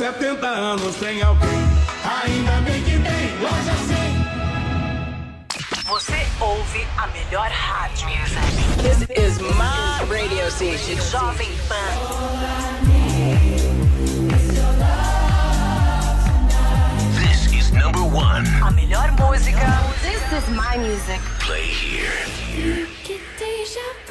70 0.00 0.46
anos 0.46 0.96
tem 0.96 1.20
alguém, 1.20 1.50
ainda 2.02 2.52
bem 2.62 2.82
que 2.82 2.92
tem 2.92 3.38
loja 3.38 3.74
100. 3.86 5.84
Você 5.90 6.26
ouve 6.40 6.86
a 6.96 7.06
melhor 7.08 7.50
rádio. 7.50 8.08
This 8.80 9.02
is 9.10 9.38
my 9.40 10.02
radio 10.08 10.50
station, 10.50 10.96
Jovem 10.96 11.52
Pan. 11.68 11.98
This 17.20 17.52
is 17.52 17.70
number 17.72 18.00
one. 18.02 18.46
A 18.66 18.70
melhor 18.70 19.12
música. 19.18 19.84
This 20.00 20.22
is 20.32 20.48
my 20.48 20.78
music. 20.78 21.20
Play 21.40 21.66
here. 21.66 22.30
One 23.10 24.09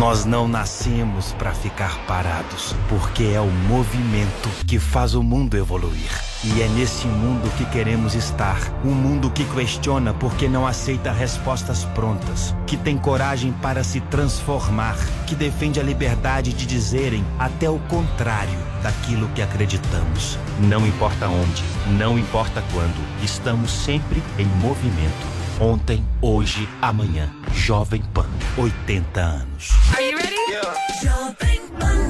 Nós 0.00 0.24
não 0.24 0.48
nascemos 0.48 1.34
para 1.34 1.52
ficar 1.52 1.98
parados, 2.06 2.74
porque 2.88 3.24
é 3.34 3.38
o 3.38 3.50
movimento 3.68 4.48
que 4.66 4.78
faz 4.78 5.14
o 5.14 5.22
mundo 5.22 5.58
evoluir. 5.58 6.10
E 6.42 6.62
é 6.62 6.68
nesse 6.68 7.06
mundo 7.06 7.54
que 7.58 7.66
queremos 7.66 8.14
estar. 8.14 8.58
Um 8.82 8.92
mundo 8.92 9.30
que 9.30 9.44
questiona 9.44 10.14
porque 10.14 10.48
não 10.48 10.66
aceita 10.66 11.12
respostas 11.12 11.84
prontas, 11.84 12.56
que 12.66 12.78
tem 12.78 12.96
coragem 12.96 13.52
para 13.52 13.84
se 13.84 14.00
transformar, 14.00 14.96
que 15.26 15.34
defende 15.34 15.78
a 15.78 15.82
liberdade 15.82 16.54
de 16.54 16.64
dizerem 16.64 17.22
até 17.38 17.68
o 17.68 17.78
contrário 17.80 18.58
daquilo 18.82 19.28
que 19.34 19.42
acreditamos. 19.42 20.38
Não 20.60 20.86
importa 20.86 21.28
onde, 21.28 21.62
não 21.98 22.18
importa 22.18 22.64
quando, 22.72 23.22
estamos 23.22 23.70
sempre 23.70 24.22
em 24.38 24.46
movimento. 24.46 25.39
Ontem, 25.60 26.02
hoje, 26.22 26.66
amanhã. 26.80 27.28
Jovem 27.52 28.02
Pan, 28.14 28.24
80 28.56 29.20
anos. 29.20 29.68
Are 29.94 30.02
you 30.02 30.16
ready? 30.16 30.34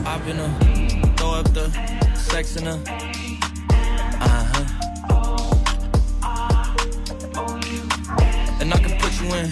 I've 0.06 0.24
been 0.24 0.38
a 0.38 0.48
throw 1.16 1.34
up 1.40 1.52
the 1.52 1.68
sex 2.14 2.54
in 2.54 2.68
a 2.68 2.74
uh 4.20 4.44
huh. 4.52 4.64
And 8.60 8.72
I 8.72 8.78
can 8.78 8.96
put 9.00 9.12
you 9.20 9.34
in. 9.34 9.50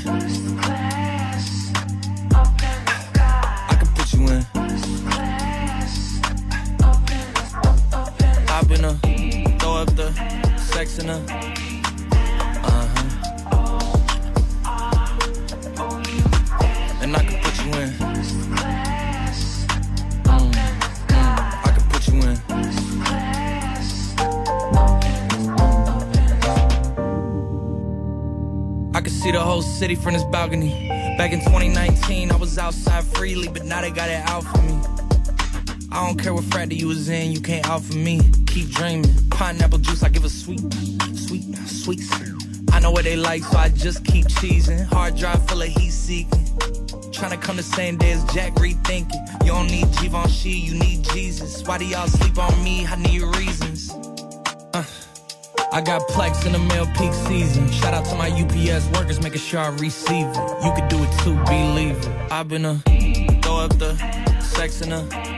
I 3.68 3.74
can 3.74 3.88
put 3.96 4.12
you 4.12 4.28
in. 4.28 4.46
I've 8.48 8.68
been 8.68 8.84
a 8.84 8.94
throw 9.58 9.74
up 9.78 9.90
the 9.96 10.12
sex 10.56 10.98
in 10.98 11.10
a 11.10 11.77
And 17.09 17.16
I 17.16 17.24
can 17.24 17.40
put 17.40 17.56
you 17.64 17.72
in. 17.72 17.89
Mm, 20.24 20.55
I 21.64 21.70
can 21.72 21.85
put 21.89 22.06
you 22.06 22.20
in. 22.20 22.36
I 28.94 29.01
can 29.01 29.10
see 29.10 29.32
the 29.32 29.40
whole 29.40 29.62
city 29.62 29.94
from 29.94 30.12
this 30.12 30.24
balcony. 30.24 30.86
Back 31.16 31.32
in 31.32 31.39
2019, 31.40 32.30
I 32.30 32.36
was 32.36 32.59
outside 32.59 33.05
freely, 33.05 33.48
but 33.48 33.64
now 33.64 33.80
they 33.80 33.90
got 33.90 34.10
it 34.10 34.20
out 34.28 34.44
for 34.44 34.60
me. 34.60 34.78
I 35.90 36.06
don't 36.06 36.18
care 36.22 36.35
what 36.35 36.44
frat 36.44 36.70
you 36.70 36.89
was 36.89 37.09
in, 37.09 37.32
you 37.32 37.40
can't 37.40 37.66
out 37.70 37.85
for 37.85 37.97
me. 37.97 38.20
Keep 38.48 38.68
dreaming. 38.68 39.10
Pineapple 39.30 39.78
juice, 39.78 40.02
I 40.02 40.10
give 40.10 40.26
a 40.26 40.28
sweet, 40.28 40.60
sweet, 41.16 41.56
sweet. 41.66 42.02
I 42.70 42.80
know 42.80 42.90
what 42.90 43.05
they 43.05 43.16
like, 43.16 43.44
so 43.44 43.56
I 43.56 43.70
just 43.70 44.05
keep 44.05 44.26
cheesing. 44.26 44.85
Hard 44.85 45.16
drive 45.16 45.48
full 45.48 45.62
of 45.62 45.68
heat 45.68 45.90
seeking. 45.90 46.44
Tryna 47.19 47.43
come 47.43 47.57
the 47.57 47.65
same 47.65 47.97
day 47.97 48.12
as 48.12 48.23
Jack 48.32 48.55
rethinking. 48.55 49.45
You 49.45 49.51
don't 49.51 49.66
need 49.66 49.90
Givenchy, 50.01 50.51
you 50.51 50.78
need 50.78 51.03
Jesus. 51.11 51.65
Why 51.66 51.77
do 51.77 51.85
y'all 51.85 52.07
sleep 52.07 52.39
on 52.39 52.62
me? 52.62 52.86
I 52.86 52.95
need 52.95 53.23
reasons. 53.23 53.90
Uh, 54.73 54.85
I 55.73 55.81
got 55.81 56.03
plex 56.03 56.47
in 56.47 56.53
the 56.53 56.61
mail 56.61 56.86
peak 56.97 57.12
season. 57.12 57.69
Shout 57.73 57.93
out 57.93 58.05
to 58.05 58.15
my 58.15 58.31
UPS 58.31 58.86
workers, 58.97 59.20
making 59.20 59.40
sure 59.40 59.59
I 59.59 59.70
receive 59.70 60.27
it. 60.27 60.65
You 60.65 60.73
could 60.77 60.89
do 60.89 61.03
it 61.03 61.19
too, 61.24 61.35
believe 61.47 61.99
it. 61.99 62.09
I've 62.31 62.47
been 62.47 62.65
a 62.65 62.77
throw 63.43 63.59
up 63.59 63.77
the 63.78 63.97
sex 64.40 64.81
in 64.81 64.93
a 64.93 65.38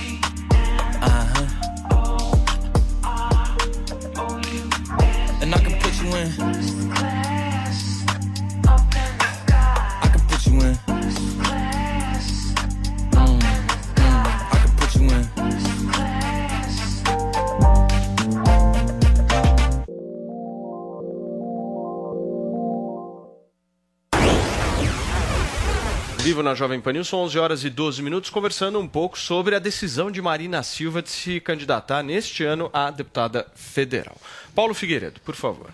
Vivo 26.31 26.41
na 26.41 26.55
Jovem 26.55 26.79
Pan 26.79 26.93
News, 26.93 27.09
são 27.09 27.19
11 27.19 27.37
horas 27.37 27.63
e 27.65 27.69
12 27.69 28.01
minutos, 28.01 28.29
conversando 28.29 28.79
um 28.79 28.87
pouco 28.87 29.19
sobre 29.19 29.53
a 29.53 29.59
decisão 29.59 30.09
de 30.09 30.21
Marina 30.21 30.63
Silva 30.63 31.01
de 31.01 31.09
se 31.09 31.41
candidatar 31.41 32.01
neste 32.01 32.45
ano 32.45 32.69
a 32.71 32.89
deputada 32.89 33.45
federal. 33.53 34.15
Paulo 34.55 34.73
Figueiredo, 34.73 35.19
por 35.25 35.35
favor. 35.35 35.69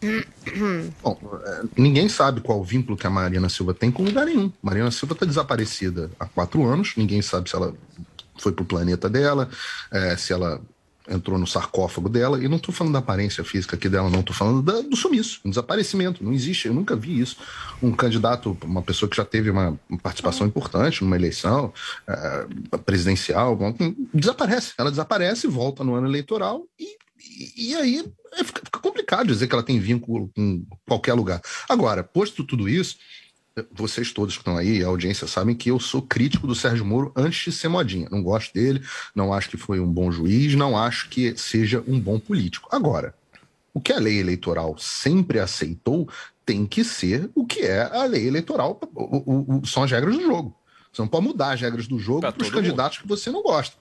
Bom, 1.02 1.18
é, 1.44 1.62
ninguém 1.76 2.08
sabe 2.08 2.40
qual 2.40 2.60
o 2.60 2.62
vínculo 2.62 2.96
que 2.96 3.04
a 3.04 3.10
Marina 3.10 3.48
Silva 3.48 3.74
tem 3.74 3.90
com 3.90 4.04
lugar 4.04 4.26
nenhum. 4.26 4.52
Marina 4.62 4.92
Silva 4.92 5.14
está 5.14 5.26
desaparecida 5.26 6.08
há 6.20 6.26
quatro 6.26 6.64
anos, 6.64 6.92
ninguém 6.96 7.20
sabe 7.20 7.50
se 7.50 7.56
ela 7.56 7.74
foi 8.38 8.52
pro 8.52 8.64
planeta 8.64 9.10
dela, 9.10 9.50
é, 9.90 10.16
se 10.16 10.32
ela 10.32 10.60
entrou 11.10 11.38
no 11.38 11.46
sarcófago 11.46 12.08
dela, 12.08 12.42
e 12.42 12.48
não 12.48 12.56
estou 12.56 12.72
falando 12.74 12.92
da 12.92 13.00
aparência 13.00 13.42
física 13.42 13.76
aqui 13.76 13.88
dela, 13.88 14.08
não, 14.08 14.20
estou 14.20 14.34
falando 14.34 14.62
da- 14.62 14.80
do 14.80 14.96
sumiço, 14.96 15.40
um 15.44 15.50
desaparecimento. 15.50 16.22
Não 16.22 16.32
existe, 16.32 16.68
eu 16.68 16.74
nunca 16.74 16.94
vi 16.94 17.20
isso. 17.20 17.36
Um 17.82 17.92
candidato, 17.92 18.56
uma 18.64 18.80
pessoa 18.82 19.08
que 19.10 19.16
já 19.16 19.24
teve 19.24 19.50
uma 19.50 19.78
participação 20.02 20.46
importante 20.46 21.02
numa 21.02 21.16
eleição 21.16 21.72
é, 22.08 22.46
presidencial, 22.84 23.58
desaparece. 24.14 24.72
Ela 24.78 24.90
desaparece, 24.90 25.46
volta 25.46 25.82
no 25.82 25.94
ano 25.94 26.06
eleitoral 26.06 26.64
e, 26.78 26.96
e, 27.18 27.70
e 27.70 27.74
aí 27.74 28.04
fica 28.44 28.62
complicado 28.80 29.26
dizer 29.26 29.48
que 29.48 29.54
ela 29.54 29.62
tem 29.62 29.80
vínculo 29.80 30.30
com 30.34 30.64
qualquer 30.86 31.14
lugar. 31.14 31.40
Agora, 31.68 32.04
posto 32.04 32.44
tudo 32.44 32.68
isso, 32.68 32.96
vocês 33.72 34.12
todos 34.12 34.34
que 34.34 34.40
estão 34.40 34.56
aí, 34.56 34.82
a 34.82 34.86
audiência, 34.88 35.26
sabem 35.26 35.54
que 35.54 35.70
eu 35.70 35.78
sou 35.80 36.02
crítico 36.02 36.46
do 36.46 36.54
Sérgio 36.54 36.84
Moro 36.84 37.12
antes 37.16 37.44
de 37.44 37.52
ser 37.52 37.68
modinha. 37.68 38.08
Não 38.10 38.22
gosto 38.22 38.52
dele, 38.54 38.82
não 39.14 39.32
acho 39.32 39.48
que 39.50 39.56
foi 39.56 39.80
um 39.80 39.86
bom 39.90 40.10
juiz, 40.10 40.54
não 40.54 40.76
acho 40.76 41.08
que 41.08 41.36
seja 41.36 41.82
um 41.86 41.98
bom 41.98 42.18
político. 42.18 42.68
Agora, 42.72 43.14
o 43.72 43.80
que 43.80 43.92
a 43.92 43.98
lei 43.98 44.18
eleitoral 44.18 44.76
sempre 44.78 45.38
aceitou 45.38 46.08
tem 46.44 46.66
que 46.66 46.82
ser 46.82 47.30
o 47.34 47.46
que 47.46 47.60
é 47.60 47.82
a 47.82 48.04
lei 48.04 48.26
eleitoral, 48.26 48.80
o- 48.94 49.16
o- 49.54 49.58
o- 49.58 49.66
são 49.66 49.84
as 49.84 49.90
regras 49.90 50.16
do 50.16 50.22
jogo. 50.22 50.54
Você 50.92 51.00
não 51.02 51.08
pode 51.08 51.26
mudar 51.26 51.52
as 51.52 51.60
regras 51.60 51.86
do 51.86 51.98
jogo 51.98 52.20
para 52.32 52.42
os 52.42 52.50
candidatos 52.50 52.98
que 52.98 53.06
você 53.06 53.30
não 53.30 53.42
gosta. 53.42 53.76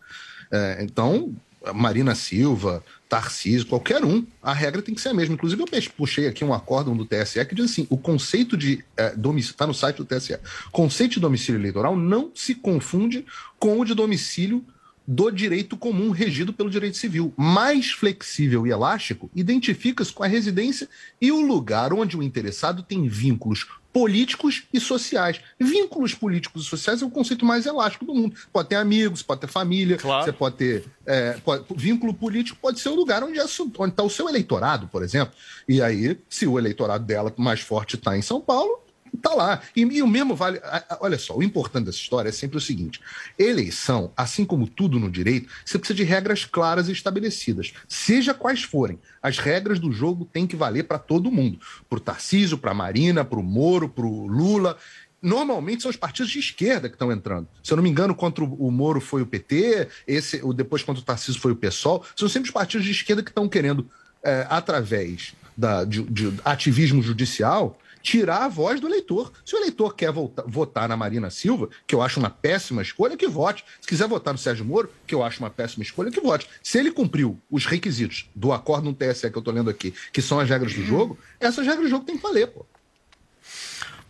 É, 0.51 0.80
então, 0.84 1.34
Marina 1.73 2.15
Silva, 2.15 2.84
Tarcísio, 3.07 3.68
qualquer 3.68 4.03
um, 4.03 4.26
a 4.41 4.53
regra 4.53 4.81
tem 4.81 4.95
que 4.95 5.02
ser 5.02 5.10
a 5.10 5.14
mesma. 5.14 5.36
Inclusive, 5.36 5.61
eu 5.61 5.68
puxei 5.95 6.27
aqui 6.27 6.45
um 6.45 6.53
acórdão 6.53 6.95
do 6.95 7.06
TSE 7.06 7.44
que 7.45 7.56
diz 7.56 7.65
assim: 7.65 7.88
o 7.90 7.98
conceito 7.98 8.56
de 8.56 8.84
é, 8.95 9.15
domicílio, 9.15 9.53
está 9.53 9.68
no 9.68 9.73
site 9.73 9.98
do 9.98 10.06
TSE, 10.06 10.38
conceito 10.72 11.14
de 11.14 11.19
domicílio 11.19 11.60
eleitoral 11.60 11.95
não 11.95 12.31
se 12.34 12.56
confunde 12.56 13.26
com 13.57 13.80
o 13.80 13.86
de 13.86 13.94
domicílio 13.94 14.64
do 15.06 15.31
direito 15.31 15.76
comum 15.76 16.11
regido 16.11 16.53
pelo 16.53 16.69
direito 16.69 16.95
civil. 16.95 17.34
Mais 17.36 17.90
flexível 17.90 18.68
e 18.68 18.69
elástico, 18.69 19.30
identifica-se 19.36 20.14
com 20.14 20.23
a 20.23 20.27
residência 20.27 20.88
e 21.19 21.31
o 21.31 21.41
lugar 21.41 21.91
onde 21.91 22.15
o 22.15 22.22
interessado 22.22 22.84
tem 22.84 23.07
vínculos 23.07 23.65
políticos 23.91 24.64
e 24.74 24.80
sociais. 24.80 25.40
Vínculos 25.60 26.14
políticos 26.14 26.64
e 26.64 26.66
sociais 26.66 27.02
é 27.02 27.06
o 27.06 27.10
conceito 27.10 27.45
mais 27.45 27.66
elástico 27.66 28.06
do 28.06 28.14
mundo. 28.14 28.36
Pode 28.53 28.70
ter 28.70 28.76
amigos, 28.76 29.22
pode 29.24 29.41
ter 29.41 29.48
família, 29.48 29.98
você 30.26 30.32
pode 30.32 30.56
ter. 30.57 30.86
é, 31.06 31.34
pode- 31.44 31.66
vínculo 31.76 32.14
político 32.14 32.57
pode 32.61 32.80
ser 32.80 32.90
o 32.90 32.95
lugar 32.95 33.24
onde 33.24 33.40
está 33.40 34.03
o 34.03 34.10
seu 34.10 34.30
eleitorado, 34.30 34.88
por 34.88 35.03
exemplo. 35.03 35.34
E 35.68 35.82
aí, 35.82 36.18
se 36.30 36.45
o 36.45 36.57
eleitorado 36.60 37.03
dela 37.03 37.34
mais 37.38 37.61
forte 37.61 37.95
está 37.95 38.18
em 38.18 38.22
São 38.22 38.40
Paulo, 38.40 38.80
tá 39.18 39.34
lá. 39.34 39.61
E, 39.76 39.81
e 39.81 40.02
o 40.02 40.07
mesmo 40.07 40.36
vale. 40.36 40.61
Olha 40.99 41.18
só, 41.18 41.36
o 41.36 41.44
importante 41.44 41.86
dessa 41.86 41.98
história 41.98 42.30
é 42.30 42.31
sempre 42.31 42.57
o 42.57 42.61
seguinte: 42.61 42.99
eleição, 43.38 44.11
assim 44.15 44.45
como 44.45 44.68
tudo 44.68 44.99
no 44.99 45.10
direito, 45.10 45.49
você 45.65 45.77
precisa 45.77 45.98
de 45.98 46.03
regras 46.03 46.45
claras 46.45 46.88
e 46.90 46.91
estabelecidas. 46.91 47.73
Seja 47.88 48.34
quais 48.34 48.64
forem, 48.64 48.99
as 49.22 49.38
regras 49.38 49.80
do 49.80 49.91
jogo 49.91 50.26
têm 50.26 50.45
que 50.48 50.56
valer 50.56 50.84
para 50.84 50.99
todo 50.99 51.31
mundo. 51.31 51.60
Para 51.90 51.98
o 51.98 52.02
Tarcísio, 52.02 52.57
para 52.57 52.72
a 52.72 52.76
Marina, 52.76 53.26
para 53.26 53.40
o 53.40 53.44
Moro, 53.44 53.90
para 53.90 54.06
o 54.06 54.27
Lula. 54.27 54.77
Normalmente 55.22 55.81
são 55.81 55.91
os 55.91 55.98
partidos 55.98 56.31
de 56.31 56.40
esquerda 56.40 56.88
que 56.88 56.95
estão 56.95 57.11
entrando. 57.11 57.48
Se 57.61 57.73
eu 57.73 57.76
não 57.76 57.84
me 57.84 57.90
engano, 57.90 58.15
contra 58.15 58.44
o 58.44 58.53
o 58.53 58.72
Moro 58.72 59.02
foi 59.02 59.22
o 59.22 59.26
PT, 59.26 59.88
esse, 60.07 60.41
o 60.44 60.53
depois 60.53 60.81
contra 60.84 61.02
o 61.02 61.06
Tarcísio 61.06 61.41
foi 61.41 61.52
o 61.52 61.56
PSOL. 61.56 62.06
São 62.15 62.30
sempre 62.30 62.48
os 62.48 62.53
partidos 62.53 62.86
de 62.86 62.91
esquerda 62.91 63.22
que 63.22 63.30
estão 63.30 63.48
querendo, 63.48 63.90
é, 64.23 64.45
através 64.49 65.34
da, 65.57 65.84
de, 65.84 66.03
de 66.03 66.34
ativismo 66.45 67.02
judicial, 67.02 67.78
tirar 68.01 68.43
a 68.45 68.47
voz 68.47 68.80
do 68.80 68.88
eleitor. 68.88 69.31
Se 69.45 69.55
o 69.55 69.59
eleitor 69.59 69.95
quer 69.95 70.11
volta- 70.11 70.43
votar 70.47 70.88
na 70.88 70.95
Marina 70.97 71.30
Silva, 71.30 71.69
que 71.85 71.93
eu 71.95 72.01
acho 72.01 72.19
uma 72.19 72.30
péssima 72.30 72.81
escolha, 72.81 73.17
que 73.17 73.27
vote. 73.27 73.63
Se 73.81 73.88
quiser 73.88 74.07
votar 74.07 74.34
no 74.34 74.38
Sérgio 74.39 74.65
Moro, 74.65 74.89
que 75.05 75.13
eu 75.15 75.23
acho 75.23 75.39
uma 75.39 75.49
péssima 75.49 75.84
escolha, 75.84 76.11
que 76.11 76.21
vote. 76.21 76.47
Se 76.63 76.77
ele 76.77 76.91
cumpriu 76.91 77.39
os 77.49 77.65
requisitos 77.65 78.30
do 78.35 78.51
acordo 78.51 78.85
no 78.85 78.93
TSE 78.93 79.30
que 79.30 79.38
eu 79.38 79.39
estou 79.39 79.53
lendo 79.53 79.69
aqui, 79.69 79.93
que 80.11 80.21
são 80.21 80.39
as 80.39 80.49
regras 80.49 80.73
do 80.73 80.84
jogo, 80.84 81.17
essas 81.39 81.65
regras 81.65 81.85
do 81.85 81.89
jogo 81.89 82.05
têm 82.05 82.17
que 82.17 82.23
valer, 82.23 82.47
pô. 82.47 82.65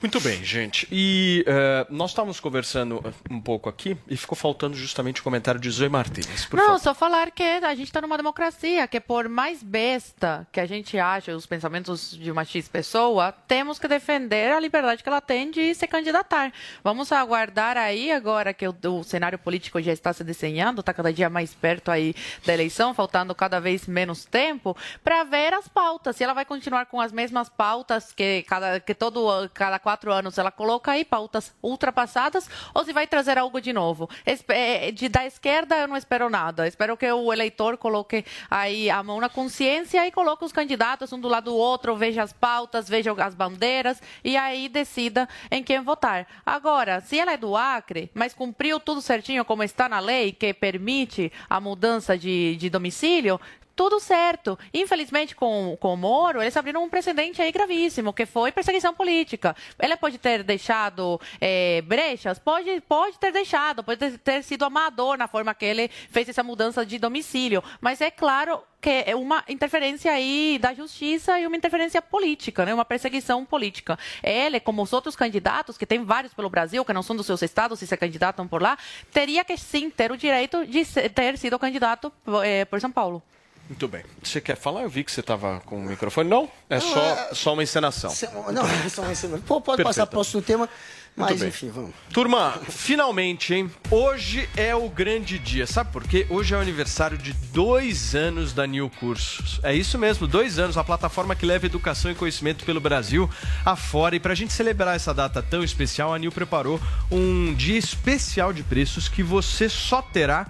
Muito 0.01 0.21
bem, 0.21 0.41
gente. 0.45 0.88
E 0.89 1.43
eh, 1.45 1.85
nós 1.89 2.11
estávamos 2.11 2.39
conversando 2.39 3.03
um 3.30 3.41
pouco 3.41 3.67
aqui 3.67 3.97
e 4.07 4.15
ficou 4.15 4.35
faltando 4.35 4.77
justamente 4.77 5.19
o 5.19 5.23
comentário 5.23 5.59
de 5.59 5.69
Zoe 5.69 5.89
Martins. 5.89 6.47
Não, 6.53 6.65
favor. 6.65 6.80
só 6.80 6.93
falar 6.95 7.31
que 7.31 7.43
a 7.43 7.76
gente 7.76 7.88
está 7.88 7.99
numa 7.99 8.15
democracia, 8.15 8.88
que 8.88 8.97
por 9.01 9.27
mais 9.27 9.61
besta 9.61 10.47
que 10.53 10.59
a 10.61 10.65
gente 10.65 10.97
ache 10.97 11.31
os 11.31 11.45
pensamentos 11.45 12.17
de 12.17 12.31
uma 12.31 12.45
X 12.45 12.69
pessoa, 12.69 13.34
temos 13.45 13.77
que 13.77 13.89
defender 13.89 14.53
a 14.53 14.59
liberdade 14.59 15.03
que 15.03 15.09
ela 15.09 15.19
tem 15.19 15.51
de 15.51 15.76
se 15.76 15.85
candidatar. 15.85 16.53
Vamos 16.81 17.11
aguardar 17.11 17.76
aí, 17.76 18.09
agora 18.09 18.53
que 18.53 18.65
o, 18.65 18.76
o 18.84 19.03
cenário 19.03 19.38
político 19.38 19.81
já 19.81 19.91
está 19.91 20.13
se 20.13 20.23
desenhando, 20.23 20.80
está 20.80 20.93
cada 20.93 21.11
dia 21.11 21.30
mais 21.30 21.53
perto 21.53 21.91
aí 21.91 22.15
da 22.45 22.53
eleição, 22.53 22.93
faltando 22.93 23.35
cada 23.35 23.59
vez 23.59 23.85
menos 23.85 24.23
tempo, 24.23 24.77
para 25.03 25.26
ver 25.26 25.53
as 25.53 25.67
pautas. 25.67 26.15
Se 26.15 26.23
ela 26.23 26.34
vai 26.34 26.45
continuar 26.45 26.85
com 26.85 27.01
as 27.01 27.11
mesmas 27.11 27.49
pautas 27.49 28.13
que, 28.13 28.43
cada, 28.43 28.80
que 28.80 28.93
todo, 28.93 29.49
cada 29.53 29.77
quatro 29.89 30.13
anos 30.13 30.37
ela 30.37 30.51
coloca 30.51 30.91
aí, 30.91 31.03
pautas 31.03 31.51
ultrapassadas, 31.63 32.47
ou 32.75 32.85
se 32.85 32.93
vai 32.93 33.07
trazer 33.07 33.39
algo 33.39 33.59
de 33.59 33.73
novo. 33.73 34.07
Espe- 34.23 34.53
eh, 34.53 34.91
De, 34.91 35.09
da 35.09 35.25
esquerda 35.25 35.75
eu 35.77 35.87
não 35.87 35.97
espero 35.97 36.29
nada. 36.29 36.67
Espero 36.67 36.95
que 36.95 37.11
o 37.11 37.33
eleitor 37.33 37.75
coloque 37.75 38.23
aí 38.51 38.87
a 38.89 39.01
mão 39.01 39.19
na 39.19 39.29
consciência 39.29 40.05
e 40.05 40.11
coloque 40.11 40.45
os 40.45 40.51
candidatos 40.51 41.11
um 41.11 41.19
do 41.19 41.27
lado 41.27 41.45
do 41.45 41.55
outro, 41.55 41.95
veja 41.95 42.21
as 42.21 42.31
pautas, 42.31 42.87
veja 42.87 43.11
as 43.23 43.33
bandeiras 43.33 43.99
e 44.23 44.37
aí 44.37 44.69
decida 44.69 45.27
em 45.49 45.63
quem 45.63 45.81
votar. 45.81 46.27
Agora, 46.45 47.01
se 47.01 47.17
ela 47.17 47.31
é 47.33 47.37
do 47.37 47.55
Acre, 47.55 48.11
mas 48.13 48.33
cumpriu 48.33 48.79
tudo 48.79 49.01
certinho 49.01 49.43
como 49.43 49.63
está 49.63 49.89
na 49.89 49.99
lei, 49.99 50.31
que 50.31 50.53
permite 50.53 51.31
a 51.49 51.59
mudança 51.59 52.15
de, 52.15 52.55
de 52.57 52.69
domicílio, 52.69 53.39
tudo 53.80 53.97
certo. 53.97 54.60
Infelizmente, 54.73 55.34
com, 55.34 55.77
com 55.80 55.93
o 55.93 55.95
Moro, 55.95 56.41
eles 56.41 56.57
abriram 56.57 56.84
um 56.84 56.89
precedente 56.89 57.41
aí 57.41 57.49
gravíssimo, 57.49 58.11
que 58.11 58.26
foi 58.26 58.51
perseguição 58.51 58.93
política. 58.93 59.56
Ele 59.81 59.95
pode 59.95 60.18
ter 60.18 60.43
deixado 60.43 61.18
eh, 61.39 61.81
brechas? 61.85 62.38
Pode, 62.38 62.81
pode 62.81 63.18
ter 63.18 63.31
deixado, 63.31 63.81
pode 63.81 64.18
ter, 64.18 64.43
sido 64.43 64.65
amador 64.65 65.18
na 65.18 65.30
forma 65.30 65.56
que 65.56 65.64
ele 65.64 65.88
fez 66.11 66.27
essa 66.27 66.43
mudança 66.43 66.85
de 66.85 66.99
domicílio. 66.99 67.64
Mas 67.80 68.01
é 68.01 68.11
claro 68.11 68.61
que 68.81 69.06
é 69.07 69.15
uma 69.15 69.45
interferência 69.47 70.11
aí 70.11 70.60
da 70.60 70.73
justiça 70.73 71.39
e 71.39 71.47
uma 71.47 71.56
interferência 71.56 72.01
política, 72.01 72.65
né? 72.65 72.73
uma 72.73 72.84
perseguição 72.84 73.45
política. 73.45 73.97
Ele, 74.22 74.60
como 74.60 74.81
os 74.81 74.91
outros 74.91 75.15
candidatos, 75.15 75.77
que 75.77 75.85
tem 75.85 76.03
vários 76.03 76.34
pelo 76.34 76.49
Brasil, 76.49 76.84
que 76.84 76.91
não 76.91 77.01
são 77.01 77.15
dos 77.15 77.26
seus 77.26 77.41
estados 77.41 77.81
e 77.81 77.88
se 77.88 77.95
candidatam 77.95 78.45
por 78.45 78.61
lá, 78.61 78.77
teria 79.14 79.45
que 79.45 79.56
sim 79.56 79.89
ter 79.89 80.11
o 80.11 80.18
direito 80.18 80.68
de 80.68 80.84
ter 81.11 81.38
sido 81.38 81.57
candidato 81.57 82.11
eh, 82.43 82.65
por 82.65 82.81
São 82.81 82.91
Paulo. 82.91 83.23
Muito 83.69 83.87
bem. 83.87 84.03
Você 84.23 84.41
quer 84.41 84.57
falar? 84.57 84.81
Eu 84.81 84.89
vi 84.89 85.03
que 85.03 85.11
você 85.11 85.19
estava 85.19 85.59
com 85.63 85.77
o 85.77 85.83
microfone. 85.83 86.27
Não? 86.27 86.49
É 86.67 86.79
Não, 86.79 86.81
só, 86.81 86.99
é- 86.99 87.29
só 87.35 87.53
uma 87.53 87.61
encenação. 87.61 88.11
Não, 88.51 88.65
é 88.67 88.89
só 88.89 89.03
um 89.03 89.11
ensinamento. 89.11 89.45
Pô, 89.45 89.61
pode 89.61 89.83
passar 89.83 90.07
para 90.07 90.13
o 90.13 90.17
próximo 90.17 90.41
tema, 90.41 90.67
mas 91.15 91.43
enfim, 91.43 91.69
vamos. 91.69 91.91
Turma, 92.11 92.59
finalmente, 92.67 93.53
hein? 93.53 93.71
Hoje 93.91 94.49
é 94.57 94.75
o 94.75 94.89
grande 94.89 95.37
dia. 95.37 95.67
Sabe 95.67 95.91
por 95.91 96.03
quê? 96.03 96.25
Hoje 96.31 96.55
é 96.55 96.57
o 96.57 96.59
aniversário 96.61 97.15
de 97.15 97.31
dois 97.31 98.15
anos 98.15 98.53
da 98.53 98.65
New 98.65 98.89
Cursos. 98.99 99.59
É 99.61 99.75
isso 99.75 99.99
mesmo, 99.99 100.25
dois 100.25 100.57
anos, 100.57 100.75
a 100.75 100.83
plataforma 100.83 101.35
que 101.35 101.45
leva 101.45 101.67
educação 101.67 102.09
e 102.09 102.15
conhecimento 102.15 102.65
pelo 102.65 102.79
Brasil 102.79 103.29
afora. 103.63 104.15
E 104.15 104.19
pra 104.19 104.33
gente 104.33 104.51
celebrar 104.51 104.95
essa 104.95 105.13
data 105.13 105.43
tão 105.43 105.63
especial, 105.63 106.11
a 106.11 106.17
New 106.17 106.31
preparou 106.31 106.81
um 107.11 107.53
dia 107.53 107.77
especial 107.77 108.51
de 108.51 108.63
preços 108.63 109.07
que 109.07 109.21
você 109.21 109.69
só 109.69 110.01
terá 110.01 110.47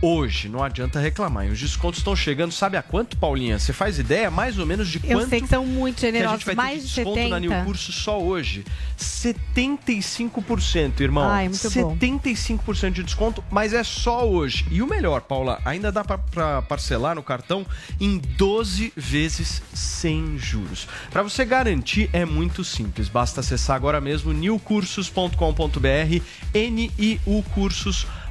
hoje. 0.00 0.48
Não 0.48 0.62
adianta 0.62 1.00
reclamar. 1.00 1.46
E 1.46 1.50
os 1.50 1.58
descontos 1.58 1.98
estão 1.98 2.14
chegando, 2.14 2.52
sabe 2.52 2.76
a 2.76 2.82
quanto, 2.82 3.16
Paulinha? 3.16 3.58
Você 3.58 3.72
faz 3.72 3.98
ideia 3.98 4.30
mais 4.30 4.58
ou 4.58 4.66
menos 4.66 4.88
de 4.88 5.00
Eu 5.04 5.18
quanto 5.18 5.30
sei 5.30 5.40
que 5.40 5.48
são 5.48 5.66
muito 5.66 6.00
que 6.00 6.06
a 6.06 6.10
generosos, 6.10 6.38
gente 6.38 6.46
vai 6.46 6.54
ter 6.54 6.62
mais 6.62 6.82
de 6.82 6.88
de 6.88 6.94
desconto 6.94 7.28
na 7.28 7.36
70. 7.36 7.40
New 7.40 7.64
Curso 7.64 7.92
só 7.92 8.20
hoje? 8.20 8.64
75%, 8.98 11.00
irmão. 11.00 11.28
Ai, 11.28 11.48
muito 11.48 11.70
bom. 11.70 11.96
75% 11.96 12.92
de 12.92 13.02
desconto, 13.02 13.42
mas 13.50 13.72
é 13.72 13.82
só 13.82 14.28
hoje. 14.28 14.66
E 14.70 14.82
o 14.82 14.86
melhor, 14.86 15.22
Paula, 15.22 15.60
ainda 15.64 15.92
dá 15.92 16.04
pra 16.04 16.62
parcelar 16.62 17.14
no 17.14 17.22
cartão 17.22 17.66
em 18.00 18.18
12 18.18 18.92
vezes 18.96 19.62
sem 19.72 20.38
juros. 20.38 20.88
Pra 21.10 21.22
você 21.22 21.44
garantir 21.44 22.10
é 22.12 22.24
muito 22.24 22.64
simples, 22.64 23.08
basta 23.08 23.40
acessar 23.40 23.76
agora 23.76 24.00
mesmo 24.00 24.32
newcursos.com.br, 24.32 26.22
niucursos.com.br 26.54 28.25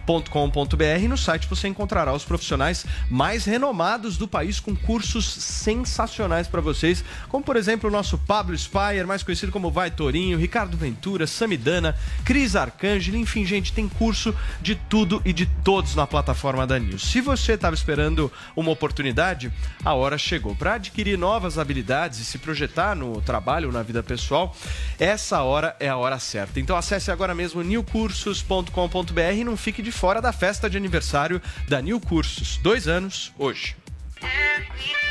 e 1.00 1.08
no 1.08 1.18
site 1.18 1.48
você 1.48 1.68
encontrará 1.68 2.14
os 2.14 2.24
profissionais 2.24 2.86
mais 3.10 3.46
renomados 3.46 4.18
do 4.18 4.28
país 4.28 4.60
com 4.60 4.76
cursos 4.76 5.26
sensacionais 5.26 6.48
para 6.48 6.62
vocês, 6.62 7.04
como 7.30 7.44
por 7.44 7.56
exemplo 7.56 7.90
o 7.90 7.92
nosso 7.92 8.18
Pablo 8.18 8.58
Spire, 8.58 9.06
mais 9.06 9.24
conhecido 9.24 9.52
como 9.52 9.72
Vai 9.72 9.90
Torinho, 9.90 10.38
Ricardo 10.38 10.78
Ventura, 10.78 11.26
Samidana, 11.26 11.96
Cris 12.24 12.56
Arcângelo, 12.56 13.18
enfim, 13.18 13.46
gente, 13.46 13.74
tem 13.74 13.90
curso 13.90 14.36
de 14.62 14.76
tudo 14.76 15.22
e 15.26 15.34
de 15.34 15.46
todos 15.64 15.96
na 15.96 16.06
plataforma 16.06 16.68
da 16.68 16.78
News. 16.78 17.04
Se 17.04 17.22
você 17.22 17.54
estava 17.54 17.76
esperando 17.76 18.32
uma 18.56 18.72
oportunidade, 18.72 19.52
a 19.84 19.94
hora 19.94 20.18
chegou 20.18 20.56
para 20.56 20.76
adquirir 20.76 21.18
novas 21.18 21.58
habilidades 21.58 22.20
e 22.20 22.26
se 22.26 22.38
projetar 22.38 22.96
no 22.96 23.22
trabalho, 23.22 23.72
na 23.72 23.82
vida 23.82 24.04
pessoal. 24.04 24.56
Essa 25.00 25.42
hora 25.42 25.76
é 25.80 25.90
a 25.90 25.98
hora 25.98 26.20
certa. 26.20 26.60
Então 26.60 26.76
acesse 26.76 27.10
agora 27.12 27.34
mesmo 27.34 27.64
newcursos.com.br 27.64 29.34
e 29.36 29.44
não 29.44 29.58
fique 29.58 29.82
de 29.82 29.92
fora 29.96 30.22
da 30.22 30.32
festa 30.32 30.70
de 30.70 30.78
aniversário 30.78 31.42
da 31.68 31.82
New 31.82 32.00
Cursos. 32.00 32.58
Dois 32.58 32.88
anos 32.88 33.34
hoje. 33.38 33.76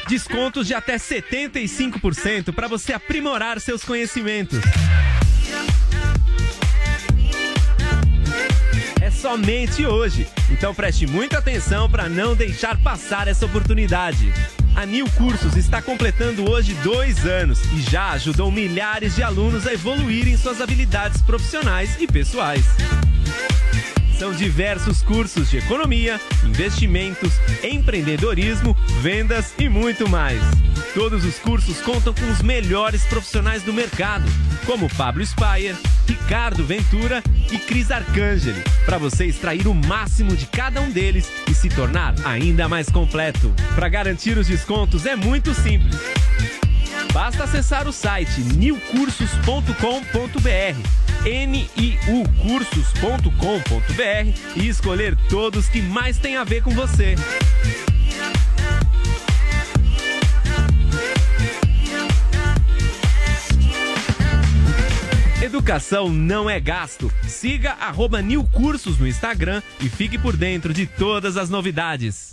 Descontos 0.09 0.67
de 0.67 0.75
até 0.75 0.97
75% 0.97 2.53
para 2.53 2.69
você 2.69 2.93
aprimorar 2.93 3.59
seus 3.61 3.83
conhecimentos. 3.83 4.61
É 9.01 9.11
somente 9.11 9.87
hoje. 9.87 10.29
Então 10.51 10.75
preste 10.75 11.07
muita 11.07 11.39
atenção 11.39 11.91
para 11.91 12.09
não 12.09 12.37
deixar 12.37 12.77
passar 12.83 13.27
essa 13.27 13.47
oportunidade. 13.47 14.33
A 14.77 14.85
New 14.85 15.09
Cursos 15.13 15.57
está 15.57 15.81
completando 15.81 16.51
hoje 16.51 16.75
dois 16.83 17.25
anos 17.25 17.61
e 17.73 17.81
já 17.81 18.11
ajudou 18.11 18.51
milhares 18.51 19.15
de 19.15 19.23
alunos 19.23 19.67
a 19.67 19.73
evoluírem 19.73 20.37
suas 20.37 20.61
habilidades 20.61 21.23
profissionais 21.23 21.97
e 22.01 22.07
pessoais. 22.07 22.65
São 24.19 24.33
diversos 24.33 25.03
cursos 25.03 25.51
de 25.51 25.59
economia, 25.59 26.21
investimentos, 26.45 27.33
empreendedorismo, 27.63 28.77
vendas 29.01 29.53
e 29.59 29.69
muito 29.69 30.09
mais. 30.09 30.41
Todos 30.95 31.25
os 31.25 31.39
cursos 31.39 31.81
contam 31.81 32.15
com 32.15 32.31
os 32.31 32.41
melhores 32.41 33.05
profissionais 33.07 33.63
do 33.63 33.73
mercado, 33.73 34.25
como 34.65 34.89
Pablo 34.95 35.25
Spire, 35.27 35.75
Ricardo 36.07 36.65
Ventura 36.65 37.23
e 37.51 37.59
Cris 37.59 37.91
Arcangeli, 37.91 38.63
para 38.87 38.99
você 38.99 39.27
extrair 39.27 39.67
o 39.67 39.75
máximo 39.75 40.37
de 40.37 40.47
cada 40.47 40.81
um 40.81 40.91
deles 40.91 41.29
e 41.51 41.55
se 41.55 41.69
tornar 41.69 42.15
ainda 42.25 42.69
mais 42.69 42.89
completo. 42.89 43.53
Para 43.75 43.89
garantir 43.89 44.39
os 44.39 44.47
descontos 44.47 45.07
é 45.07 45.17
muito 45.17 45.53
simples. 45.55 45.99
Basta 47.13 47.45
acessar 47.45 47.87
o 47.87 47.93
site 47.93 48.41
newcursos.com.br, 48.41 51.29
niucursos.com.br 51.47 54.39
e 54.57 54.69
escolher 54.69 55.17
todos 55.29 55.69
que 55.69 55.81
mais 55.81 56.19
têm 56.19 56.37
a 56.37 56.45
ver 56.45 56.63
com 56.63 56.71
você. 56.71 57.15
Educação 65.45 66.09
não 66.09 66.49
é 66.49 66.59
gasto. 66.59 67.13
Siga 67.29 67.73
arroba 67.73 68.23
newcursos 68.23 68.99
no 68.99 69.07
Instagram 69.07 69.63
e 69.79 69.89
fique 69.89 70.19
por 70.19 70.37
dentro 70.37 70.73
de 70.73 70.87
todas 70.87 71.37
as 71.37 71.49
novidades. 71.49 72.33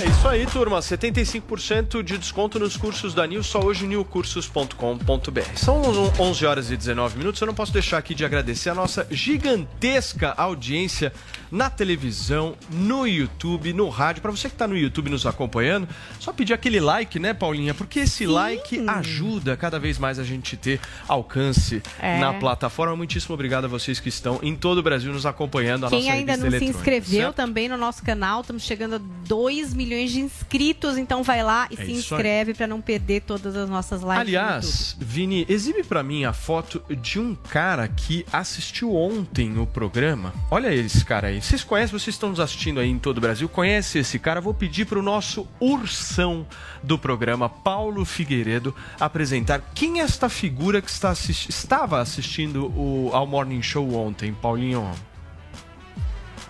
É 0.00 0.06
isso 0.06 0.28
aí, 0.28 0.46
turma. 0.46 0.78
75% 0.78 2.02
de 2.02 2.16
desconto 2.18 2.58
nos 2.58 2.76
cursos 2.76 3.12
da 3.14 3.26
Nil, 3.26 3.42
só 3.42 3.60
hoje 3.60 3.84
newcursos.com.br. 3.86 5.40
São 5.56 5.82
11 6.18 6.46
horas 6.46 6.70
e 6.70 6.76
19 6.76 7.18
minutos. 7.18 7.40
Eu 7.40 7.46
não 7.46 7.54
posso 7.54 7.72
deixar 7.72 7.98
aqui 7.98 8.14
de 8.14 8.24
agradecer 8.24 8.70
a 8.70 8.74
nossa 8.74 9.06
gigantesca 9.10 10.34
audiência 10.36 11.12
na 11.50 11.68
televisão, 11.68 12.54
no 12.70 13.06
YouTube, 13.08 13.72
no 13.72 13.88
rádio. 13.88 14.22
Para 14.22 14.30
você 14.30 14.48
que 14.48 14.54
está 14.54 14.68
no 14.68 14.76
YouTube 14.76 15.10
nos 15.10 15.26
acompanhando, 15.26 15.88
só 16.20 16.32
pedir 16.32 16.52
aquele 16.52 16.78
like, 16.78 17.18
né, 17.18 17.34
Paulinha? 17.34 17.74
Porque 17.74 18.00
esse 18.00 18.24
like 18.26 18.80
ajuda 18.86 19.56
cada 19.56 19.78
vez 19.80 19.98
mais 19.98 20.18
a 20.20 20.24
gente 20.24 20.56
ter 20.56 20.78
alcance 21.08 21.82
É. 22.00 22.20
na 22.20 22.34
plataforma. 22.34 22.94
Muitíssimo 22.94 23.34
obrigado 23.34 23.64
a 23.64 23.68
vocês 23.68 23.98
que 23.98 24.08
estão 24.08 24.38
em 24.42 24.54
todo 24.54 24.78
o 24.78 24.82
Brasil 24.82 25.12
nos 25.12 25.26
acompanhando. 25.26 25.88
Quem 25.88 26.08
ainda 26.10 26.36
não 26.36 26.50
se 26.50 26.64
inscreveu 26.66 27.22
certo? 27.22 27.34
também 27.36 27.68
no 27.68 27.76
nosso 27.76 28.02
canal, 28.04 28.42
estamos 28.42 28.62
chegando 28.62 28.96
a 28.96 29.00
2 29.26 29.74
milhões 29.74 29.87
de 29.88 30.20
inscritos, 30.20 30.96
então 30.98 31.22
vai 31.22 31.42
lá 31.42 31.66
e 31.70 31.74
É 31.80 31.84
se 31.84 31.92
inscreve 31.92 32.54
para 32.54 32.66
não 32.66 32.80
perder 32.80 33.22
todas 33.22 33.56
as 33.56 33.68
nossas 33.68 34.00
lives. 34.02 34.18
Aliás, 34.18 34.96
Vini, 34.98 35.44
exibe 35.48 35.82
pra 35.82 36.02
mim 36.02 36.24
a 36.24 36.32
foto 36.32 36.82
de 37.00 37.18
um 37.18 37.34
cara 37.34 37.86
que 37.88 38.24
assistiu 38.32 38.94
ontem 38.94 39.58
o 39.58 39.66
programa. 39.66 40.32
Olha 40.50 40.72
esse 40.74 41.04
cara 41.04 41.28
aí. 41.28 41.40
Vocês 41.40 41.62
conhecem, 41.64 41.98
vocês 41.98 42.14
estão 42.14 42.28
nos 42.30 42.40
assistindo 42.40 42.80
aí 42.80 42.88
em 42.88 42.98
todo 42.98 43.18
o 43.18 43.20
Brasil, 43.20 43.48
conhece 43.48 43.98
esse 43.98 44.18
cara? 44.18 44.40
Vou 44.40 44.54
pedir 44.54 44.84
pro 44.86 45.02
nosso 45.02 45.46
ursão 45.60 46.46
do 46.82 46.98
programa, 46.98 47.48
Paulo 47.48 48.04
Figueiredo, 48.04 48.74
apresentar 49.00 49.60
quem 49.74 50.00
é 50.00 50.02
esta 50.08 50.28
figura 50.28 50.80
que 50.80 50.90
está 50.90 51.10
assisti- 51.10 51.50
estava 51.50 52.00
assistindo 52.00 52.66
o, 52.76 53.10
ao 53.12 53.26
Morning 53.26 53.60
Show 53.62 53.94
ontem, 53.94 54.32
Paulinho. 54.32 54.90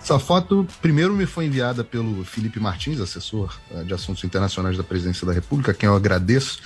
Essa 0.08 0.18
foto, 0.18 0.66
primeiro, 0.80 1.12
me 1.12 1.26
foi 1.26 1.44
enviada 1.44 1.84
pelo 1.84 2.24
Felipe 2.24 2.58
Martins, 2.58 2.98
assessor 2.98 3.54
eh, 3.70 3.84
de 3.84 3.92
assuntos 3.92 4.24
internacionais 4.24 4.74
da 4.74 4.82
Presidência 4.82 5.26
da 5.26 5.34
República, 5.34 5.74
quem 5.74 5.86
eu 5.86 5.94
agradeço. 5.94 6.62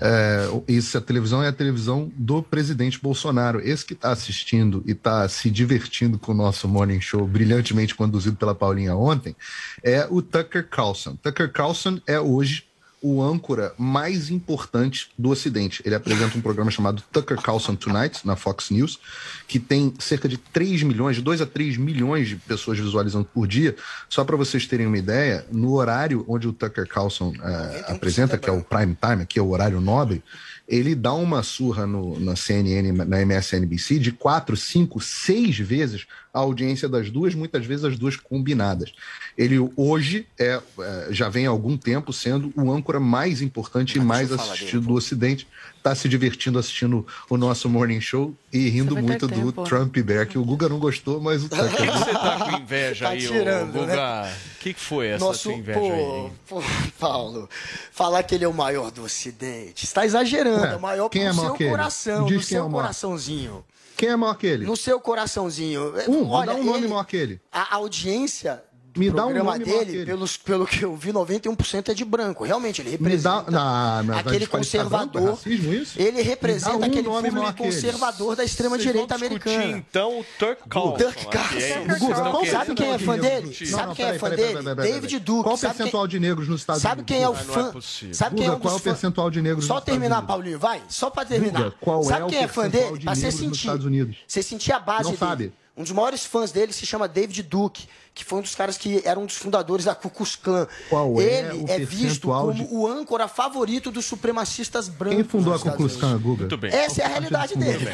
É, 0.00 0.46
essa 0.68 1.00
televisão 1.00 1.42
é 1.42 1.48
a 1.48 1.52
televisão 1.52 2.12
do 2.14 2.40
presidente 2.40 3.00
Bolsonaro. 3.00 3.60
Esse 3.60 3.84
que 3.84 3.94
está 3.94 4.12
assistindo 4.12 4.80
e 4.86 4.92
está 4.92 5.28
se 5.28 5.50
divertindo 5.50 6.20
com 6.20 6.30
o 6.30 6.36
nosso 6.36 6.68
morning 6.68 7.00
show, 7.00 7.26
brilhantemente 7.26 7.96
conduzido 7.96 8.36
pela 8.36 8.54
Paulinha 8.54 8.94
ontem, 8.94 9.34
é 9.82 10.06
o 10.08 10.22
Tucker 10.22 10.68
Carlson. 10.68 11.16
Tucker 11.16 11.50
Carlson 11.50 12.00
é 12.06 12.20
hoje 12.20 12.62
o 13.04 13.22
âncora 13.22 13.74
mais 13.76 14.30
importante 14.30 15.10
do 15.18 15.28
Ocidente. 15.28 15.82
Ele 15.84 15.94
apresenta 15.94 16.38
um 16.38 16.40
programa 16.40 16.70
chamado 16.70 17.02
Tucker 17.12 17.36
Carlson 17.38 17.74
Tonight, 17.74 18.26
na 18.26 18.34
Fox 18.34 18.70
News, 18.70 18.98
que 19.46 19.58
tem 19.58 19.92
cerca 19.98 20.26
de 20.26 20.38
3 20.38 20.82
milhões, 20.84 21.16
de 21.16 21.20
2 21.20 21.42
a 21.42 21.46
3 21.46 21.76
milhões 21.76 22.28
de 22.28 22.36
pessoas 22.36 22.78
visualizando 22.78 23.26
por 23.26 23.46
dia. 23.46 23.76
Só 24.08 24.24
para 24.24 24.38
vocês 24.38 24.66
terem 24.66 24.86
uma 24.86 24.96
ideia, 24.96 25.44
no 25.52 25.74
horário 25.74 26.24
onde 26.26 26.48
o 26.48 26.52
Tucker 26.54 26.88
Carlson 26.88 27.34
eh, 27.42 27.84
apresenta, 27.88 28.38
que 28.38 28.48
é 28.48 28.52
o 28.52 28.64
prime 28.64 28.96
time, 28.98 29.22
aqui 29.22 29.38
é 29.38 29.42
o 29.42 29.50
horário 29.50 29.82
nobre, 29.82 30.24
ele 30.66 30.94
dá 30.94 31.12
uma 31.12 31.42
surra 31.42 31.86
no- 31.86 32.18
na 32.18 32.34
CNN, 32.36 32.90
na 32.92 33.20
MSNBC, 33.20 33.98
de 33.98 34.10
quatro, 34.12 34.56
cinco, 34.56 35.00
seis 35.00 35.58
vezes 35.58 36.06
a 36.32 36.38
audiência 36.38 36.88
das 36.88 37.10
duas, 37.10 37.34
muitas 37.34 37.66
vezes 37.66 37.84
as 37.84 37.98
duas 37.98 38.16
combinadas. 38.16 38.92
Ele 39.36 39.56
hoje 39.76 40.26
é, 40.38 40.60
é, 40.78 41.08
já 41.10 41.28
vem 41.28 41.46
há 41.46 41.50
algum 41.50 41.76
tempo 41.76 42.12
sendo 42.12 42.52
o 42.56 42.72
âncora 42.72 42.98
mais 42.98 43.42
importante 43.42 43.98
e 43.98 44.00
mais 44.00 44.30
assistido 44.52 44.86
do 44.88 44.94
Ocidente. 44.94 45.46
Está 45.84 45.94
se 45.94 46.08
divertindo 46.08 46.58
assistindo 46.58 47.06
o 47.28 47.36
nosso 47.36 47.68
Morning 47.68 48.00
Show 48.00 48.34
e 48.50 48.70
rindo 48.70 48.96
muito 48.96 49.28
do 49.28 49.52
tempo. 49.52 49.64
Trump 49.64 49.94
Bear, 49.98 50.26
que 50.26 50.38
o 50.38 50.42
Guga 50.42 50.66
não 50.66 50.78
gostou, 50.78 51.20
mas 51.20 51.44
o 51.44 51.48
Por 51.50 51.58
que 51.58 51.76
Tucker. 51.76 51.92
que 51.92 51.98
você 51.98 52.12
tá 52.12 52.38
com 52.38 52.56
inveja 52.56 53.04
Tá 53.04 53.10
aí, 53.10 53.18
tirando, 53.28 53.72
Guga? 53.80 53.86
né? 54.22 54.32
O 54.56 54.58
que, 54.60 54.72
que 54.72 54.80
foi 54.80 55.08
essa 55.08 55.22
Nosso, 55.22 55.40
sua 55.40 55.52
inveja 55.52 55.78
pô, 55.78 55.92
aí? 55.92 56.32
pô, 56.48 56.62
Paulo, 56.98 57.50
falar 57.92 58.22
que 58.22 58.34
ele 58.34 58.46
é 58.46 58.48
o 58.48 58.54
maior 58.54 58.90
do 58.90 59.02
Ocidente, 59.04 59.84
está 59.84 60.06
exagerando, 60.06 60.64
É, 60.64 60.72
é, 60.72 60.76
o 60.76 60.80
maior 60.80 61.10
quem 61.10 61.24
no 61.24 61.28
é 61.28 61.32
maior 61.34 61.48
seu 61.48 61.54
que 61.58 61.68
coração, 61.68 62.24
Diz 62.24 62.32
no 62.36 62.40
quem 62.40 62.48
seu 62.48 62.58
é 62.60 62.62
o 62.62 62.70
maior. 62.70 62.80
coraçãozinho. 62.84 63.64
Quem 63.94 64.08
é 64.08 64.16
maior 64.16 64.34
que 64.36 64.46
ele? 64.46 64.64
No 64.64 64.78
seu 64.78 64.98
coraçãozinho. 64.98 65.92
Um, 66.08 66.30
Olha, 66.30 66.46
dá 66.46 66.54
um 66.58 66.64
nome 66.64 66.78
ele- 66.78 66.88
maior 66.88 67.04
que 67.04 67.16
ele. 67.18 67.38
A 67.52 67.74
audiência 67.76 68.62
Me 68.96 69.10
dá 69.10 69.22
um 69.22 69.26
programa 69.26 69.52
nome 69.52 69.64
dele, 69.64 69.96
ele. 69.98 70.06
pelos, 70.06 70.36
pelo 70.36 70.66
que 70.66 70.82
eu 70.84 70.94
vi, 70.96 71.12
91% 71.12 71.88
é 71.88 71.94
de 71.94 72.04
branco. 72.04 72.44
Realmente, 72.44 72.80
ele 72.80 72.90
Me 72.98 73.16
dá. 73.16 73.38
representa 73.38 73.50
Não, 73.50 74.02
não, 74.04 74.14
vai 74.14 74.20
aquele 74.20 74.38
desqualificar 74.40 74.88
branco? 74.88 75.04
É 75.04 75.06
conservador. 75.20 75.30
racismo 75.34 75.74
isso? 75.74 76.00
Ele 76.00 76.10
dá 76.16 76.22
representa 76.22 76.76
um 76.76 76.84
aquele 76.84 77.02
público 77.08 77.54
conservador 77.56 78.36
da 78.36 78.44
extrema-direita 78.44 79.14
americana. 79.14 79.64
Então, 79.78 80.20
o 80.20 80.24
Tucker 80.38 80.58
Carlson. 80.68 80.92
Tucker 80.92 81.08
aqui, 81.08 81.26
Carlson. 81.26 82.44
sabe 82.46 82.74
quem 82.74 82.90
é 82.92 82.98
fã 82.98 83.18
dele? 83.18 83.54
Sabe 83.54 83.70
Não, 83.70 83.86
não, 83.88 83.94
quem 83.94 84.04
é 84.04 84.08
peraí, 84.08 84.18
fã 84.20 84.30
peraí, 84.30 84.36
dele? 84.36 84.48
peraí, 84.58 84.64
peraí, 84.64 84.76
peraí, 84.76 84.92
David. 85.00 85.18
Duke. 85.20 85.42
Qual 85.42 85.54
o 85.54 85.58
Sabe 85.58 85.72
quem- 85.74 85.76
percentual 85.78 86.06
de 86.06 86.20
negros 86.20 86.48
nos 86.48 86.60
Estados 86.60 86.82
Sabe 86.82 86.94
Unidos? 87.00 87.14
quem 87.14 87.22
é 87.24 87.28
o 87.28 87.32
Ah, 87.32 87.34
não 87.34 87.40
é 87.40 87.54
fã? 87.64 87.72
possível. 87.72 88.14
Sabe 88.14 88.36
quem 88.36 88.44
é 88.46 88.48
qual 88.56 88.74
é 88.74 88.76
o 88.76 88.78
fã- 88.78 88.84
percentual 88.90 89.30
de 89.30 89.42
negros 89.42 89.64
Só 89.64 89.74
nos 89.74 89.82
Estados 89.82 90.00
terminar? 90.00 90.22
Paulinho, 90.22 90.58
vai. 90.58 90.82
Só 90.88 91.10
pra 91.10 91.24
terminar. 91.24 91.72
Sabe 92.04 92.22
é 92.22 92.24
o 92.24 92.28
quem 92.28 92.38
é 92.38 92.48
fã 92.48 92.62
percentual 92.62 92.68
dele? 92.90 92.98
de 92.98 93.04
Pra 93.04 93.14
você 93.14 93.20
negros 93.22 93.40
nos 93.40 93.48
sentir. 93.50 93.58
Estados 93.66 93.86
Unidos? 93.86 94.16
Você 94.26 94.42
sentir 94.42 94.72
a 94.72 94.78
base 94.78 95.02
Não 95.04 95.10
dele. 95.10 95.18
sabe. 95.18 95.52
Um 95.76 95.82
dos 95.82 95.90
maiores 95.92 96.24
fãs 96.24 96.52
dele 96.52 96.72
se 96.72 96.86
chama 96.86 97.08
David 97.08 97.42
Duke, 97.42 97.88
que 98.14 98.24
foi 98.24 98.38
um 98.38 98.42
dos 98.42 98.54
caras 98.54 98.78
que 98.78 99.02
era 99.04 99.18
um 99.18 99.26
dos 99.26 99.34
fundadores 99.34 99.84
da 99.86 99.92
Ku 99.92 100.08
Klux 100.08 100.36
Klan. 100.36 100.68
Qual 100.88 101.20
é 101.20 101.24
Ele 101.50 101.64
o 101.64 101.68
é, 101.68 101.78
visto 101.80 102.28
como 102.28 102.54
de- 102.54 102.68
o 102.70 102.86
âncora 102.86 103.26
favorito 103.26 103.90
dos 103.90 104.04
supremacistas 104.04 104.88
brancos. 104.88 105.16
Quem 105.16 105.24
fundou 105.24 105.52
a 105.52 105.58
Ku 105.58 105.72
Klux 105.72 105.96
Klan. 105.96 106.16
Guga? 106.18 106.40
Muito 106.42 106.56
bem. 106.56 106.72
Essa 106.72 107.02
é 107.02 107.04
a 107.06 107.08
realidade 107.08 107.56
dele. 107.56 107.88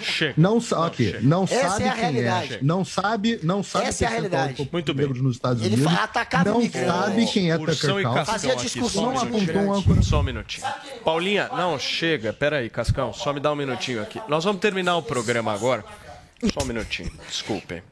Chega. 0.00 0.32
Não 0.34 0.62
sabe, 0.62 0.86
ok, 0.86 1.18
não 1.20 1.44
Essa 1.44 1.68
sabe 1.68 1.84
é 1.84 1.88
a 1.88 1.92
quem 1.92 2.00
realidade. 2.00 2.54
é, 2.54 2.58
não 2.62 2.84
sabe, 2.86 3.40
não 3.42 3.62
sabe 3.62 3.84
Essa 3.84 4.04
é 4.04 4.06
a 4.06 4.10
percentual 4.12 4.40
realidade. 4.40 4.64
de 4.64 4.72
Muito 4.72 4.94
bem. 4.94 5.06
nos 5.08 5.36
Estados 5.36 5.62
Ele 5.62 5.74
Unidos. 5.74 5.92
fa- 5.92 6.04
atacava 6.04 6.44
não 6.50 6.70
sabe 6.70 7.26
quem 7.26 7.50
é 7.52 7.58
Tucker 7.58 8.02
Carlson. 8.02 8.24
Fazia 8.24 8.56
discussão 8.56 9.02
só 9.02 9.10
um 9.10 9.12
de 9.12 9.50
apontou 9.50 9.62
um 9.62 9.74
âncora. 9.74 10.02
Só 10.02 10.20
um 10.20 10.22
minutinho. 10.22 10.66
Paulinha, 11.04 11.50
não, 11.54 11.78
chega. 11.78 12.32
Pera 12.32 12.56
aí, 12.60 12.70
Cascão, 12.70 13.12
só 13.12 13.30
me 13.34 13.40
dá 13.40 13.52
um 13.52 13.56
minutinho 13.56 14.00
aqui. 14.00 14.18
Nós 14.26 14.42
vamos 14.42 14.62
terminar 14.62 14.96
o 14.96 15.02
programa 15.02 15.52
agora. 15.52 15.84
Só 16.54 16.62
um 16.62 16.66
minutinho, 16.66 17.10
desculpem. 17.28 17.82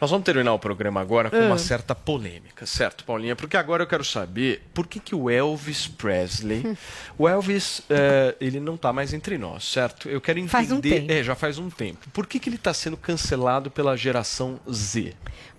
Nós 0.00 0.10
vamos 0.10 0.24
terminar 0.24 0.54
o 0.54 0.58
programa 0.58 1.00
agora 1.00 1.28
com 1.28 1.36
uma 1.36 1.56
Ah. 1.56 1.58
certa 1.58 1.94
polêmica, 1.94 2.64
certo, 2.64 3.04
Paulinha? 3.04 3.36
Porque 3.36 3.56
agora 3.56 3.82
eu 3.82 3.86
quero 3.86 4.02
saber 4.04 4.62
por 4.72 4.86
que, 4.86 4.98
que 4.98 5.14
o 5.14 5.28
Elvis 5.28 5.86
Presley. 5.86 6.76
o 7.18 7.28
Elvis, 7.28 7.82
eh, 7.90 8.34
ele 8.40 8.60
não 8.60 8.76
tá 8.78 8.92
mais 8.94 9.12
entre 9.12 9.36
nós, 9.36 9.64
certo? 9.64 10.08
Eu 10.08 10.20
quero 10.22 10.38
entender. 10.38 10.50
Faz 10.52 10.72
um 10.72 10.80
tempo. 10.80 11.12
É, 11.12 11.22
já 11.22 11.34
faz 11.34 11.58
um 11.58 11.68
tempo. 11.68 12.08
Por 12.10 12.26
que, 12.26 12.38
que 12.40 12.48
ele 12.48 12.56
tá 12.58 12.72
sendo 12.72 12.96
cancelado 12.96 13.70
pela 13.70 13.94
geração 13.96 14.58
Z? 14.72 15.14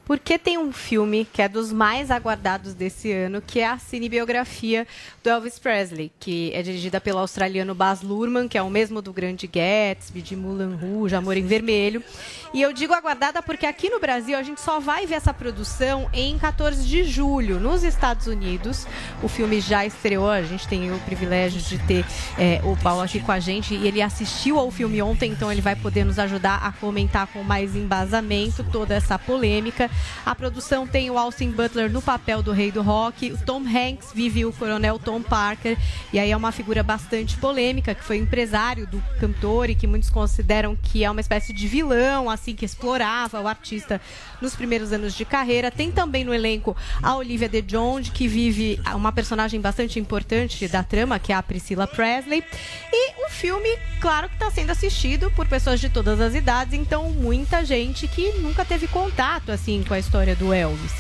Porque 0.10 0.40
tem 0.40 0.57
um 0.57 0.72
filme 0.72 1.23
que 1.31 1.40
é 1.40 1.48
dos 1.48 1.72
mais 1.72 2.10
aguardados 2.10 2.73
desse 2.73 3.11
ano, 3.11 3.44
que 3.45 3.60
é 3.60 3.68
a 3.68 3.77
cinebiografia 3.77 4.88
do 5.23 5.30
Elvis 5.30 5.60
Presley, 5.60 6.11
que 6.19 6.52
é 6.52 6.64
dirigida 6.64 6.99
pelo 6.99 7.19
australiano 7.19 7.76
Baz 7.76 8.02
Luhrmann, 8.02 8.48
que 8.48 8.57
é 8.57 8.61
o 8.64 8.72
mesmo 8.72 9.03
do 9.03 9.14
Grande 9.14 9.45
Gatsby, 9.45 10.23
de 10.23 10.36
Moulin 10.36 10.73
Rouge, 10.73 11.14
Amor 11.14 11.38
em 11.38 11.45
Vermelho. 11.45 12.03
E 12.52 12.60
eu 12.60 12.73
digo 12.73 12.91
aguardada 12.91 13.44
porque 13.44 13.68
aqui 13.68 13.88
no 13.91 13.99
Brasil 13.99 14.36
a 14.36 14.41
gente 14.41 14.60
só 14.60 14.80
vai 14.80 15.06
ver 15.06 15.14
essa 15.14 15.31
produção 15.31 16.10
em 16.11 16.40
14 16.40 16.88
de 16.88 17.03
julho. 17.03 17.60
Nos 17.60 17.84
Estados 17.84 18.26
Unidos, 18.26 18.88
o 19.22 19.27
filme 19.27 19.61
já 19.61 19.86
estreou, 19.86 20.31
a 20.31 20.41
gente 20.41 20.68
tem 20.68 20.91
o 20.91 20.98
privilégio 21.02 21.61
de 21.61 21.77
ter 21.86 22.03
é, 22.36 22.60
o 22.64 22.76
Paulo 22.77 23.03
aqui 23.03 23.19
com 23.19 23.31
a 23.31 23.40
gente 23.40 23.76
e 23.76 23.86
ele 23.86 24.02
assistiu 24.02 24.57
ao 24.57 24.72
filme 24.72 25.03
ontem, 25.03 25.31
então 25.31 25.52
ele 25.52 25.61
vai 25.61 25.76
poder 25.76 26.03
nos 26.03 26.18
ajudar 26.18 26.56
a 26.64 26.72
comentar 26.72 27.27
com 27.27 27.44
mais 27.44 27.76
embasamento 27.76 28.65
toda 28.72 28.95
essa 28.95 29.19
polêmica. 29.19 29.88
A 30.26 30.36
produção 30.36 30.86
tem 30.86 31.10
o 31.10 31.18
Austin 31.18 31.52
Butler 31.52 31.92
no 31.92 32.02
papel 32.02 32.42
do 32.42 32.52
rei 32.52 32.72
do 32.72 32.82
rock, 32.82 33.32
o 33.32 33.38
Tom 33.38 33.62
Hanks 33.62 34.12
vive 34.14 34.46
o 34.46 34.54
coronel 34.54 35.00
Tom 35.00 35.22
Parker, 35.22 35.78
e 36.12 36.20
aí 36.20 36.32
é 36.32 36.38
uma 36.38 36.52
figura 36.52 36.84
bastante 36.84 37.38
polêmica, 37.38 37.96
que 37.96 38.04
foi 38.04 38.18
empresário 38.18 38.86
do 38.88 39.02
cantor 39.20 39.70
e 39.70 39.76
que 39.76 39.88
muitos 39.88 40.10
consideram 40.10 40.76
que 40.76 41.04
é 41.04 41.10
uma 41.10 41.22
espécie 41.22 41.54
de 41.54 41.68
vilão, 41.68 42.30
assim, 42.30 42.56
que 42.56 42.66
explorava 42.66 43.42
o 43.42 43.48
artista 43.48 44.00
nos 44.42 44.56
primeiros 44.56 44.92
anos 44.92 45.14
de 45.14 45.26
carreira. 45.26 45.72
Tem 45.72 45.92
também 45.92 46.24
no 46.24 46.34
elenco 46.34 46.76
a 47.02 47.16
Olivia 47.16 47.50
de 47.50 47.62
Jonge, 47.62 48.12
que 48.12 48.28
vive 48.28 48.80
uma 48.94 49.12
personagem 49.12 49.60
bastante 49.60 50.00
importante 50.00 50.68
da 50.68 50.84
trama, 50.84 51.20
que 51.20 51.32
é 51.32 51.36
a 51.36 51.44
Priscilla 51.44 51.88
Presley. 51.88 52.44
E 52.92 53.26
o 53.26 53.30
filme, 53.30 53.70
claro 54.00 54.28
que 54.28 54.36
está 54.36 54.50
sendo 54.52 54.72
assistido 54.72 55.32
por 55.32 55.48
pessoas 55.48 55.80
de 55.80 55.90
todas 55.90 56.20
as 56.20 56.36
idades, 56.36 56.74
então 56.74 57.10
muita 57.12 57.64
gente 57.66 58.08
que 58.08 58.34
nunca 58.34 58.66
teve 58.66 58.88
contato 58.88 59.52
assim 59.52 59.84
com 59.90 59.95
a 59.95 59.99
história 59.99 60.36
do 60.36 60.53
Elvis. 60.53 60.94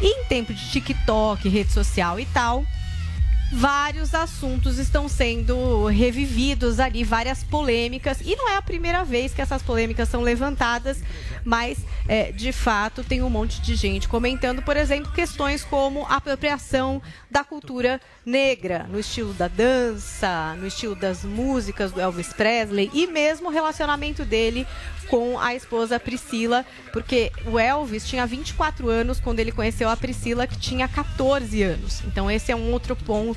E 0.00 0.06
em 0.06 0.24
tempo 0.26 0.52
de 0.52 0.70
TikTok, 0.70 1.48
rede 1.48 1.72
social 1.72 2.20
e 2.20 2.26
tal, 2.26 2.64
vários 3.52 4.14
assuntos 4.14 4.78
estão 4.78 5.08
sendo 5.08 5.86
revividos 5.86 6.80
ali, 6.80 7.04
várias 7.04 7.44
polêmicas. 7.44 8.20
E 8.20 8.34
não 8.36 8.48
é 8.48 8.56
a 8.56 8.62
primeira 8.62 9.04
vez 9.04 9.32
que 9.32 9.40
essas 9.40 9.62
polêmicas 9.62 10.08
são 10.08 10.22
levantadas, 10.22 11.02
mas 11.44 11.78
é, 12.08 12.32
de 12.32 12.52
fato 12.52 13.04
tem 13.04 13.22
um 13.22 13.30
monte 13.30 13.60
de 13.60 13.74
gente 13.74 14.08
comentando, 14.08 14.62
por 14.62 14.76
exemplo, 14.76 15.12
questões 15.12 15.64
como 15.64 16.06
apropriação 16.06 17.00
da 17.30 17.44
cultura 17.44 18.00
negra, 18.24 18.86
no 18.88 18.98
estilo 18.98 19.32
da 19.34 19.48
dança, 19.48 20.54
no 20.54 20.66
estilo 20.66 20.94
das 20.94 21.24
músicas 21.24 21.92
do 21.92 22.00
Elvis 22.00 22.32
Presley 22.32 22.90
e 22.92 23.06
mesmo 23.06 23.48
o 23.48 23.52
relacionamento 23.52 24.24
dele 24.24 24.66
com 25.08 25.38
a 25.38 25.54
esposa 25.54 26.00
Priscila, 26.00 26.64
porque 26.92 27.30
o 27.46 27.58
Elvis 27.58 28.06
tinha 28.06 28.26
24 28.26 28.88
anos 28.88 29.20
quando 29.20 29.38
ele 29.38 29.52
conheceu 29.52 29.88
a 29.88 29.96
Priscila, 29.96 30.46
que 30.46 30.58
tinha 30.58 30.88
14 30.88 31.62
anos. 31.62 32.02
Então 32.06 32.30
esse 32.30 32.50
é 32.50 32.56
um 32.56 32.72
outro 32.72 32.96
ponto 32.96 33.33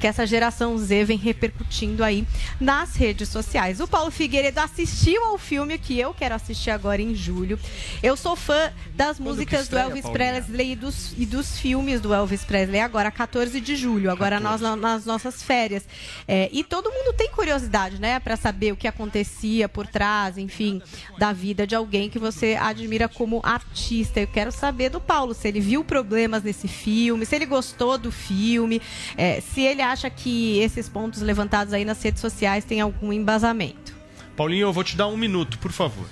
que 0.00 0.06
essa 0.06 0.26
geração 0.26 0.76
Z 0.78 1.04
vem 1.04 1.16
repercutindo 1.18 2.02
aí 2.04 2.26
nas 2.60 2.94
redes 2.94 3.28
sociais. 3.28 3.80
O 3.80 3.86
Paulo 3.88 4.10
Figueiredo 4.10 4.60
assistiu 4.60 5.24
ao 5.24 5.38
filme 5.38 5.78
que 5.78 5.98
eu 5.98 6.12
quero 6.14 6.34
assistir 6.34 6.70
agora 6.70 7.00
em 7.02 7.14
julho. 7.14 7.58
Eu 8.02 8.16
sou 8.16 8.36
fã 8.36 8.72
das 8.94 9.18
músicas 9.18 9.60
do 9.60 9.62
estreia, 9.76 9.82
Elvis 9.84 10.02
Paulinha? 10.02 10.18
Presley 10.42 10.72
e 10.72 10.76
dos, 10.76 11.14
e 11.16 11.26
dos 11.26 11.58
filmes 11.58 12.00
do 12.00 12.12
Elvis 12.12 12.44
Presley 12.44 12.80
agora 12.80 13.10
14 13.10 13.60
de 13.60 13.76
julho, 13.76 14.10
agora 14.10 14.38
nós 14.40 14.60
na- 14.60 14.76
nas 14.76 15.04
nossas 15.06 15.42
férias. 15.42 15.84
É, 16.26 16.48
e 16.52 16.62
todo 16.64 16.90
mundo 16.90 17.12
tem 17.16 17.30
curiosidade, 17.30 18.00
né, 18.00 18.18
para 18.20 18.36
saber 18.36 18.72
o 18.72 18.76
que 18.76 18.86
acontecia 18.88 19.68
por 19.68 19.86
trás, 19.86 20.36
enfim, 20.38 20.80
da 21.18 21.32
vida 21.32 21.66
de 21.66 21.74
alguém 21.74 22.10
que 22.10 22.18
você 22.18 22.56
admira 22.60 23.08
como 23.08 23.40
artista. 23.44 24.20
Eu 24.20 24.26
quero 24.26 24.52
saber 24.52 24.90
do 24.90 25.00
Paulo 25.00 25.34
se 25.34 25.46
ele 25.48 25.60
viu 25.60 25.84
problemas 25.84 26.42
nesse 26.42 26.68
filme, 26.68 27.24
se 27.24 27.34
ele 27.36 27.46
gostou 27.46 27.96
do 27.98 28.10
filme, 28.12 28.80
é, 29.16 29.37
se 29.40 29.60
ele 29.62 29.82
acha 29.82 30.08
que 30.10 30.58
esses 30.58 30.88
pontos 30.88 31.20
levantados 31.22 31.72
aí 31.72 31.84
nas 31.84 32.02
redes 32.02 32.20
sociais 32.20 32.64
têm 32.64 32.80
algum 32.80 33.12
embasamento. 33.12 33.94
Paulinho, 34.36 34.62
eu 34.68 34.72
vou 34.72 34.84
te 34.84 34.96
dar 34.96 35.08
um 35.08 35.16
minuto, 35.16 35.58
por 35.58 35.72
favor. 35.72 36.06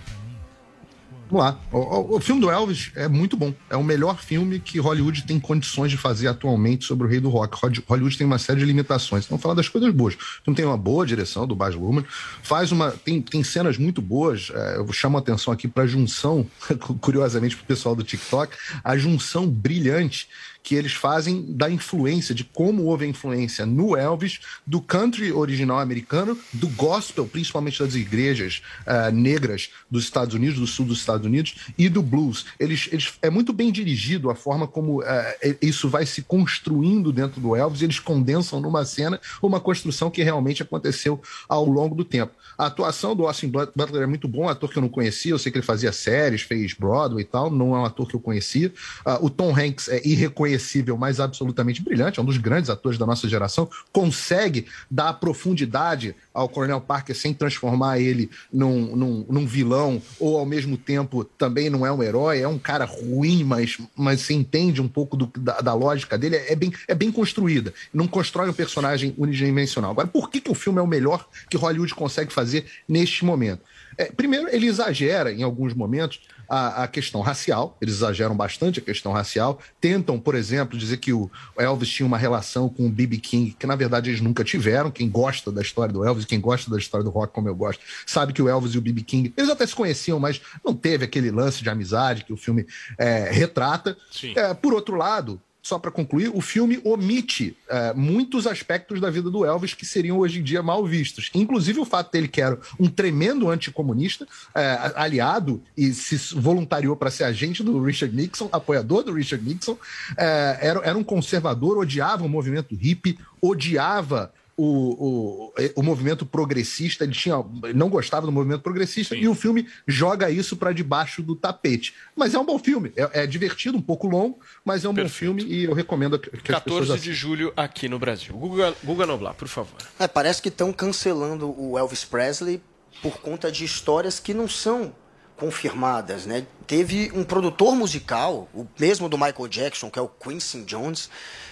Vamos 1.29 1.45
lá. 1.45 1.59
O, 1.73 1.79
o- 1.79 2.17
o 2.17 2.21
filme 2.21 2.41
do 2.41 2.49
Elvis 2.49 2.93
é 2.95 3.09
muito 3.09 3.37
bom. 3.37 3.53
É 3.69 3.77
o 3.77 3.83
melhor 3.83 4.17
filme 4.21 4.61
que 4.61 4.79
Hollywood 4.79 5.25
tem 5.25 5.41
condições 5.41 5.91
de 5.91 5.97
fazer 5.97 6.29
atualmente 6.29 6.85
sobre 6.85 7.05
o 7.05 7.11
rei 7.11 7.19
do 7.19 7.29
rock. 7.29 7.59
Hollywood 7.89 8.17
tem 8.17 8.25
uma 8.25 8.39
série 8.39 8.61
de 8.61 8.65
limitações. 8.65 9.27
Vamos 9.27 9.43
falar 9.43 9.55
das 9.57 9.69
coisas 9.69 9.93
boas. 9.93 10.15
O 10.15 10.19
filme 10.45 10.57
tem 10.57 10.65
uma 10.65 10.77
boa 10.77 11.05
direção 11.05 11.45
do 11.45 11.57
Baz 11.57 11.75
Luhrmann. 11.75 12.05
Faz 12.45 12.71
uma... 12.71 12.93
Tem, 12.93 13.21
tem 13.21 13.43
cenas 13.43 13.77
muito 13.77 14.01
boas. 14.01 14.53
É, 14.55 14.77
eu 14.77 14.93
chamo 14.93 15.17
a 15.17 15.21
atenção 15.21 15.53
aqui 15.53 15.67
para 15.67 15.83
a 15.83 15.87
junção, 15.89 16.47
curiosamente 17.01 17.57
para 17.57 17.65
o 17.65 17.67
pessoal 17.67 17.97
do 17.97 18.05
TikTok, 18.05 18.57
a 18.85 18.97
junção 18.97 19.49
brilhante 19.49 20.29
que 20.67 20.75
eles 20.75 20.95
fazem 20.95 21.45
da 21.49 21.71
influência, 21.71 22.35
de 22.35 22.43
como 22.43 22.87
houve 22.87 23.05
a 23.05 23.09
influência 23.09 23.65
no 23.65 23.97
Elvis, 23.97 24.41
do 24.67 24.81
country 24.81 25.31
original 25.31 25.79
americano, 25.79 26.37
do 26.53 26.67
gospel, 26.71 27.25
principalmente 27.25 27.79
das 27.79 27.95
igrejas 27.95 28.63
ah, 28.85 29.13
negras 29.13 29.71
dos 29.89 30.03
Estados 30.03 30.35
Unidos, 30.35 30.59
do 30.59 30.67
sul 30.67 30.85
dos 30.85 30.99
Estados 30.99 31.25
Unidos, 31.25 31.55
e 31.79 31.89
do 31.89 32.03
blues. 32.03 32.47
Eles, 32.59 32.89
eles, 32.91 33.13
é 33.23 33.31
muito 33.31 33.53
bem 33.53 33.71
dirigido 33.71 34.29
a 34.29 34.35
forma 34.35 34.67
como 34.67 35.05
e- 35.41 35.57
isso 35.63 35.89
vai 35.89 36.05
se 36.05 36.23
construindo 36.23 37.13
dentro 37.13 37.41
do 37.41 37.55
Elvis, 37.55 37.81
e 37.81 37.85
eles 37.85 38.01
condensam 38.01 38.61
numa 38.61 38.85
cena 38.85 39.21
uma 39.41 39.61
construção 39.61 40.11
que 40.11 40.25
realmente 40.25 40.65
aconteceu 40.65 41.23
ao 41.49 41.65
longo 41.65 41.95
do 41.95 42.05
tempo. 42.05 42.33
A 42.59 42.67
atuação 42.67 43.15
do 43.15 43.27
Austin 43.27 43.49
But- 43.49 43.73
Butler 43.75 44.03
é 44.03 44.07
muito 44.07 44.27
bom, 44.27 44.45
um 44.45 44.49
ator 44.49 44.71
que 44.71 44.79
eu 44.79 44.83
não 44.83 44.89
conhecia, 44.89 45.33
eu 45.33 45.39
sei 45.39 45.53
que 45.53 45.59
ele 45.59 45.67
fazia 45.67 45.93
séries, 45.93 46.43
fez 46.43 46.73
Broadway 46.75 47.23
e 47.23 47.27
tal, 47.27 47.51
não 47.51 47.75
é 47.75 47.79
um 47.81 47.85
ator 47.85 48.09
que 48.09 48.15
eu 48.15 48.21
conhecia. 48.21 48.73
Ah, 49.05 49.19
o 49.21 49.29
Tom 49.29 49.55
Hanks 49.55 49.89
é 49.89 50.01
irreconhecível, 50.07 50.97
mas 50.97 51.21
absolutamente 51.21 51.83
brilhante, 51.83 52.19
é 52.19 52.23
um 52.23 52.27
dos 52.27 52.39
grandes 52.39 52.71
atores 52.71 52.99
da 52.99 53.07
nossa 53.07 53.29
geração, 53.29 53.69
consegue 53.93 54.67
dar 54.91 55.13
profundidade 55.15 56.15
ao 56.37 56.49
Coronel 56.49 56.81
Parker 56.81 57.17
sem 57.17 57.33
transformar 57.33 57.99
ele 57.99 58.31
num, 58.53 58.95
num, 58.95 59.27
num 59.29 59.47
vilão, 59.47 60.01
ou 60.21 60.39
ao 60.39 60.45
mesmo 60.45 60.77
tempo 60.77 61.25
também 61.25 61.71
não 61.71 61.85
é 61.87 61.91
um 61.91 62.03
herói, 62.03 62.41
é 62.41 62.49
um 62.49 62.59
cara 62.59 62.85
ruim, 62.85 63.43
mas, 63.43 63.79
mas 63.97 64.21
você 64.21 64.35
entende 64.35 64.81
um 64.83 64.89
pouco 64.89 65.17
do- 65.17 65.31
da, 65.39 65.61
da 65.61 65.75
lógica 65.75 66.19
dele, 66.19 66.37
é 66.37 66.55
bem, 66.55 66.73
é 66.87 66.95
bem 66.95 67.11
construída. 67.11 67.73
Não 67.93 68.07
constrói 68.07 68.51
um 68.51 68.53
personagem 68.53 69.15
unidimensional. 69.17 69.91
Agora, 69.93 70.07
por 70.07 70.31
que, 70.31 70.41
que 70.41 70.51
o 70.51 70.55
filme 70.55 70.79
é 70.79 70.83
o 70.83 70.87
melhor 70.87 71.27
que 71.49 71.57
Hollywood 71.57 71.95
consegue 71.95 72.33
fazer 72.33 72.67
neste 72.89 73.25
momento? 73.25 73.63
É, 73.99 74.07
primeiro, 74.13 74.49
ele 74.49 74.67
exagera 74.67 75.33
em 75.33 75.43
alguns 75.43 75.73
momentos 75.73 76.21
a, 76.49 76.85
a 76.85 76.89
questão 76.89 77.21
racial, 77.21 77.77
eles 77.81 77.95
exageram 77.95 78.37
bastante 78.37 78.79
a 78.79 78.83
questão 78.83 79.13
racial, 79.13 79.59
tentam, 79.81 80.19
por 80.19 80.35
exemplo, 80.35 80.79
dizer 80.79 80.99
que 80.99 81.13
o 81.13 81.31
Elvis 81.59 81.89
tinha 81.89 82.07
uma 82.07 82.19
relação 82.19 82.69
com 82.69 82.87
o 82.87 82.91
B.B. 82.91 83.19
King, 83.19 83.57
que 83.59 83.67
na 83.67 83.77
verdade 83.77 84.11
eles 84.11 84.21
nunca 84.21 84.45
tiveram. 84.45 84.91
Quem 84.91 85.09
gosta 85.09 85.51
da 85.51 85.63
história 85.63 85.93
do 85.93 86.05
Elvis, 86.05 86.25
quem 86.25 86.41
gosta 86.41 86.71
da 86.71 86.79
história 86.79 87.05
do 87.05 87.11
rock 87.11 87.33
como 87.33 87.49
eu 87.49 87.55
gosto, 87.55 87.83
sabe 88.07 88.33
que 88.33 88.43
o 88.43 88.49
Elvis 88.49 88.75
e 88.75 88.79
o 88.79 88.81
B.B. 88.81 89.03
King, 89.03 89.33
eles 89.37 89.51
até 89.51 89.67
se 89.67 89.75
conheciam, 89.75 90.19
mas 90.19 90.41
não 90.65 90.75
teve 90.75 91.05
aquele 91.05 91.31
lance 91.31 91.63
de 91.63 91.71
amizade 91.71 92.25
que 92.25 92.33
o 92.33 92.37
filme 92.37 92.67
é, 92.99 93.31
retrata. 93.31 93.97
É, 94.37 94.55
por 94.55 94.73
outro 94.73 94.97
lado, 94.97 95.41
só 95.67 95.79
para 95.79 95.91
concluir, 95.91 96.31
o 96.33 96.41
filme 96.41 96.81
omite 96.85 97.57
é, 97.69 97.93
muitos 97.93 98.47
aspectos 98.47 99.01
da 99.01 99.11
vida 99.11 99.29
do 99.31 99.45
Elvis 99.45 99.75
que 99.75 99.85
seriam 99.85 100.19
hoje 100.19 100.39
em 100.39 100.43
dia 100.43 100.63
mal 100.63 100.87
vistos. 100.87 101.29
Inclusive 101.35 101.81
o 101.81 101.85
fato 101.85 102.13
dele 102.13 102.29
que 102.29 102.41
era 102.41 102.59
um 102.79 102.89
tremendo 102.89 103.51
anticomunista, 103.51 104.27
é, 104.55 104.93
aliado 104.95 105.61
e 105.77 105.93
se 105.93 106.35
voluntariou 106.37 106.95
para 106.97 107.11
ser 107.11 107.25
agente 107.25 107.65
do 107.65 107.83
Richard 107.83 108.15
Nixon, 108.15 108.49
apoiador 108.53 109.03
do 109.03 109.13
Richard 109.13 109.45
Nixon, 109.45 109.77
é, 110.17 110.59
era, 110.61 110.81
era 110.85 110.97
um 110.97 111.03
conservador, 111.03 111.79
odiava 111.79 112.25
o 112.25 112.29
movimento 112.29 112.75
hippie, 112.75 113.19
odiava 113.43 114.33
o, 114.57 115.53
o, 115.55 115.55
o 115.77 115.83
movimento 115.83 116.25
progressista, 116.25 117.05
ele 117.05 117.13
tinha, 117.13 117.37
não 117.75 117.91
gostava 117.91 118.25
do 118.25 118.33
movimento 118.33 118.63
progressista, 118.63 119.15
e 119.15 119.29
o 119.29 119.35
filme 119.35 119.69
joga 119.87 120.31
isso 120.31 120.57
para 120.57 120.73
debaixo 120.73 121.23
do 121.23 121.37
tapete. 121.37 121.95
Mas 122.15 122.35
é 122.35 122.39
um 122.39 122.45
bom 122.45 122.59
filme, 122.59 122.93
é, 122.97 123.23
é 123.23 123.27
divertido, 123.27 123.77
um 123.77 123.83
pouco 123.83 124.07
longo, 124.07 124.39
mas 124.65 124.85
é 124.85 124.89
um 124.89 124.95
bom 124.95 125.09
filme 125.09 125.45
e 125.45 125.65
eu 125.65 125.75
recomendo 125.75 126.19
que, 126.19 126.31
que 126.31 126.53
as 126.53 126.59
14 126.59 126.81
pessoas 126.81 127.03
de 127.03 127.13
julho 127.13 127.53
aqui 127.57 127.89
no 127.89 127.99
Brasil. 127.99 128.35
Guga, 128.35 128.75
Guga 128.83 129.07
Noblar, 129.07 129.35
por 129.35 129.49
favor. 129.49 129.77
É, 129.99 130.09
parece 130.09 130.41
que 130.41 130.49
estão 130.49 130.73
cancelando 130.73 131.55
o 131.61 131.79
Elvis 131.79 132.05
Presley 132.05 132.61
por 133.03 133.19
conta 133.19 133.53
de 133.53 133.65
histórias 133.65 134.19
que 134.19 134.33
não 134.33 134.49
são 134.49 134.93
confirmadas, 135.37 136.27
né? 136.27 136.47
Teve 136.67 137.11
um 137.15 137.23
produtor 137.25 137.75
musical, 137.77 138.49
o 138.55 138.67
mesmo 138.79 139.09
do 139.09 139.17
Michael 139.19 139.49
Jackson, 139.49 139.91
que 139.91 139.99
é 139.99 140.03
o 140.03 140.09
Quincy 140.09 140.63
Jones, 140.65 141.09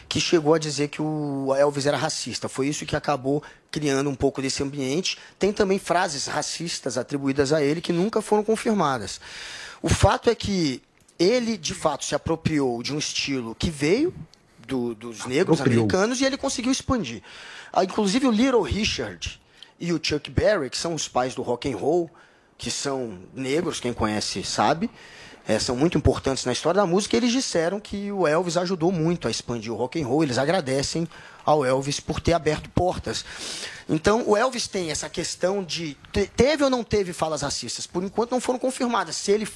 que 0.09 0.20
chegou 0.20 0.55
a 0.55 0.59
dizer 0.59 0.89
que 0.89 1.01
o 1.02 1.55
Elvis 1.56 1.86
era 1.86 1.97
racista. 1.97 2.48
Foi 2.48 2.66
isso 2.69 2.85
que 2.86 2.97
acabou 2.97 3.43
criando 3.70 4.09
um 4.11 4.15
pouco 4.15 4.40
desse 4.43 4.62
ambiente. 4.62 5.19
Tem 5.39 5.52
também 5.52 5.78
frases 5.78 6.27
racistas 6.27 6.97
atribuídas 6.98 7.52
a 7.52 7.62
ele 7.62 7.81
que 7.81 7.93
nunca 7.93 8.20
foram 8.23 8.43
confirmadas. 8.43 9.20
O 9.82 9.89
fato 9.89 10.28
é 10.31 10.35
que 10.35 10.82
ele, 11.19 11.56
de 11.56 11.74
fato, 11.74 12.05
se 12.05 12.15
apropriou 12.15 12.82
de 12.82 12.93
um 12.93 12.98
estilo 12.98 13.55
que 13.55 13.70
veio 13.70 14.15
do- 14.66 14.94
dos 14.94 15.27
negros 15.27 15.61
Apropriou. 15.61 15.85
americanos 15.85 16.20
e 16.20 16.24
ele 16.24 16.36
conseguiu 16.36 16.73
expandir. 16.73 17.23
Ah, 17.73 17.85
Inclusive 17.85 18.27
o 18.27 18.31
Little 18.31 18.62
Richard 18.62 19.40
e 19.78 19.93
o 19.93 20.01
Chuck 20.02 20.31
Berry, 20.31 20.70
que 20.70 20.78
são 20.78 20.94
os 20.94 21.06
pais 21.06 21.35
do 21.35 21.43
rock 21.43 21.70
and 21.73 21.77
roll, 21.77 22.11
que 22.65 22.70
são 22.70 23.19
negros, 23.35 23.78
quem 23.78 23.93
conhece 23.93 24.43
sabe, 24.43 24.89
eh, 25.47 25.59
são 25.59 25.77
muito 25.77 25.99
importantes 25.99 26.47
na 26.47 26.53
história 26.53 26.81
da 26.81 26.86
música. 26.86 27.15
Eles 27.15 27.31
disseram 27.31 27.78
que 27.78 28.11
o 28.11 28.27
Elvis 28.27 28.57
ajudou 28.57 28.91
muito 28.91 29.28
a 29.28 29.31
expandir 29.31 29.70
o 29.70 29.77
rock 29.77 30.01
and 30.03 30.07
roll. 30.07 30.23
Eles 30.23 30.39
agradecem 30.39 31.07
ao 31.45 31.62
Elvis 31.62 32.01
por 32.01 32.20
ter 32.20 32.32
aberto 32.32 32.70
portas. 32.70 33.23
Então, 33.86 34.24
o 34.27 34.35
Elvis 34.35 34.66
tem 34.66 34.91
essa 34.91 35.11
questão 35.11 35.62
de 35.62 35.95
te- 36.11 36.27
teve 36.35 36.65
ou 36.65 36.70
não 36.70 36.82
teve 36.82 37.12
falas 37.12 37.43
racistas. 37.43 37.86
Por 37.86 38.03
enquanto, 38.03 38.31
não 38.31 38.41
foram 38.41 38.59
confirmadas. 38.59 39.15
Se 39.16 39.31
ele 39.31 39.47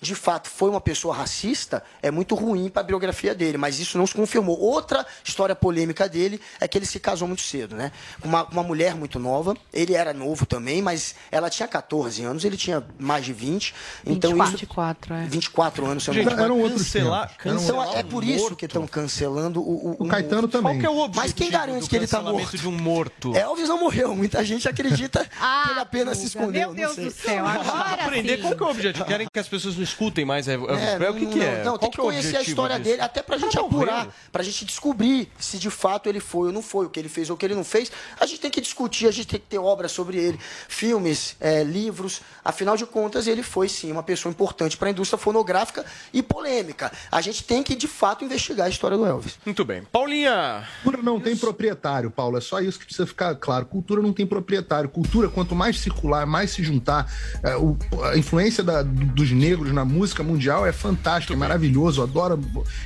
de 0.00 0.14
fato 0.14 0.48
foi 0.48 0.70
uma 0.70 0.80
pessoa 0.80 1.14
racista, 1.14 1.82
é 2.02 2.10
muito 2.10 2.34
ruim 2.34 2.68
para 2.70 2.80
a 2.80 2.84
biografia 2.84 3.34
dele, 3.34 3.58
mas 3.58 3.78
isso 3.78 3.98
não 3.98 4.06
se 4.06 4.14
confirmou. 4.14 4.58
Outra 4.58 5.04
história 5.22 5.54
polêmica 5.54 6.08
dele 6.08 6.40
é 6.58 6.66
que 6.66 6.78
ele 6.78 6.86
se 6.86 6.98
casou 6.98 7.28
muito 7.28 7.42
cedo, 7.42 7.76
né? 7.76 7.92
Com 8.20 8.28
uma, 8.28 8.44
uma 8.44 8.62
mulher 8.62 8.94
muito 8.94 9.18
nova. 9.18 9.54
Ele 9.72 9.94
era 9.94 10.14
novo 10.14 10.46
também, 10.46 10.80
mas 10.80 11.14
ela 11.30 11.50
tinha 11.50 11.68
14 11.68 12.22
anos, 12.24 12.44
ele 12.44 12.56
tinha 12.56 12.82
mais 12.98 13.24
de 13.24 13.32
20. 13.32 13.74
Então 14.06 14.30
24, 14.30 14.48
isso 14.48 14.56
24, 14.58 15.14
é. 15.14 15.26
24 15.26 15.86
anos, 15.86 16.04
se 16.04 16.10
eu 16.10 16.14
não 16.14 16.18
me 16.20 16.26
engano. 16.26 16.42
eram 16.44 16.58
outros 16.60 16.82
Cancelar- 16.84 17.28
tempos. 17.28 17.46
Eram 17.46 17.62
Então 17.62 17.76
outros 17.76 17.96
é 17.96 18.02
por 18.02 18.24
isso 18.24 18.56
que 18.56 18.64
estão 18.64 18.86
cancelando 18.86 19.60
o, 19.60 19.90
o, 20.00 20.04
O 20.04 20.08
Caetano 20.08 20.42
morto. 20.42 20.52
também. 20.52 20.72
Qual 20.72 20.80
que 20.80 20.86
é 20.86 20.90
o 20.90 20.98
objetivo 21.04 21.22
Mas 21.22 21.32
quem 21.34 21.50
garante 21.50 21.80
do 21.80 21.88
que 21.90 21.96
ele 21.96 22.06
tá 22.06 22.16
cancelamento 22.18 22.42
morto? 22.44 22.58
de 22.58 22.68
um 22.68 22.72
morto? 22.72 23.36
Elvis 23.36 23.68
não 23.68 23.78
morreu. 23.78 24.16
Muita 24.16 24.42
gente 24.44 24.68
acredita 24.68 25.26
Ah, 25.40 25.64
que 25.66 25.70
ele 25.72 25.80
apenas 25.80 26.16
se 26.18 26.26
escondeu. 26.26 26.68
meu 26.68 26.74
Deus 26.74 26.88
não 26.90 26.94
sei. 26.96 27.04
do 27.04 27.10
céu, 27.12 27.46
agora 27.46 27.90
Aprender 28.02 28.36
sim. 28.36 28.42
qual 28.42 28.56
que 28.56 28.62
é 28.62 28.66
o 28.66 28.70
objetivo? 28.70 29.04
Querem 29.04 29.28
que 29.32 29.38
as 29.38 29.48
pessoas 29.48 29.76
não 29.76 29.82
escutem 29.90 30.24
mais? 30.24 30.48
É, 30.48 30.54
é, 30.54 30.56
É, 30.56 31.10
o 31.10 31.14
que, 31.14 31.24
não, 31.26 31.32
que 31.32 31.40
é? 31.40 31.56
Não, 31.64 31.72
Qual 31.72 31.78
tem 31.78 31.90
que 31.90 32.00
é 32.00 32.02
o 32.02 32.06
conhecer 32.06 32.36
a 32.36 32.42
história 32.42 32.76
disso? 32.76 32.90
dele, 32.90 33.02
até 33.02 33.22
pra 33.22 33.36
gente 33.38 33.56
Ah, 33.58 33.60
apurar, 33.62 34.08
pra 34.32 34.42
gente 34.42 34.64
descobrir 34.64 35.30
se 35.38 35.58
de 35.58 35.70
fato 35.70 36.08
ele 36.08 36.20
foi 36.20 36.48
ou 36.48 36.52
não 36.52 36.62
foi, 36.62 36.86
o 36.86 36.90
que 36.90 36.98
ele 36.98 37.08
fez 37.08 37.28
ou 37.30 37.34
o 37.36 37.38
que 37.38 37.44
ele 37.44 37.54
não 37.54 37.64
fez. 37.64 37.90
A 38.18 38.26
gente 38.26 38.40
tem 38.40 38.50
que 38.50 38.60
discutir, 38.60 39.06
a 39.06 39.10
gente 39.10 39.26
tem 39.26 39.40
que 39.40 39.46
ter 39.46 39.58
obras 39.58 39.92
sobre 39.92 40.16
ele, 40.18 40.38
filmes, 40.68 41.36
é, 41.40 41.62
livros. 41.62 42.20
Afinal 42.44 42.76
de 42.76 42.86
contas, 42.86 43.26
ele 43.26 43.42
foi 43.42 43.68
sim 43.68 43.90
uma 43.92 44.02
pessoa 44.02 44.30
importante 44.30 44.76
para 44.76 44.88
a 44.88 44.90
indústria 44.90 45.18
fonográfica 45.18 45.84
e 46.12 46.22
polêmica. 46.22 46.90
A 47.10 47.20
gente 47.20 47.44
tem 47.44 47.62
que 47.62 47.74
de 47.74 47.86
fato 47.88 48.24
investigar 48.24 48.66
a 48.66 48.70
história 48.70 48.96
do 48.96 49.04
Elvis. 49.04 49.38
Muito 49.44 49.64
bem. 49.64 49.82
Paulinha! 49.90 50.66
Cultura 50.82 51.02
não 51.02 51.20
tem 51.20 51.36
proprietário, 51.36 52.10
Paulo. 52.10 52.38
É 52.38 52.40
só 52.40 52.60
isso 52.60 52.78
que 52.78 52.84
precisa 52.86 53.06
ficar 53.06 53.34
claro. 53.34 53.66
Cultura 53.66 54.00
não 54.00 54.12
tem 54.12 54.26
proprietário. 54.26 54.88
Cultura, 54.88 55.28
quanto 55.28 55.54
mais 55.54 55.78
circular, 55.80 56.26
mais 56.26 56.50
se 56.52 56.62
juntar. 56.62 57.10
é, 57.42 57.56
o- 57.56 57.76
a 58.04 58.16
influência 58.16 58.62
da- 58.62 58.82
dos 58.82 59.30
negros 59.32 59.72
na 59.72 59.79
música 59.84 60.22
mundial 60.22 60.66
é 60.66 60.72
fantástica, 60.72 61.32
é 61.34 61.36
maravilhoso. 61.36 62.02
Adoro. 62.02 62.40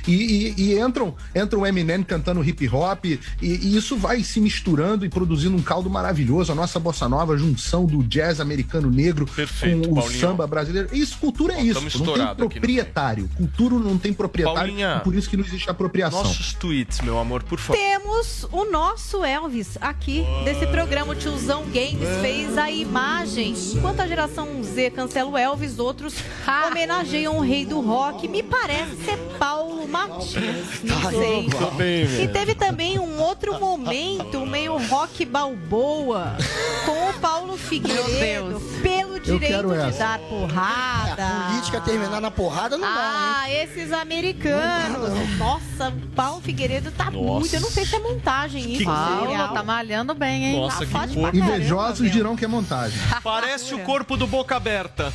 E, 0.07 0.13
e- 0.13 0.55
e 0.73 0.79
entram, 0.79 1.15
entram 1.35 1.61
o 1.61 1.65
Eminem 1.67 2.03
cantando 2.03 2.43
hip 2.43 2.67
hop, 2.69 3.05
e, 3.05 3.19
e 3.41 3.75
isso 3.77 3.97
vai 3.97 4.23
se 4.23 4.39
misturando 4.39 5.05
e 5.05 5.09
produzindo 5.09 5.55
um 5.55 5.61
caldo 5.61 5.89
maravilhoso. 5.89 6.51
A 6.51 6.55
nossa 6.55 6.79
bossa 6.79 7.07
nova, 7.09 7.33
a 7.33 7.37
junção 7.37 7.85
do 7.85 8.03
jazz 8.03 8.39
americano 8.39 8.89
negro 8.89 9.25
Perfeito, 9.25 9.87
com 9.87 9.93
o 9.93 9.95
Paulinho. 9.95 10.19
samba 10.19 10.47
brasileiro. 10.47 10.89
Isso, 10.91 11.17
cultura 11.17 11.53
é 11.53 11.57
Ó, 11.57 11.61
isso. 11.61 11.81
Não 11.99 12.13
tem 12.13 12.35
proprietário. 12.35 13.29
Cultura 13.35 13.75
não 13.75 13.97
tem 13.97 14.13
proprietário. 14.13 14.59
Paulinha. 14.59 15.01
por 15.03 15.13
isso 15.15 15.29
que 15.29 15.37
não 15.37 15.43
existe 15.45 15.69
apropriação. 15.69 16.23
Nossos 16.23 16.53
tweets, 16.53 17.01
meu 17.01 17.17
amor, 17.19 17.43
por 17.43 17.59
favor. 17.59 17.77
Temos 17.79 18.47
o 18.51 18.65
nosso 18.65 19.23
Elvis 19.23 19.77
aqui 19.81 20.23
desse 20.43 20.65
programa. 20.67 21.13
O 21.13 21.15
tiozão 21.15 21.63
Games 21.65 22.07
fez 22.21 22.57
a 22.57 22.69
imagem. 22.71 23.53
Enquanto 23.73 23.99
a 24.01 24.07
geração 24.07 24.63
Z 24.63 24.91
cancela 24.91 25.29
o 25.29 25.37
Elvis, 25.37 25.79
outros 25.79 26.15
homenageiam 26.85 27.37
o 27.37 27.41
rei 27.41 27.65
do 27.65 27.81
rock. 27.81 28.27
Me 28.27 28.43
parece 28.43 28.95
ser 29.03 29.17
Paulo 29.39 29.87
Matias. 29.87 30.83
Não 30.83 31.01
sei. 31.09 31.49
Tô 31.49 31.71
bem, 31.71 32.03
E 32.23 32.27
teve 32.27 32.53
também 32.55 32.99
um 32.99 33.19
outro 33.19 33.59
momento, 33.59 34.45
meio 34.45 34.77
rock 34.87 35.25
balboa, 35.25 36.37
com 36.85 37.09
o 37.09 37.13
Paulo 37.15 37.57
Figueiredo, 37.57 38.61
pelo 38.83 39.19
direito 39.19 39.67
de 39.69 39.73
essa. 39.75 39.99
dar 39.99 40.19
porrada. 40.19 41.25
Política 41.49 41.81
terminar 41.81 42.21
na 42.21 42.29
porrada 42.29 42.77
não 42.77 42.87
dá, 42.87 43.41
Ah, 43.41 43.51
esses 43.51 43.91
americanos. 43.91 45.09
Nossa, 45.37 45.89
o 45.89 46.07
Paulo 46.15 46.41
Figueiredo 46.41 46.91
tá 46.91 47.09
muito. 47.09 47.53
Eu 47.53 47.61
não 47.61 47.69
sei 47.71 47.85
se 47.85 47.95
é 47.95 47.99
montagem 47.99 48.73
isso. 48.73 48.85
Paulo, 48.85 49.31
tá 49.53 49.63
malhando 49.63 50.13
bem, 50.13 50.45
hein? 50.45 50.59
Nossa, 50.59 50.85
Tá 50.85 51.07
que 51.07 51.15
corpo. 51.15 51.35
Invejosos 51.35 52.11
dirão 52.11 52.35
que 52.35 52.45
é 52.45 52.47
montagem. 52.47 52.97
Parece 53.23 53.73
o 53.73 53.79
corpo 53.79 54.15
do 54.15 54.27
Boca 54.27 54.55
Aberta. 54.55 55.11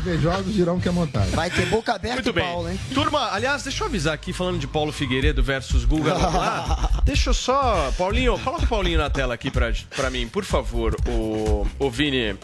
Invejosos 0.00 0.54
dirão 0.54 0.77
que 0.80 0.88
é 0.88 0.90
montagem. 0.92 1.30
Vai 1.30 1.50
ter 1.50 1.66
boca 1.66 1.94
aberta 1.94 2.16
Muito 2.16 2.30
e 2.30 2.32
bem. 2.32 2.44
Paulo, 2.44 2.70
hein? 2.70 2.80
Turma, 2.94 3.30
aliás, 3.32 3.62
deixa 3.62 3.82
eu 3.82 3.88
avisar 3.88 4.14
aqui, 4.14 4.32
falando 4.32 4.58
de 4.58 4.66
Paulo 4.66 4.92
Figueiredo 4.92 5.42
versus 5.42 5.84
Guga 5.84 6.14
Noblar. 6.18 7.02
deixa 7.04 7.30
eu 7.30 7.34
só. 7.34 7.92
Paulinho, 7.96 8.38
coloca 8.40 8.64
o 8.64 8.68
Paulinho 8.68 8.98
na 8.98 9.10
tela 9.10 9.34
aqui 9.34 9.50
pra, 9.50 9.72
pra 9.94 10.10
mim, 10.10 10.28
por 10.28 10.44
favor, 10.44 10.96
o, 11.08 11.66
o 11.78 11.90
Vini. 11.90 12.36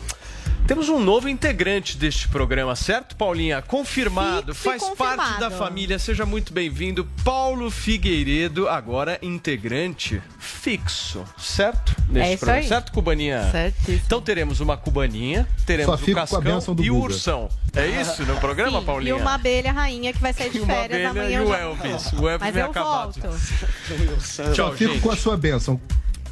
Temos 0.67 0.89
um 0.89 0.99
novo 0.99 1.29
integrante 1.29 1.99
deste 1.99 2.27
programa, 2.27 2.75
certo, 2.75 3.15
Paulinha? 3.17 3.61
Confirmado, 3.61 4.55
Fixo 4.55 4.69
e 4.69 4.71
faz 4.71 4.83
parte 4.95 5.19
confirmado. 5.19 5.41
da 5.41 5.51
família, 5.51 5.99
seja 5.99 6.25
muito 6.25 6.55
bem-vindo. 6.55 7.07
Paulo 7.23 7.71
Figueiredo, 7.71 8.67
agora 8.67 9.19
integrante 9.21 10.23
fixo, 10.39 11.23
certo? 11.37 11.95
Neste 12.09 12.19
É 12.19 12.29
isso 12.33 12.39
programa. 12.39 12.61
aí. 12.63 12.69
Certo, 12.69 12.93
Cubaninha? 12.93 13.51
Certíssimo. 13.51 14.01
Então 14.07 14.23
teremos 14.23 14.61
uma 14.61 14.75
Cubaninha, 14.75 15.47
teremos 15.67 15.95
o 15.95 15.99
fico 15.99 16.15
com 16.27 16.37
a 16.37 16.43
Cascão 16.43 16.77
e 16.83 16.91
o. 16.91 16.97
Ursão. 16.97 17.51
É 17.77 17.87
isso 18.01 18.25
no 18.25 18.37
programa, 18.41 18.81
Sim, 18.81 18.87
Paulinha? 18.87 19.11
E 19.11 19.21
uma 19.21 19.35
abelha 19.35 19.71
rainha 19.71 20.15
que 20.15 20.21
vai 20.21 20.33
sair 20.33 20.49
de 20.49 20.61
uma 20.61 20.73
férias 20.73 21.11
abelha 21.11 21.41
amanhã. 21.41 21.41
e 21.41 21.45
o 21.45 21.49
já- 21.49 21.59
Elvis. 21.59 22.13
O 22.15 22.27
Elvis 22.29 22.41
Mas 22.41 22.55
vem 22.55 22.63
eu 22.63 22.71
acabado. 22.71 23.21
volto. 23.21 23.21
Tchau, 23.21 24.55
Só 24.55 24.73
fico 24.73 24.93
gente. 24.95 25.03
com 25.03 25.11
a 25.11 25.17
sua 25.17 25.37
bênção. 25.37 25.79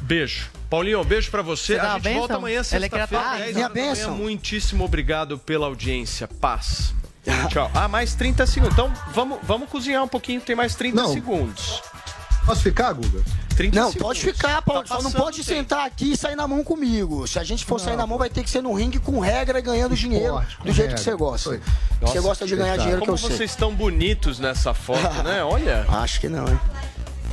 Beijo. 0.03 0.49
Paulinho, 0.69 1.03
beijo 1.03 1.31
pra 1.31 1.41
você. 1.41 1.75
Você 1.75 1.79
a 1.79 1.97
gente 1.99 2.13
volta 2.17 2.35
amanhã, 2.35 2.57
quer 2.57 2.63
sexta-feira. 2.63 3.07
10 3.37 3.55
Minha 3.55 3.65
horas 3.65 3.73
da 3.75 3.81
manhã. 3.81 3.93
bênção. 3.93 4.15
Muitíssimo 4.15 4.83
obrigado 4.83 5.37
pela 5.39 5.67
audiência. 5.67 6.27
Paz. 6.27 6.93
Tchau. 7.49 7.71
Ah, 7.73 7.87
mais 7.87 8.13
30 8.15 8.45
segundos. 8.45 8.73
Então, 8.73 8.91
vamos, 9.13 9.39
vamos 9.43 9.69
cozinhar 9.69 10.03
um 10.03 10.07
pouquinho, 10.09 10.41
tem 10.41 10.55
mais 10.57 10.75
30 10.75 11.01
Não. 11.03 11.13
segundos. 11.13 11.81
Posso 12.45 12.61
ficar, 12.61 12.91
Guga? 12.91 13.23
30 13.55 13.79
Não, 13.79 13.87
segundos. 13.91 14.01
pode 14.01 14.19
ficar, 14.19 14.61
Paulo. 14.61 14.83
Tá 14.83 14.95
só 14.97 15.01
não 15.01 15.11
pode 15.11 15.37
tempo. 15.37 15.47
sentar 15.59 15.85
aqui 15.87 16.11
e 16.11 16.17
sair 16.17 16.35
na 16.35 16.45
mão 16.45 16.61
comigo. 16.65 17.25
Se 17.25 17.39
a 17.39 17.43
gente 17.45 17.63
for 17.63 17.79
sair 17.79 17.95
na 17.95 18.05
mão, 18.05 18.17
vai 18.17 18.29
ter 18.29 18.43
que 18.43 18.49
ser 18.49 18.61
no 18.61 18.73
ringue 18.73 18.99
com 18.99 19.19
regra 19.21 19.59
e 19.59 19.61
ganhando 19.61 19.95
dinheiro 19.95 20.33
com 20.57 20.65
do 20.65 20.73
jeito 20.73 20.89
regra. 20.89 20.95
que 20.95 20.99
você 21.01 21.15
gosta. 21.15 21.49
Foi. 21.51 21.61
você 22.01 22.19
gosta 22.19 22.45
de 22.45 22.55
ganhar 22.57 22.75
dinheiro 22.75 22.99
que 22.99 23.05
Como 23.05 23.13
eu 23.17 23.17
sei. 23.17 23.37
vocês 23.37 23.51
estão 23.51 23.73
bonitos 23.73 24.39
nessa 24.39 24.73
foto, 24.73 25.23
né? 25.23 25.41
Olha. 25.45 25.85
Acho 25.87 26.19
que 26.19 26.27
não, 26.27 26.45
hein? 26.45 26.59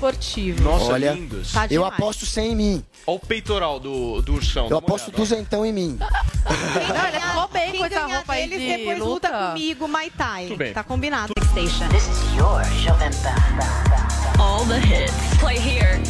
Esportivo. 0.00 0.62
Nossa, 0.62 0.92
Olha, 0.92 1.12
lindos. 1.12 1.52
Tá 1.52 1.66
Eu 1.70 1.84
aposto 1.84 2.24
100 2.24 2.52
em 2.52 2.56
mim. 2.56 2.84
Olha 3.06 3.16
o 3.16 3.20
peitoral 3.20 3.78
do, 3.78 4.22
do 4.22 4.32
ursão. 4.32 4.66
Eu 4.70 4.78
aposto 4.78 5.10
duzentão 5.10 5.64
em 5.64 5.72
mim. 5.74 5.98
Não, 5.98 7.08
ele 7.08 7.20
ficou 7.20 7.48
bem 7.48 7.76
com 7.76 7.84
essa 7.84 8.06
roupa 8.06 8.32
aí 8.32 8.48
de 8.48 8.58
depois 8.58 8.98
luta. 8.98 9.28
luta 9.28 9.48
comigo, 9.50 9.86
Mai 9.86 10.10
Tai. 10.10 10.46
Tudo 10.46 10.56
bem. 10.56 10.72
Tá 10.72 10.82
combinado. 10.82 11.34
Station. 11.50 11.86
This 11.90 12.08
is 12.08 12.34
your 12.34 12.64
Jovem 12.82 13.10
Pan. 13.22 14.42
All 14.42 14.64
the 14.64 14.78
hits. 14.78 15.12
Play 15.38 15.58
here. 15.58 16.00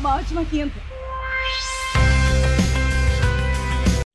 Uma 0.00 0.16
ótima 0.16 0.44
quinta. 0.44 0.85